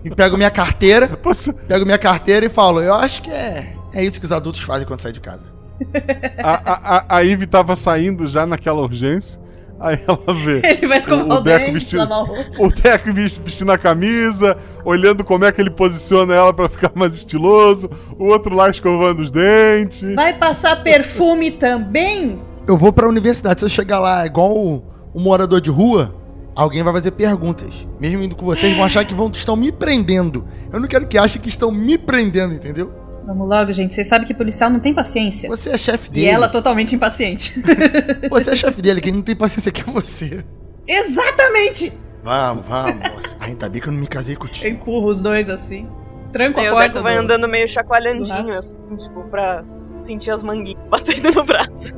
E 0.05 0.11
pego 0.11 0.37
minha 0.37 0.51
carteira. 0.51 1.09
Pego 1.69 1.85
minha 1.87 1.99
carteira 1.99 2.45
e 2.45 2.49
falo, 2.49 2.83
eu 2.83 2.95
acho 2.95 3.23
que 3.23 3.31
é. 3.31 3.75
É 3.95 4.03
isso 4.05 4.19
que 4.19 4.27
os 4.27 4.33
adultos 4.33 4.61
fazem 4.63 4.87
quando 4.87 5.01
saem 5.01 5.13
de 5.15 5.21
casa. 5.21 5.45
A, 6.43 6.53
a, 6.53 6.97
a, 6.97 7.17
a 7.17 7.21
Ivy 7.21 7.47
tava 7.47 7.75
saindo 7.77 8.27
já 8.27 8.47
naquela 8.47 8.81
urgência. 8.83 9.41
Aí 9.81 9.99
ela 10.07 10.35
vê. 10.45 10.61
Ele 10.79 10.87
vai 10.87 10.99
escovar 10.99 11.39
o 11.39 11.41
dente, 11.41 11.97
lavar 11.97 12.19
a 12.19 12.23
roupa. 12.23 12.63
o 12.63 12.69
Deco 12.69 13.13
vesti- 13.13 13.41
vestindo 13.45 13.73
a 13.73 13.79
camisa, 13.79 14.57
olhando 14.85 15.25
como 15.25 15.45
é 15.45 15.51
que 15.51 15.61
ele 15.61 15.71
posiciona 15.71 16.33
ela 16.35 16.53
pra 16.53 16.69
ficar 16.69 16.93
mais 16.95 17.17
estiloso. 17.17 17.91
O 18.17 18.27
outro 18.27 18.55
lá 18.55 18.71
escovando 18.71 19.21
os 19.21 19.33
dentes. 19.33 20.15
Vai 20.15 20.39
passar 20.39 20.85
perfume 20.85 21.51
também? 21.51 22.41
Eu 22.65 22.77
vou 22.77 22.93
pra 22.93 23.09
universidade. 23.09 23.59
Se 23.59 23.65
eu 23.65 23.69
chegar 23.69 23.99
lá 23.99 24.25
igual 24.25 24.57
um, 24.57 24.81
um 25.13 25.21
morador 25.21 25.61
de 25.61 25.69
rua, 25.71 26.15
alguém 26.55 26.85
vai 26.85 26.93
fazer 26.93 27.11
perguntas. 27.11 27.89
Mesmo 27.99 28.23
indo 28.23 28.37
com 28.37 28.47
vocês, 28.47 28.77
vão 28.77 28.85
achar 28.85 29.05
que 29.05 29.13
vão, 29.15 29.31
estão 29.33 29.57
me 29.57 29.73
prendendo. 29.73 30.47
Eu 30.73 30.79
não 30.79 30.87
quero 30.87 31.09
que 31.09 31.19
achem 31.19 31.43
que 31.43 31.49
estão 31.49 31.73
me 31.73 31.99
prendendo, 31.99 32.55
entendeu? 32.55 32.93
Vamos 33.25 33.49
logo, 33.49 33.73
gente. 33.73 33.95
Vocês 33.95 34.07
sabem 34.09 34.27
que 34.27 34.35
policial 34.35 34.69
não 34.71 34.81
tem 34.81 34.93
paciência. 34.93 35.49
Você 35.49 35.71
é 35.71 35.79
chefe 35.79 36.09
E 36.11 36.15
dele. 36.15 36.27
ela 36.27 36.49
totalmente 36.49 36.95
impaciente. 36.95 37.55
Você 38.31 38.51
é 38.51 38.57
chefe 38.57 38.83
dele, 38.83 39.01
quem 39.01 39.13
não 39.13 39.23
tem 39.23 39.37
paciência 39.37 39.69
aqui 39.71 39.81
é 39.81 39.85
você. 39.93 40.45
Exatamente! 40.89 41.93
Vamos, 42.23 42.65
vamos, 42.67 43.11
moça. 43.11 43.37
Ainda 43.41 43.69
bem 43.69 43.81
que 43.81 43.89
eu 43.89 43.93
não 43.93 44.01
me 44.01 44.07
casei 44.07 44.37
contigo. 44.37 44.67
Eu 44.67 44.73
empurro 44.73 45.09
os 45.09 45.21
dois 45.21 45.49
assim. 45.49 45.89
Tranco 46.33 46.61
Aí 46.61 46.67
a 46.67 46.71
o 46.71 46.75
porta. 46.75 46.89
Deco 46.91 47.03
vai 47.03 47.15
do- 47.15 47.21
andando 47.21 47.49
meio 47.49 47.69
chacoalhandinho, 47.69 48.57
assim, 48.57 48.77
tipo, 48.97 49.23
pra 49.29 49.65
sentir 49.99 50.31
as 50.31 50.43
manguinhas 50.43 50.81
batendo 50.89 51.31
no 51.33 51.45
braço. 51.45 51.93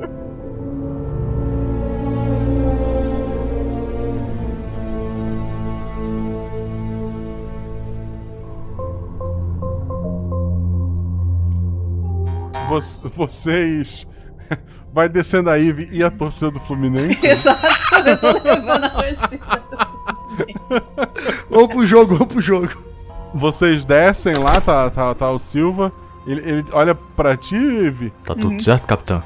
Vocês. 13.15 14.07
Vai 14.93 15.09
descendo 15.09 15.49
a 15.49 15.55
Ivy 15.57 15.89
e 15.91 16.03
a 16.03 16.09
torcida 16.09 16.51
do 16.51 16.59
Fluminense. 16.59 17.19
Exato, 17.25 17.65
eu 18.07 18.17
tô 18.17 18.31
levando 18.31 18.83
a 18.85 18.89
torcida. 18.89 19.39
Ou 21.49 21.67
pro 21.67 21.85
jogo, 21.85 22.17
ou 22.19 22.25
pro 22.27 22.41
jogo. 22.41 22.69
Vocês 23.33 23.83
descem 23.83 24.35
lá, 24.35 24.61
tá, 24.61 24.89
tá, 24.89 25.13
tá 25.13 25.29
o 25.31 25.39
Silva. 25.39 25.91
Ele, 26.25 26.41
ele 26.41 26.65
olha 26.71 26.95
pra 26.95 27.35
ti, 27.35 27.55
Ivy. 27.55 28.11
Tá 28.25 28.33
tudo 28.33 28.51
Uhum. 28.51 28.59
certo, 28.59 28.87
capitão? 28.87 29.21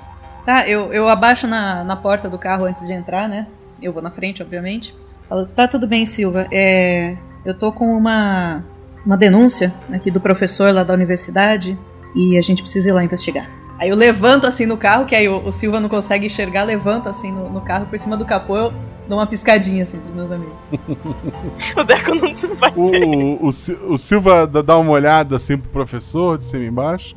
Tá, 0.46 0.68
eu, 0.68 0.92
eu 0.92 1.08
abaixo 1.08 1.46
na, 1.48 1.84
na 1.84 1.96
porta 1.96 2.28
do 2.30 2.38
carro 2.38 2.66
antes 2.66 2.86
de 2.88 2.94
entrar, 2.94 3.30
né? 3.30 3.46
Eu 3.82 3.94
vou 3.94 4.02
na 4.02 4.10
frente, 4.10 4.42
obviamente. 4.42 4.96
Falo, 5.28 5.46
tá 5.46 5.68
tudo 5.68 5.86
bem, 5.88 6.06
Silva. 6.06 6.48
É, 6.52 7.16
eu 7.46 7.54
tô 7.54 7.72
com 7.72 7.86
uma, 7.96 8.64
uma 9.06 9.16
denúncia 9.16 9.72
aqui 9.94 10.10
do 10.10 10.20
professor 10.20 10.74
lá 10.74 10.84
da 10.84 10.94
universidade 10.94 11.78
e 12.16 12.38
a 12.38 12.42
gente 12.42 12.62
precisa 12.62 12.90
ir 12.90 12.92
lá 12.92 13.04
investigar. 13.04 13.50
Aí 13.78 13.90
eu 13.90 13.96
levanto 13.96 14.46
assim 14.46 14.66
no 14.66 14.76
carro, 14.76 15.06
que 15.06 15.16
aí 15.16 15.30
o, 15.30 15.46
o 15.48 15.52
Silva 15.52 15.80
não 15.80 15.88
consegue 15.88 16.26
enxergar, 16.26 16.64
levanto 16.64 17.08
assim 17.08 17.32
no, 17.32 17.50
no 17.50 17.62
carro 17.62 17.86
por 17.86 17.98
cima 17.98 18.18
do 18.18 18.26
capô, 18.26 18.58
eu 18.58 18.74
dou 19.08 19.18
uma 19.18 19.26
piscadinha 19.26 19.84
assim 19.84 19.98
pros 20.00 20.14
meus 20.14 20.32
amigos. 20.32 20.60
o 21.76 21.84
Deco 21.84 22.16
não 22.16 22.56
vai 22.56 22.74
O, 22.76 23.48
o, 23.48 23.94
o 23.94 23.98
Silva 23.98 24.46
dá 24.46 24.62
dá 24.62 24.78
uma 24.78 24.92
olhada 24.92 25.38
assim 25.38 25.58
pro 25.58 25.70
professor, 25.70 26.38
de 26.38 26.46
cima 26.46 26.64
e 26.64 26.68
embaixo. 26.68 27.16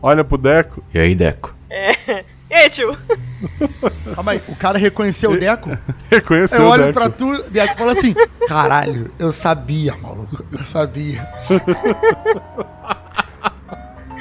Olha 0.00 0.22
pro 0.22 0.38
Deco. 0.38 0.84
E 0.92 0.98
aí, 0.98 1.14
Deco? 1.14 1.54
É. 1.68 2.24
E 2.50 2.56
aí, 2.56 2.70
tio? 2.70 2.96
Calma 4.14 4.30
aí, 4.30 4.40
o 4.46 4.54
cara 4.54 4.78
reconheceu 4.78 5.32
o 5.32 5.36
Deco? 5.36 5.76
Reconheceu 6.08 6.60
Eu 6.60 6.66
o 6.66 6.70
olho 6.70 6.82
Deco. 6.84 6.94
pra 6.94 7.10
tu, 7.10 7.50
Deco, 7.50 7.76
falo 7.76 7.90
assim: 7.90 8.14
caralho, 8.46 9.10
eu 9.18 9.32
sabia, 9.32 9.96
maluco, 9.96 10.44
eu 10.52 10.64
sabia. 10.64 11.26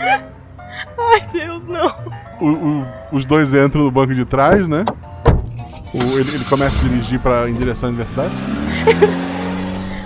Ai, 0.06 1.28
Deus, 1.32 1.68
não. 1.68 1.88
O- 2.39 2.49
o- 2.82 2.88
os 3.12 3.26
dois 3.26 3.54
entram 3.54 3.84
no 3.84 3.91
banco 3.91 4.14
de 4.14 4.26
trás, 4.26 4.68
né? 4.68 4.84
O- 5.93 6.20
ele, 6.20 6.36
ele 6.36 6.45
começa 6.45 6.78
a 6.80 6.84
dirigir 6.89 7.20
pra, 7.20 7.49
em 7.49 7.54
direção 7.54 7.88
à 7.88 7.91
universidade. 7.91 8.34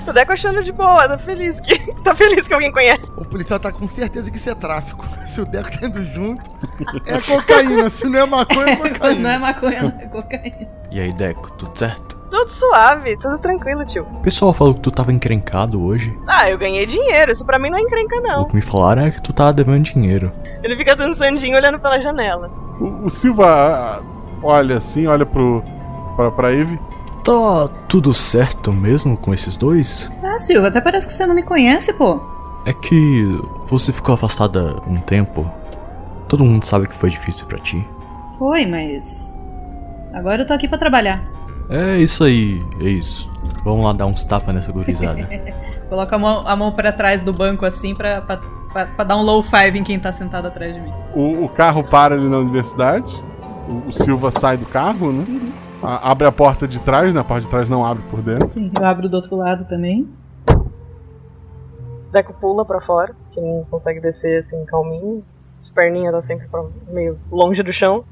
O 0.07 0.13
Deco 0.13 0.31
achando 0.31 0.63
de 0.63 0.71
boa, 0.71 1.07
tá 1.07 1.17
feliz 1.17 1.59
que. 1.59 1.77
tá 2.03 2.15
feliz 2.15 2.47
que 2.47 2.53
alguém 2.53 2.71
conhece. 2.71 3.03
O 3.17 3.25
policial 3.25 3.59
tá 3.59 3.71
com 3.73 3.85
certeza 3.87 4.31
que 4.31 4.37
isso 4.37 4.49
é 4.49 4.55
tráfico. 4.55 5.05
Se 5.27 5.41
o 5.41 5.45
Deco 5.45 5.69
tá 5.79 5.85
indo 5.87 6.03
junto, 6.13 6.49
é 7.05 7.19
cocaína. 7.19 7.89
Se 7.89 8.07
não 8.07 8.19
é 8.19 8.25
maconha, 8.25 8.69
é 8.71 8.75
cocaína. 8.89 9.21
não 9.21 9.29
é 9.29 9.37
maconha, 9.37 9.81
não 9.83 9.89
é 10.01 10.05
cocaína. 10.07 10.67
E 10.91 10.99
aí, 11.01 11.11
Deco, 11.11 11.51
tudo 11.51 11.77
certo? 11.77 12.16
Tudo 12.29 12.49
suave, 12.51 13.15
tudo 13.17 13.37
tranquilo, 13.37 13.85
tio. 13.85 14.03
O 14.03 14.19
pessoal 14.21 14.51
falou 14.53 14.73
que 14.73 14.81
tu 14.81 14.91
tava 14.91 15.13
encrencado 15.13 15.81
hoje. 15.81 16.13
Ah, 16.27 16.49
eu 16.49 16.57
ganhei 16.57 16.85
dinheiro, 16.85 17.31
isso 17.31 17.45
pra 17.45 17.57
mim 17.57 17.69
não 17.69 17.77
é 17.77 17.81
encrenca, 17.81 18.17
O 18.17 18.21
não. 18.21 18.45
que 18.45 18.55
me 18.55 18.61
falaram 18.61 19.03
é 19.05 19.11
que 19.11 19.21
tu 19.21 19.31
tava 19.31 19.53
devendo 19.53 19.83
dinheiro. 19.83 20.31
Ele 20.61 20.75
fica 20.75 20.95
dançandinho 20.95 21.55
olhando 21.55 21.79
pela 21.79 22.01
janela. 22.01 22.51
O, 22.79 23.05
o 23.05 23.09
Silva 23.09 24.01
olha 24.43 24.77
assim, 24.77 25.07
olha 25.07 25.25
pro, 25.25 25.63
pra, 26.17 26.29
pra 26.31 26.51
Eve. 26.53 26.77
Tá 27.23 27.67
tudo 27.87 28.13
certo 28.13 28.71
mesmo 28.73 29.15
com 29.17 29.33
esses 29.33 29.55
dois? 29.55 30.11
Ah, 30.23 30.37
Silva, 30.37 30.67
até 30.67 30.81
parece 30.81 31.07
que 31.07 31.13
você 31.13 31.25
não 31.25 31.35
me 31.35 31.43
conhece, 31.43 31.93
pô. 31.93 32.19
É 32.65 32.73
que 32.73 33.39
você 33.67 33.93
ficou 33.93 34.15
afastada 34.15 34.81
um 34.87 34.97
tempo. 34.97 35.49
Todo 36.27 36.43
mundo 36.43 36.65
sabe 36.65 36.87
que 36.87 36.95
foi 36.95 37.09
difícil 37.09 37.47
pra 37.47 37.57
ti. 37.57 37.87
Foi, 38.37 38.65
mas. 38.65 39.41
Agora 40.13 40.41
eu 40.43 40.47
tô 40.47 40.53
aqui 40.53 40.67
pra 40.67 40.77
trabalhar. 40.77 41.21
É 41.69 41.97
isso 41.97 42.23
aí, 42.23 42.63
é 42.79 42.85
isso. 42.89 43.29
Vamos 43.63 43.85
lá 43.85 43.91
dar 43.93 44.05
uns 44.05 44.23
tapas 44.23 44.53
nessa 44.55 44.71
gurizada. 44.71 45.27
Coloca 45.89 46.15
a 46.15 46.19
mão, 46.19 46.47
a 46.47 46.55
mão 46.55 46.71
pra 46.71 46.91
trás 46.91 47.21
do 47.21 47.33
banco 47.33 47.65
assim 47.65 47.93
pra, 47.95 48.21
pra, 48.21 48.37
pra, 48.71 48.85
pra 48.87 49.03
dar 49.05 49.17
um 49.17 49.21
low 49.21 49.41
five 49.43 49.77
em 49.77 49.83
quem 49.83 49.99
tá 49.99 50.11
sentado 50.13 50.47
atrás 50.47 50.73
de 50.73 50.79
mim. 50.79 50.91
O, 51.15 51.45
o 51.45 51.49
carro 51.49 51.83
para 51.83 52.15
ali 52.15 52.27
na 52.29 52.37
universidade. 52.37 53.15
O, 53.67 53.89
o 53.89 53.91
Silva 53.91 54.31
sai 54.31 54.55
do 54.57 54.65
carro, 54.65 55.11
né? 55.11 55.25
A- 55.83 56.11
abre 56.11 56.25
a 56.25 56.31
porta 56.31 56.67
de 56.67 56.79
trás, 56.79 57.13
né? 57.13 57.19
A 57.19 57.23
parte 57.23 57.43
de 57.43 57.49
trás 57.49 57.69
não 57.69 57.85
abre 57.85 58.03
por 58.09 58.21
dentro. 58.21 58.47
Sim, 58.49 58.71
eu 58.79 58.85
abro 58.85 59.09
do 59.09 59.15
outro 59.15 59.35
lado 59.35 59.65
também. 59.65 60.07
O 60.49 62.11
Deco 62.11 62.33
pula 62.33 62.63
pra 62.65 62.79
fora, 62.81 63.13
que 63.31 63.41
não 63.41 63.65
consegue 63.69 63.99
descer 63.99 64.39
assim 64.39 64.63
calminho. 64.65 65.23
As 65.59 65.69
perninhas 65.69 66.13
tá 66.13 66.21
sempre 66.21 66.47
pra- 66.47 66.63
meio 66.89 67.17
longe 67.29 67.61
do 67.61 67.73
chão. 67.73 68.05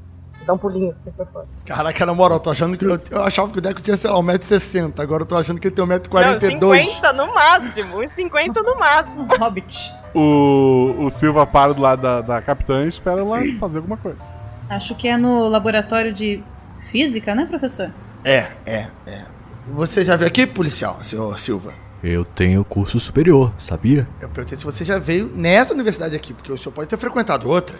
Dá 0.46 0.52
um 0.52 0.58
pulinho 0.58 0.94
pra 1.16 1.26
fora. 1.26 1.46
Caraca, 1.64 2.06
na 2.06 2.14
moral, 2.14 2.36
eu 2.36 2.42
tô 2.42 2.50
achando 2.50 2.78
que. 2.78 2.84
Eu, 2.84 3.00
eu 3.10 3.22
achava 3.22 3.50
que 3.50 3.58
o 3.58 3.60
Deco 3.60 3.82
tinha, 3.82 3.96
sei 3.96 4.08
lá, 4.08 4.16
1,60m. 4.18 4.92
Agora 5.00 5.22
eu 5.22 5.26
tô 5.26 5.36
achando 5.36 5.58
que 5.58 5.66
ele 5.66 5.74
tem 5.74 5.84
Não, 5.84 5.98
1,42m. 5.98 6.84
50 6.84 7.12
no 7.12 7.34
máximo, 7.34 8.02
uns 8.02 8.10
50 8.12 8.62
no 8.62 8.78
máximo. 8.78 9.26
Hobbit. 9.36 9.92
O, 10.14 10.94
o 10.98 11.10
Silva 11.10 11.44
para 11.46 11.74
do 11.74 11.82
lado 11.82 12.00
da, 12.00 12.20
da 12.20 12.40
capitã 12.40 12.84
e 12.84 12.88
espera 12.88 13.20
ela 13.20 13.38
fazer 13.58 13.78
alguma 13.78 13.96
coisa. 13.96 14.32
Acho 14.70 14.94
que 14.94 15.08
é 15.08 15.16
no 15.16 15.48
laboratório 15.48 16.12
de 16.12 16.42
física, 16.90 17.34
né, 17.34 17.44
professor? 17.46 17.90
É, 18.24 18.48
é, 18.64 18.86
é. 19.06 19.24
Você 19.72 20.04
já 20.04 20.14
veio 20.16 20.28
aqui, 20.28 20.46
policial, 20.46 21.02
senhor 21.02 21.38
Silva? 21.38 21.74
Eu 22.02 22.24
tenho 22.24 22.64
curso 22.64 23.00
superior, 23.00 23.52
sabia? 23.58 24.06
Eu 24.20 24.28
perguntei 24.28 24.56
se 24.56 24.64
você 24.64 24.84
já 24.84 24.98
veio 24.98 25.28
nessa 25.34 25.74
universidade 25.74 26.14
aqui, 26.14 26.32
porque 26.32 26.52
o 26.52 26.56
senhor 26.56 26.72
pode 26.72 26.88
ter 26.88 26.96
frequentado 26.96 27.48
outra. 27.48 27.76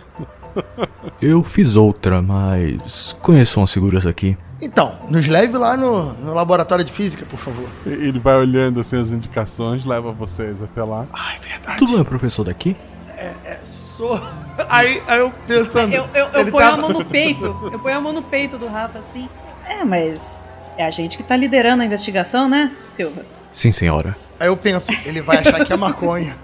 Eu 1.21 1.43
fiz 1.43 1.77
outra, 1.77 2.21
mas 2.21 3.15
conheço 3.21 3.61
umas 3.61 3.71
seguras 3.71 4.07
aqui. 4.07 4.37
Então, 4.61 4.99
nos 5.09 5.27
leve 5.27 5.57
lá 5.57 5.77
no, 5.77 6.13
no 6.15 6.35
laboratório 6.35 6.85
de 6.85 6.91
física, 6.93 7.27
por 7.27 7.39
favor. 7.39 7.69
Ele 7.85 8.19
vai 8.19 8.37
olhando 8.37 8.81
assim 8.81 8.99
as 8.99 9.11
indicações, 9.11 9.85
leva 9.85 10.13
vocês 10.13 10.63
até 10.63 10.83
lá. 10.83 11.07
Ai, 11.13 11.39
verdade. 11.39 11.79
Tu 11.79 11.85
não 11.85 12.01
é 12.01 12.05
professor 12.05 12.45
daqui? 12.45 12.77
É, 13.17 13.33
é 13.45 13.61
sou. 13.65 14.21
Aí, 14.71 15.03
aí 15.07 15.19
eu 15.21 15.31
pensando. 15.47 15.93
Eu, 15.93 16.07
eu, 16.15 16.27
eu 16.29 16.41
ele 16.41 16.51
ponho 16.51 16.65
tava- 16.65 16.79
a 16.79 16.81
mão 16.81 16.91
no 16.91 17.05
peito. 17.05 17.71
Eu 17.71 17.79
ponho 17.79 17.97
a 17.99 18.01
mão 18.01 18.13
no 18.15 18.23
peito 18.23 18.57
do 18.57 18.67
Rafa 18.67 19.01
assim. 19.01 19.29
É, 19.69 19.85
mas 19.85 20.49
é 20.79 20.87
a 20.87 20.91
gente 20.91 21.19
que 21.19 21.23
tá 21.23 21.37
liderando 21.37 21.83
a 21.83 21.85
investigação, 21.87 22.49
né, 22.49 22.73
Silva? 22.89 23.23
Sim, 23.53 23.71
senhora. 23.71 24.17
Aí 24.41 24.49
eu 24.49 24.57
penso, 24.57 24.91
ele 25.05 25.21
vai 25.21 25.39
achar 25.39 25.63
que 25.63 25.73
é 25.73 25.77
maconha. 25.77 26.37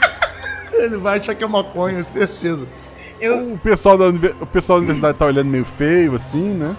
ele 0.72 0.96
vai 0.96 1.18
achar 1.18 1.34
que 1.34 1.44
é 1.44 1.46
maconha, 1.46 2.02
certeza. 2.04 2.66
O, 3.20 3.58
pessoal 3.58 3.96
da, 3.96 4.08
o 4.08 4.46
pessoal 4.46 4.78
da 4.78 4.84
universidade 4.84 5.18
tá 5.18 5.26
olhando 5.26 5.48
meio 5.48 5.64
feio, 5.64 6.14
assim, 6.14 6.50
né? 6.50 6.76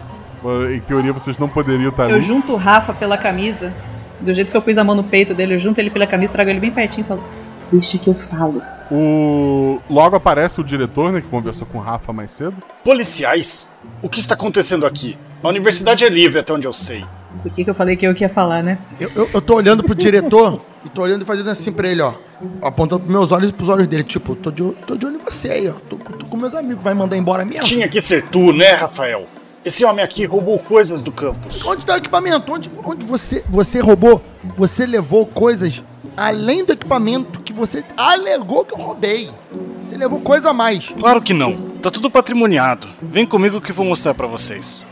Em 0.74 0.80
teoria 0.80 1.12
vocês 1.12 1.38
não 1.38 1.50
poderiam 1.50 1.90
estar 1.90 2.10
Eu 2.10 2.16
ali. 2.16 2.22
junto 2.22 2.54
o 2.54 2.56
Rafa 2.56 2.94
pela 2.94 3.18
camisa. 3.18 3.74
Do 4.20 4.34
jeito 4.34 4.52
que 4.52 4.58
eu 4.58 4.62
pus 4.62 4.78
a 4.78 4.84
mão 4.84 4.96
no 4.96 5.04
peito 5.04 5.34
dele, 5.34 5.56
eu 5.56 5.60
junto 5.60 5.80
ele 5.80 5.90
pela 5.90 6.08
camisa, 6.08 6.32
trago 6.32 6.50
ele 6.50 6.60
bem 6.60 6.72
pertinho 6.72 7.04
e 7.04 7.08
falo: 7.08 7.24
Deixa 7.72 7.98
que 7.98 8.10
eu 8.10 8.14
falo. 8.14 8.62
O... 8.90 9.80
Logo 9.90 10.16
aparece 10.16 10.62
o 10.62 10.64
diretor, 10.64 11.12
né, 11.12 11.22
que 11.22 11.28
conversou 11.28 11.68
com 11.68 11.78
o 11.78 11.82
Rafa 11.82 12.14
mais 12.14 12.32
cedo. 12.32 12.56
Policiais? 12.84 13.70
O 14.02 14.08
que 14.08 14.20
está 14.20 14.34
acontecendo 14.34 14.86
aqui? 14.86 15.18
A 15.44 15.50
universidade 15.50 16.06
é 16.06 16.10
livre, 16.10 16.40
até 16.40 16.54
onde 16.54 16.66
eu 16.66 16.74
sei. 16.74 17.04
Por 17.44 17.52
que, 17.52 17.64
que 17.64 17.70
eu 17.70 17.76
falei 17.76 17.96
que 17.96 18.08
eu 18.08 18.16
que 18.16 18.24
ia 18.24 18.30
falar, 18.30 18.64
né? 18.64 18.78
Eu, 19.00 19.12
eu, 19.16 19.30
eu 19.34 19.42
tô 19.42 19.56
olhando 19.56 19.84
pro 19.84 19.94
diretor 19.94 20.62
e 20.88 20.90
tô 20.90 21.02
olhando 21.02 21.22
e 21.22 21.26
fazendo 21.26 21.50
assim 21.50 21.72
pra 21.72 21.88
ele, 21.88 22.02
ó. 22.02 22.14
Apontando 22.62 23.02
pros 23.02 23.12
meus 23.12 23.32
olhos 23.32 23.50
e 23.50 23.54
pros 23.54 23.70
olhos 23.70 23.88
dele. 23.88 24.04
Tipo, 24.04 24.36
tô 24.36 24.50
de, 24.50 24.72
tô 24.86 24.96
de 24.96 25.06
olho 25.06 25.18
em 25.18 25.24
você 25.24 25.52
aí, 25.52 25.70
ó. 25.70 25.74
Tô, 25.74 25.98
tô 25.98 26.26
com 26.26 26.38
meus 26.38 26.56
amigos, 26.56 26.84
vai 26.84 26.94
mandar 26.94 27.18
embora 27.18 27.44
mesmo. 27.44 27.66
Tinha 27.66 27.88
que 27.88 28.00
ser 28.00 28.26
tu, 28.30 28.54
né, 28.54 28.72
Rafael? 28.72 29.28
Esse 29.66 29.84
homem 29.84 30.04
aqui 30.04 30.26
roubou 30.26 30.58
coisas 30.60 31.02
do 31.02 31.12
campus. 31.12 31.64
Onde 31.66 31.86
tá 31.86 31.96
o 31.96 31.98
equipamento? 31.98 32.52
Onde, 32.52 32.72
onde 32.86 33.06
você, 33.06 33.44
você 33.50 33.82
roubou? 33.82 34.22
Você 34.58 34.86
levou 34.86 35.26
coisas 35.26 35.84
além 36.16 36.64
do 36.64 36.72
equipamento 36.72 37.42
que 37.42 37.52
você 37.52 37.84
alegou 37.98 38.64
que 38.64 38.74
eu 38.74 38.78
roubei. 38.78 39.30
Você 39.84 39.98
levou 39.98 40.22
coisa 40.22 40.52
a 40.52 40.54
mais. 40.54 40.88
Claro 40.88 41.22
que 41.22 41.34
não. 41.34 41.70
Tá 41.82 41.92
tudo 41.92 42.10
patrimoniado. 42.10 42.88
Vem 43.02 43.26
comigo 43.26 43.60
que 43.60 43.72
eu 43.72 43.76
vou 43.76 43.86
mostrar 43.86 44.14
pra 44.14 44.26
vocês. 44.26 44.86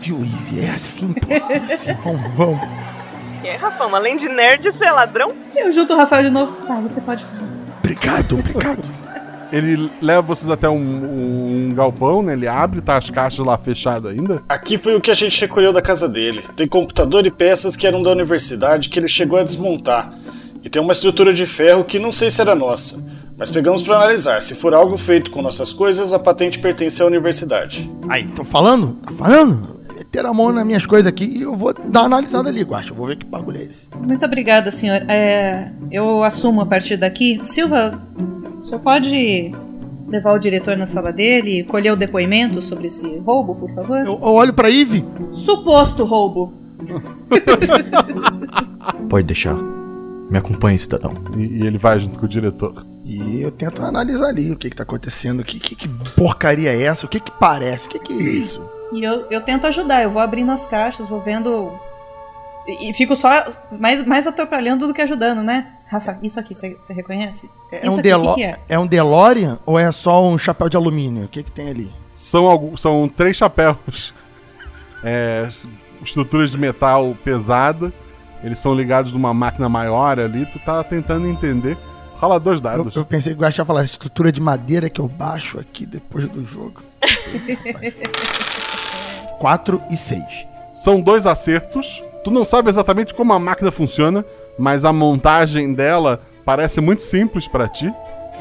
Viu, 0.00 0.18
Ivy? 0.20 0.60
É 0.60 0.70
assim, 0.70 1.12
pô. 1.12 1.32
É 1.32 1.58
assim, 1.58 1.92
vamos, 2.02 2.34
vamos. 2.34 2.60
Que 3.40 3.48
é, 3.48 3.56
Rafão? 3.56 3.94
Além 3.94 4.16
de 4.16 4.28
nerd, 4.28 4.70
você 4.70 4.84
é 4.84 4.90
ladrão? 4.90 5.34
Eu 5.54 5.70
junto 5.72 5.94
o 5.94 5.96
Rafael 5.96 6.24
de 6.24 6.30
novo. 6.30 6.52
Tá, 6.66 6.80
você 6.80 7.00
pode 7.00 7.24
falar. 7.24 7.48
Obrigado, 7.78 8.38
obrigado. 8.38 8.88
Ele 9.50 9.90
leva 10.02 10.20
vocês 10.22 10.50
até 10.50 10.68
um, 10.68 10.76
um 11.70 11.74
galpão, 11.74 12.22
né? 12.22 12.34
Ele 12.34 12.46
abre, 12.46 12.82
tá 12.82 12.96
as 12.96 13.08
caixas 13.08 13.44
lá 13.44 13.56
fechadas 13.56 14.12
ainda. 14.12 14.42
Aqui 14.48 14.76
foi 14.76 14.94
o 14.94 15.00
que 15.00 15.10
a 15.10 15.14
gente 15.14 15.40
recolheu 15.40 15.72
da 15.72 15.80
casa 15.80 16.06
dele. 16.06 16.44
Tem 16.54 16.66
computador 16.66 17.26
e 17.26 17.30
peças 17.30 17.76
que 17.76 17.86
eram 17.86 18.02
da 18.02 18.10
universidade 18.10 18.90
que 18.90 18.98
ele 18.98 19.08
chegou 19.08 19.38
a 19.38 19.42
desmontar. 19.42 20.12
E 20.62 20.68
tem 20.68 20.82
uma 20.82 20.92
estrutura 20.92 21.32
de 21.32 21.46
ferro 21.46 21.84
que 21.84 21.98
não 21.98 22.12
sei 22.12 22.30
se 22.30 22.40
era 22.40 22.54
nossa. 22.54 23.02
Mas 23.38 23.50
pegamos 23.50 23.82
pra 23.82 23.96
analisar. 23.96 24.42
Se 24.42 24.54
for 24.54 24.74
algo 24.74 24.98
feito 24.98 25.30
com 25.30 25.40
nossas 25.40 25.72
coisas, 25.72 26.12
a 26.12 26.18
patente 26.18 26.58
pertence 26.58 27.00
à 27.00 27.06
universidade. 27.06 27.88
Aí, 28.08 28.26
tô 28.26 28.44
falando? 28.44 28.98
Tá 29.04 29.12
falando? 29.12 29.77
Ter 30.10 30.24
a 30.24 30.32
mão 30.32 30.52
nas 30.52 30.64
minhas 30.64 30.86
coisas 30.86 31.06
aqui 31.06 31.24
e 31.24 31.42
eu 31.42 31.54
vou 31.54 31.72
dar 31.72 32.00
uma 32.00 32.06
analisada 32.06 32.48
ali, 32.48 32.62
Guacha. 32.62 32.90
Eu 32.90 32.94
vou 32.94 33.06
ver 33.06 33.16
que 33.16 33.26
bagulho 33.26 33.58
é 33.58 33.64
esse. 33.64 33.88
Muito 33.96 34.24
obrigada, 34.24 34.70
senhor. 34.70 35.02
É, 35.08 35.70
eu 35.90 36.24
assumo 36.24 36.62
a 36.62 36.66
partir 36.66 36.96
daqui. 36.96 37.40
Silva, 37.42 38.00
o 38.58 38.62
senhor 38.62 38.80
pode 38.80 39.52
levar 40.08 40.32
o 40.32 40.38
diretor 40.38 40.76
na 40.76 40.86
sala 40.86 41.12
dele 41.12 41.60
e 41.60 41.64
colher 41.64 41.92
o 41.92 41.96
depoimento 41.96 42.62
sobre 42.62 42.86
esse 42.86 43.18
roubo, 43.18 43.54
por 43.54 43.74
favor? 43.74 43.98
Eu, 43.98 44.18
eu 44.20 44.22
olho 44.22 44.54
pra 44.54 44.70
Ivy. 44.70 45.04
Suposto 45.32 46.04
roubo. 46.04 46.54
Pode 49.08 49.26
deixar. 49.26 49.54
Me 50.30 50.38
acompanhe, 50.38 50.78
cidadão. 50.78 51.14
E, 51.36 51.62
e 51.62 51.66
ele 51.66 51.78
vai 51.78 51.98
junto 51.98 52.18
com 52.18 52.26
o 52.26 52.28
diretor. 52.28 52.86
E 53.04 53.40
eu 53.40 53.50
tento 53.50 53.82
analisar 53.82 54.28
ali 54.28 54.52
o 54.52 54.56
que 54.56 54.70
que 54.70 54.76
tá 54.76 54.82
acontecendo. 54.82 55.42
Que, 55.42 55.58
que, 55.58 55.74
que 55.74 55.88
porcaria 56.16 56.70
é 56.70 56.82
essa? 56.82 57.06
O 57.06 57.08
que 57.08 57.20
que 57.20 57.30
parece? 57.30 57.86
O 57.86 57.90
que 57.90 57.98
que 57.98 58.12
é 58.12 58.16
isso? 58.16 58.62
E 58.92 59.02
eu, 59.02 59.26
eu 59.30 59.42
tento 59.42 59.66
ajudar, 59.66 60.02
eu 60.02 60.10
vou 60.10 60.22
abrindo 60.22 60.50
as 60.50 60.66
caixas, 60.66 61.08
vou 61.08 61.20
vendo. 61.20 61.72
E, 62.66 62.90
e 62.90 62.94
fico 62.94 63.14
só 63.16 63.46
mais, 63.70 64.04
mais 64.06 64.26
atrapalhando 64.26 64.86
do 64.86 64.94
que 64.94 65.02
ajudando, 65.02 65.42
né? 65.42 65.66
Rafa, 65.86 66.18
isso 66.22 66.38
aqui, 66.38 66.54
você 66.54 66.92
reconhece? 66.92 67.50
É 67.72 67.78
isso 67.78 67.90
um, 67.90 67.92
aqui, 67.94 68.02
Delo 68.02 68.28
que, 68.28 68.34
que 68.34 68.44
é? 68.44 68.58
é 68.68 68.78
um 68.78 68.86
DeLorean 68.86 69.58
ou 69.64 69.78
é 69.78 69.90
só 69.90 70.22
um 70.26 70.36
chapéu 70.36 70.68
de 70.68 70.76
alumínio? 70.76 71.24
O 71.24 71.28
que 71.28 71.42
que 71.42 71.50
tem 71.50 71.70
ali? 71.70 71.92
São, 72.12 72.46
alguns, 72.46 72.80
são 72.80 73.08
três 73.08 73.36
chapéus. 73.36 74.12
É, 75.02 75.48
estruturas 76.02 76.50
de 76.50 76.58
metal 76.58 77.16
pesada. 77.24 77.92
Eles 78.42 78.58
são 78.58 78.74
ligados 78.74 79.12
numa 79.12 79.32
máquina 79.32 79.68
maior 79.68 80.18
ali. 80.18 80.44
Tu 80.46 80.58
tá 80.58 80.82
tentando 80.84 81.26
entender. 81.26 81.76
Rola 82.14 82.38
dois 82.40 82.58
Eu, 82.58 82.62
dados. 82.62 82.96
eu 82.96 83.04
pensei 83.04 83.32
que 83.32 83.38
o 83.38 83.42
Guacha 83.42 83.62
ia 83.62 83.64
falar 83.64 83.84
estrutura 83.84 84.32
de 84.32 84.40
madeira 84.40 84.90
que 84.90 85.00
eu 85.00 85.06
baixo 85.08 85.58
aqui 85.58 85.86
depois 85.86 86.28
do 86.28 86.44
jogo. 86.44 86.82
4 89.38 89.80
e 89.90 89.96
6. 89.96 90.22
São 90.74 91.00
dois 91.00 91.26
acertos. 91.26 92.02
Tu 92.24 92.30
não 92.30 92.44
sabe 92.44 92.68
exatamente 92.68 93.14
como 93.14 93.32
a 93.32 93.38
máquina 93.38 93.70
funciona, 93.72 94.24
mas 94.58 94.84
a 94.84 94.92
montagem 94.92 95.72
dela 95.72 96.20
parece 96.44 96.80
muito 96.80 97.02
simples 97.02 97.46
pra 97.48 97.68
ti. 97.68 97.92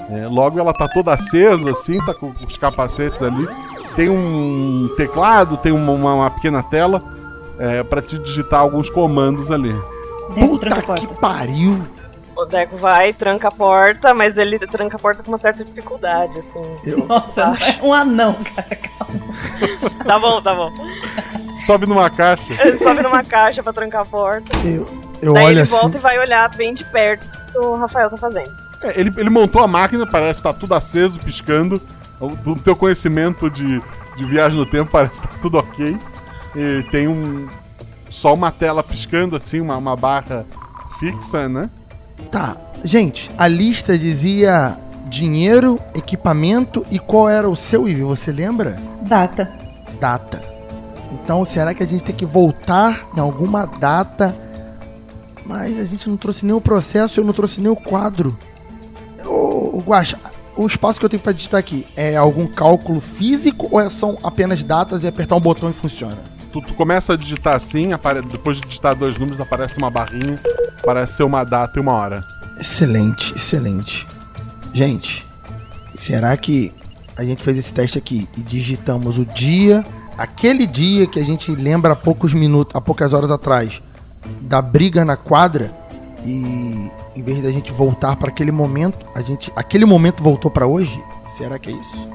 É, 0.10 0.26
logo 0.28 0.60
ela 0.60 0.74
tá 0.74 0.88
toda 0.88 1.14
acesa, 1.14 1.70
assim, 1.72 1.98
tá 2.06 2.14
com 2.14 2.32
os 2.46 2.58
capacetes 2.58 3.22
ali. 3.22 3.48
Tem 3.96 4.10
um 4.10 4.90
teclado, 4.96 5.58
tem 5.58 5.72
uma, 5.72 5.92
uma- 5.92 6.14
uma 6.16 6.32
pequena 6.32 6.64
tela 6.64 7.04
é, 7.60 7.84
para 7.84 8.02
te 8.02 8.18
digitar 8.20 8.62
alguns 8.62 8.90
comandos 8.90 9.52
ali. 9.52 9.74
Puta 10.40 10.68
que 10.96 11.08
pariu! 11.20 11.82
O 12.38 12.46
Deco 12.46 12.78
vai, 12.78 13.12
tranca 13.14 13.48
a 13.48 13.52
porta, 13.52 14.14
mas 14.14 14.38
ele 14.38 14.60
tranca 14.60 14.96
a 14.96 15.00
porta 15.00 15.24
com 15.24 15.32
uma 15.32 15.38
certa 15.40 15.64
dificuldade, 15.66 16.38
assim. 16.40 16.62
Nossa, 17.08 17.42
é 17.80 17.84
um 17.84 17.92
anão, 17.94 18.36
cara. 18.56 18.78
Tá 20.06 20.20
bom, 20.20 20.42
tá 20.42 20.54
bom. 20.54 20.72
Sobe 21.66 21.88
numa 21.88 22.10
caixa. 22.10 22.54
Ele 22.62 22.78
sobe 22.78 23.02
numa 23.02 23.24
caixa 23.24 23.64
pra 23.64 23.74
trancar 23.74 24.02
a 24.02 24.06
porta. 24.06 24.56
Eu, 24.64 24.88
eu 25.22 25.34
Daí 25.34 25.44
olho 25.46 25.54
ele 25.54 25.62
assim. 25.62 25.76
volta 25.76 25.98
e 25.98 26.00
vai 26.00 26.20
olhar 26.20 26.48
bem 26.56 26.74
de 26.74 26.86
perto 26.86 27.28
o 27.28 27.52
que 27.52 27.58
o 27.58 27.76
Rafael 27.76 28.10
tá 28.10 28.18
fazendo. 28.18 28.52
É, 28.84 29.00
ele, 29.00 29.12
ele 29.18 29.30
montou 29.30 29.64
a 29.64 29.68
máquina, 29.68 30.06
parece 30.06 30.40
que 30.42 30.48
tá 30.48 30.54
tudo 30.54 30.76
aceso, 30.76 31.20
piscando. 31.20 31.82
O- 32.20 32.30
Do 32.36 32.56
teu 32.56 32.76
conhecimento 32.76 33.50
de, 33.50 33.82
de 34.16 34.26
viagem 34.26 34.58
no 34.58 34.66
tempo, 34.66 34.92
parece 34.92 35.20
que 35.22 35.28
tá 35.28 35.34
tudo 35.42 35.58
ok. 35.58 35.98
E 36.56 36.84
tem 36.92 37.08
um. 37.08 37.48
Só 38.12 38.34
uma 38.34 38.52
tela 38.52 38.84
piscando, 38.84 39.36
assim, 39.36 39.60
uma, 39.60 39.76
uma 39.76 39.96
barra 39.96 40.46
fixa, 41.00 41.50
né? 41.50 41.70
Tá, 42.32 42.58
gente, 42.84 43.32
a 43.38 43.48
lista 43.48 43.98
dizia 43.98 44.78
dinheiro, 45.08 45.80
equipamento 45.96 46.86
e 46.92 47.00
qual 47.00 47.30
era 47.30 47.50
o 47.50 47.56
seu 47.56 47.88
IV, 47.88 48.04
você 48.04 48.32
lembra? 48.32 48.78
Data. 49.04 49.50
Data. 50.00 50.42
Então, 51.14 51.46
será 51.46 51.74
que 51.74 51.82
a 51.82 51.88
gente 51.88 52.04
tem 52.04 52.14
que 52.16 52.26
voltar 52.26 53.08
em 53.16 53.20
alguma 53.20 53.66
data? 53.66 54.36
Mas 55.46 55.80
a 55.80 55.86
gente 55.86 56.10
não 56.10 56.18
trouxe 56.18 56.46
nem 56.46 56.54
o 56.54 56.60
processo, 56.60 57.20
eu 57.22 57.24
não 57.24 57.32
trouxe 57.34 57.62
nem 57.62 57.72
o 57.72 57.76
quadro. 57.76 58.38
Ô, 59.26 59.82
Guaxa, 59.86 60.20
o 60.58 60.68
espaço 60.68 61.00
que 61.00 61.06
eu 61.06 61.10
tenho 61.10 61.22
pra 61.24 61.32
digitar 61.32 61.60
aqui 61.60 61.86
é 61.96 62.18
algum 62.18 62.46
cálculo 62.48 63.00
físico 63.00 63.68
ou 63.72 63.80
é- 63.80 63.90
são 63.90 64.18
apenas 64.24 64.62
datas 64.62 65.04
e 65.04 65.08
apertar 65.08 65.36
um 65.38 65.40
botão 65.40 65.70
e 65.70 65.74
funciona? 65.74 66.18
Tu, 66.58 66.62
tu 66.62 66.74
começa 66.74 67.14
a 67.14 67.18
digitar 67.18 67.56
assim, 67.56 67.94
apare- 67.94 68.22
depois 68.22 68.60
de 68.60 68.66
digitar 68.68 68.96
dois 68.96 69.18
números, 69.18 69.40
aparece 69.40 69.78
uma 69.78 69.90
barrinha, 69.92 70.40
parece 70.84 71.18
ser 71.18 71.24
uma 71.24 71.44
data 71.44 71.78
e 71.78 71.82
uma 71.82 71.94
hora. 71.94 72.24
Excelente, 72.60 73.34
excelente. 73.36 74.08
Gente, 74.74 75.26
será 75.94 76.36
que 76.36 76.74
a 77.16 77.24
gente 77.24 77.44
fez 77.44 77.58
esse 77.58 77.74
teste 77.74 77.98
aqui 77.98 78.28
e 78.38 78.42
digitamos 78.42 79.18
o 79.20 79.26
dia, 79.26 79.86
aquele 80.18 80.66
dia 80.66 81.06
que 81.08 81.20
a 81.20 81.24
gente 81.24 81.52
lembra 81.52 81.94
há 81.94 81.96
poucos 81.96 82.34
minutos, 82.34 82.76
há 82.76 82.82
poucas 82.82 83.14
horas 83.14 83.30
atrás, 83.32 83.82
da 84.42 84.62
briga 84.62 85.06
na 85.06 85.16
quadra 85.16 85.72
e 86.26 86.90
em 87.16 87.22
vez 87.24 87.42
da 87.42 87.52
gente 87.52 87.72
voltar 87.72 88.16
para 88.16 88.30
aquele 88.30 88.52
momento, 88.52 89.06
a 89.16 89.22
gente, 89.22 89.52
aquele 89.56 89.86
momento 89.86 90.22
voltou 90.24 90.50
para 90.52 90.66
hoje? 90.68 91.00
Será 91.30 91.58
que 91.60 91.70
é 91.70 91.74
isso? 91.74 92.08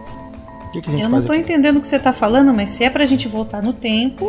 O 0.73 0.81
que, 0.81 0.81
que 0.81 0.89
a 0.89 0.93
gente 0.93 1.03
Eu 1.03 1.09
não 1.11 1.19
aqui? 1.19 1.37
entendendo 1.37 1.77
o 1.77 1.81
que 1.83 1.87
você 1.87 1.99
tá 1.99 2.15
falando, 2.15 2.55
mas 2.55 2.71
se 2.71 2.83
é 2.83 2.89
pra 2.89 3.05
gente 3.05 3.29
voltar 3.29 3.63
no 3.63 3.75
tempo, 3.75 4.27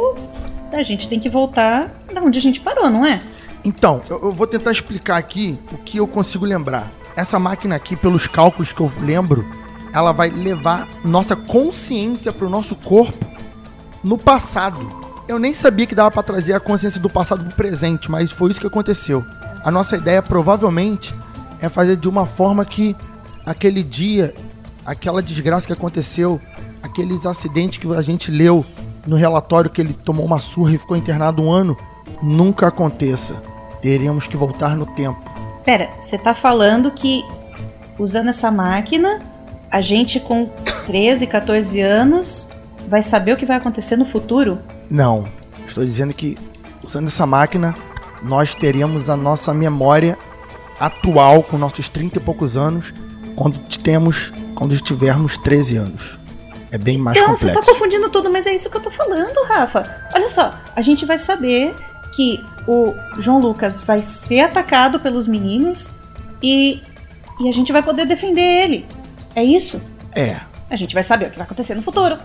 a 0.73 0.83
gente 0.83 1.07
tem 1.07 1.17
que 1.17 1.29
voltar 1.29 1.89
da 2.13 2.21
onde 2.21 2.37
a 2.37 2.41
gente 2.41 2.59
parou, 2.59 2.89
não 2.89 3.05
é? 3.05 3.21
Então, 3.63 4.01
eu, 4.09 4.19
eu 4.23 4.31
vou 4.33 4.45
tentar 4.45 4.73
explicar 4.73 5.15
aqui 5.15 5.57
o 5.71 5.77
que 5.77 5.97
eu 5.97 6.05
consigo 6.05 6.45
lembrar. 6.45 6.91
Essa 7.15 7.39
máquina 7.39 7.75
aqui, 7.75 7.95
pelos 7.95 8.27
cálculos 8.27 8.73
que 8.73 8.81
eu 8.81 8.91
lembro, 8.99 9.45
ela 9.93 10.11
vai 10.11 10.29
levar 10.29 10.89
nossa 11.05 11.33
consciência 11.33 12.33
pro 12.33 12.49
nosso 12.49 12.75
corpo 12.75 13.25
no 14.03 14.17
passado. 14.17 14.85
Eu 15.29 15.39
nem 15.39 15.53
sabia 15.53 15.85
que 15.85 15.95
dava 15.95 16.11
pra 16.11 16.23
trazer 16.23 16.51
a 16.51 16.59
consciência 16.59 16.99
do 16.99 17.09
passado 17.09 17.45
pro 17.45 17.55
presente, 17.55 18.11
mas 18.11 18.31
foi 18.31 18.51
isso 18.51 18.59
que 18.59 18.67
aconteceu. 18.67 19.23
A 19.63 19.71
nossa 19.71 19.95
ideia 19.95 20.21
provavelmente 20.21 21.15
é 21.61 21.69
fazer 21.69 21.95
de 21.95 22.09
uma 22.09 22.25
forma 22.25 22.65
que 22.65 22.93
aquele 23.45 23.81
dia, 23.81 24.33
aquela 24.85 25.21
desgraça 25.21 25.67
que 25.67 25.73
aconteceu, 25.73 26.39
aqueles 26.81 27.25
acidentes 27.25 27.79
que 27.79 27.93
a 27.93 28.01
gente 28.01 28.31
leu 28.31 28.65
no 29.05 29.15
relatório 29.15 29.69
que 29.69 29.81
ele 29.81 29.93
tomou 29.93 30.25
uma 30.25 30.39
surra 30.39 30.73
e 30.73 30.77
ficou 30.77 30.95
internado 30.95 31.41
um 31.41 31.51
ano, 31.51 31.77
nunca 32.21 32.67
aconteça. 32.67 33.35
Teremos 33.81 34.27
que 34.27 34.37
voltar 34.37 34.75
no 34.75 34.85
tempo. 34.85 35.21
Pera, 35.65 35.89
você 35.99 36.17
tá 36.17 36.33
falando 36.33 36.91
que 36.91 37.23
usando 37.97 38.29
essa 38.29 38.49
máquina, 38.49 39.21
a 39.69 39.81
gente 39.81 40.19
com 40.19 40.49
13, 40.85 41.27
14 41.27 41.81
anos 41.81 42.49
vai 42.87 43.01
saber 43.01 43.33
o 43.33 43.37
que 43.37 43.45
vai 43.45 43.57
acontecer 43.57 43.95
no 43.95 44.05
futuro? 44.05 44.59
Não. 44.89 45.27
Estou 45.67 45.83
dizendo 45.83 46.13
que 46.13 46.37
usando 46.83 47.07
essa 47.07 47.25
máquina, 47.25 47.73
nós 48.21 48.53
teríamos 48.53 49.09
a 49.09 49.17
nossa 49.17 49.53
memória 49.53 50.17
atual 50.79 51.43
com 51.43 51.57
nossos 51.57 51.87
30 51.89 52.17
e 52.17 52.21
poucos 52.21 52.57
anos 52.57 52.93
quando 53.35 53.57
temos 53.79 54.31
quando 54.55 54.73
estivermos 54.73 55.37
13 55.37 55.77
anos. 55.77 56.19
É 56.71 56.77
bem 56.77 56.97
mais 56.97 57.17
Não, 57.17 57.27
complexo. 57.35 57.45
você 57.47 57.53
tá 57.53 57.61
confundindo 57.73 58.09
tudo, 58.09 58.31
mas 58.31 58.47
é 58.47 58.55
isso 58.55 58.69
que 58.69 58.77
eu 58.77 58.81
tô 58.81 58.89
falando, 58.89 59.43
Rafa. 59.45 59.83
Olha 60.13 60.27
só, 60.29 60.51
a 60.75 60.81
gente 60.81 61.05
vai 61.05 61.17
saber 61.19 61.75
que 62.15 62.43
o 62.67 62.93
João 63.19 63.39
Lucas 63.39 63.79
vai 63.79 64.01
ser 64.01 64.39
atacado 64.41 64.99
pelos 64.99 65.27
meninos 65.27 65.93
e, 66.41 66.81
e 67.39 67.47
a 67.47 67.51
gente 67.51 67.71
vai 67.71 67.83
poder 67.83 68.05
defender 68.07 68.41
ele. 68.41 68.85
É 69.35 69.43
isso? 69.43 69.79
É. 70.15 70.37
A 70.69 70.75
gente 70.75 70.93
vai 70.95 71.03
saber 71.03 71.27
o 71.27 71.29
que 71.29 71.37
vai 71.37 71.45
acontecer 71.45 71.75
no 71.75 71.81
futuro. 71.83 72.17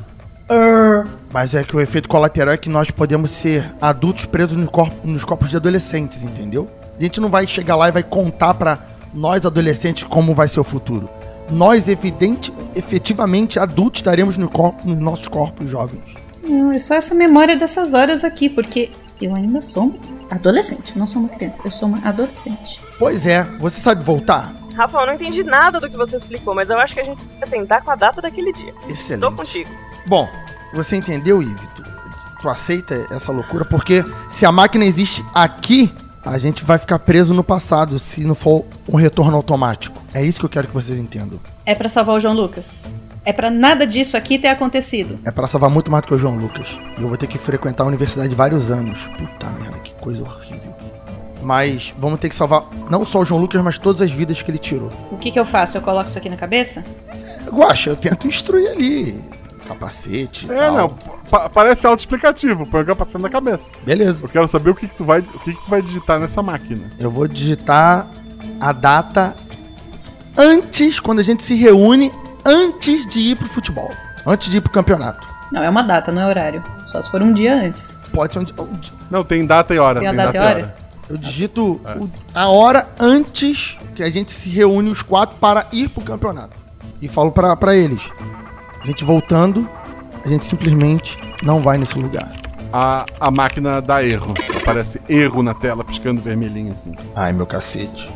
Mas 1.30 1.54
é 1.54 1.62
que 1.62 1.76
o 1.76 1.80
efeito 1.80 2.08
colateral 2.08 2.54
é 2.54 2.56
que 2.56 2.70
nós 2.70 2.90
podemos 2.90 3.30
ser 3.32 3.70
adultos 3.80 4.24
presos 4.24 4.56
no 4.56 4.70
corpo- 4.70 5.06
nos 5.06 5.24
corpos 5.24 5.50
de 5.50 5.56
adolescentes, 5.56 6.22
entendeu? 6.22 6.70
A 6.98 7.02
gente 7.02 7.20
não 7.20 7.28
vai 7.28 7.46
chegar 7.46 7.76
lá 7.76 7.88
e 7.88 7.92
vai 7.92 8.02
contar 8.02 8.54
pra 8.54 8.78
nós 9.12 9.44
adolescentes 9.44 10.04
como 10.04 10.34
vai 10.34 10.48
ser 10.48 10.60
o 10.60 10.64
futuro. 10.64 11.08
Nós, 11.50 11.88
evidente, 11.88 12.52
efetivamente, 12.74 13.58
adultos 13.58 14.00
estaremos 14.00 14.36
no 14.36 14.48
corpo, 14.48 14.86
nos 14.86 14.98
nossos 14.98 15.28
corpos 15.28 15.68
jovens. 15.68 16.02
Não, 16.42 16.72
é 16.72 16.78
só 16.78 16.94
essa 16.94 17.14
memória 17.14 17.56
dessas 17.56 17.94
horas 17.94 18.24
aqui, 18.24 18.48
porque 18.48 18.90
eu 19.20 19.34
ainda 19.34 19.60
sou 19.60 19.84
uma 19.84 19.98
adolescente, 20.30 20.96
não 20.98 21.06
sou 21.06 21.22
uma 21.22 21.28
criança, 21.28 21.62
eu 21.64 21.72
sou 21.72 21.88
uma 21.88 22.06
adolescente. 22.06 22.80
Pois 22.98 23.26
é, 23.26 23.44
você 23.58 23.80
sabe 23.80 24.02
voltar? 24.02 24.54
Rafa, 24.74 24.98
eu 24.98 25.06
não 25.06 25.14
entendi 25.14 25.42
nada 25.42 25.80
do 25.80 25.90
que 25.90 25.96
você 25.96 26.16
explicou, 26.16 26.54
mas 26.54 26.70
eu 26.70 26.78
acho 26.78 26.94
que 26.94 27.00
a 27.00 27.04
gente 27.04 27.24
vai 27.40 27.48
tentar 27.48 27.80
com 27.80 27.90
a 27.90 27.96
data 27.96 28.22
daquele 28.22 28.52
dia. 28.52 28.72
Excelente. 28.88 29.22
Tô 29.22 29.32
contigo. 29.32 29.70
Bom, 30.06 30.28
você 30.72 30.96
entendeu, 30.96 31.42
Ivi? 31.42 31.68
Tu, 31.74 31.82
tu 32.40 32.48
aceita 32.48 33.06
essa 33.10 33.32
loucura? 33.32 33.64
Porque 33.64 34.04
se 34.30 34.46
a 34.46 34.52
máquina 34.52 34.84
existe 34.84 35.24
aqui, 35.34 35.92
a 36.28 36.38
gente 36.38 36.62
vai 36.64 36.78
ficar 36.78 36.98
preso 36.98 37.32
no 37.32 37.42
passado 37.42 37.98
se 37.98 38.22
não 38.24 38.34
for 38.34 38.64
um 38.86 38.96
retorno 38.96 39.36
automático. 39.36 40.00
É 40.12 40.22
isso 40.22 40.38
que 40.38 40.44
eu 40.44 40.50
quero 40.50 40.68
que 40.68 40.74
vocês 40.74 40.98
entendam. 40.98 41.40
É 41.64 41.74
pra 41.74 41.88
salvar 41.88 42.16
o 42.16 42.20
João 42.20 42.34
Lucas. 42.34 42.82
É 43.24 43.32
pra 43.32 43.50
nada 43.50 43.86
disso 43.86 44.16
aqui 44.16 44.38
ter 44.38 44.48
acontecido. 44.48 45.18
É 45.24 45.30
pra 45.30 45.48
salvar 45.48 45.70
muito 45.70 45.90
mais 45.90 46.02
do 46.02 46.08
que 46.08 46.14
o 46.14 46.18
João 46.18 46.36
Lucas. 46.36 46.78
E 46.98 47.02
eu 47.02 47.08
vou 47.08 47.16
ter 47.16 47.26
que 47.26 47.38
frequentar 47.38 47.84
a 47.84 47.86
universidade 47.86 48.34
vários 48.34 48.70
anos. 48.70 48.98
Puta 49.18 49.46
merda, 49.58 49.78
que 49.78 49.92
coisa 49.94 50.22
horrível. 50.22 50.74
Mas 51.42 51.94
vamos 51.98 52.20
ter 52.20 52.28
que 52.28 52.34
salvar 52.34 52.64
não 52.90 53.06
só 53.06 53.20
o 53.20 53.24
João 53.24 53.40
Lucas, 53.40 53.62
mas 53.62 53.78
todas 53.78 54.02
as 54.02 54.10
vidas 54.10 54.42
que 54.42 54.50
ele 54.50 54.58
tirou. 54.58 54.92
O 55.10 55.16
que 55.16 55.30
que 55.30 55.40
eu 55.40 55.46
faço? 55.46 55.78
Eu 55.78 55.82
coloco 55.82 56.08
isso 56.08 56.18
aqui 56.18 56.28
na 56.28 56.36
cabeça? 56.36 56.84
Guaxa, 57.50 57.90
eu 57.90 57.96
tento 57.96 58.26
instruir 58.26 58.70
ali. 58.70 59.18
Capacete. 59.68 60.50
É, 60.50 60.70
não. 60.70 60.88
pa- 61.30 61.48
parece 61.48 61.86
autoexplicativo. 61.86 62.66
Põe 62.66 62.82
o 62.82 62.86
capacete 62.86 63.22
na 63.22 63.28
cabeça. 63.28 63.70
Beleza. 63.84 64.24
Eu 64.24 64.28
quero 64.28 64.48
saber 64.48 64.70
o 64.70 64.74
que, 64.74 64.88
que 64.88 64.94
tu 64.96 65.04
vai, 65.04 65.20
o 65.20 65.38
que, 65.40 65.52
que 65.54 65.62
tu 65.62 65.70
vai 65.70 65.82
digitar 65.82 66.18
nessa 66.18 66.42
máquina. 66.42 66.90
Eu 66.98 67.10
vou 67.10 67.28
digitar 67.28 68.06
a 68.60 68.72
data 68.72 69.34
antes, 70.36 71.00
quando 71.00 71.18
a 71.18 71.22
gente 71.22 71.42
se 71.42 71.54
reúne, 71.54 72.12
antes 72.44 73.06
de 73.06 73.18
ir 73.20 73.36
pro 73.36 73.48
futebol. 73.48 73.90
Antes 74.26 74.50
de 74.50 74.56
ir 74.58 74.60
pro 74.60 74.70
campeonato. 74.72 75.26
Não, 75.52 75.62
é 75.62 75.68
uma 75.70 75.82
data, 75.82 76.12
não 76.12 76.22
é 76.22 76.26
horário. 76.26 76.62
Só 76.86 77.00
se 77.00 77.10
for 77.10 77.22
um 77.22 77.32
dia 77.32 77.54
antes. 77.54 77.98
Pode 78.12 78.32
ser 78.32 78.38
um 78.40 78.44
dia. 78.44 78.54
Não, 79.10 79.24
tem 79.24 79.46
data 79.46 79.74
e 79.74 79.78
hora. 79.78 80.00
Tem 80.00 80.08
a 80.08 80.12
data 80.12 80.36
e 80.36 80.40
hora? 80.40 80.74
Eu 81.08 81.16
digito 81.16 81.80
o- 81.98 82.10
a 82.34 82.48
hora 82.48 82.86
antes 83.00 83.78
que 83.94 84.02
a 84.02 84.10
gente 84.10 84.30
se 84.30 84.48
reúne 84.50 84.90
os 84.90 85.02
quatro 85.02 85.36
para 85.38 85.66
ir 85.72 85.88
pro 85.88 86.02
campeonato. 86.04 86.56
E 87.00 87.08
falo 87.08 87.32
pra 87.32 87.74
eles: 87.74 88.02
a 88.80 88.86
gente 88.86 89.04
voltando, 89.04 89.68
a 90.24 90.28
gente 90.28 90.44
simplesmente 90.44 91.18
não 91.42 91.60
vai 91.60 91.78
nesse 91.78 91.98
lugar. 91.98 92.30
A, 92.72 93.06
a 93.18 93.30
máquina 93.30 93.80
dá 93.80 94.04
erro. 94.04 94.34
Aparece 94.56 95.00
erro 95.08 95.42
na 95.42 95.54
tela, 95.54 95.82
piscando 95.84 96.20
vermelhinho 96.20 96.72
assim. 96.72 96.94
Ai, 97.14 97.32
meu 97.32 97.46
cacete. 97.46 98.12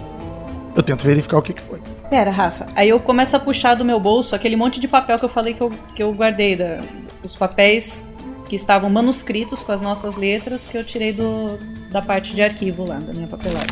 Eu 0.74 0.82
tento 0.82 1.05
verificar 1.05 1.39
o 1.39 1.43
que, 1.43 1.52
que 1.52 1.62
foi. 1.62 1.80
Pera, 2.10 2.30
Rafa. 2.30 2.66
Aí 2.74 2.89
eu 2.89 3.01
começo 3.01 3.34
a 3.36 3.40
puxar 3.40 3.74
do 3.74 3.84
meu 3.84 3.98
bolso 3.98 4.34
aquele 4.34 4.56
monte 4.56 4.78
de 4.78 4.89
papel 4.89 5.18
que 5.18 5.24
eu 5.24 5.28
falei 5.28 5.55
que 5.55 5.62
eu, 5.62 5.70
que 5.94 6.02
eu 6.02 6.12
guardei. 6.12 6.56
Da, 6.56 6.80
os 7.24 7.36
papéis 7.36 8.05
que 8.47 8.56
estavam 8.56 8.90
manuscritos 8.90 9.62
com 9.62 9.72
as 9.72 9.80
nossas 9.80 10.14
letras 10.14 10.66
que 10.66 10.76
eu 10.76 10.84
tirei 10.84 11.12
do, 11.12 11.59
da 11.90 12.02
parte 12.02 12.34
de 12.34 12.43
arquivo 12.43 12.86
lá, 12.86 12.97
da 12.97 13.12
minha 13.12 13.26
papelada. 13.26 13.66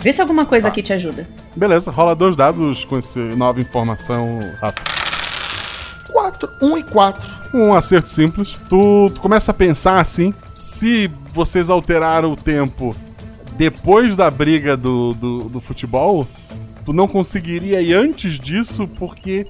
Vê 0.00 0.12
se 0.12 0.20
alguma 0.20 0.44
coisa 0.44 0.66
aqui 0.66 0.82
te 0.82 0.92
ajuda. 0.92 1.28
Beleza, 1.54 1.92
rola 1.92 2.16
dois 2.16 2.34
dados 2.34 2.84
com 2.84 2.98
essa 2.98 3.20
nova 3.20 3.60
informação, 3.60 4.40
Rafa. 4.60 5.01
4, 6.12 6.48
1 6.60 6.78
e 6.78 6.82
4. 6.82 7.30
Um 7.54 7.72
acerto 7.74 8.10
simples. 8.10 8.58
Tu, 8.68 9.10
tu 9.14 9.20
começa 9.20 9.50
a 9.50 9.54
pensar 9.54 10.00
assim: 10.00 10.32
se 10.54 11.10
vocês 11.32 11.68
alteraram 11.70 12.32
o 12.32 12.36
tempo 12.36 12.94
depois 13.56 14.16
da 14.16 14.30
briga 14.30 14.76
do, 14.76 15.14
do, 15.14 15.38
do 15.48 15.60
futebol, 15.60 16.26
tu 16.84 16.92
não 16.92 17.06
conseguiria 17.06 17.80
ir 17.80 17.94
antes 17.94 18.38
disso 18.38 18.88
porque 18.98 19.46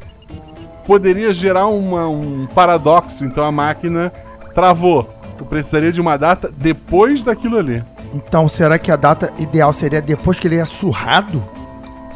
poderia 0.86 1.32
gerar 1.32 1.66
uma- 1.68 2.08
um 2.08 2.46
paradoxo. 2.54 3.24
Então 3.24 3.44
a 3.44 3.52
máquina 3.52 4.12
travou. 4.54 5.04
Tu 5.38 5.44
precisaria 5.44 5.92
de 5.92 6.00
uma 6.00 6.16
data 6.16 6.52
depois 6.56 7.22
daquilo 7.22 7.58
ali. 7.58 7.82
Então, 8.14 8.46
será 8.48 8.78
que 8.78 8.90
a 8.90 8.96
data 8.96 9.32
ideal 9.38 9.72
seria 9.72 10.02
depois 10.02 10.38
que 10.38 10.46
ele 10.46 10.56
é 10.56 10.66
surrado? 10.66 11.42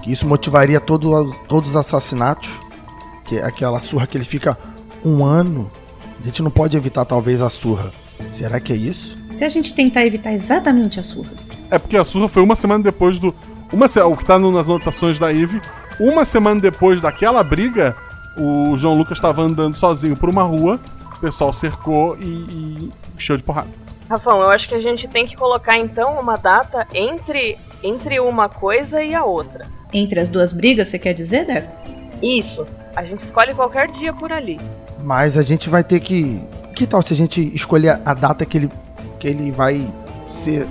Que 0.03 0.13
isso 0.13 0.27
motivaria 0.27 0.79
todo 0.81 1.11
os- 1.13 1.39
todos 1.49 1.71
os 1.71 1.77
assassinatos? 1.77 2.51
Que 3.27 3.39
é 3.39 3.45
aquela 3.45 3.81
surra 3.81 4.07
que 4.07 4.17
ele 4.17 4.25
fica 4.25 4.57
um 5.05 5.25
ano. 5.25 5.71
A 6.21 6.25
gente 6.27 6.43
não 6.43 6.51
pode 6.51 6.77
evitar, 6.77 7.05
talvez, 7.05 7.43
a 7.43 7.51
surra. 7.51 7.91
Será 8.31 8.59
que 8.61 8.73
é 8.73 8.77
isso? 8.77 9.17
Se 9.31 9.45
a 9.45 9.49
gente 9.49 9.75
tentar 9.75 10.05
evitar 10.07 10.33
exatamente 10.33 10.99
a 10.99 11.03
surra. 11.03 11.31
É 11.71 11.79
porque 11.79 11.97
a 11.97 12.05
surra 12.05 12.29
foi 12.29 12.43
uma 12.43 12.55
semana 12.55 12.83
depois 12.83 13.19
do. 13.19 13.35
Uma, 13.73 13.89
se- 13.89 14.01
o 14.01 14.17
que 14.17 14.25
tá 14.25 14.39
nas 14.39 14.67
anotações 14.69 15.19
da 15.19 15.33
Eve. 15.33 15.61
Uma 15.99 16.25
semana 16.25 16.61
depois 16.61 17.01
daquela 17.01 17.43
briga, 17.43 17.97
o 18.37 18.77
João 18.77 18.97
Lucas 18.97 19.19
estava 19.19 19.43
andando 19.43 19.77
sozinho 19.77 20.17
por 20.17 20.29
uma 20.29 20.43
rua, 20.43 20.79
o 21.17 21.19
pessoal 21.19 21.53
cercou 21.53 22.17
e, 22.19 22.25
e 22.25 22.93
encheu 23.17 23.37
de 23.37 23.43
porrada. 23.43 23.69
Rafão, 24.09 24.41
eu 24.41 24.51
acho 24.51 24.69
que 24.69 24.75
a 24.75 24.81
gente 24.81 25.09
tem 25.09 25.27
que 25.27 25.35
colocar 25.35 25.79
então 25.79 26.21
uma 26.21 26.37
data 26.37 26.87
entre, 26.95 27.59
entre 27.83 28.21
uma 28.21 28.49
coisa 28.49 29.03
e 29.03 29.15
a 29.15 29.25
outra. 29.25 29.67
Entre 29.93 30.21
as 30.21 30.29
duas 30.29 30.53
brigas, 30.53 30.89
você 30.89 30.99
quer 30.99 31.13
dizer, 31.15 31.45
Deco? 31.47 31.73
Isso. 32.23 32.65
A 32.97 33.05
gente 33.05 33.21
escolhe 33.21 33.53
qualquer 33.53 33.89
dia 33.93 34.13
por 34.13 34.33
ali. 34.33 34.59
Mas 35.03 35.37
a 35.37 35.43
gente 35.43 35.69
vai 35.69 35.85
ter 35.85 36.01
que. 36.01 36.41
Que 36.75 36.87
tal 36.87 37.03
se 37.03 37.13
a 37.13 37.17
gente 37.17 37.41
escolher 37.55 38.01
a 38.05 38.15
data 38.15 38.45
que 38.45 38.57
ele, 38.57 38.71
que 39.21 39.29
ele 39.29 39.51
vai 39.51 39.87
ser. 40.27 40.67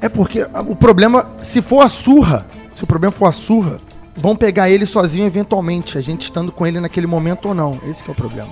É 0.00 0.08
porque 0.08 0.46
o 0.66 0.74
problema, 0.74 1.28
se 1.42 1.60
for 1.60 1.80
a 1.80 1.88
surra, 1.88 2.46
se 2.72 2.82
o 2.84 2.86
problema 2.86 3.12
for 3.12 3.26
a 3.26 3.32
surra, 3.32 3.78
vão 4.16 4.34
pegar 4.34 4.70
ele 4.70 4.86
sozinho 4.86 5.26
eventualmente, 5.26 5.98
a 5.98 6.00
gente 6.00 6.22
estando 6.22 6.50
com 6.50 6.66
ele 6.66 6.80
naquele 6.80 7.06
momento 7.06 7.48
ou 7.48 7.54
não. 7.54 7.78
Esse 7.84 8.02
que 8.02 8.10
é 8.10 8.12
o 8.12 8.16
problema. 8.16 8.50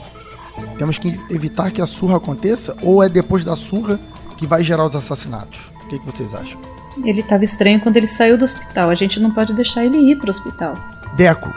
Temos 0.76 0.98
que 0.98 1.18
evitar 1.30 1.70
que 1.70 1.80
a 1.80 1.86
surra 1.86 2.16
aconteça 2.16 2.76
ou 2.82 3.02
é 3.02 3.08
depois 3.08 3.44
da 3.44 3.56
surra 3.56 3.98
que 4.36 4.46
vai 4.46 4.62
gerar 4.62 4.84
os 4.84 4.96
assassinatos? 4.96 5.70
O 5.84 5.88
que, 5.88 5.98
que 5.98 6.04
vocês 6.04 6.34
acham? 6.34 6.60
Ele 7.04 7.22
tava 7.22 7.44
estranho 7.44 7.80
quando 7.80 7.96
ele 7.96 8.08
saiu 8.08 8.36
do 8.36 8.44
hospital. 8.44 8.90
A 8.90 8.94
gente 8.94 9.20
não 9.20 9.30
pode 9.32 9.52
deixar 9.54 9.84
ele 9.84 9.98
ir 9.98 10.16
pro 10.16 10.30
hospital. 10.30 10.76
Deco, 11.16 11.48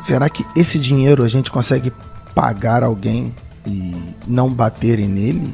será 0.00 0.28
que 0.28 0.44
esse 0.56 0.78
dinheiro 0.78 1.22
a 1.24 1.28
gente 1.28 1.50
consegue 1.50 1.92
pagar 2.34 2.82
alguém 2.82 3.34
e 3.66 4.14
não 4.26 4.50
baterem 4.50 5.08
nele? 5.08 5.52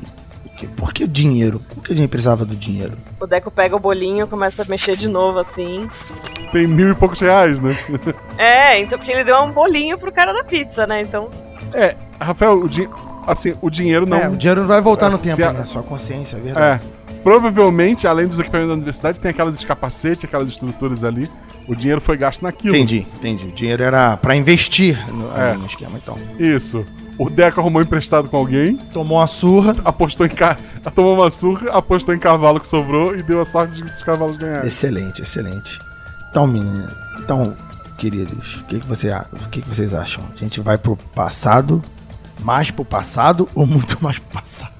Por 0.76 0.92
que- 0.92 1.06
dinheiro? 1.06 1.60
Por 1.74 1.82
que 1.84 1.92
a 1.92 1.96
gente 1.96 2.08
precisava 2.08 2.44
do 2.44 2.54
dinheiro? 2.54 2.92
O 3.18 3.26
Deco 3.26 3.50
pega 3.50 3.74
o 3.74 3.78
bolinho, 3.80 4.26
começa 4.26 4.62
a 4.62 4.64
mexer 4.66 4.94
de 4.96 5.08
novo 5.08 5.38
assim. 5.38 5.88
Tem 6.52 6.66
mil 6.66 6.90
e 6.90 6.94
poucos 6.94 7.20
reais, 7.20 7.60
né? 7.60 7.78
É, 8.36 8.80
então 8.80 8.98
porque 8.98 9.10
ele 9.12 9.24
deu 9.24 9.36
um 9.38 9.50
bolinho 9.52 9.96
pro 9.98 10.10
cara 10.12 10.32
da 10.32 10.42
pizza, 10.44 10.86
né? 10.86 11.00
Então. 11.02 11.28
é, 11.74 11.94
Rafael, 12.20 12.58
o, 12.62 12.68
assim, 13.26 13.54
o 13.60 13.70
dinheiro 13.70 14.04
não. 14.06 14.18
É, 14.18 14.28
o 14.28 14.36
dinheiro 14.36 14.62
não 14.62 14.68
vai 14.68 14.80
voltar 14.82 15.08
no 15.10 15.16
Se 15.18 15.22
tempo, 15.24 15.42
a- 15.44 15.52
né? 15.52 15.64
Só 15.66 15.78
a 15.78 15.82
consciência, 15.82 16.36
é 16.36 16.40
verdade. 16.40 16.84
É. 16.86 17.14
Provavelmente, 17.22 18.06
além 18.06 18.26
dos 18.26 18.38
equipamentos 18.38 18.70
da 18.70 18.74
universidade, 18.74 19.20
tem 19.20 19.30
aquelas 19.30 19.58
de 19.60 19.66
capacete, 19.66 20.24
aquelas 20.26 20.48
estruturas 20.48 21.04
ali. 21.04 21.30
O 21.68 21.74
dinheiro 21.74 22.00
foi 22.00 22.16
gasto 22.16 22.42
naquilo. 22.42 22.74
Entendi, 22.74 23.06
entendi. 23.16 23.46
O 23.46 23.52
dinheiro 23.52 23.82
era 23.82 24.16
pra 24.16 24.34
investir 24.36 24.98
no, 25.12 25.30
É. 25.36 25.54
no 25.54 25.66
esquema, 25.66 25.98
então. 26.02 26.18
Isso. 26.38 26.84
O 27.16 27.28
Deco 27.28 27.60
arrumou 27.60 27.82
emprestado 27.82 28.28
com 28.28 28.36
alguém. 28.36 28.76
Tomou 28.76 29.18
uma 29.18 29.26
surra. 29.26 29.76
Apostou 29.84 30.24
em 30.26 30.30
ca... 30.30 30.56
Tomou 30.94 31.14
uma 31.14 31.30
surra, 31.30 31.70
apostou 31.72 32.14
em 32.14 32.18
cavalo 32.18 32.58
que 32.58 32.66
sobrou 32.66 33.14
e 33.14 33.22
deu 33.22 33.40
a 33.40 33.44
sorte 33.44 33.74
de 33.76 33.84
os 33.84 34.02
cavalos 34.02 34.36
ganharem. 34.36 34.66
Excelente, 34.66 35.20
excelente. 35.22 35.78
Então, 36.30 36.46
menina, 36.46 36.88
então, 37.18 37.54
queridos, 37.98 38.56
o 38.56 38.64
que, 38.64 38.80
que, 38.80 38.86
você, 38.86 39.12
que, 39.50 39.60
que 39.62 39.68
vocês 39.68 39.92
acham? 39.92 40.24
A 40.34 40.36
gente 40.38 40.60
vai 40.60 40.78
pro 40.78 40.96
passado, 41.14 41.82
mais 42.42 42.70
pro 42.70 42.84
passado 42.86 43.46
ou 43.54 43.66
muito 43.66 43.98
mais 44.02 44.18
pro 44.18 44.40
passado? 44.40 44.72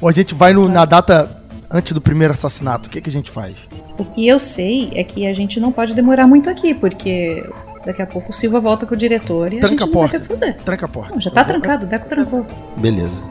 Ou 0.00 0.08
a 0.08 0.12
gente 0.12 0.34
vai 0.34 0.52
no- 0.52 0.68
na 0.68 0.84
data 0.84 1.42
antes 1.70 1.92
do 1.92 2.00
primeiro 2.00 2.32
assassinato? 2.32 2.88
O 2.88 2.90
que, 2.92 3.00
que 3.00 3.08
a 3.08 3.12
gente 3.12 3.30
faz? 3.30 3.56
O 3.98 4.04
que 4.04 4.26
eu 4.26 4.38
sei 4.38 4.90
é 4.94 5.02
que 5.02 5.26
a 5.26 5.32
gente 5.32 5.58
não 5.58 5.72
pode 5.72 5.94
demorar 5.94 6.26
muito 6.26 6.50
aqui, 6.50 6.74
porque 6.74 7.44
daqui 7.84 8.02
a 8.02 8.06
pouco 8.06 8.30
o 8.30 8.34
Silva 8.34 8.60
volta 8.60 8.84
com 8.86 8.94
o 8.94 8.96
diretor 8.96 9.52
e 9.52 9.56
a 9.58 9.60
Tranca 9.60 9.68
gente 9.68 9.82
a 9.82 9.86
não 9.86 9.92
porta. 9.92 10.18
vai 10.18 10.20
ter 10.20 10.24
o 10.24 10.28
que 10.36 10.40
fazer. 10.40 10.54
Tranca 10.64 10.86
a 10.86 10.88
porta. 10.88 11.14
Não, 11.14 11.20
já 11.20 11.30
tá 11.30 11.40
Eu 11.40 11.44
vou- 11.46 11.54
trancado, 11.54 11.84
o 11.86 11.88
Deco 11.88 12.08
trancou. 12.08 12.46
Beleza. 12.76 13.22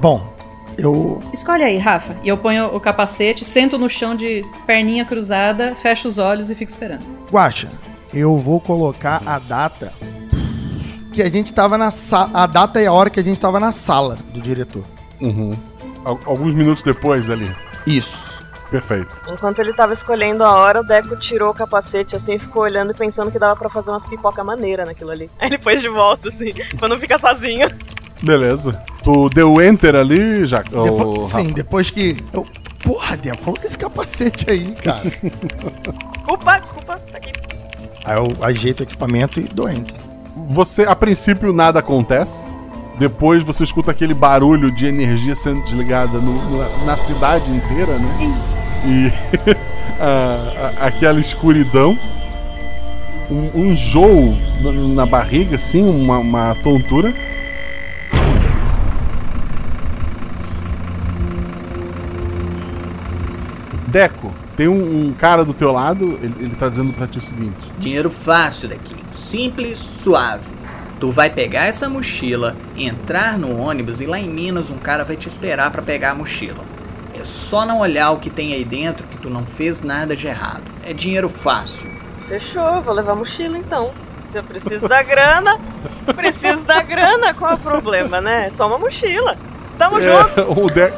Bom, 0.00 0.22
eu. 0.76 1.22
Escolhe 1.32 1.62
aí, 1.62 1.78
Rafa. 1.78 2.14
E 2.22 2.28
eu 2.28 2.36
ponho 2.36 2.66
o 2.74 2.80
capacete, 2.80 3.44
sento 3.44 3.78
no 3.78 3.88
chão 3.88 4.14
de 4.14 4.42
perninha 4.66 5.04
cruzada, 5.04 5.74
fecho 5.76 6.06
os 6.08 6.18
olhos 6.18 6.50
e 6.50 6.54
fico 6.54 6.70
esperando. 6.70 7.04
Guaxa, 7.32 7.68
eu 8.12 8.36
vou 8.36 8.60
colocar 8.60 9.22
a 9.24 9.38
data 9.38 9.92
que 11.12 11.22
a 11.22 11.30
gente 11.30 11.52
tava 11.52 11.78
na 11.78 11.90
sala. 11.90 12.30
A 12.34 12.46
data 12.46 12.80
e 12.82 12.86
a 12.86 12.92
hora 12.92 13.08
que 13.10 13.18
a 13.20 13.24
gente 13.24 13.40
tava 13.40 13.58
na 13.58 13.72
sala 13.72 14.16
do 14.34 14.40
diretor. 14.40 14.84
Uhum. 15.20 15.52
Al- 16.04 16.20
Alguns 16.26 16.54
minutos 16.54 16.82
depois 16.82 17.28
ali. 17.30 17.50
Isso. 17.86 18.29
Perfeito. 18.70 19.08
Enquanto 19.28 19.58
ele 19.58 19.72
tava 19.72 19.92
escolhendo 19.92 20.44
a 20.44 20.52
hora, 20.54 20.80
o 20.80 20.84
Deco 20.84 21.16
tirou 21.16 21.50
o 21.50 21.54
capacete 21.54 22.14
assim 22.14 22.34
e 22.34 22.38
ficou 22.38 22.62
olhando 22.62 22.92
e 22.92 22.94
pensando 22.94 23.30
que 23.30 23.38
dava 23.38 23.56
pra 23.56 23.68
fazer 23.68 23.90
umas 23.90 24.04
pipoca 24.04 24.44
maneira 24.44 24.84
naquilo 24.86 25.10
ali. 25.10 25.28
Aí 25.40 25.48
ele 25.48 25.58
pôs 25.58 25.80
de 25.80 25.88
volta, 25.88 26.28
assim, 26.28 26.52
pra 26.78 26.88
não 26.88 26.98
ficar 26.98 27.18
sozinho. 27.18 27.68
Beleza. 28.22 28.72
Tu 29.02 29.28
deu 29.30 29.60
enter 29.60 29.96
ali, 29.96 30.46
já. 30.46 30.62
Ô, 30.72 31.26
sim, 31.26 31.42
Rafa. 31.44 31.54
depois 31.54 31.90
que. 31.90 32.16
Eu, 32.32 32.46
porra, 32.84 33.16
Deco, 33.16 33.38
coloca 33.42 33.66
esse 33.66 33.76
capacete 33.78 34.50
aí, 34.50 34.72
cara. 34.72 35.02
Desculpa, 36.14 36.58
desculpa, 36.60 36.98
tá 37.10 37.16
aqui. 37.16 37.32
aí 38.04 38.16
eu 38.16 38.44
ajeito 38.44 38.80
o 38.80 38.82
equipamento 38.84 39.40
e 39.40 39.44
dou 39.44 39.68
enter. 39.68 39.94
Você, 40.48 40.82
a 40.84 40.94
princípio, 40.94 41.52
nada 41.52 41.80
acontece. 41.80 42.46
Depois 42.98 43.42
você 43.42 43.64
escuta 43.64 43.90
aquele 43.90 44.12
barulho 44.12 44.70
de 44.70 44.84
energia 44.86 45.34
sendo 45.34 45.62
desligada 45.64 46.18
no- 46.18 46.58
na, 46.58 46.68
na 46.84 46.96
cidade 46.98 47.50
inteira, 47.50 47.94
né? 47.96 48.59
E 48.84 49.12
a- 50.00 50.72
a- 50.82 50.86
aquela 50.86 51.20
escuridão. 51.20 51.98
Um, 53.30 53.70
um 53.70 54.92
na, 54.94 55.06
barriga, 55.06 55.54
assim, 55.54 55.84
uma, 55.88 56.18
uma 56.18 56.54
tontura. 56.56 57.14
Deco, 63.86 64.32
tem 64.56 64.68
um, 64.68 65.08
um 65.08 65.12
cara 65.12 65.44
do 65.44 65.52
teu 65.52 65.72
lado, 65.72 66.18
ele, 66.22 66.34
ele 66.40 66.54
tá 66.54 66.68
dizendo 66.68 66.92
pra 66.92 67.06
ti 67.06 67.18
o 67.18 67.22
seguinte. 67.22 67.56
Dinheiro 67.78 68.10
fácil 68.10 68.68
daqui, 68.68 68.94
simples, 69.16 69.78
suave. 69.78 70.48
Tu 71.00 71.10
vai 71.10 71.30
pegar 71.30 71.64
essa 71.64 71.88
mochila, 71.88 72.54
entrar 72.76 73.38
no 73.38 73.56
ônibus 73.58 74.00
e 74.00 74.06
lá 74.06 74.18
em 74.18 74.28
Minas 74.28 74.70
um 74.70 74.76
cara 74.76 75.02
vai 75.02 75.16
te 75.16 75.26
esperar 75.28 75.70
pra 75.70 75.80
pegar 75.82 76.10
a 76.10 76.14
mochila. 76.14 76.62
É 77.20 77.24
só 77.24 77.66
não 77.66 77.80
olhar 77.80 78.10
o 78.12 78.16
que 78.18 78.30
tem 78.30 78.54
aí 78.54 78.64
dentro 78.64 79.06
que 79.06 79.16
tu 79.18 79.28
não 79.28 79.44
fez 79.44 79.82
nada 79.82 80.16
de 80.16 80.26
errado. 80.26 80.62
É 80.84 80.92
dinheiro 80.92 81.28
fácil. 81.28 81.86
Fechou, 82.28 82.80
vou 82.82 82.94
levar 82.94 83.12
a 83.12 83.16
mochila 83.16 83.58
então. 83.58 83.90
Se 84.24 84.38
eu 84.38 84.42
preciso 84.44 84.86
da 84.88 85.02
grana, 85.02 85.58
preciso 86.14 86.64
da 86.64 86.80
grana, 86.80 87.34
qual 87.34 87.50
é 87.52 87.54
o 87.54 87.58
problema, 87.58 88.20
né? 88.20 88.46
É 88.46 88.50
só 88.50 88.66
uma 88.68 88.78
mochila. 88.78 89.36
Tamo 89.76 89.96
junto. 90.00 90.40
É, 90.40 90.44
o, 90.62 90.66
Deco, 90.68 90.96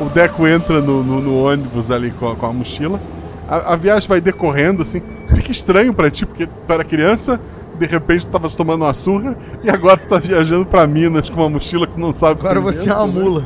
o 0.00 0.04
Deco 0.08 0.46
entra 0.48 0.80
no, 0.80 1.02
no- 1.02 1.20
no 1.20 1.44
ônibus 1.44 1.90
ali 1.90 2.10
com 2.12 2.30
a, 2.30 2.36
com 2.36 2.46
a 2.46 2.52
mochila. 2.52 2.98
A, 3.46 3.74
a 3.74 3.76
viagem 3.76 4.08
vai 4.08 4.20
decorrendo 4.20 4.80
assim. 4.82 5.02
Fica 5.34 5.52
estranho 5.52 5.92
pra 5.92 6.10
ti, 6.10 6.24
porque 6.24 6.46
tu 6.46 6.72
era 6.72 6.82
criança, 6.82 7.38
de 7.78 7.84
repente 7.86 8.26
tu 8.26 8.32
tava 8.32 8.48
tomando 8.48 8.82
uma 8.84 8.94
surra 8.94 9.36
e 9.62 9.68
agora 9.68 9.98
tu 9.98 10.08
tá 10.08 10.18
viajando 10.18 10.64
pra 10.64 10.86
Minas 10.86 11.28
com 11.28 11.40
uma 11.42 11.50
mochila 11.50 11.86
que 11.86 11.92
tu 11.94 12.00
não 12.00 12.12
sabe 12.14 12.40
Agora 12.40 12.60
você 12.60 12.88
é 12.88 12.94
uma 12.94 13.06
dentro, 13.06 13.20
né? 13.20 13.24
mula. 13.24 13.44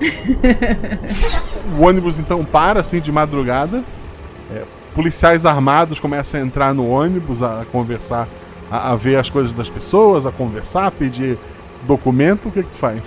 O 1.78 1.82
ônibus 1.82 2.18
então 2.18 2.44
para 2.44 2.80
assim 2.80 3.00
de 3.00 3.12
madrugada. 3.12 3.82
É, 4.52 4.64
policiais 4.94 5.46
armados 5.46 6.00
começam 6.00 6.40
a 6.40 6.42
entrar 6.42 6.74
no 6.74 6.88
ônibus 6.88 7.42
a 7.42 7.64
conversar, 7.70 8.26
a, 8.70 8.92
a 8.92 8.96
ver 8.96 9.16
as 9.16 9.30
coisas 9.30 9.52
das 9.52 9.70
pessoas, 9.70 10.26
a 10.26 10.32
conversar, 10.32 10.86
a 10.86 10.90
pedir 10.90 11.38
documento. 11.82 12.48
O 12.48 12.52
que, 12.52 12.62
que 12.62 12.70
tu 12.70 12.78
faz? 12.78 13.00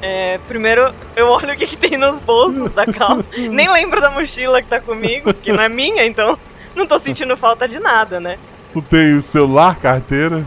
É, 0.00 0.38
primeiro 0.48 0.92
eu 1.14 1.28
olho 1.28 1.52
o 1.52 1.56
que, 1.56 1.66
que 1.66 1.76
tem 1.76 1.96
nos 1.98 2.18
bolsos 2.20 2.72
da 2.72 2.86
calça. 2.86 3.26
Nem 3.36 3.70
lembro 3.70 4.00
da 4.00 4.10
mochila 4.10 4.62
que 4.62 4.68
tá 4.68 4.80
comigo, 4.80 5.32
que 5.34 5.52
não 5.52 5.62
é 5.62 5.68
minha, 5.68 6.06
então 6.06 6.38
não 6.74 6.86
tô 6.86 6.98
sentindo 6.98 7.36
falta 7.36 7.68
de 7.68 7.78
nada, 7.78 8.20
né? 8.20 8.38
Tu 8.72 8.82
tem 8.82 9.14
o 9.14 9.22
celular, 9.22 9.76
carteira. 9.76 10.44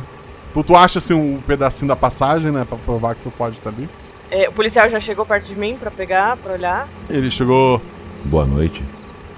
Tu, 0.53 0.63
tu 0.63 0.75
acha 0.75 0.99
assim 0.99 1.13
um 1.13 1.39
pedacinho 1.41 1.87
da 1.87 1.95
passagem, 1.95 2.51
né? 2.51 2.65
Pra 2.67 2.77
provar 2.77 3.15
que 3.15 3.21
tu 3.21 3.31
pode 3.31 3.57
estar 3.57 3.69
ali. 3.69 3.87
É, 4.31 4.47
o 4.47 4.51
policial 4.51 4.89
já 4.89 4.99
chegou 4.99 5.25
perto 5.25 5.45
de 5.45 5.55
mim 5.55 5.75
pra 5.79 5.89
pegar, 5.89 6.37
pra 6.37 6.53
olhar. 6.53 6.87
Ele 7.09 7.31
chegou. 7.31 7.81
Boa 8.25 8.45
noite. 8.45 8.83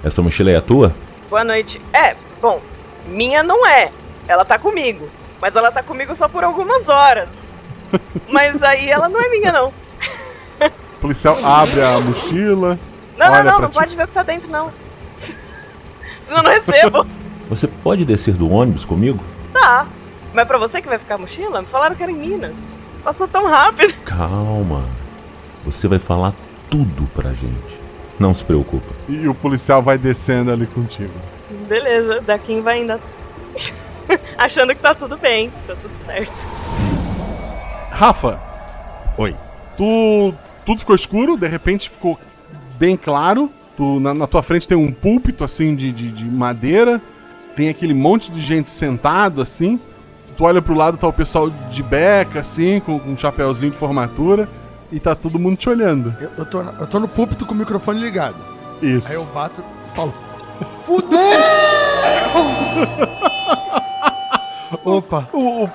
Essa 0.03 0.22
mochila 0.22 0.51
é 0.51 0.57
a 0.57 0.61
tua? 0.61 0.93
Boa 1.30 1.43
noite. 1.43 1.81
É, 1.93 2.15
bom, 2.41 2.61
minha 3.07 3.41
não 3.41 3.65
é. 3.65 3.89
Ela 4.27 4.43
tá 4.43 4.57
comigo. 4.59 5.07
Mas 5.41 5.55
ela 5.55 5.72
tá 5.72 5.81
comigo 5.81 6.15
só 6.15 6.27
por 6.27 6.43
algumas 6.43 6.89
horas. 6.89 7.30
Mas 8.30 8.61
aí 8.61 8.89
ela 8.89 9.07
não 9.07 9.22
é 9.22 9.30
minha, 9.30 9.51
não. 9.51 9.68
O 9.69 11.01
policial 11.01 11.38
abre 11.43 11.81
a 11.81 11.99
mochila. 11.99 12.77
Não, 13.18 13.27
olha 13.27 13.43
não, 13.43 13.51
não, 13.51 13.53
pra 13.53 13.61
não 13.61 13.69
ti. 13.69 13.76
pode 13.76 13.95
ver 13.95 14.03
o 14.03 14.07
que 14.07 14.13
tá 14.13 14.23
dentro, 14.23 14.49
não. 14.49 14.72
Senão 16.27 16.38
eu 16.38 16.43
não 16.43 16.51
recebo. 16.51 17.07
Você 17.49 17.68
pode 17.68 18.05
descer 18.05 18.34
do 18.34 18.51
ônibus 18.51 18.85
comigo? 18.85 19.23
Tá. 19.51 19.88
Mas 20.34 20.47
pra 20.47 20.57
você 20.57 20.81
que 20.81 20.88
vai 20.88 20.97
ficar 20.97 21.15
a 21.15 21.18
mochila, 21.18 21.61
me 21.61 21.68
falaram 21.68 21.95
que 21.95 22.03
era 22.03 22.11
em 22.11 22.15
Minas. 22.15 22.55
Passou 23.03 23.28
tão 23.28 23.48
rápido. 23.48 23.94
Calma. 24.06 24.84
Você 25.65 25.88
vai 25.88 25.99
falar 25.99 26.34
tudo 26.69 27.07
pra 27.14 27.32
gente. 27.32 27.82
Não 28.19 28.34
se 28.34 28.44
preocupa. 28.44 28.94
E 29.10 29.28
o 29.28 29.34
policial 29.34 29.82
vai 29.82 29.98
descendo 29.98 30.52
ali 30.52 30.68
contigo. 30.68 31.14
Beleza, 31.68 32.22
daqui 32.22 32.60
vai 32.61 32.80
ainda. 32.80 32.99
Achando 34.38 34.76
que 34.76 34.82
tá 34.82 34.94
tudo 34.94 35.18
bem, 35.18 35.52
tá 35.65 35.76
tudo 35.76 35.94
certo. 36.06 36.32
Rafa. 37.90 38.40
Oi. 39.18 39.36
Tu. 39.78 40.34
Tudo 40.65 40.80
ficou 40.80 40.95
escuro, 40.95 41.38
de 41.38 41.48
repente 41.48 41.90
ficou 41.90 42.19
bem 42.78 42.95
claro. 42.95 43.52
Tu, 43.76 43.99
na, 43.99 44.14
na 44.14 44.28
tua 44.28 44.44
frente 44.44 44.68
tem 44.68 44.78
um 44.78 44.91
púlpito 44.91 45.44
assim 45.44 45.76
de, 45.76 45.91
de, 45.91 46.11
de 46.11 46.26
madeira. 46.26 47.02
Tem 47.56 47.69
aquele 47.69 47.94
monte 47.94 48.32
de 48.32 48.40
gente 48.40 48.69
sentado 48.69 49.41
assim. 49.41 49.80
Tu 50.38 50.44
olha 50.44 50.62
pro 50.62 50.74
lado, 50.74 50.98
tá 50.98 51.08
o 51.08 51.14
pessoal 51.14 51.49
de 51.49 51.84
beca, 51.84 52.40
assim, 52.40 52.80
com, 52.80 52.99
com 52.99 53.12
um 53.12 53.18
chapéuzinho 53.18 53.72
de 53.72 53.78
formatura. 53.78 54.48
E 54.91 54.99
tá 54.99 55.16
todo 55.16 55.40
mundo 55.40 55.58
te 55.58 55.70
olhando. 55.70 56.14
Eu, 56.20 56.30
eu 56.40 56.45
tô, 56.45 56.62
eu 56.62 56.88
tô 56.88 56.99
no 56.99 57.08
púlpito 57.08 57.45
com 57.45 57.53
o 57.53 57.58
microfone 57.58 57.99
ligado. 58.02 58.36
Isso. 58.82 59.08
Aí 59.10 59.16
eu 59.16 59.26
bato 59.26 59.64
e 59.91 59.95
falo: 59.95 60.14
Fudeu! 60.86 61.20
Opa! 64.84 65.28
O- 65.34 65.40
o- 65.40 65.64
o- 65.66 65.70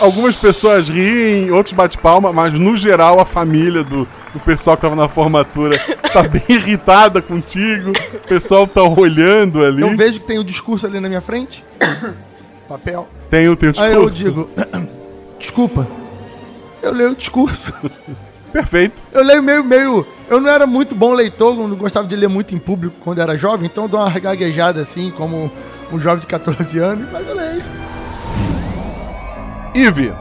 algumas 0.00 0.36
pessoas 0.36 0.88
riem, 0.88 1.50
outros 1.50 1.74
bate 1.74 1.98
palma, 1.98 2.32
mas 2.32 2.52
no 2.52 2.76
geral 2.76 3.18
a 3.20 3.24
família 3.26 3.82
do, 3.82 4.06
do 4.32 4.40
pessoal 4.40 4.76
que 4.76 4.82
tava 4.82 4.94
na 4.96 5.08
formatura 5.08 5.78
tá 6.12 6.22
bem 6.22 6.42
irritada 6.48 7.20
contigo. 7.20 7.92
O 8.14 8.28
pessoal 8.28 8.66
tá 8.66 8.82
olhando 8.82 9.64
ali. 9.64 9.82
Eu 9.82 9.96
vejo 9.96 10.20
que 10.20 10.26
tem 10.26 10.38
o 10.38 10.44
discurso 10.44 10.86
ali 10.86 11.00
na 11.00 11.08
minha 11.08 11.20
frente. 11.20 11.64
Papel. 12.68 13.08
Tem 13.30 13.48
o 13.48 13.56
teu 13.56 13.72
discurso. 13.72 13.94
Aí 13.94 14.02
eu 14.02 14.10
digo: 14.10 14.48
Desculpa. 15.38 15.86
Eu 16.82 16.92
leio 16.92 17.10
o 17.12 17.16
discurso. 17.16 17.72
Perfeito. 18.52 19.02
Eu 19.12 19.22
leio 19.22 19.42
meio, 19.42 19.64
meio. 19.64 20.06
Eu 20.28 20.40
não 20.40 20.48
era 20.48 20.66
muito 20.66 20.94
bom 20.94 21.12
leitor, 21.12 21.54
não 21.54 21.76
gostava 21.76 22.06
de 22.06 22.16
ler 22.16 22.28
muito 22.28 22.54
em 22.54 22.58
público 22.58 22.96
quando 23.00 23.20
era 23.20 23.36
jovem, 23.36 23.66
então 23.66 23.84
eu 23.84 23.88
dou 23.88 24.00
uma 24.00 24.18
gaguejada 24.18 24.80
assim, 24.80 25.10
como 25.10 25.50
um 25.92 26.00
jovem 26.00 26.20
de 26.20 26.26
14 26.26 26.78
anos, 26.78 27.08
mas 27.12 27.28
eu 27.28 27.34
leio. 27.34 27.62
Ivy, 29.74 30.12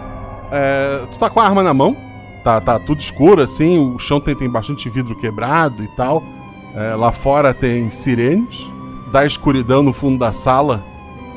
é, 0.51 1.01
tu 1.11 1.17
tá 1.17 1.29
com 1.29 1.39
a 1.39 1.45
arma 1.45 1.63
na 1.63 1.73
mão, 1.73 1.95
tá, 2.43 2.59
tá 2.59 2.77
tudo 2.77 2.99
escuro 2.99 3.41
assim, 3.41 3.79
o 3.79 3.97
chão 3.97 4.19
tem, 4.19 4.35
tem 4.35 4.49
bastante 4.49 4.89
vidro 4.89 5.15
quebrado 5.15 5.81
e 5.81 5.87
tal. 5.95 6.21
É, 6.75 6.93
lá 6.93 7.11
fora 7.11 7.53
tem 7.53 7.89
sirenes. 7.89 8.67
Da 9.11 9.25
escuridão 9.25 9.81
no 9.81 9.93
fundo 9.93 10.19
da 10.19 10.33
sala 10.33 10.83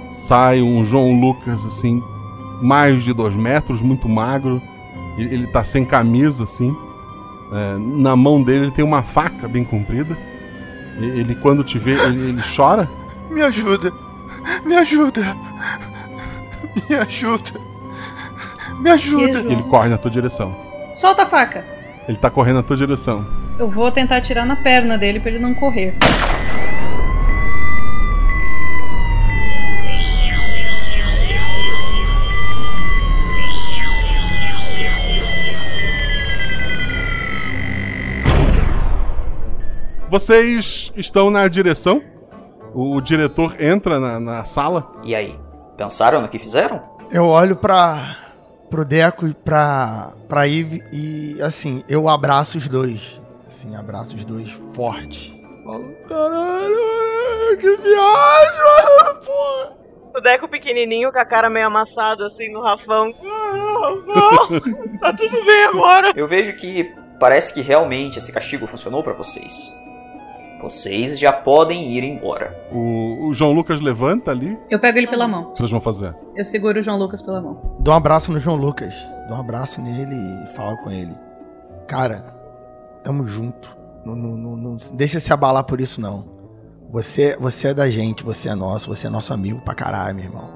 sai 0.09 0.63
um 0.63 0.85
João 0.85 1.19
Lucas 1.21 1.65
assim, 1.67 2.03
mais 2.63 3.03
de 3.03 3.13
dois 3.13 3.37
metros, 3.37 3.83
muito 3.83 4.09
magro. 4.09 4.61
Ele, 5.17 5.35
ele 5.35 5.47
tá 5.47 5.63
sem 5.65 5.85
camisa 5.85 6.45
assim. 6.45 6.77
É, 7.53 7.77
na 7.79 8.15
mão 8.15 8.43
dele 8.43 8.67
ele 8.67 8.71
tem 8.71 8.85
uma 8.85 9.03
faca 9.03 9.49
bem 9.49 9.65
comprida. 9.65 10.17
Ele, 11.01 11.35
quando 11.37 11.63
te 11.63 11.79
vê, 11.79 11.93
ele, 11.93 12.31
ele 12.31 12.43
chora. 12.43 12.89
Me 13.31 13.43
ajuda. 13.43 13.93
Me 14.65 14.77
ajuda. 14.77 15.37
Me 16.89 16.97
ajuda. 16.97 17.61
Me 18.81 18.91
ajuda. 18.91 19.39
Ele 19.41 19.63
corre 19.65 19.89
na 19.89 19.99
tua 19.99 20.11
direção. 20.11 20.57
Solta 20.93 21.23
a 21.23 21.27
faca. 21.27 21.65
Ele 22.09 22.17
tá 22.17 22.31
correndo 22.31 22.57
na 22.57 22.63
tua 22.63 22.77
direção. 22.77 23.27
Eu 23.59 23.69
vou 23.69 23.91
tentar 23.93 24.17
atirar 24.17 24.47
na 24.47 24.57
perna 24.57 24.97
dele 24.97 25.21
pra 25.21 25.31
ele 25.31 25.39
não 25.39 25.55
correr. 25.55 25.95
Vocês 40.09 40.93
estão 40.97 41.31
na 41.31 41.47
direção. 41.49 42.03
O, 42.75 43.01
diretor 43.01 43.61
entra 43.61 43.99
na, 43.99 44.19
na 44.19 44.45
sala. 44.45 44.91
E 45.05 45.15
aí? 45.15 45.39
Pensaram 45.77 46.21
no 46.21 46.29
que 46.29 46.39
fizeram? 46.39 46.83
Eu 47.11 47.27
olho 47.27 47.57
pra. 47.57 48.17
pro 48.71 48.85
Deco 48.85 49.27
e 49.27 49.35
pra. 49.35 50.13
pra 50.29 50.49
Eve 50.49 50.83
e 50.93 51.41
assim, 51.43 51.83
eu 51.89 52.09
abraço 52.09 52.59
os 52.59 52.69
dois. 52.69 53.21
Assim, 53.47 53.75
abraço 53.77 54.17
os 54.17 54.25
dois 54.25 54.51
forte. 54.73 55.39
Falo, 55.65 55.95
caralho, 56.09 57.59
que 57.59 57.77
viagem, 57.77 59.21
porra! 59.25 59.77
O 60.17 60.21
Deco 60.21 60.49
pequenininho 60.49 61.13
com 61.13 61.19
a 61.19 61.25
cara 61.25 61.51
meio 61.51 61.67
amassada 61.67 62.27
assim 62.27 62.51
no 62.51 62.63
Rafão. 62.63 63.13
Rafão, 63.81 64.61
tá 65.01 65.13
tudo 65.13 65.45
bem 65.45 65.65
agora. 65.65 66.13
Eu 66.17 66.27
vejo 66.27 66.57
que 66.57 66.91
parece 67.21 67.53
que 67.55 67.61
realmente 67.61 68.19
esse 68.19 68.33
castigo 68.33 68.67
funcionou 68.67 69.03
pra 69.03 69.13
vocês. 69.13 69.77
Vocês 70.61 71.19
já 71.19 71.33
podem 71.33 71.97
ir 71.97 72.03
embora. 72.03 72.57
O, 72.73 73.29
o 73.29 73.33
João 73.33 73.53
Lucas 73.53 73.81
levanta 73.81 74.31
ali. 74.31 74.59
Eu 74.69 74.81
pego 74.81 74.99
ele 74.99 75.07
pela 75.07 75.29
mão. 75.29 75.43
O 75.43 75.53
que 75.53 75.59
vocês 75.59 75.71
vão 75.71 75.81
fazer? 75.81 76.15
Eu 76.35 76.45
seguro 76.45 76.79
o 76.79 76.83
João 76.83 76.99
Lucas 76.99 77.23
pela 77.23 77.41
mão. 77.41 77.61
Dou 77.79 77.95
um 77.95 77.97
abraço 77.97 78.33
no 78.33 78.39
João 78.39 78.57
Lucas. 78.57 78.95
Dou 79.29 79.37
um 79.37 79.41
abraço 79.41 79.81
nele 79.81 80.17
e 80.45 80.47
falo 80.55 80.77
com 80.79 80.91
ele. 80.91 81.15
Cara, 81.87 82.35
tamo 83.03 83.27
junto. 83.27 83.77
Não, 84.05 84.17
não, 84.17 84.37
não, 84.37 84.57
não 84.57 84.77
deixa 84.95 85.21
se 85.21 85.33
abalar 85.33 85.65
por 85.65 85.81
isso, 85.81 86.01
não. 86.01 86.25
Você, 86.91 87.37
você 87.39 87.69
é 87.69 87.75
da 87.75 87.89
gente, 87.91 88.25
você 88.25 88.49
é 88.49 88.55
nosso, 88.55 88.89
você 88.89 89.07
é 89.07 89.11
nosso 89.11 89.33
amigo 89.33 89.61
pra 89.61 89.75
caralho, 89.75 90.15
meu 90.15 90.25
irmão. 90.25 90.51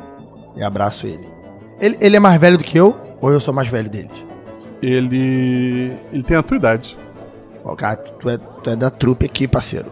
E 0.57 0.63
abraço 0.63 1.07
ele. 1.07 1.29
Ele, 1.81 1.97
ele 2.01 2.17
é 2.17 2.21
mais 2.21 2.41
velho 2.41 2.59
do 2.59 2.65
que 2.65 2.79
eu 2.79 2.99
ou 3.21 3.31
eu 3.31 3.41
sou 3.41 3.53
mais 3.53 3.69
velho 3.69 3.89
dele? 3.89 4.11
Ele. 4.81 5.93
Ele 6.13 6.23
tem 6.23 6.37
a 6.37 6.43
tua 6.43 6.57
idade. 6.57 6.99
Fala, 7.63 7.77
cara, 7.77 7.97
tu 7.97 8.29
é, 8.29 8.39
tu 8.39 8.71
é 8.71 8.77
da 8.77 8.91
trupe 8.91 9.27
aqui, 9.27 9.47
parceiro. 9.47 9.87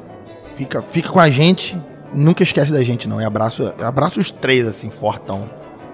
Fica, 0.57 0.83
fica 0.83 1.09
com 1.09 1.21
a 1.21 1.31
gente, 1.31 1.81
nunca 2.13 2.43
esquece 2.43 2.73
da 2.73 2.83
gente, 2.83 3.09
não. 3.09 3.21
E 3.21 3.25
abraço, 3.25 3.73
abraço 3.81 4.19
os 4.19 4.31
três, 4.31 4.67
assim, 4.67 4.91
fortão, 4.91 5.49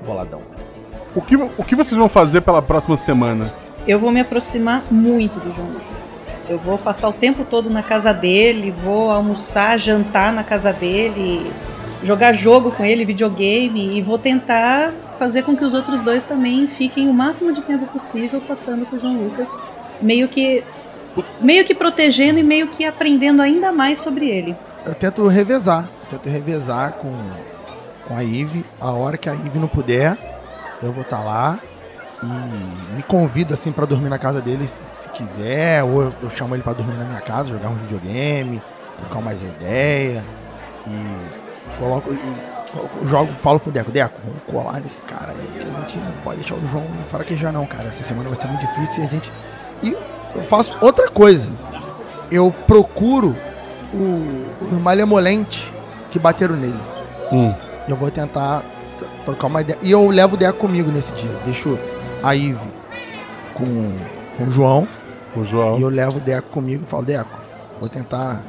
boladão. 0.04 0.42
O 1.14 1.20
que, 1.20 1.36
o 1.36 1.64
que 1.64 1.74
vocês 1.74 1.96
vão 1.96 2.08
fazer 2.08 2.40
pela 2.40 2.60
próxima 2.60 2.96
semana? 2.96 3.52
Eu 3.86 4.00
vou 4.00 4.10
me 4.10 4.20
aproximar 4.20 4.82
muito 4.90 5.38
do 5.38 5.54
João 5.54 5.68
Lucas. 5.68 6.18
Eu 6.48 6.58
vou 6.58 6.78
passar 6.78 7.08
o 7.08 7.12
tempo 7.12 7.44
todo 7.44 7.68
na 7.68 7.82
casa 7.82 8.12
dele, 8.12 8.70
vou 8.70 9.10
almoçar, 9.10 9.78
jantar 9.78 10.32
na 10.32 10.44
casa 10.44 10.72
dele, 10.72 11.50
jogar 12.02 12.32
jogo 12.32 12.70
com 12.70 12.84
ele, 12.84 13.04
videogame, 13.04 13.96
e 13.96 14.02
vou 14.02 14.18
tentar 14.18 14.92
fazer 15.18 15.42
com 15.42 15.56
que 15.56 15.64
os 15.64 15.74
outros 15.74 16.00
dois 16.00 16.24
também 16.24 16.68
fiquem 16.68 17.08
o 17.08 17.12
máximo 17.12 17.52
de 17.52 17.62
tempo 17.62 17.86
possível 17.86 18.40
passando 18.40 18.86
com 18.86 18.96
o 18.96 18.98
João 18.98 19.16
Lucas, 19.16 19.64
meio 20.00 20.28
que 20.28 20.62
meio 21.40 21.64
que 21.64 21.74
protegendo 21.74 22.38
e 22.38 22.42
meio 22.42 22.68
que 22.68 22.84
aprendendo 22.84 23.42
ainda 23.42 23.72
mais 23.72 23.98
sobre 23.98 24.28
ele. 24.28 24.56
Eu 24.84 24.94
tento 24.94 25.26
revezar, 25.26 25.88
tento 26.08 26.28
revezar 26.28 26.92
com, 26.92 27.12
com 28.06 28.16
a 28.16 28.22
Ive. 28.22 28.64
A 28.80 28.92
hora 28.92 29.16
que 29.16 29.28
a 29.28 29.34
Ive 29.34 29.58
não 29.58 29.68
puder, 29.68 30.16
eu 30.82 30.92
vou 30.92 31.02
estar 31.02 31.22
lá 31.22 31.58
e 32.22 32.94
me 32.94 33.02
convido 33.02 33.52
assim 33.52 33.72
para 33.72 33.84
dormir 33.84 34.08
na 34.08 34.18
casa 34.18 34.40
dele 34.40 34.66
se, 34.66 34.84
se 34.94 35.08
quiser, 35.10 35.82
ou 35.84 36.02
eu, 36.02 36.14
eu, 36.22 36.30
chamo 36.30 36.54
ele 36.54 36.62
para 36.62 36.72
dormir 36.72 36.96
na 36.96 37.04
minha 37.04 37.20
casa, 37.20 37.50
jogar 37.50 37.68
um 37.68 37.74
videogame, 37.74 38.62
trocar 38.98 39.20
mais 39.20 39.42
ideia 39.42 40.24
e 40.86 41.76
coloco 41.78 42.12
e, 42.12 43.06
jogo, 43.06 43.32
falo 43.32 43.60
pro 43.60 43.70
Deco, 43.70 43.90
Deco, 43.90 44.18
vamos 44.24 44.42
colar 44.44 44.80
nesse 44.80 45.02
cara. 45.02 45.32
A 45.32 45.80
gente 45.80 45.98
não 45.98 46.12
pode 46.24 46.40
deixar 46.40 46.54
o 46.54 46.66
João 46.68 46.84
fraquejar 47.04 47.52
não, 47.52 47.66
cara. 47.66 47.88
Essa 47.88 48.02
semana 48.02 48.28
vai 48.28 48.38
ser 48.38 48.48
muito 48.48 48.60
difícil 48.60 49.02
e 49.02 49.06
a 49.06 49.10
gente 49.10 49.32
e 49.82 49.96
eu 50.36 50.42
faço 50.42 50.76
outra 50.80 51.08
coisa. 51.08 51.50
Eu 52.30 52.52
procuro 52.66 53.36
o, 53.92 54.74
o 54.74 54.80
malemolente 54.80 55.72
que 56.10 56.18
bateram 56.18 56.56
nele. 56.56 56.80
Hum. 57.32 57.54
Eu 57.88 57.96
vou 57.96 58.10
tentar 58.10 58.62
trocar 59.24 59.46
uma 59.46 59.60
ideia. 59.60 59.78
E 59.82 59.90
eu 59.90 60.08
levo 60.08 60.34
o 60.34 60.38
Deco 60.38 60.58
comigo 60.58 60.90
nesse 60.90 61.12
dia. 61.14 61.30
Deixo 61.44 61.78
a 62.22 62.34
Ive 62.34 62.68
com, 63.54 63.92
com 64.36 64.44
o 64.44 64.50
João. 64.50 64.86
O 65.34 65.44
João. 65.44 65.78
E 65.78 65.82
eu 65.82 65.88
levo 65.88 66.18
o 66.18 66.20
Deco 66.20 66.48
comigo 66.50 66.84
e 66.84 66.86
falo, 66.86 67.04
Deco, 67.04 67.38
vou 67.80 67.88
tentar 67.88 68.42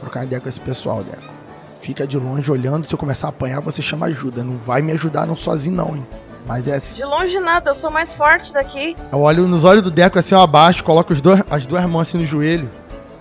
trocar 0.00 0.20
uma 0.20 0.26
ideia 0.26 0.40
com 0.40 0.48
esse 0.48 0.60
pessoal, 0.60 1.02
Deco. 1.02 1.34
Fica 1.78 2.06
de 2.06 2.18
longe 2.18 2.50
olhando, 2.50 2.86
se 2.86 2.94
eu 2.94 2.98
começar 2.98 3.28
a 3.28 3.30
apanhar, 3.30 3.60
você 3.60 3.82
chama 3.82 4.06
ajuda. 4.06 4.42
Não 4.42 4.56
vai 4.56 4.80
me 4.80 4.92
ajudar 4.92 5.26
não 5.26 5.36
sozinho 5.36 5.76
não, 5.76 5.96
hein. 5.96 6.06
Mas 6.46 6.68
é 6.68 6.74
assim. 6.74 7.00
De 7.00 7.04
longe 7.04 7.38
nada, 7.38 7.70
eu 7.70 7.74
sou 7.74 7.90
mais 7.90 8.12
forte 8.12 8.52
daqui. 8.52 8.96
Eu 9.10 9.20
olho 9.20 9.46
nos 9.46 9.64
olhos 9.64 9.82
do 9.82 9.90
Deco 9.90 10.18
assim, 10.18 10.34
ó, 10.34 10.42
abaixo, 10.42 10.84
coloco 10.84 11.12
os 11.12 11.20
dois, 11.20 11.42
as 11.50 11.66
duas 11.66 11.84
mãos 11.86 12.02
assim 12.02 12.18
no 12.18 12.24
joelho. 12.24 12.70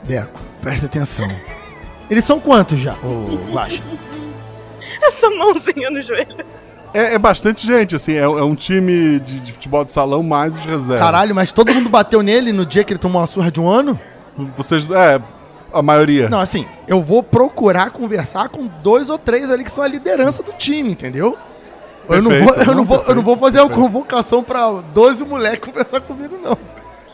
Deco, 0.03 0.39
presta 0.61 0.85
atenção. 0.85 1.29
Eles 2.09 2.25
são 2.25 2.39
quantos 2.39 2.79
já, 2.79 2.93
ô 3.03 3.51
Guaxa? 3.51 3.81
Essa 5.01 5.29
mãozinha 5.29 5.89
no 5.89 6.01
joelho. 6.01 6.45
É, 6.93 7.15
é 7.15 7.19
bastante 7.19 7.65
gente, 7.65 7.95
assim, 7.95 8.13
é, 8.13 8.19
é 8.19 8.27
um 8.27 8.53
time 8.53 9.19
de, 9.19 9.39
de, 9.39 9.51
futebol 9.51 9.83
de 9.83 9.91
salão 9.91 10.21
mais 10.21 10.55
os 10.55 10.63
reservas. 10.63 10.99
Caralho, 10.99 11.33
mas 11.33 11.51
todo 11.51 11.73
mundo 11.73 11.89
bateu 11.89 12.21
nele 12.21 12.53
no 12.53 12.65
dia 12.65 12.83
que 12.83 12.93
ele 12.93 12.99
tomou 12.99 13.19
uma 13.19 13.27
surra 13.27 13.51
de 13.51 13.59
um 13.59 13.67
ano? 13.67 13.99
Vocês, 14.55 14.89
é, 14.91 15.19
a 15.73 15.81
maioria. 15.81 16.29
Não, 16.29 16.39
assim, 16.39 16.67
eu 16.87 17.01
vou 17.01 17.23
procurar 17.23 17.89
conversar 17.89 18.49
com 18.49 18.67
dois 18.83 19.09
ou 19.09 19.17
três 19.17 19.49
ali 19.49 19.63
que 19.63 19.71
são 19.71 19.83
a 19.83 19.87
liderança 19.87 20.43
do 20.43 20.53
time, 20.53 20.91
entendeu? 20.91 21.37
Eu 22.09 22.21
não, 22.21 22.31
vou, 22.31 22.55
eu, 22.55 22.75
não, 22.75 22.83
vou, 22.83 23.03
eu 23.07 23.15
não 23.15 23.23
vou 23.23 23.37
fazer 23.37 23.59
perfeito. 23.59 23.79
uma 23.79 23.87
convocação 23.87 24.43
pra 24.43 24.69
12 24.93 25.25
moleques 25.25 25.59
conversar 25.71 26.01
comigo, 26.01 26.37
não. 26.37 26.57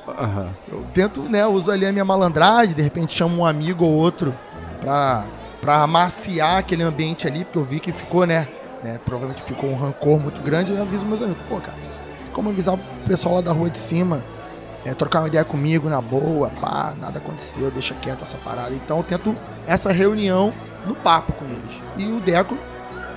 Uhum. 0.08 0.50
Eu 0.72 0.86
tento, 0.94 1.22
né, 1.22 1.46
uso 1.46 1.72
ali 1.72 1.86
a 1.86 1.92
minha 1.92 2.06
malandragem, 2.06 2.76
de 2.76 2.82
repente 2.82 3.16
chamo 3.16 3.42
um 3.42 3.46
amigo 3.46 3.86
ou 3.86 3.92
outro 3.92 4.36
pra, 4.82 5.26
pra 5.62 5.84
amaciar 5.84 6.58
aquele 6.58 6.84
ambiente 6.84 7.28
ali, 7.28 7.44
porque 7.44 7.60
eu 7.60 7.64
vi 7.64 7.80
que 7.80 7.92
ficou, 7.92 8.26
né, 8.26 8.48
né, 8.84 9.00
provavelmente 9.06 9.44
ficou 9.44 9.70
um 9.70 9.76
rancor 9.76 10.20
muito 10.20 10.42
grande, 10.42 10.72
eu 10.72 10.82
aviso 10.82 11.06
meus 11.06 11.22
amigos, 11.22 11.44
pô, 11.48 11.58
cara, 11.58 11.78
como 12.34 12.50
avisar 12.50 12.76
o 12.76 12.80
pessoal 13.06 13.36
lá 13.36 13.42
da 13.42 13.52
rua 13.52 13.70
de 13.70 13.78
cima, 13.78 14.24
é, 14.86 14.94
trocar 14.94 15.20
uma 15.20 15.28
ideia 15.28 15.44
comigo 15.44 15.90
na 15.90 16.02
boa, 16.02 16.50
pá, 16.62 16.94
nada 16.98 17.20
aconteceu, 17.20 17.70
deixa 17.70 17.94
quieto 17.96 18.24
essa 18.24 18.38
parada. 18.38 18.74
Então 18.74 18.98
eu 18.98 19.04
tento 19.04 19.36
essa 19.68 19.92
reunião 19.92 20.54
no 20.86 20.96
papo 20.96 21.34
com 21.34 21.46
eles. 21.46 21.82
E 21.98 22.12
o 22.12 22.20
Deco 22.20 22.58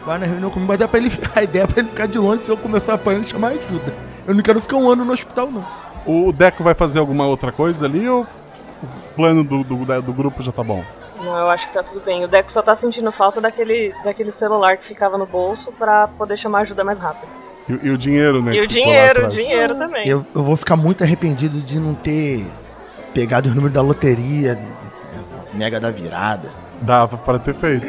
vai 0.04 0.18
na 0.18 0.26
reunião 0.26 0.50
comigo, 0.50 0.68
mas 0.68 0.80
é 0.80 0.86
pra 0.86 0.98
ele, 0.98 1.10
a 1.34 1.42
ideia 1.42 1.64
é 1.64 1.66
pra 1.66 1.80
ele 1.80 1.88
ficar 1.88 2.06
de 2.06 2.18
longe 2.18 2.44
se 2.44 2.50
eu 2.50 2.56
começar 2.56 2.92
a 2.92 2.94
apanhar 2.96 3.20
e 3.20 3.26
chamar 3.26 3.48
ajuda. 3.48 3.94
Eu 4.26 4.34
não 4.34 4.42
quero 4.42 4.60
ficar 4.60 4.76
um 4.76 4.90
ano 4.90 5.04
no 5.04 5.12
hospital, 5.12 5.50
não. 5.50 5.64
O 6.04 6.32
Deco 6.32 6.62
vai 6.62 6.74
fazer 6.74 6.98
alguma 6.98 7.26
outra 7.26 7.52
coisa 7.52 7.86
ali 7.86 8.08
ou 8.08 8.22
o 8.82 9.14
plano 9.14 9.44
do, 9.44 9.62
do, 9.62 10.02
do 10.02 10.12
grupo 10.12 10.42
já 10.42 10.50
tá 10.50 10.62
bom? 10.64 10.84
Não, 11.20 11.38
eu 11.38 11.50
acho 11.50 11.68
que 11.68 11.74
tá 11.74 11.82
tudo 11.82 12.00
bem. 12.04 12.24
O 12.24 12.28
Deco 12.28 12.52
só 12.52 12.62
tá 12.62 12.74
sentindo 12.74 13.12
falta 13.12 13.40
daquele, 13.40 13.94
daquele 14.04 14.32
celular 14.32 14.76
que 14.76 14.86
ficava 14.86 15.16
no 15.16 15.26
bolso 15.26 15.70
pra 15.72 16.08
poder 16.08 16.36
chamar 16.36 16.62
ajuda 16.62 16.82
mais 16.82 16.98
rápido. 16.98 17.30
E, 17.68 17.88
e 17.88 17.90
o 17.90 17.98
dinheiro, 17.98 18.42
né? 18.42 18.54
E 18.54 18.60
o 18.60 18.66
dinheiro, 18.66 19.26
o 19.26 19.28
dinheiro 19.30 19.74
também. 19.76 20.08
Eu, 20.08 20.26
eu 20.34 20.42
vou 20.42 20.56
ficar 20.56 20.76
muito 20.76 21.04
arrependido 21.04 21.60
de 21.60 21.78
não 21.78 21.94
ter 21.94 22.44
pegado 23.14 23.48
o 23.48 23.54
número 23.54 23.72
da 23.72 23.82
loteria, 23.82 24.58
mega 25.54 25.78
da 25.78 25.90
virada. 25.90 26.50
Dava 26.80 27.16
para 27.16 27.38
ter 27.38 27.54
feito. 27.54 27.86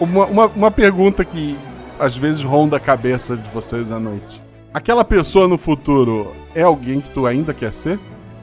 Uma, 0.00 0.26
uma, 0.26 0.46
uma 0.46 0.70
pergunta 0.70 1.24
que 1.24 1.56
às 1.98 2.16
vezes 2.16 2.42
ronda 2.42 2.76
a 2.76 2.80
cabeça 2.80 3.36
de 3.36 3.50
vocês 3.50 3.90
à 3.90 3.98
noite. 3.98 4.42
Aquela 4.72 5.04
pessoa 5.04 5.48
no 5.48 5.56
futuro 5.56 6.32
é 6.54 6.62
alguém 6.62 7.00
que 7.00 7.08
tu 7.10 7.26
ainda 7.26 7.54
quer 7.54 7.72
ser? 7.72 7.98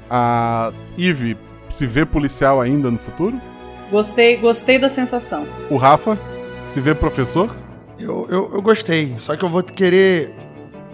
A 0.10 0.72
Eve 0.98 1.38
se 1.70 1.86
vê 1.86 2.06
policial 2.06 2.60
ainda 2.60 2.90
no 2.90 2.98
futuro? 2.98 3.40
Gostei, 3.92 4.38
gostei 4.38 4.80
da 4.80 4.90
sensação. 4.90 5.46
O 5.70 5.78
Rafa 5.78 6.18
se 6.66 6.82
vê 6.82 6.96
professor? 6.96 7.56
Eu, 8.00 8.28
eu, 8.30 8.52
eu 8.54 8.62
gostei, 8.62 9.14
só 9.20 9.36
que 9.36 9.46
eu 9.46 9.50
vou 9.50 9.62
querer. 9.62 10.34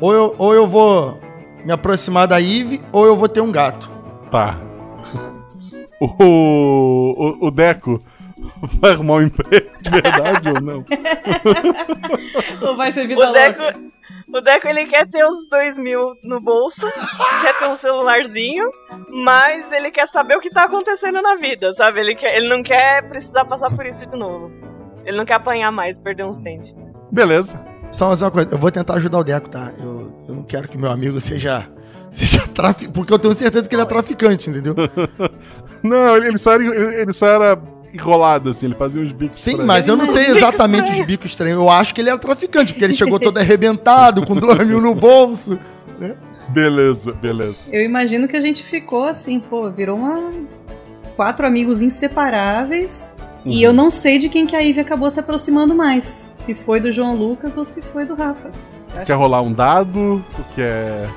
Ou 0.01 0.13
eu, 0.13 0.35
ou 0.37 0.53
eu 0.53 0.67
vou 0.67 1.19
me 1.65 1.71
aproximar 1.71 2.27
da 2.27 2.41
Eve, 2.41 2.81
ou 2.91 3.05
eu 3.05 3.15
vou 3.15 3.29
ter 3.29 3.41
um 3.41 3.51
gato. 3.51 3.89
Tá. 4.29 4.59
O, 6.01 6.05
o, 6.07 7.47
o 7.47 7.51
Deco 7.51 7.99
vai 8.81 8.91
arrumar 8.91 9.15
um 9.15 9.21
emprego 9.23 9.69
de 9.81 9.89
verdade 9.89 10.49
ou 10.49 10.61
não? 10.61 10.85
ou 12.67 12.75
vai 12.75 12.91
ser 12.91 13.07
vida 13.07 13.29
o 13.29 13.33
Deco, 13.33 13.61
louca? 13.61 13.79
O 14.31 14.41
Deco 14.41 14.67
ele 14.67 14.85
quer 14.85 15.07
ter 15.07 15.25
os 15.25 15.47
dois 15.49 15.77
mil 15.77 16.15
no 16.23 16.39
bolso, 16.39 16.85
quer 17.41 17.57
ter 17.57 17.67
um 17.67 17.75
celularzinho, 17.75 18.69
mas 19.11 19.71
ele 19.71 19.89
quer 19.89 20.07
saber 20.07 20.35
o 20.37 20.39
que 20.39 20.51
tá 20.51 20.63
acontecendo 20.65 21.21
na 21.21 21.35
vida, 21.35 21.73
sabe? 21.73 21.99
Ele, 21.99 22.15
quer, 22.15 22.37
ele 22.37 22.47
não 22.47 22.61
quer 22.61 23.07
precisar 23.07 23.45
passar 23.45 23.75
por 23.75 23.85
isso 23.85 24.05
de 24.05 24.15
novo. 24.15 24.51
Ele 25.03 25.17
não 25.17 25.25
quer 25.25 25.35
apanhar 25.35 25.71
mais, 25.71 25.97
perder 25.97 26.25
uns 26.25 26.37
dentes. 26.37 26.75
Beleza. 27.11 27.63
Só 27.91 28.07
mais 28.07 28.21
uma 28.21 28.29
coisa, 28.29 28.51
eu 28.51 28.57
vou 28.57 28.69
tentar 28.69 28.95
ajudar 28.95 29.17
o 29.17 29.23
Deco, 29.23 29.49
tá? 29.49 29.71
Eu, 29.79 30.23
eu 30.27 30.35
não 30.35 30.43
quero 30.43 30.67
que 30.67 30.77
meu 30.77 30.91
amigo 30.91 31.19
seja, 31.19 31.67
seja 32.11 32.47
traficante, 32.47 32.93
porque 32.93 33.11
eu 33.11 33.17
tenho 33.17 33.33
certeza 33.33 33.67
que 33.67 33.73
ele 33.73 33.81
é 33.81 33.85
traficante, 33.85 34.47
entendeu? 34.47 34.75
Não, 35.81 36.17
ele, 36.17 36.27
ele 36.27 36.37
só 36.37 36.53
era, 36.53 36.63
ele, 36.63 37.01
ele 37.01 37.13
só 37.13 37.27
era 37.27 37.59
enrolado, 37.93 38.49
assim, 38.49 38.67
ele 38.67 38.75
fazia 38.75 39.01
uns 39.01 39.13
bicos. 39.13 39.35
Sim, 39.37 39.63
mas 39.63 39.87
eu 39.87 39.95
não 39.97 40.05
sei 40.05 40.27
exatamente 40.27 40.91
os 40.91 41.05
bicos 41.05 41.31
estranhos. 41.31 41.57
Eu 41.57 41.69
acho 41.69 41.93
que 41.93 42.01
ele 42.01 42.09
era 42.09 42.17
traficante, 42.17 42.73
porque 42.73 42.85
ele 42.85 42.93
chegou 42.93 43.17
todo 43.19 43.37
arrebentado, 43.37 44.25
com 44.25 44.35
dois 44.35 44.65
mil 44.65 44.81
no 44.81 44.93
bolso, 44.95 45.59
né? 45.99 46.15
Beleza, 46.49 47.13
beleza. 47.13 47.73
Eu 47.75 47.83
imagino 47.83 48.27
que 48.27 48.35
a 48.35 48.41
gente 48.41 48.63
ficou 48.63 49.05
assim, 49.05 49.39
pô, 49.39 49.69
virou 49.69 49.97
uma. 49.97 50.31
Quatro 51.15 51.45
amigos 51.45 51.81
inseparáveis. 51.81 53.13
Uhum. 53.45 53.51
E 53.51 53.61
eu 53.61 53.73
não 53.73 53.89
sei 53.89 54.17
de 54.17 54.29
quem 54.29 54.45
que 54.45 54.55
a 54.55 54.59
Ivy 54.59 54.79
acabou 54.79 55.09
se 55.09 55.19
aproximando 55.19 55.75
mais. 55.75 56.31
Se 56.33 56.53
foi 56.53 56.79
do 56.79 56.91
João 56.91 57.15
Lucas 57.15 57.57
ou 57.57 57.65
se 57.65 57.81
foi 57.81 58.05
do 58.05 58.15
Rafa. 58.15 58.51
Tu 58.93 59.01
quer 59.05 59.13
rolar 59.13 59.41
um 59.41 59.53
dado? 59.53 60.23
Tu 60.35 60.43
quer. 60.55 61.07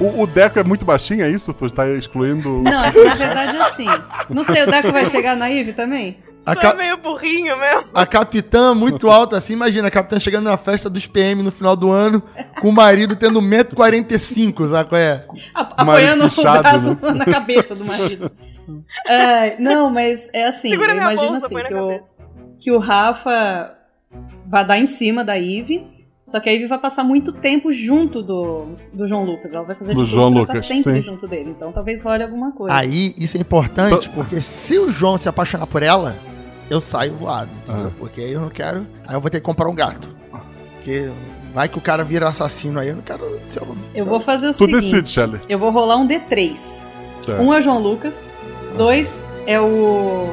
O, 0.00 0.22
o 0.22 0.26
Deco 0.26 0.58
é 0.58 0.64
muito 0.64 0.84
baixinho, 0.84 1.24
é 1.24 1.30
isso? 1.30 1.52
Tu 1.52 1.70
tá 1.70 1.88
excluindo. 1.88 2.60
o- 2.60 2.62
Não, 2.62 2.84
é 2.84 2.92
que 2.92 3.04
na 3.04 3.14
verdade 3.14 3.56
é 3.56 3.60
assim. 3.62 3.86
Não 4.30 4.44
sei, 4.44 4.62
o 4.62 4.66
Deco 4.70 4.92
vai 4.92 5.06
chegar 5.06 5.36
na 5.36 5.48
Ivy 5.48 5.72
também? 5.72 6.18
A, 6.46 6.54
ca- 6.56 6.70
é 6.70 6.74
meio 6.76 6.96
burrinho 6.96 7.58
mesmo. 7.58 7.84
a 7.92 8.06
capitã 8.06 8.74
muito 8.74 9.10
alta 9.10 9.36
assim, 9.36 9.52
imagina, 9.52 9.88
a 9.88 9.90
capitã 9.90 10.18
chegando 10.18 10.44
na 10.44 10.56
festa 10.56 10.88
dos 10.88 11.04
PM 11.06 11.42
no 11.42 11.50
final 11.50 11.76
do 11.76 11.90
ano, 11.90 12.22
com 12.60 12.68
o 12.70 12.72
marido 12.72 13.14
tendo 13.16 13.40
1,45m, 13.42 14.68
sabe 14.68 14.88
qual 14.88 15.00
é? 15.00 15.24
A- 15.54 15.82
apoiando 15.82 16.26
o 16.26 16.42
braço 16.42 16.96
na 17.14 17.24
cabeça 17.26 17.74
do 17.74 17.84
marido. 17.84 18.30
Ai, 19.06 19.56
não, 19.58 19.90
mas 19.90 20.30
é 20.32 20.46
assim, 20.46 20.70
Segura 20.70 20.92
eu 20.92 20.96
imagino 20.96 21.30
bolsa, 21.32 21.46
assim, 21.46 21.56
que 21.56 21.74
o, 21.74 22.00
que 22.60 22.70
o 22.72 22.78
Rafa 22.78 23.74
vai 24.46 24.64
dar 24.64 24.78
em 24.78 24.86
cima 24.86 25.24
da 25.24 25.34
Ivy, 25.34 25.86
só 26.28 26.38
que 26.38 26.48
a 26.48 26.52
Ivy 26.52 26.66
vai 26.66 26.78
passar 26.78 27.02
muito 27.02 27.32
tempo 27.32 27.72
junto 27.72 28.22
do, 28.22 28.76
do 28.92 29.06
João 29.06 29.24
Lucas. 29.24 29.52
Ela 29.54 29.64
vai 29.64 29.74
fazer 29.74 29.94
Do 29.94 30.04
João 30.04 30.28
Lucas, 30.28 30.64
sempre 30.66 31.00
sim. 31.00 31.02
junto 31.02 31.26
dele. 31.26 31.50
Então 31.56 31.72
talvez 31.72 32.02
role 32.02 32.22
alguma 32.22 32.52
coisa. 32.52 32.74
Aí, 32.76 33.14
isso 33.18 33.36
é 33.36 33.40
importante, 33.40 34.08
porque 34.10 34.40
se 34.40 34.78
o 34.78 34.90
João 34.92 35.18
se 35.18 35.28
apaixonar 35.28 35.66
por 35.66 35.82
ela, 35.82 36.16
eu 36.70 36.80
saio 36.80 37.14
voado, 37.14 37.50
entendeu? 37.56 37.90
Porque 37.98 38.20
aí 38.20 38.32
eu 38.32 38.40
não 38.42 38.50
quero. 38.50 38.86
Aí 39.06 39.14
eu 39.14 39.20
vou 39.20 39.30
ter 39.30 39.40
que 39.40 39.44
comprar 39.46 39.68
um 39.68 39.74
gato. 39.74 40.14
Porque 40.74 41.10
vai 41.52 41.68
que 41.68 41.76
o 41.78 41.80
cara 41.80 42.04
vira 42.04 42.28
assassino 42.28 42.78
aí, 42.78 42.88
eu 42.88 42.96
não 42.96 43.02
quero 43.02 43.24
ser 43.44 43.62
um- 43.62 43.74
Eu 43.94 44.04
vou 44.06 44.20
fazer 44.20 44.48
o 44.48 44.50
Tu 44.50 44.58
seguinte. 44.58 44.74
decide, 44.80 45.08
Shelley. 45.08 45.40
Eu 45.48 45.58
vou 45.58 45.70
rolar 45.70 45.96
um 45.96 46.06
D3. 46.06 46.88
Certo. 47.22 47.42
Um 47.42 47.52
é 47.52 47.58
o 47.58 47.60
João 47.60 47.78
Lucas, 47.82 48.34
dois 48.76 49.22
é 49.46 49.60
o 49.60 50.28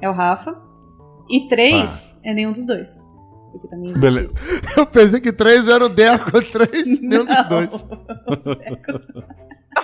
é 0.00 0.08
o 0.08 0.12
Rafa 0.12 0.56
e 1.28 1.48
três 1.48 2.18
é 2.24 2.32
nenhum 2.32 2.52
dos 2.52 2.66
dois. 2.66 3.05
Porque 3.58 3.68
também 3.68 3.92
Beleza. 3.92 4.60
Eu 4.76 4.86
pensei 4.86 5.20
que 5.20 5.32
três 5.32 5.68
era 5.68 5.84
o 5.84 5.88
Deco, 5.88 6.30
três 6.52 6.84
nenhum 7.00 7.24
dos 7.24 7.48
dois. 7.48 7.70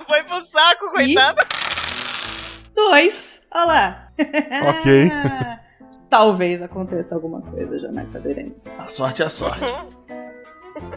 Foi 0.09 0.23
pro 0.25 0.41
saco, 0.41 0.91
coitado. 0.91 1.41
Dois. 2.75 3.43
Olha 3.55 3.65
lá. 3.65 4.09
Ok. 4.69 5.13
Talvez 6.09 6.63
aconteça 6.63 7.15
alguma 7.15 7.41
coisa, 7.43 7.79
jamais 7.79 8.11
saberemos. 8.11 8.67
A 8.81 8.91
sorte 8.91 9.23
é 9.23 9.27
a 9.27 9.31
sorte. 9.31 9.65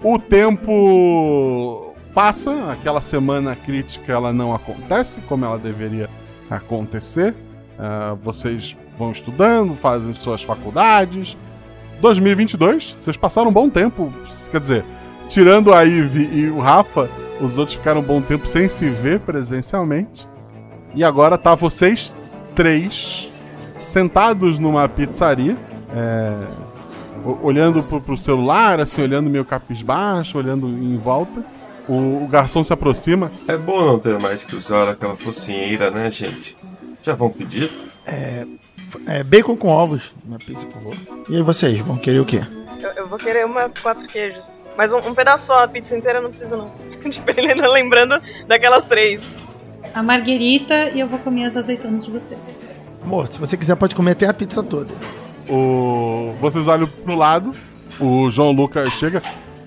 O 0.03 0.17
tempo 0.17 1.93
passa, 2.13 2.71
aquela 2.71 3.01
semana 3.01 3.55
crítica 3.55 4.13
ela 4.13 4.31
não 4.31 4.53
acontece 4.53 5.21
como 5.21 5.45
ela 5.45 5.59
deveria 5.59 6.09
acontecer. 6.49 7.35
Ah, 7.77 8.15
vocês 8.21 8.77
vão 8.97 9.11
estudando, 9.11 9.75
fazem 9.75 10.13
suas 10.13 10.41
faculdades. 10.41 11.37
2022, 12.01 12.93
vocês 12.93 13.17
passaram 13.17 13.49
um 13.49 13.53
bom 13.53 13.69
tempo, 13.69 14.13
quer 14.51 14.59
dizer, 14.59 14.85
tirando 15.27 15.73
a 15.73 15.81
Ivy 15.83 16.29
e 16.33 16.49
o 16.49 16.59
Rafa, 16.59 17.09
os 17.41 17.57
outros 17.57 17.77
ficaram 17.77 18.01
um 18.01 18.03
bom 18.03 18.21
tempo 18.21 18.47
sem 18.47 18.69
se 18.69 18.89
ver 18.89 19.19
presencialmente. 19.21 20.27
E 20.93 21.03
agora 21.03 21.37
tá 21.37 21.55
vocês 21.55 22.15
três 22.53 23.31
sentados 23.79 24.57
numa 24.57 24.87
pizzaria, 24.87 25.57
é, 25.93 26.47
olhando 27.41 27.83
pro, 27.83 28.01
pro 28.01 28.17
celular, 28.17 28.79
assim, 28.79 29.01
olhando 29.01 29.29
meio 29.29 29.45
capisbaixo, 29.45 30.37
olhando 30.37 30.67
em 30.67 30.97
volta. 30.97 31.43
O, 31.87 32.23
o 32.23 32.27
garçom 32.27 32.63
se 32.63 32.73
aproxima. 32.73 33.31
É 33.47 33.57
bom 33.57 33.85
não 33.85 33.99
ter 33.99 34.19
mais 34.19 34.43
que 34.43 34.55
usar 34.55 34.89
aquela 34.89 35.15
focinheira, 35.15 35.91
né, 35.91 36.09
gente? 36.09 36.57
Já 37.01 37.13
vão 37.13 37.29
pedir? 37.29 37.71
É, 38.05 38.45
é 39.07 39.23
bacon 39.23 39.55
com 39.55 39.69
ovos, 39.69 40.11
uma 40.25 40.37
pizza, 40.37 40.65
por 40.65 40.73
favor. 40.73 40.95
E 41.29 41.35
aí 41.35 41.41
vocês, 41.41 41.77
vão 41.79 41.97
querer 41.97 42.19
o 42.19 42.25
quê? 42.25 42.41
Eu, 42.81 42.91
eu 42.91 43.07
vou 43.07 43.17
querer 43.17 43.45
uma 43.45 43.69
quatro 43.69 44.07
queijos. 44.07 44.45
Mas 44.77 44.91
um, 44.91 44.97
um 44.97 45.15
pedaço 45.15 45.47
só, 45.47 45.63
a 45.63 45.67
pizza 45.67 45.97
inteira 45.97 46.21
não 46.21 46.29
precisa 46.29 46.55
não. 46.57 46.71
tipo, 47.09 47.29
ele 47.31 47.51
ainda 47.51 47.69
lembrando 47.69 48.21
daquelas 48.47 48.83
três. 48.83 49.21
A 49.93 50.03
marguerita 50.03 50.89
e 50.89 50.99
eu 50.99 51.07
vou 51.07 51.19
comer 51.19 51.45
as 51.45 51.55
azeitonas 51.55 52.03
de 52.03 52.11
vocês. 52.11 52.39
Amor, 53.01 53.27
se 53.27 53.39
você 53.39 53.55
quiser 53.55 53.75
pode 53.75 53.95
comer 53.95 54.11
até 54.11 54.27
a 54.27 54.33
pizza 54.33 54.61
toda. 54.61 54.93
O, 55.47 56.33
vocês 56.41 56.67
olham 56.67 56.87
pro 56.87 57.15
lado, 57.15 57.55
o 57.99 58.29
João 58.29 58.51
Lucas 58.51 58.93
chega. 58.93 59.21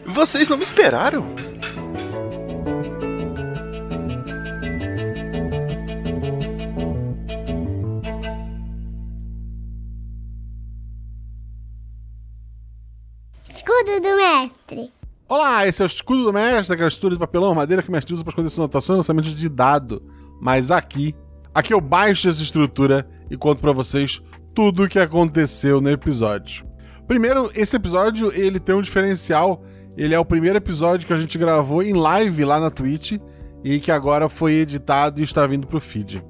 Vocês 0.05 0.49
não 0.49 0.57
me 0.57 0.65
esperaram? 0.65 1.25
Escudo 13.89 14.07
do 14.07 14.17
mestre. 14.17 14.93
Olá, 15.27 15.67
esse 15.67 15.81
é 15.81 15.85
o 15.85 15.87
escudo 15.87 16.25
do 16.25 16.33
mestre, 16.33 16.75
aquela 16.75 16.89
estrutura 16.89 17.15
de 17.15 17.19
papelão, 17.19 17.55
madeira 17.55 17.83
que 17.83 17.89
o 17.89 17.93
mestre 17.93 18.13
usa 18.13 18.23
para 18.23 18.33
esconder 18.33 18.51
sua 18.51 18.65
anotação 18.65 18.95
e 18.95 18.99
lançamento 18.99 19.31
de 19.31 19.49
dado. 19.49 20.03
Mas 20.39 20.71
aqui, 20.71 21.15
aqui 21.55 21.73
eu 21.73 21.81
baixo 21.81 22.29
essa 22.29 22.43
estrutura 22.43 23.09
e 23.31 23.37
conto 23.37 23.63
para 23.63 23.73
vocês 23.73 24.23
tudo 24.55 24.85
o 24.85 24.89
que 24.89 24.99
aconteceu 24.99 25.81
no 25.81 25.89
episódio. 25.89 26.67
Primeiro, 27.07 27.51
esse 27.55 27.77
episódio 27.77 28.31
ele 28.35 28.61
tem 28.61 28.75
um 28.75 28.83
diferencial. 28.83 29.65
Ele 29.97 30.15
é 30.15 30.19
o 30.19 30.25
primeiro 30.25 30.59
episódio 30.59 31.07
que 31.07 31.15
a 31.15 31.19
gente 31.19 31.39
gravou 31.39 31.83
em 31.83 31.95
live 31.95 32.45
lá 32.45 32.61
na 32.61 32.71
Twitch 32.71 33.13
e 33.65 33.81
que 33.81 33.91
agora 33.91 34.29
foi 34.29 34.53
editado 34.53 35.19
e 35.19 35.25
está 35.25 35.47
vindo 35.47 35.67
pro 35.67 35.81
feed. 35.81 36.23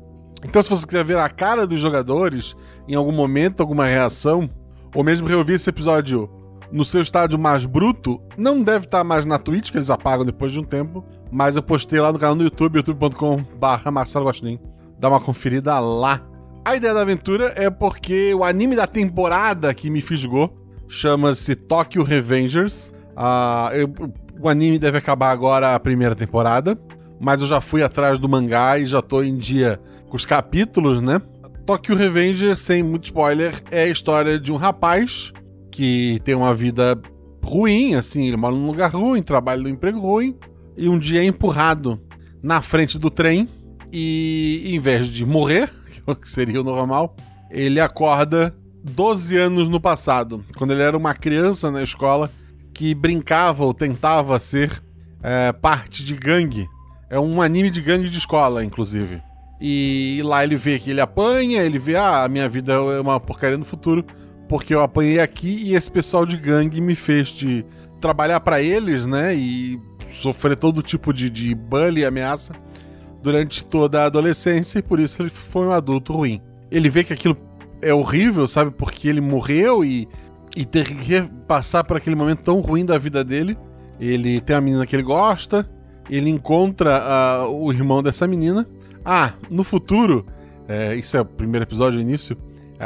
Então, 0.44 0.62
se 0.62 0.70
você 0.70 0.86
quiser 0.86 1.04
ver 1.04 1.18
a 1.18 1.28
cara 1.28 1.66
dos 1.66 1.80
jogadores 1.80 2.54
em 2.86 2.94
algum 2.94 3.12
momento, 3.12 3.60
alguma 3.60 3.84
reação, 3.84 4.48
ou 4.94 5.02
mesmo 5.02 5.26
reouvir 5.26 5.54
esse 5.54 5.68
episódio 5.68 6.37
no 6.70 6.84
seu 6.84 7.00
estádio 7.00 7.38
mais 7.38 7.64
bruto, 7.64 8.20
não 8.36 8.62
deve 8.62 8.84
estar 8.86 9.02
mais 9.04 9.24
na 9.24 9.38
Twitch, 9.38 9.70
que 9.70 9.78
eles 9.78 9.90
apagam 9.90 10.24
depois 10.24 10.52
de 10.52 10.60
um 10.60 10.64
tempo, 10.64 11.04
mas 11.30 11.56
eu 11.56 11.62
postei 11.62 12.00
lá 12.00 12.12
no 12.12 12.18
canal 12.18 12.34
do 12.34 12.44
YouTube, 12.44 12.76
youtube.com.br 12.76 13.90
Marcelo 13.90 14.26
Guaxinim. 14.26 14.58
Dá 14.98 15.08
uma 15.08 15.20
conferida 15.20 15.78
lá. 15.78 16.20
A 16.64 16.76
ideia 16.76 16.92
da 16.92 17.00
aventura 17.02 17.52
é 17.56 17.70
porque 17.70 18.34
o 18.34 18.44
anime 18.44 18.76
da 18.76 18.86
temporada 18.86 19.72
que 19.72 19.88
me 19.88 20.00
fisgou 20.00 20.54
chama-se 20.88 21.54
Tokyo 21.54 22.02
Revengers. 22.02 22.92
Ah, 23.16 23.70
eu- 23.72 23.92
o 24.40 24.48
anime 24.48 24.78
deve 24.78 24.98
acabar 24.98 25.30
agora 25.30 25.74
a 25.74 25.80
primeira 25.80 26.14
temporada, 26.14 26.78
mas 27.20 27.40
eu 27.40 27.46
já 27.46 27.60
fui 27.60 27.82
atrás 27.82 28.18
do 28.18 28.28
mangá 28.28 28.78
e 28.78 28.84
já 28.84 29.00
tô 29.00 29.22
em 29.22 29.36
dia 29.36 29.80
com 30.08 30.16
os 30.16 30.26
capítulos, 30.26 31.00
né? 31.00 31.20
Tokyo 31.66 31.96
Revengers, 31.96 32.60
sem 32.60 32.82
muito 32.82 33.04
spoiler, 33.04 33.54
é 33.70 33.82
a 33.84 33.88
história 33.88 34.38
de 34.38 34.52
um 34.52 34.56
rapaz 34.56 35.32
que 35.78 36.20
tem 36.24 36.34
uma 36.34 36.52
vida 36.52 37.00
ruim, 37.40 37.94
assim, 37.94 38.26
ele 38.26 38.36
mora 38.36 38.52
num 38.52 38.66
lugar 38.66 38.90
ruim, 38.92 39.22
trabalha 39.22 39.62
num 39.62 39.68
emprego 39.68 40.00
ruim, 40.00 40.34
e 40.76 40.88
um 40.88 40.98
dia 40.98 41.22
é 41.22 41.24
empurrado 41.24 42.02
na 42.42 42.60
frente 42.60 42.98
do 42.98 43.08
trem 43.08 43.48
e, 43.92 44.60
em 44.74 44.80
vez 44.80 45.06
de 45.06 45.24
morrer, 45.24 45.72
que 46.20 46.28
seria 46.28 46.60
o 46.60 46.64
normal, 46.64 47.14
ele 47.48 47.78
acorda 47.78 48.52
12 48.82 49.36
anos 49.36 49.68
no 49.68 49.80
passado, 49.80 50.44
quando 50.56 50.72
ele 50.72 50.82
era 50.82 50.96
uma 50.96 51.14
criança 51.14 51.70
na 51.70 51.80
escola 51.80 52.28
que 52.74 52.92
brincava 52.92 53.64
ou 53.64 53.72
tentava 53.72 54.36
ser 54.40 54.82
é, 55.22 55.52
parte 55.52 56.04
de 56.04 56.14
gangue. 56.16 56.68
É 57.08 57.20
um 57.20 57.40
anime 57.40 57.70
de 57.70 57.80
gangue 57.80 58.10
de 58.10 58.18
escola, 58.18 58.64
inclusive. 58.64 59.22
E 59.60 60.20
lá 60.24 60.42
ele 60.42 60.56
vê 60.56 60.80
que 60.80 60.90
ele 60.90 61.00
apanha, 61.00 61.62
ele 61.62 61.78
vê, 61.78 61.94
ah, 61.94 62.24
a 62.24 62.28
minha 62.28 62.48
vida 62.48 62.72
é 62.72 63.00
uma 63.00 63.20
porcaria 63.20 63.56
no 63.56 63.64
futuro, 63.64 64.04
porque 64.48 64.74
eu 64.74 64.80
apanhei 64.80 65.20
aqui 65.20 65.64
e 65.64 65.74
esse 65.74 65.90
pessoal 65.90 66.24
de 66.24 66.36
gangue 66.36 66.80
me 66.80 66.94
fez 66.94 67.28
de 67.28 67.64
trabalhar 68.00 68.40
pra 68.40 68.62
eles, 68.62 69.06
né? 69.06 69.34
E 69.34 69.80
sofrer 70.10 70.56
todo 70.56 70.82
tipo 70.82 71.12
de, 71.12 71.28
de 71.28 71.54
bullying 71.54 72.00
e 72.00 72.04
ameaça 72.04 72.54
durante 73.22 73.64
toda 73.64 74.02
a 74.02 74.06
adolescência 74.06 74.78
e 74.78 74.82
por 74.82 74.98
isso 74.98 75.20
ele 75.20 75.28
foi 75.28 75.66
um 75.66 75.72
adulto 75.72 76.12
ruim. 76.12 76.40
Ele 76.70 76.88
vê 76.88 77.04
que 77.04 77.12
aquilo 77.12 77.36
é 77.82 77.92
horrível, 77.92 78.46
sabe? 78.46 78.70
Porque 78.70 79.08
ele 79.08 79.20
morreu 79.20 79.84
e, 79.84 80.08
e 80.56 80.64
ter 80.64 80.86
que 80.86 81.22
passar 81.46 81.84
por 81.84 81.96
aquele 81.96 82.16
momento 82.16 82.42
tão 82.42 82.60
ruim 82.60 82.84
da 82.84 82.96
vida 82.98 83.22
dele. 83.22 83.56
Ele 84.00 84.40
tem 84.40 84.56
uma 84.56 84.62
menina 84.62 84.86
que 84.86 84.94
ele 84.94 85.02
gosta, 85.02 85.68
ele 86.08 86.30
encontra 86.30 87.46
o 87.48 87.72
irmão 87.72 88.02
dessa 88.02 88.26
menina. 88.26 88.66
Ah, 89.04 89.32
no 89.50 89.64
futuro, 89.64 90.26
é, 90.68 90.94
isso 90.94 91.16
é 91.16 91.20
o 91.20 91.24
primeiro 91.24 91.64
episódio, 91.64 91.98
o 91.98 92.02
início, 92.02 92.36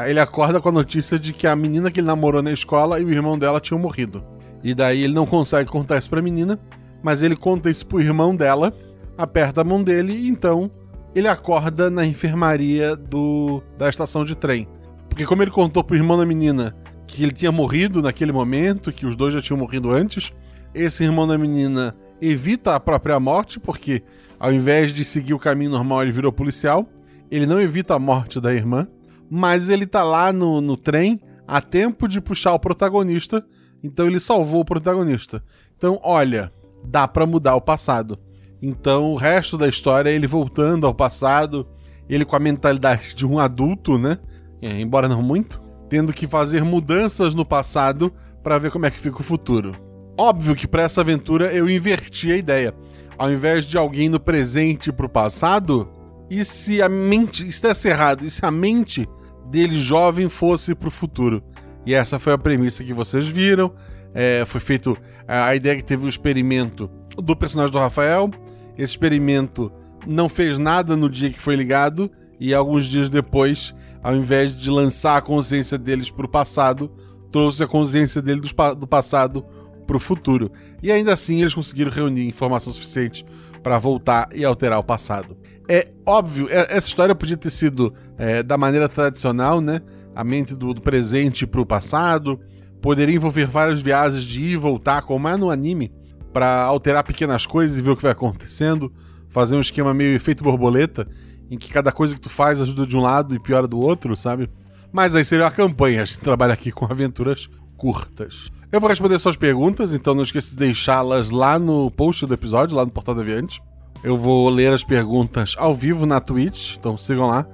ele 0.08 0.20
acorda 0.20 0.60
com 0.60 0.68
a 0.70 0.72
notícia 0.72 1.18
de 1.18 1.32
que 1.32 1.46
a 1.46 1.54
menina 1.54 1.90
que 1.90 2.00
ele 2.00 2.06
namorou 2.06 2.42
na 2.42 2.52
escola 2.52 2.98
e 2.98 3.04
o 3.04 3.10
irmão 3.10 3.38
dela 3.38 3.60
tinham 3.60 3.78
morrido. 3.78 4.24
E 4.64 4.74
daí 4.74 5.02
ele 5.02 5.12
não 5.12 5.26
consegue 5.26 5.68
contar 5.68 5.98
isso 5.98 6.08
pra 6.08 6.22
menina, 6.22 6.58
mas 7.02 7.22
ele 7.22 7.36
conta 7.36 7.68
isso 7.68 7.86
pro 7.86 8.00
irmão 8.00 8.34
dela, 8.34 8.72
aperta 9.18 9.60
a 9.60 9.64
mão 9.64 9.82
dele 9.82 10.14
e 10.14 10.28
então 10.28 10.70
ele 11.14 11.28
acorda 11.28 11.90
na 11.90 12.06
enfermaria 12.06 12.96
do, 12.96 13.62
da 13.76 13.88
estação 13.88 14.24
de 14.24 14.34
trem. 14.34 14.66
Porque 15.08 15.26
como 15.26 15.42
ele 15.42 15.50
contou 15.50 15.84
pro 15.84 15.96
irmão 15.96 16.16
da 16.16 16.24
menina 16.24 16.74
que 17.06 17.22
ele 17.22 17.32
tinha 17.32 17.52
morrido 17.52 18.00
naquele 18.00 18.32
momento, 18.32 18.92
que 18.92 19.04
os 19.04 19.14
dois 19.14 19.34
já 19.34 19.42
tinham 19.42 19.58
morrido 19.58 19.90
antes, 19.90 20.32
esse 20.74 21.04
irmão 21.04 21.26
da 21.26 21.36
menina 21.36 21.94
evita 22.20 22.74
a 22.74 22.80
própria 22.80 23.20
morte, 23.20 23.60
porque 23.60 24.02
ao 24.40 24.52
invés 24.52 24.94
de 24.94 25.04
seguir 25.04 25.34
o 25.34 25.38
caminho 25.38 25.70
normal, 25.70 26.02
ele 26.02 26.12
virou 26.12 26.32
policial. 26.32 26.88
Ele 27.30 27.46
não 27.46 27.60
evita 27.60 27.94
a 27.94 27.98
morte 27.98 28.40
da 28.40 28.54
irmã, 28.54 28.88
mas 29.34 29.70
ele 29.70 29.86
tá 29.86 30.04
lá 30.04 30.30
no, 30.30 30.60
no 30.60 30.76
trem 30.76 31.18
a 31.48 31.58
tempo 31.58 32.06
de 32.06 32.20
puxar 32.20 32.52
o 32.52 32.58
protagonista, 32.58 33.42
então 33.82 34.06
ele 34.06 34.20
salvou 34.20 34.60
o 34.60 34.64
protagonista. 34.64 35.42
Então, 35.74 35.98
olha, 36.02 36.52
dá 36.84 37.08
para 37.08 37.24
mudar 37.24 37.56
o 37.56 37.60
passado. 37.60 38.18
Então, 38.60 39.10
o 39.10 39.16
resto 39.16 39.56
da 39.56 39.66
história 39.66 40.10
é 40.10 40.12
ele 40.12 40.26
voltando 40.26 40.86
ao 40.86 40.92
passado, 40.92 41.66
ele 42.10 42.26
com 42.26 42.36
a 42.36 42.38
mentalidade 42.38 43.14
de 43.14 43.26
um 43.26 43.38
adulto, 43.38 43.96
né? 43.96 44.18
É, 44.60 44.78
embora 44.78 45.08
não 45.08 45.22
muito, 45.22 45.62
tendo 45.88 46.12
que 46.12 46.26
fazer 46.26 46.62
mudanças 46.62 47.34
no 47.34 47.46
passado 47.46 48.12
para 48.42 48.58
ver 48.58 48.70
como 48.70 48.84
é 48.84 48.90
que 48.90 49.00
fica 49.00 49.20
o 49.20 49.24
futuro. 49.24 49.72
Óbvio 50.20 50.54
que 50.54 50.68
para 50.68 50.82
essa 50.82 51.00
aventura 51.00 51.50
eu 51.54 51.70
inverti 51.70 52.30
a 52.30 52.36
ideia. 52.36 52.74
Ao 53.16 53.32
invés 53.32 53.64
de 53.64 53.78
alguém 53.78 54.10
no 54.10 54.20
presente 54.20 54.92
pro 54.92 55.08
passado, 55.08 55.88
e 56.28 56.44
se 56.44 56.82
a 56.82 56.88
mente. 56.88 57.48
Isso 57.48 57.62
desse 57.62 57.88
errado, 57.88 58.26
e 58.26 58.30
se 58.30 58.44
a 58.44 58.50
mente 58.50 59.08
dele 59.52 59.78
jovem 59.78 60.30
fosse 60.30 60.74
pro 60.74 60.90
futuro? 60.90 61.44
E 61.84 61.92
essa 61.94 62.18
foi 62.18 62.32
a 62.32 62.38
premissa 62.38 62.82
que 62.82 62.94
vocês 62.94 63.28
viram. 63.28 63.74
É, 64.14 64.44
foi 64.46 64.60
feito. 64.60 64.96
A 65.28 65.54
ideia 65.54 65.76
que 65.76 65.84
teve 65.84 66.02
o 66.02 66.06
um 66.06 66.08
experimento 66.08 66.90
do 67.16 67.36
personagem 67.36 67.70
do 67.70 67.78
Rafael. 67.78 68.30
Esse 68.76 68.94
experimento 68.94 69.70
não 70.06 70.28
fez 70.28 70.58
nada 70.58 70.96
no 70.96 71.08
dia 71.08 71.30
que 71.30 71.40
foi 71.40 71.54
ligado, 71.54 72.10
e 72.40 72.54
alguns 72.54 72.86
dias 72.86 73.08
depois, 73.08 73.74
ao 74.02 74.16
invés 74.16 74.56
de 74.56 74.70
lançar 74.70 75.18
a 75.18 75.22
consciência 75.22 75.76
deles 75.76 76.10
pro 76.10 76.28
passado, 76.28 76.90
trouxe 77.30 77.62
a 77.62 77.66
consciência 77.66 78.22
dele 78.22 78.40
do, 78.40 78.74
do 78.74 78.86
passado 78.86 79.44
para 79.86 79.96
o 79.96 80.00
futuro. 80.00 80.50
E 80.82 80.90
ainda 80.90 81.12
assim 81.12 81.40
eles 81.40 81.54
conseguiram 81.54 81.90
reunir 81.90 82.26
informação 82.26 82.72
suficiente 82.72 83.24
para 83.62 83.78
voltar 83.78 84.28
e 84.34 84.44
alterar 84.44 84.78
o 84.78 84.84
passado. 84.84 85.36
É 85.68 85.84
óbvio, 86.04 86.48
é, 86.50 86.66
essa 86.76 86.88
história 86.88 87.14
podia 87.14 87.36
ter 87.36 87.50
sido 87.50 87.94
é, 88.22 88.40
da 88.40 88.56
maneira 88.56 88.88
tradicional, 88.88 89.60
né? 89.60 89.82
A 90.14 90.22
mente 90.22 90.54
do, 90.54 90.72
do 90.72 90.80
presente 90.80 91.44
para 91.44 91.60
o 91.60 91.66
passado. 91.66 92.38
Poderia 92.80 93.16
envolver 93.16 93.46
várias 93.46 93.82
viagens 93.82 94.22
de 94.22 94.42
ir 94.42 94.50
e 94.52 94.56
voltar, 94.56 95.02
como 95.02 95.26
é 95.26 95.36
no 95.36 95.50
anime, 95.50 95.92
para 96.32 96.62
alterar 96.62 97.02
pequenas 97.02 97.46
coisas 97.46 97.76
e 97.76 97.82
ver 97.82 97.90
o 97.90 97.96
que 97.96 98.02
vai 98.02 98.12
acontecendo. 98.12 98.92
Fazer 99.28 99.56
um 99.56 99.60
esquema 99.60 99.92
meio 99.92 100.14
efeito 100.14 100.44
borboleta, 100.44 101.08
em 101.50 101.58
que 101.58 101.68
cada 101.68 101.90
coisa 101.90 102.14
que 102.14 102.20
tu 102.20 102.30
faz 102.30 102.60
ajuda 102.60 102.86
de 102.86 102.96
um 102.96 103.00
lado 103.00 103.34
e 103.34 103.40
piora 103.40 103.66
do 103.66 103.80
outro, 103.80 104.16
sabe? 104.16 104.48
Mas 104.92 105.16
aí 105.16 105.24
seria 105.24 105.46
uma 105.46 105.50
campanha. 105.50 106.02
A 106.02 106.04
gente 106.04 106.20
trabalha 106.22 106.52
aqui 106.52 106.70
com 106.70 106.84
aventuras 106.84 107.50
curtas. 107.76 108.52
Eu 108.70 108.80
vou 108.80 108.88
responder 108.88 109.18
suas 109.18 109.36
perguntas, 109.36 109.92
então 109.92 110.14
não 110.14 110.22
esqueça 110.22 110.50
de 110.50 110.58
deixá-las 110.58 111.30
lá 111.30 111.58
no 111.58 111.90
post 111.90 112.24
do 112.24 112.34
episódio, 112.34 112.76
lá 112.76 112.84
no 112.84 112.92
Portal 112.92 113.16
Deviante. 113.16 113.60
Eu 114.04 114.16
vou 114.16 114.48
ler 114.48 114.72
as 114.72 114.84
perguntas 114.84 115.56
ao 115.58 115.74
vivo 115.74 116.06
na 116.06 116.20
Twitch, 116.20 116.76
então 116.76 116.96
sigam 116.96 117.26
lá. 117.26 117.44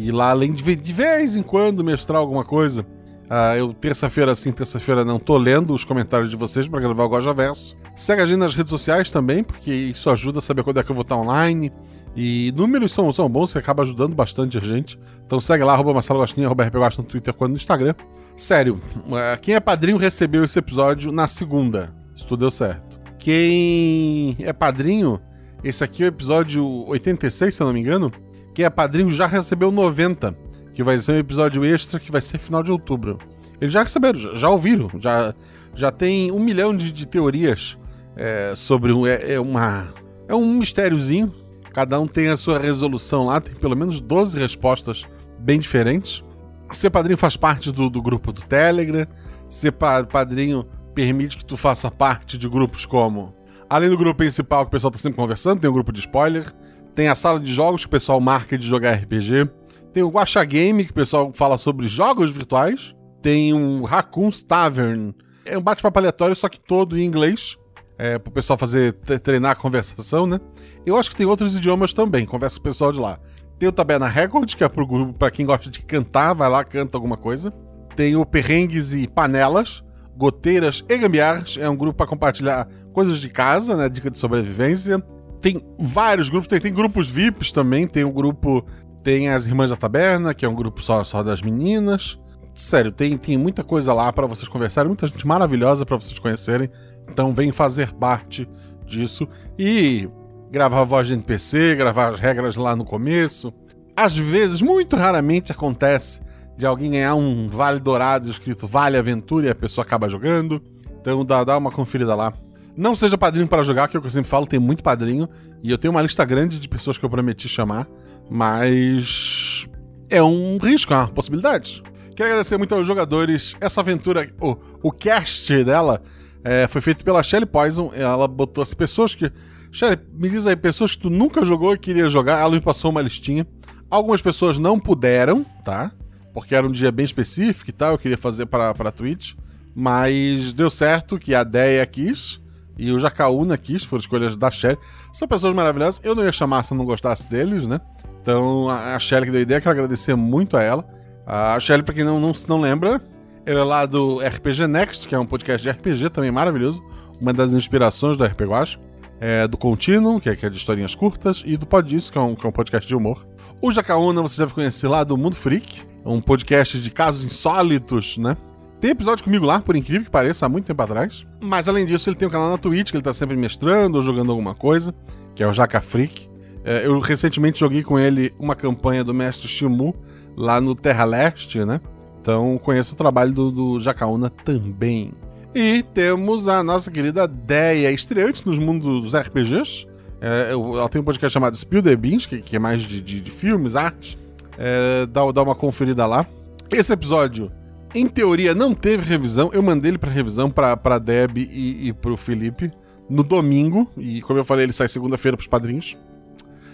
E 0.00 0.12
lá, 0.12 0.30
além 0.30 0.52
de 0.52 0.76
de 0.76 0.92
vez 0.92 1.34
em 1.34 1.42
quando 1.42 1.82
mestrar 1.82 2.20
alguma 2.20 2.44
coisa, 2.44 2.82
uh, 2.82 3.56
eu 3.56 3.72
terça-feira 3.74 4.32
sim, 4.34 4.52
terça-feira 4.52 5.04
não 5.04 5.18
tô 5.18 5.36
lendo 5.36 5.74
os 5.74 5.84
comentários 5.84 6.30
de 6.30 6.36
vocês 6.36 6.68
para 6.68 6.78
gravar 6.78 7.04
o 7.04 7.08
Goja 7.08 7.34
Verso. 7.34 7.76
Segue 7.96 8.22
a 8.22 8.26
gente 8.26 8.38
nas 8.38 8.54
redes 8.54 8.70
sociais 8.70 9.10
também, 9.10 9.42
porque 9.42 9.72
isso 9.72 10.08
ajuda 10.08 10.38
a 10.38 10.42
saber 10.42 10.62
quando 10.62 10.78
é 10.78 10.84
que 10.84 10.90
eu 10.90 10.94
vou 10.94 11.02
estar 11.02 11.16
online. 11.16 11.72
E 12.14 12.52
números 12.56 12.92
são, 12.92 13.12
são 13.12 13.28
bons, 13.28 13.50
você 13.50 13.58
acaba 13.58 13.82
ajudando 13.82 14.14
bastante 14.14 14.56
a 14.56 14.60
gente. 14.60 14.98
Então 15.26 15.40
segue 15.40 15.64
lá, 15.64 15.72
arroba 15.72 15.92
Marcelo 15.92 16.20
Gostinho, 16.20 16.46
arroba 16.46 16.70
no 16.96 17.04
Twitter 17.04 17.34
quando 17.34 17.50
no 17.50 17.56
Instagram. 17.56 17.94
Sério, 18.36 18.80
é, 19.10 19.36
quem 19.36 19.56
é 19.56 19.60
padrinho 19.60 19.96
recebeu 19.96 20.44
esse 20.44 20.58
episódio 20.58 21.10
na 21.10 21.26
segunda. 21.26 21.92
Se 22.14 22.24
tudo 22.24 22.40
deu 22.40 22.50
certo. 22.52 23.00
Quem 23.18 24.36
é 24.38 24.52
padrinho, 24.52 25.20
esse 25.64 25.82
aqui 25.82 26.04
é 26.04 26.06
o 26.06 26.08
episódio 26.08 26.64
86, 26.86 27.52
se 27.52 27.60
eu 27.60 27.66
não 27.66 27.74
me 27.74 27.80
engano. 27.80 28.12
Quem 28.58 28.64
é 28.64 28.70
padrinho 28.70 29.08
já 29.12 29.28
recebeu 29.28 29.70
90, 29.70 30.36
que 30.74 30.82
vai 30.82 30.98
ser 30.98 31.12
um 31.12 31.18
episódio 31.18 31.64
extra 31.64 32.00
que 32.00 32.10
vai 32.10 32.20
ser 32.20 32.38
final 32.38 32.60
de 32.60 32.72
outubro. 32.72 33.16
Eles 33.60 33.72
já 33.72 33.84
receberam, 33.84 34.18
já, 34.18 34.50
ouviram, 34.50 34.90
já, 34.98 35.32
já 35.76 35.92
tem 35.92 36.32
um 36.32 36.40
milhão 36.40 36.76
de, 36.76 36.90
de 36.90 37.06
teorias 37.06 37.78
é, 38.16 38.54
sobre 38.56 38.92
é, 39.08 39.34
é, 39.34 39.40
uma. 39.40 39.94
É 40.26 40.34
um 40.34 40.54
mistériozinho. 40.54 41.32
Cada 41.72 42.00
um 42.00 42.08
tem 42.08 42.26
a 42.26 42.36
sua 42.36 42.58
resolução 42.58 43.26
lá, 43.26 43.40
tem 43.40 43.54
pelo 43.54 43.76
menos 43.76 44.00
12 44.00 44.36
respostas 44.36 45.06
bem 45.38 45.60
diferentes. 45.60 46.24
Ser 46.72 46.90
padrinho 46.90 47.16
faz 47.16 47.36
parte 47.36 47.70
do, 47.70 47.88
do 47.88 48.02
grupo 48.02 48.32
do 48.32 48.40
Telegram. 48.40 49.06
Ser 49.48 49.70
pa 49.70 50.02
padrinho 50.02 50.66
permite 50.96 51.36
que 51.36 51.44
tu 51.44 51.56
faça 51.56 51.92
parte 51.92 52.36
de 52.36 52.48
grupos 52.48 52.84
como. 52.84 53.36
Além 53.70 53.88
do 53.88 53.96
grupo 53.96 54.16
principal 54.16 54.64
que 54.64 54.68
o 54.68 54.72
pessoal 54.72 54.90
tá 54.90 54.98
sempre 54.98 55.16
conversando, 55.16 55.60
tem 55.60 55.68
o 55.68 55.70
um 55.70 55.74
grupo 55.74 55.92
de 55.92 56.00
spoiler. 56.00 56.52
Tem 56.98 57.06
a 57.06 57.14
sala 57.14 57.38
de 57.38 57.52
jogos 57.52 57.82
que 57.82 57.86
o 57.86 57.90
pessoal 57.90 58.20
marca 58.20 58.58
de 58.58 58.66
jogar 58.66 58.94
RPG. 58.94 59.48
Tem 59.92 60.02
o 60.02 60.08
Guacha 60.08 60.44
Game, 60.44 60.84
que 60.84 60.90
o 60.90 60.94
pessoal 60.94 61.30
fala 61.32 61.56
sobre 61.56 61.86
jogos 61.86 62.32
virtuais. 62.32 62.92
Tem 63.22 63.54
um 63.54 63.84
Raccoon's 63.84 64.42
Tavern. 64.42 65.14
É 65.46 65.56
um 65.56 65.62
bate-papo 65.62 65.96
aleatório, 65.96 66.34
só 66.34 66.48
que 66.48 66.58
todo 66.58 66.98
em 66.98 67.04
inglês. 67.04 67.56
É, 67.96 68.18
pro 68.18 68.32
pessoal 68.32 68.58
fazer 68.58 68.94
treinar 69.22 69.52
a 69.52 69.54
conversação, 69.54 70.26
né? 70.26 70.40
Eu 70.84 70.96
acho 70.96 71.10
que 71.10 71.14
tem 71.14 71.24
outros 71.24 71.54
idiomas 71.54 71.92
também, 71.92 72.26
conversa 72.26 72.56
com 72.56 72.62
o 72.62 72.64
pessoal 72.64 72.90
de 72.90 72.98
lá. 72.98 73.20
Tem 73.60 73.68
o 73.68 73.72
Taberna 73.72 74.08
Record, 74.08 74.52
que 74.56 74.64
é 74.64 74.68
para 74.68 75.30
quem 75.30 75.46
gosta 75.46 75.70
de 75.70 75.80
cantar, 75.82 76.34
vai 76.34 76.50
lá, 76.50 76.64
canta 76.64 76.96
alguma 76.96 77.16
coisa. 77.16 77.52
Tem 77.94 78.16
o 78.16 78.26
Perrengues 78.26 78.92
e 78.92 79.06
Panelas, 79.06 79.84
Goteiras 80.16 80.84
e 80.88 80.98
Gambiarras, 80.98 81.58
é 81.60 81.70
um 81.70 81.76
grupo 81.76 81.96
para 81.96 82.08
compartilhar 82.08 82.66
coisas 82.92 83.20
de 83.20 83.28
casa, 83.28 83.76
né, 83.76 83.88
dica 83.88 84.10
de 84.10 84.18
sobrevivência. 84.18 85.00
Tem 85.40 85.62
vários 85.78 86.28
grupos, 86.28 86.48
tem, 86.48 86.60
tem 86.60 86.72
grupos 86.72 87.08
VIPs 87.08 87.52
também, 87.52 87.86
tem 87.86 88.04
o 88.04 88.08
um 88.08 88.12
grupo, 88.12 88.64
tem 89.02 89.28
as 89.28 89.46
Irmãs 89.46 89.70
da 89.70 89.76
Taberna, 89.76 90.34
que 90.34 90.44
é 90.44 90.48
um 90.48 90.54
grupo 90.54 90.82
só, 90.82 91.02
só 91.04 91.22
das 91.22 91.42
meninas. 91.42 92.18
Sério, 92.52 92.90
tem, 92.90 93.16
tem 93.16 93.38
muita 93.38 93.62
coisa 93.62 93.92
lá 93.92 94.12
para 94.12 94.26
vocês 94.26 94.48
conversarem, 94.48 94.88
muita 94.88 95.06
gente 95.06 95.26
maravilhosa 95.26 95.86
para 95.86 95.96
vocês 95.96 96.18
conhecerem. 96.18 96.68
Então 97.08 97.32
vem 97.32 97.52
fazer 97.52 97.92
parte 97.92 98.48
disso. 98.84 99.28
E 99.56 100.08
gravar 100.50 100.80
a 100.80 100.84
voz 100.84 101.06
de 101.06 101.14
NPC, 101.14 101.76
gravar 101.76 102.08
as 102.08 102.20
regras 102.20 102.56
lá 102.56 102.74
no 102.74 102.84
começo. 102.84 103.52
Às 103.96 104.16
vezes, 104.16 104.60
muito 104.60 104.96
raramente 104.96 105.52
acontece 105.52 106.20
de 106.56 106.66
alguém 106.66 106.90
ganhar 106.90 107.14
um 107.14 107.48
Vale 107.48 107.78
Dourado 107.78 108.28
escrito 108.28 108.66
Vale 108.66 108.96
Aventura 108.96 109.46
e 109.46 109.50
a 109.50 109.54
pessoa 109.54 109.84
acaba 109.84 110.08
jogando. 110.08 110.60
Então 111.00 111.24
dá, 111.24 111.44
dá 111.44 111.56
uma 111.56 111.70
conferida 111.70 112.14
lá. 112.14 112.32
Não 112.78 112.94
seja 112.94 113.18
padrinho 113.18 113.48
para 113.48 113.64
jogar, 113.64 113.88
que 113.88 113.96
é 113.96 113.98
o 113.98 114.00
que 114.00 114.06
eu 114.06 114.10
sempre 114.12 114.30
falo, 114.30 114.46
tem 114.46 114.60
muito 114.60 114.84
padrinho. 114.84 115.28
E 115.64 115.68
eu 115.68 115.76
tenho 115.76 115.90
uma 115.90 116.00
lista 116.00 116.24
grande 116.24 116.60
de 116.60 116.68
pessoas 116.68 116.96
que 116.96 117.04
eu 117.04 117.10
prometi 117.10 117.48
chamar. 117.48 117.88
Mas 118.30 119.68
é 120.08 120.22
um 120.22 120.58
risco, 120.58 120.94
é 120.94 120.96
uma 120.96 121.08
possibilidade. 121.08 121.82
Quero 122.14 122.28
agradecer 122.28 122.56
muito 122.56 122.72
aos 122.76 122.86
jogadores. 122.86 123.56
Essa 123.60 123.80
aventura, 123.80 124.32
o, 124.40 124.56
o 124.80 124.92
cast 124.92 125.64
dela, 125.64 126.00
é, 126.44 126.68
foi 126.68 126.80
feito 126.80 127.04
pela 127.04 127.20
Shelly 127.20 127.46
Poison. 127.46 127.90
Ela 127.92 128.28
botou 128.28 128.62
as 128.62 128.72
pessoas 128.72 129.12
que 129.12 129.28
Shelly, 129.72 129.98
me 130.12 130.30
diz 130.30 130.46
aí, 130.46 130.54
pessoas 130.54 130.92
que 130.92 131.02
tu 131.02 131.10
nunca 131.10 131.44
jogou 131.44 131.74
e 131.74 131.78
queria 131.78 132.06
jogar, 132.06 132.38
ela 132.38 132.52
me 132.52 132.60
passou 132.60 132.92
uma 132.92 133.02
listinha. 133.02 133.44
Algumas 133.90 134.22
pessoas 134.22 134.56
não 134.56 134.78
puderam, 134.78 135.44
tá? 135.64 135.90
Porque 136.32 136.54
era 136.54 136.64
um 136.64 136.70
dia 136.70 136.92
bem 136.92 137.04
específico 137.04 137.70
e 137.70 137.72
tal, 137.72 137.94
eu 137.94 137.98
queria 137.98 138.16
fazer 138.16 138.46
para 138.46 138.92
Twitch. 138.92 139.34
Mas 139.74 140.52
deu 140.52 140.70
certo 140.70 141.18
que 141.18 141.34
a 141.34 141.42
Deia 141.42 141.84
quis 141.84 142.40
e 142.78 142.92
o 142.92 142.98
Jacaúna 142.98 143.58
quis, 143.58 143.84
foram 143.84 144.00
escolhas 144.00 144.36
da 144.36 144.50
Shelly. 144.50 144.78
São 145.12 145.26
pessoas 145.26 145.54
maravilhosas. 145.54 146.00
Eu 146.04 146.14
não 146.14 146.24
ia 146.24 146.32
chamar 146.32 146.62
se 146.62 146.72
eu 146.72 146.78
não 146.78 146.84
gostasse 146.84 147.28
deles, 147.28 147.66
né? 147.66 147.80
Então 148.22 148.68
a 148.68 148.98
Shelly 148.98 149.26
que 149.26 149.32
deu 149.32 149.40
a 149.40 149.42
ideia, 149.42 149.60
quero 149.60 149.72
agradecer 149.72 150.14
muito 150.14 150.56
a 150.56 150.62
ela. 150.62 150.84
A 151.26 151.58
Shelly, 151.58 151.82
pra 151.82 151.94
quem 151.94 152.04
não, 152.04 152.20
não, 152.20 152.32
não 152.46 152.60
lembra, 152.60 153.02
ela 153.44 153.60
é 153.60 153.64
lá 153.64 153.86
do 153.86 154.20
RPG 154.20 154.66
Next, 154.66 155.08
que 155.08 155.14
é 155.14 155.18
um 155.18 155.26
podcast 155.26 155.62
de 155.62 155.70
RPG 155.70 156.10
também 156.10 156.30
maravilhoso. 156.30 156.82
Uma 157.20 157.32
das 157.32 157.52
inspirações 157.52 158.16
do 158.16 158.24
RPG 158.24 158.44
Watch 158.44 158.78
é, 159.20 159.46
do 159.46 159.56
Contínuo, 159.56 160.20
que 160.20 160.30
é, 160.30 160.36
que 160.36 160.46
é 160.46 160.50
de 160.50 160.56
historinhas 160.56 160.94
curtas, 160.94 161.42
e 161.44 161.56
do 161.56 161.66
Podisso, 161.66 162.12
que, 162.12 162.18
é 162.18 162.20
um, 162.20 162.34
que 162.34 162.46
é 162.46 162.48
um 162.48 162.52
podcast 162.52 162.86
de 162.86 162.94
humor. 162.94 163.26
O 163.60 163.72
Jacaúna 163.72 164.22
você 164.22 164.40
deve 164.40 164.54
conhecer 164.54 164.88
lá 164.88 165.02
do 165.02 165.16
Mundo 165.16 165.34
Freak, 165.34 165.82
um 166.04 166.20
podcast 166.20 166.78
de 166.78 166.90
casos 166.90 167.24
insólitos, 167.24 168.18
né? 168.18 168.36
Tem 168.80 168.92
episódio 168.92 169.24
comigo 169.24 169.44
lá, 169.44 169.60
por 169.60 169.74
incrível 169.74 170.04
que 170.04 170.10
pareça, 170.10 170.46
há 170.46 170.48
muito 170.48 170.66
tempo 170.66 170.80
atrás. 170.80 171.26
Mas 171.40 171.68
além 171.68 171.84
disso, 171.84 172.08
ele 172.08 172.16
tem 172.16 172.28
um 172.28 172.30
canal 172.30 172.50
na 172.50 172.58
Twitch, 172.58 172.90
que 172.90 172.96
ele 172.96 173.02
tá 173.02 173.12
sempre 173.12 173.36
mestrando 173.36 173.96
ou 173.96 174.02
jogando 174.02 174.30
alguma 174.30 174.54
coisa, 174.54 174.94
que 175.34 175.42
é 175.42 175.48
o 175.48 175.52
Jaca 175.52 175.80
Freak. 175.80 176.28
É, 176.64 176.86
eu 176.86 176.98
recentemente 177.00 177.58
joguei 177.58 177.82
com 177.82 177.98
ele 177.98 178.32
uma 178.38 178.54
campanha 178.54 179.02
do 179.02 179.12
mestre 179.12 179.48
Shimu 179.48 179.96
lá 180.36 180.60
no 180.60 180.76
Terra 180.76 181.04
Leste, 181.04 181.64
né? 181.64 181.80
Então 182.20 182.56
conheço 182.58 182.94
o 182.94 182.96
trabalho 182.96 183.32
do, 183.32 183.50
do 183.50 183.80
Jacaúna 183.80 184.30
também. 184.30 185.12
E 185.54 185.82
temos 185.82 186.46
a 186.46 186.62
nossa 186.62 186.90
querida 186.90 187.26
Deia, 187.26 187.90
estreante 187.90 188.46
nos 188.46 188.58
mundos 188.60 189.02
dos 189.02 189.20
RPGs. 189.20 189.88
É, 190.20 190.50
ela 190.52 190.88
tem 190.88 191.00
um 191.00 191.04
podcast 191.04 191.32
chamado 191.32 191.56
Spill 191.56 191.82
the 191.82 191.96
Beans, 191.96 192.26
que, 192.26 192.40
que 192.40 192.54
é 192.54 192.58
mais 192.58 192.82
de, 192.82 193.00
de, 193.00 193.20
de 193.20 193.30
filmes, 193.30 193.74
arte. 193.74 194.16
É, 194.56 195.04
dá, 195.06 195.32
dá 195.32 195.42
uma 195.42 195.54
conferida 195.54 196.06
lá. 196.06 196.26
Esse 196.70 196.92
episódio, 196.92 197.50
em 197.94 198.06
teoria, 198.06 198.54
não 198.54 198.74
teve 198.74 199.04
revisão. 199.04 199.50
Eu 199.52 199.62
mandei 199.62 199.90
ele 199.90 199.98
pra 199.98 200.10
revisão 200.10 200.50
pra 200.50 200.98
Deb 200.98 201.38
e, 201.38 201.88
e 201.88 201.92
pro 201.92 202.16
Felipe 202.16 202.70
no 203.08 203.22
domingo. 203.22 203.90
E 203.96 204.20
como 204.22 204.38
eu 204.38 204.44
falei, 204.44 204.64
ele 204.64 204.72
sai 204.72 204.88
segunda-feira 204.88 205.36
pros 205.36 205.48
padrinhos. 205.48 205.96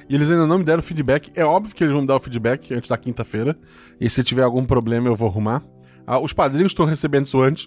E 0.09 0.15
eles 0.15 0.31
ainda 0.31 0.47
não 0.47 0.59
me 0.59 0.65
deram 0.65 0.83
feedback. 0.83 1.31
É 1.35 1.45
óbvio 1.45 1.75
que 1.75 1.83
eles 1.83 1.93
vão 1.93 2.03
me 2.03 2.07
dar 2.07 2.17
o 2.17 2.21
feedback 2.21 2.75
antes 2.75 2.89
da 2.89 2.99
quinta-feira. 2.99 3.57
E 4.01 4.11
se 4.11 4.23
tiver 4.23 4.43
algum 4.43 4.65
problema, 4.65 5.09
eu 5.09 5.17
vou 5.17 5.29
arrumar. 5.29 5.63
Ah, 6.07 6.19
os 6.19 6.33
padrinhos 6.33 6.73
estão 6.73 6.85
recebendo 6.85 7.25
isso 7.25 7.41
antes. 7.41 7.67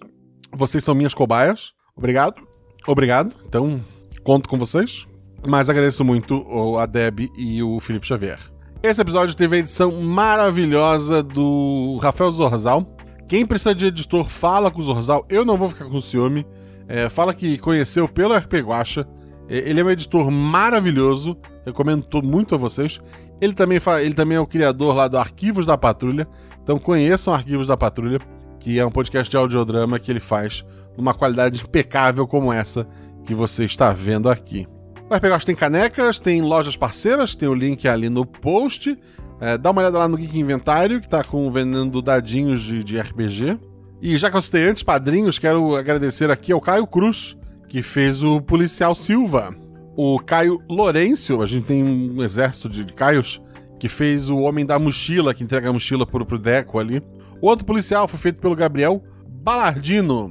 Vocês 0.52 0.84
são 0.84 0.94
minhas 0.94 1.14
cobaias. 1.14 1.74
Obrigado. 1.96 2.48
Obrigado. 2.86 3.36
Então, 3.48 3.84
conto 4.24 4.48
com 4.48 4.58
vocês. 4.58 5.08
Mas 5.48 5.70
agradeço 5.70 6.04
muito 6.04 6.46
a 6.78 6.86
Deb 6.86 7.28
e 7.38 7.64
o 7.64 7.80
Felipe 7.80 8.06
Xavier. 8.06 8.40
Esse 8.84 9.02
episódio 9.02 9.36
teve 9.36 9.56
a 9.56 9.60
edição 9.60 9.92
maravilhosa 10.02 11.24
do 11.24 11.98
Rafael 12.02 12.32
Zorzal. 12.32 12.97
Quem 13.28 13.46
precisa 13.46 13.76
de 13.76 13.86
editor, 13.86 14.24
fala 14.24 14.72
com 14.72 14.80
o 14.80 14.84
Zorzal. 14.84 15.26
Eu 15.28 15.44
não 15.44 15.58
vou 15.58 15.68
ficar 15.68 15.86
com 15.86 16.00
ciúme. 16.00 16.46
É, 16.88 17.10
fala 17.10 17.34
que 17.34 17.58
conheceu 17.58 18.08
pelo 18.08 18.34
RP 18.34 18.54
Guacha. 18.62 19.06
É, 19.50 19.58
ele 19.58 19.82
é 19.82 19.84
um 19.84 19.90
editor 19.90 20.32
maravilhoso. 20.32 21.38
Recomendo 21.66 22.08
muito 22.24 22.56
a 22.56 22.58
vocês. 22.58 23.02
Ele 23.42 23.54
também, 23.54 23.80
ele 24.02 24.14
também 24.14 24.38
é 24.38 24.40
o 24.40 24.48
criador 24.48 24.96
lá 24.96 25.10
do 25.10 25.18
Arquivos 25.18 25.66
da 25.66 25.78
Patrulha. 25.78 26.26
Então 26.64 26.80
conheçam 26.80 27.34
Arquivos 27.34 27.68
da 27.68 27.76
Patrulha, 27.76 28.20
que 28.62 28.80
é 28.80 28.86
um 28.86 28.92
podcast 28.92 29.30
de 29.30 29.36
audiodrama 29.36 30.00
que 30.00 30.10
ele 30.10 30.22
faz 30.22 30.66
numa 30.98 31.14
qualidade 31.14 31.62
impecável 31.62 32.26
como 32.26 32.52
essa 32.54 32.88
que 33.26 33.36
você 33.36 33.66
está 33.66 33.92
vendo 33.92 34.30
aqui. 34.30 34.66
O 35.10 35.16
RPG 35.16 35.46
tem 35.46 35.56
canecas, 35.56 36.20
tem 36.20 36.42
lojas 36.42 36.76
parceiras, 36.76 37.36
tem 37.36 37.48
o 37.48 37.54
link 37.54 37.88
ali 37.88 38.10
no 38.10 38.26
post. 38.26 38.98
É, 39.40 39.58
dá 39.58 39.72
uma 39.72 39.82
olhada 39.82 40.00
lá 40.00 40.08
no 40.08 40.18
Geek 40.18 40.38
Inventário, 40.38 41.00
que 41.00 41.08
tá 41.08 41.24
com 41.24 41.50
vendendo 41.52 42.02
dadinhos 42.02 42.62
de, 42.62 42.84
de 42.84 43.00
RPG. 43.00 43.60
E 44.02 44.16
já 44.18 44.30
que 44.30 44.38
eu 44.38 44.42
citei 44.42 44.68
antes 44.68 44.84
padrinhos, 44.84 45.40
quero 45.40 45.76
agradecer 45.76 46.30
aqui 46.30 46.52
ao 46.52 46.62
Caio 46.62 46.88
Cruz, 46.88 47.38
que 47.68 47.82
fez 47.82 48.24
o 48.24 48.42
Policial 48.42 48.96
Silva. 48.96 49.56
O 49.96 50.20
Caio 50.20 50.62
Lourenço, 50.70 51.42
a 51.42 51.46
gente 51.46 51.66
tem 51.66 51.84
um 51.84 52.22
exército 52.24 52.70
de 52.70 52.86
Caios, 52.86 53.42
que 53.80 53.88
fez 53.88 54.30
o 54.30 54.38
Homem 54.40 54.66
da 54.66 54.78
Mochila, 54.80 55.34
que 55.34 55.44
entrega 55.44 55.70
a 55.70 55.74
mochila 55.74 56.06
pro, 56.06 56.26
pro 56.26 56.40
Deco 56.40 56.80
ali. 56.80 57.02
O 57.42 57.48
outro 57.48 57.66
policial 57.66 58.08
foi 58.08 58.20
feito 58.20 58.40
pelo 58.40 58.56
Gabriel 58.56 59.04
Balardino. 59.28 60.30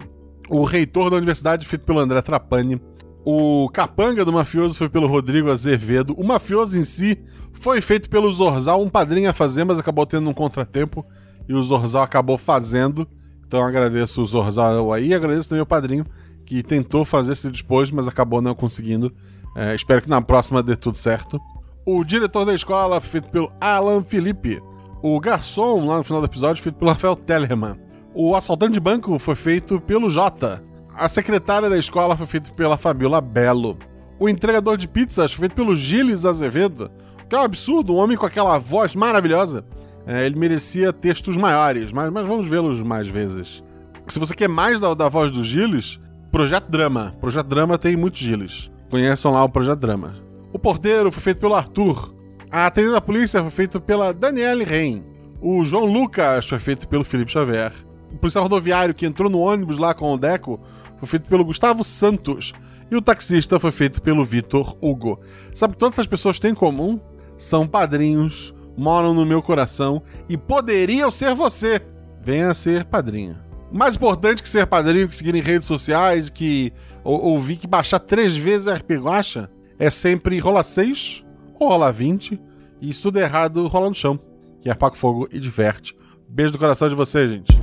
O 0.49 0.65
reitor 0.65 1.11
da 1.11 1.17
universidade, 1.17 1.67
feito 1.67 1.85
pelo 1.85 1.99
André 1.99 2.23
Trapani. 2.23 2.81
O 3.29 3.69
capanga 3.71 4.25
do 4.25 4.33
mafioso 4.33 4.77
foi 4.77 4.89
pelo 4.89 5.09
Rodrigo 5.09 5.51
Azevedo. 5.51 6.15
O 6.17 6.25
mafioso 6.25 6.79
em 6.79 6.85
si 6.85 7.19
foi 7.53 7.81
feito 7.81 8.09
pelo 8.09 8.31
Zorzal, 8.31 8.81
um 8.81 8.89
padrinho 8.89 9.29
a 9.29 9.33
fazer, 9.33 9.65
mas 9.65 9.81
acabou 9.81 10.07
tendo 10.07 10.31
um 10.31 10.33
contratempo 10.33 11.05
e 11.49 11.53
o 11.53 11.61
Zorzal 11.61 12.05
acabou 12.05 12.39
fazendo. 12.39 13.05
Então 13.45 13.61
agradeço 13.65 14.23
o 14.23 14.27
Zorzal 14.27 14.93
aí, 14.93 15.13
agradeço 15.13 15.49
também 15.49 15.61
o 15.61 15.67
padrinho 15.67 16.07
que 16.45 16.63
tentou 16.63 17.05
fazer 17.05 17.33
esse 17.33 17.51
dispôs, 17.51 17.91
mas 17.91 18.07
acabou 18.07 18.41
não 18.41 18.55
conseguindo. 18.55 19.13
É, 19.57 19.75
espero 19.75 20.01
que 20.01 20.09
na 20.09 20.23
próxima 20.23 20.63
dê 20.63 20.77
tudo 20.77 20.97
certo. 20.97 21.41
O 21.85 22.05
diretor 22.05 22.45
da 22.45 22.55
escola 22.55 23.01
feito 23.01 23.29
pelo 23.29 23.51
Alan 23.61 24.05
Felipe. 24.05 24.63
O 25.03 25.19
garçom, 25.19 25.85
lá 25.85 25.97
no 25.97 26.05
final 26.05 26.21
do 26.21 26.29
episódio, 26.29 26.63
feito 26.63 26.77
pelo 26.77 26.93
Rafael 26.93 27.17
Tellerman. 27.17 27.77
O 28.15 28.37
assaltante 28.37 28.75
de 28.75 28.81
banco 28.81 29.19
foi 29.19 29.35
feito 29.35 29.81
pelo 29.81 30.09
Jota. 30.09 30.63
A 30.99 31.11
secretária 31.11 31.69
da 31.69 31.77
escola 31.77 32.17
foi 32.17 32.25
feita 32.25 32.51
pela 32.55 32.79
Fabiola 32.79 33.21
Belo. 33.21 33.77
O 34.19 34.31
entregador 34.31 34.79
de 34.79 34.89
pizzas 34.89 35.31
foi 35.31 35.41
feito 35.41 35.55
pelo 35.55 35.77
Gilles 35.77 36.25
Azevedo, 36.25 36.91
que 37.29 37.37
é 37.37 37.39
um 37.39 37.43
absurdo, 37.43 37.93
um 37.95 37.99
homem 37.99 38.17
com 38.17 38.25
aquela 38.25 38.57
voz 38.57 38.95
maravilhosa. 38.95 39.63
É, 40.07 40.25
ele 40.25 40.39
merecia 40.39 40.95
textos 40.95 41.37
maiores, 41.37 41.93
mas, 41.93 42.11
mas 42.11 42.27
vamos 42.27 42.49
vê-los 42.49 42.81
mais 42.81 43.09
vezes. 43.09 43.63
Se 44.07 44.19
você 44.19 44.35
quer 44.35 44.49
mais 44.49 44.81
da, 44.81 44.95
da 44.95 45.07
voz 45.07 45.31
do 45.31 45.45
Gilles, 45.45 46.01
Projeto 46.33 46.71
Drama. 46.71 47.15
Projeto 47.21 47.47
Drama 47.47 47.77
tem 47.77 47.95
muitos 47.95 48.21
Gilles. 48.21 48.73
Conheçam 48.89 49.33
lá 49.33 49.45
o 49.45 49.51
Projeto 49.51 49.81
Drama. 49.81 50.15
O 50.51 50.59
porteiro 50.59 51.13
foi 51.13 51.23
feito 51.23 51.41
pelo 51.41 51.55
Arthur. 51.55 52.15
A 52.51 52.67
atendente 52.67 52.95
da 52.95 53.03
polícia 53.03 53.43
foi 53.43 53.51
feita 53.51 53.79
pela 53.79 54.15
Daniele 54.15 54.65
Rein. 54.65 55.05
O 55.43 55.63
João 55.63 55.85
Lucas 55.85 56.49
foi 56.49 56.59
feito 56.59 56.89
pelo 56.89 57.05
Felipe 57.05 57.33
Xavier. 57.33 57.75
O 58.11 58.19
policial 58.19 58.45
rodoviário 58.45 58.95
que 58.95 59.05
entrou 59.05 59.29
no 59.29 59.41
ônibus 59.41 59.77
lá 59.77 59.93
com 59.93 60.11
o 60.11 60.17
Deco 60.17 60.59
foi 60.99 61.09
feito 61.09 61.29
pelo 61.29 61.45
Gustavo 61.45 61.85
Santos. 61.85 62.53
E 62.91 62.97
o 62.97 63.03
taxista 63.03 63.59
foi 63.59 63.73
feito 63.73 64.01
pelo 64.01 64.25
Vitor 64.25 64.77
Hugo. 64.81 65.21
Sabe 65.55 65.75
que 65.75 65.79
todas 65.79 65.95
essas 65.95 66.07
pessoas 66.07 66.39
têm 66.39 66.53
em 66.53 66.55
comum? 66.55 67.01
São 67.37 67.67
padrinhos, 67.67 68.55
moram 68.77 69.13
no 69.13 69.27
meu 69.27 69.43
coração 69.43 70.03
e 70.29 70.37
poderiam 70.37 71.11
ser 71.11 71.35
você. 71.35 71.81
Venha 72.23 72.55
ser 72.55 72.85
padrinho. 72.85 73.37
Mais 73.73 73.97
importante 73.97 74.43
que 74.43 74.49
ser 74.49 74.67
padrinho, 74.67 75.09
que 75.09 75.17
seguir 75.17 75.35
em 75.35 75.41
redes 75.41 75.67
sociais, 75.67 76.29
que 76.29 76.73
ou, 77.03 77.21
ouvir 77.21 77.57
que 77.57 77.67
baixar 77.67 77.99
três 77.99 78.37
vezes 78.37 78.69
a 78.69 78.75
RP 78.75 78.93
Guacha, 78.93 79.51
é 79.79 79.91
sempre 79.91 80.39
rola 80.39 80.63
6 80.63 81.25
ou 81.59 81.69
rola 81.69 81.93
20. 81.93 82.41
E 82.81 82.93
se 82.93 83.03
tudo 83.03 83.19
errado, 83.19 83.67
rola 83.67 83.89
no 83.89 83.95
chão. 83.95 84.19
Que 84.61 84.69
é 84.69 84.73
apaga 84.73 84.97
fogo 84.97 85.29
e 85.33 85.39
diverte. 85.39 85.97
Beijo 86.29 86.53
do 86.53 86.59
coração 86.59 86.89
de 86.89 86.95
você, 86.95 87.29
gente. 87.29 87.59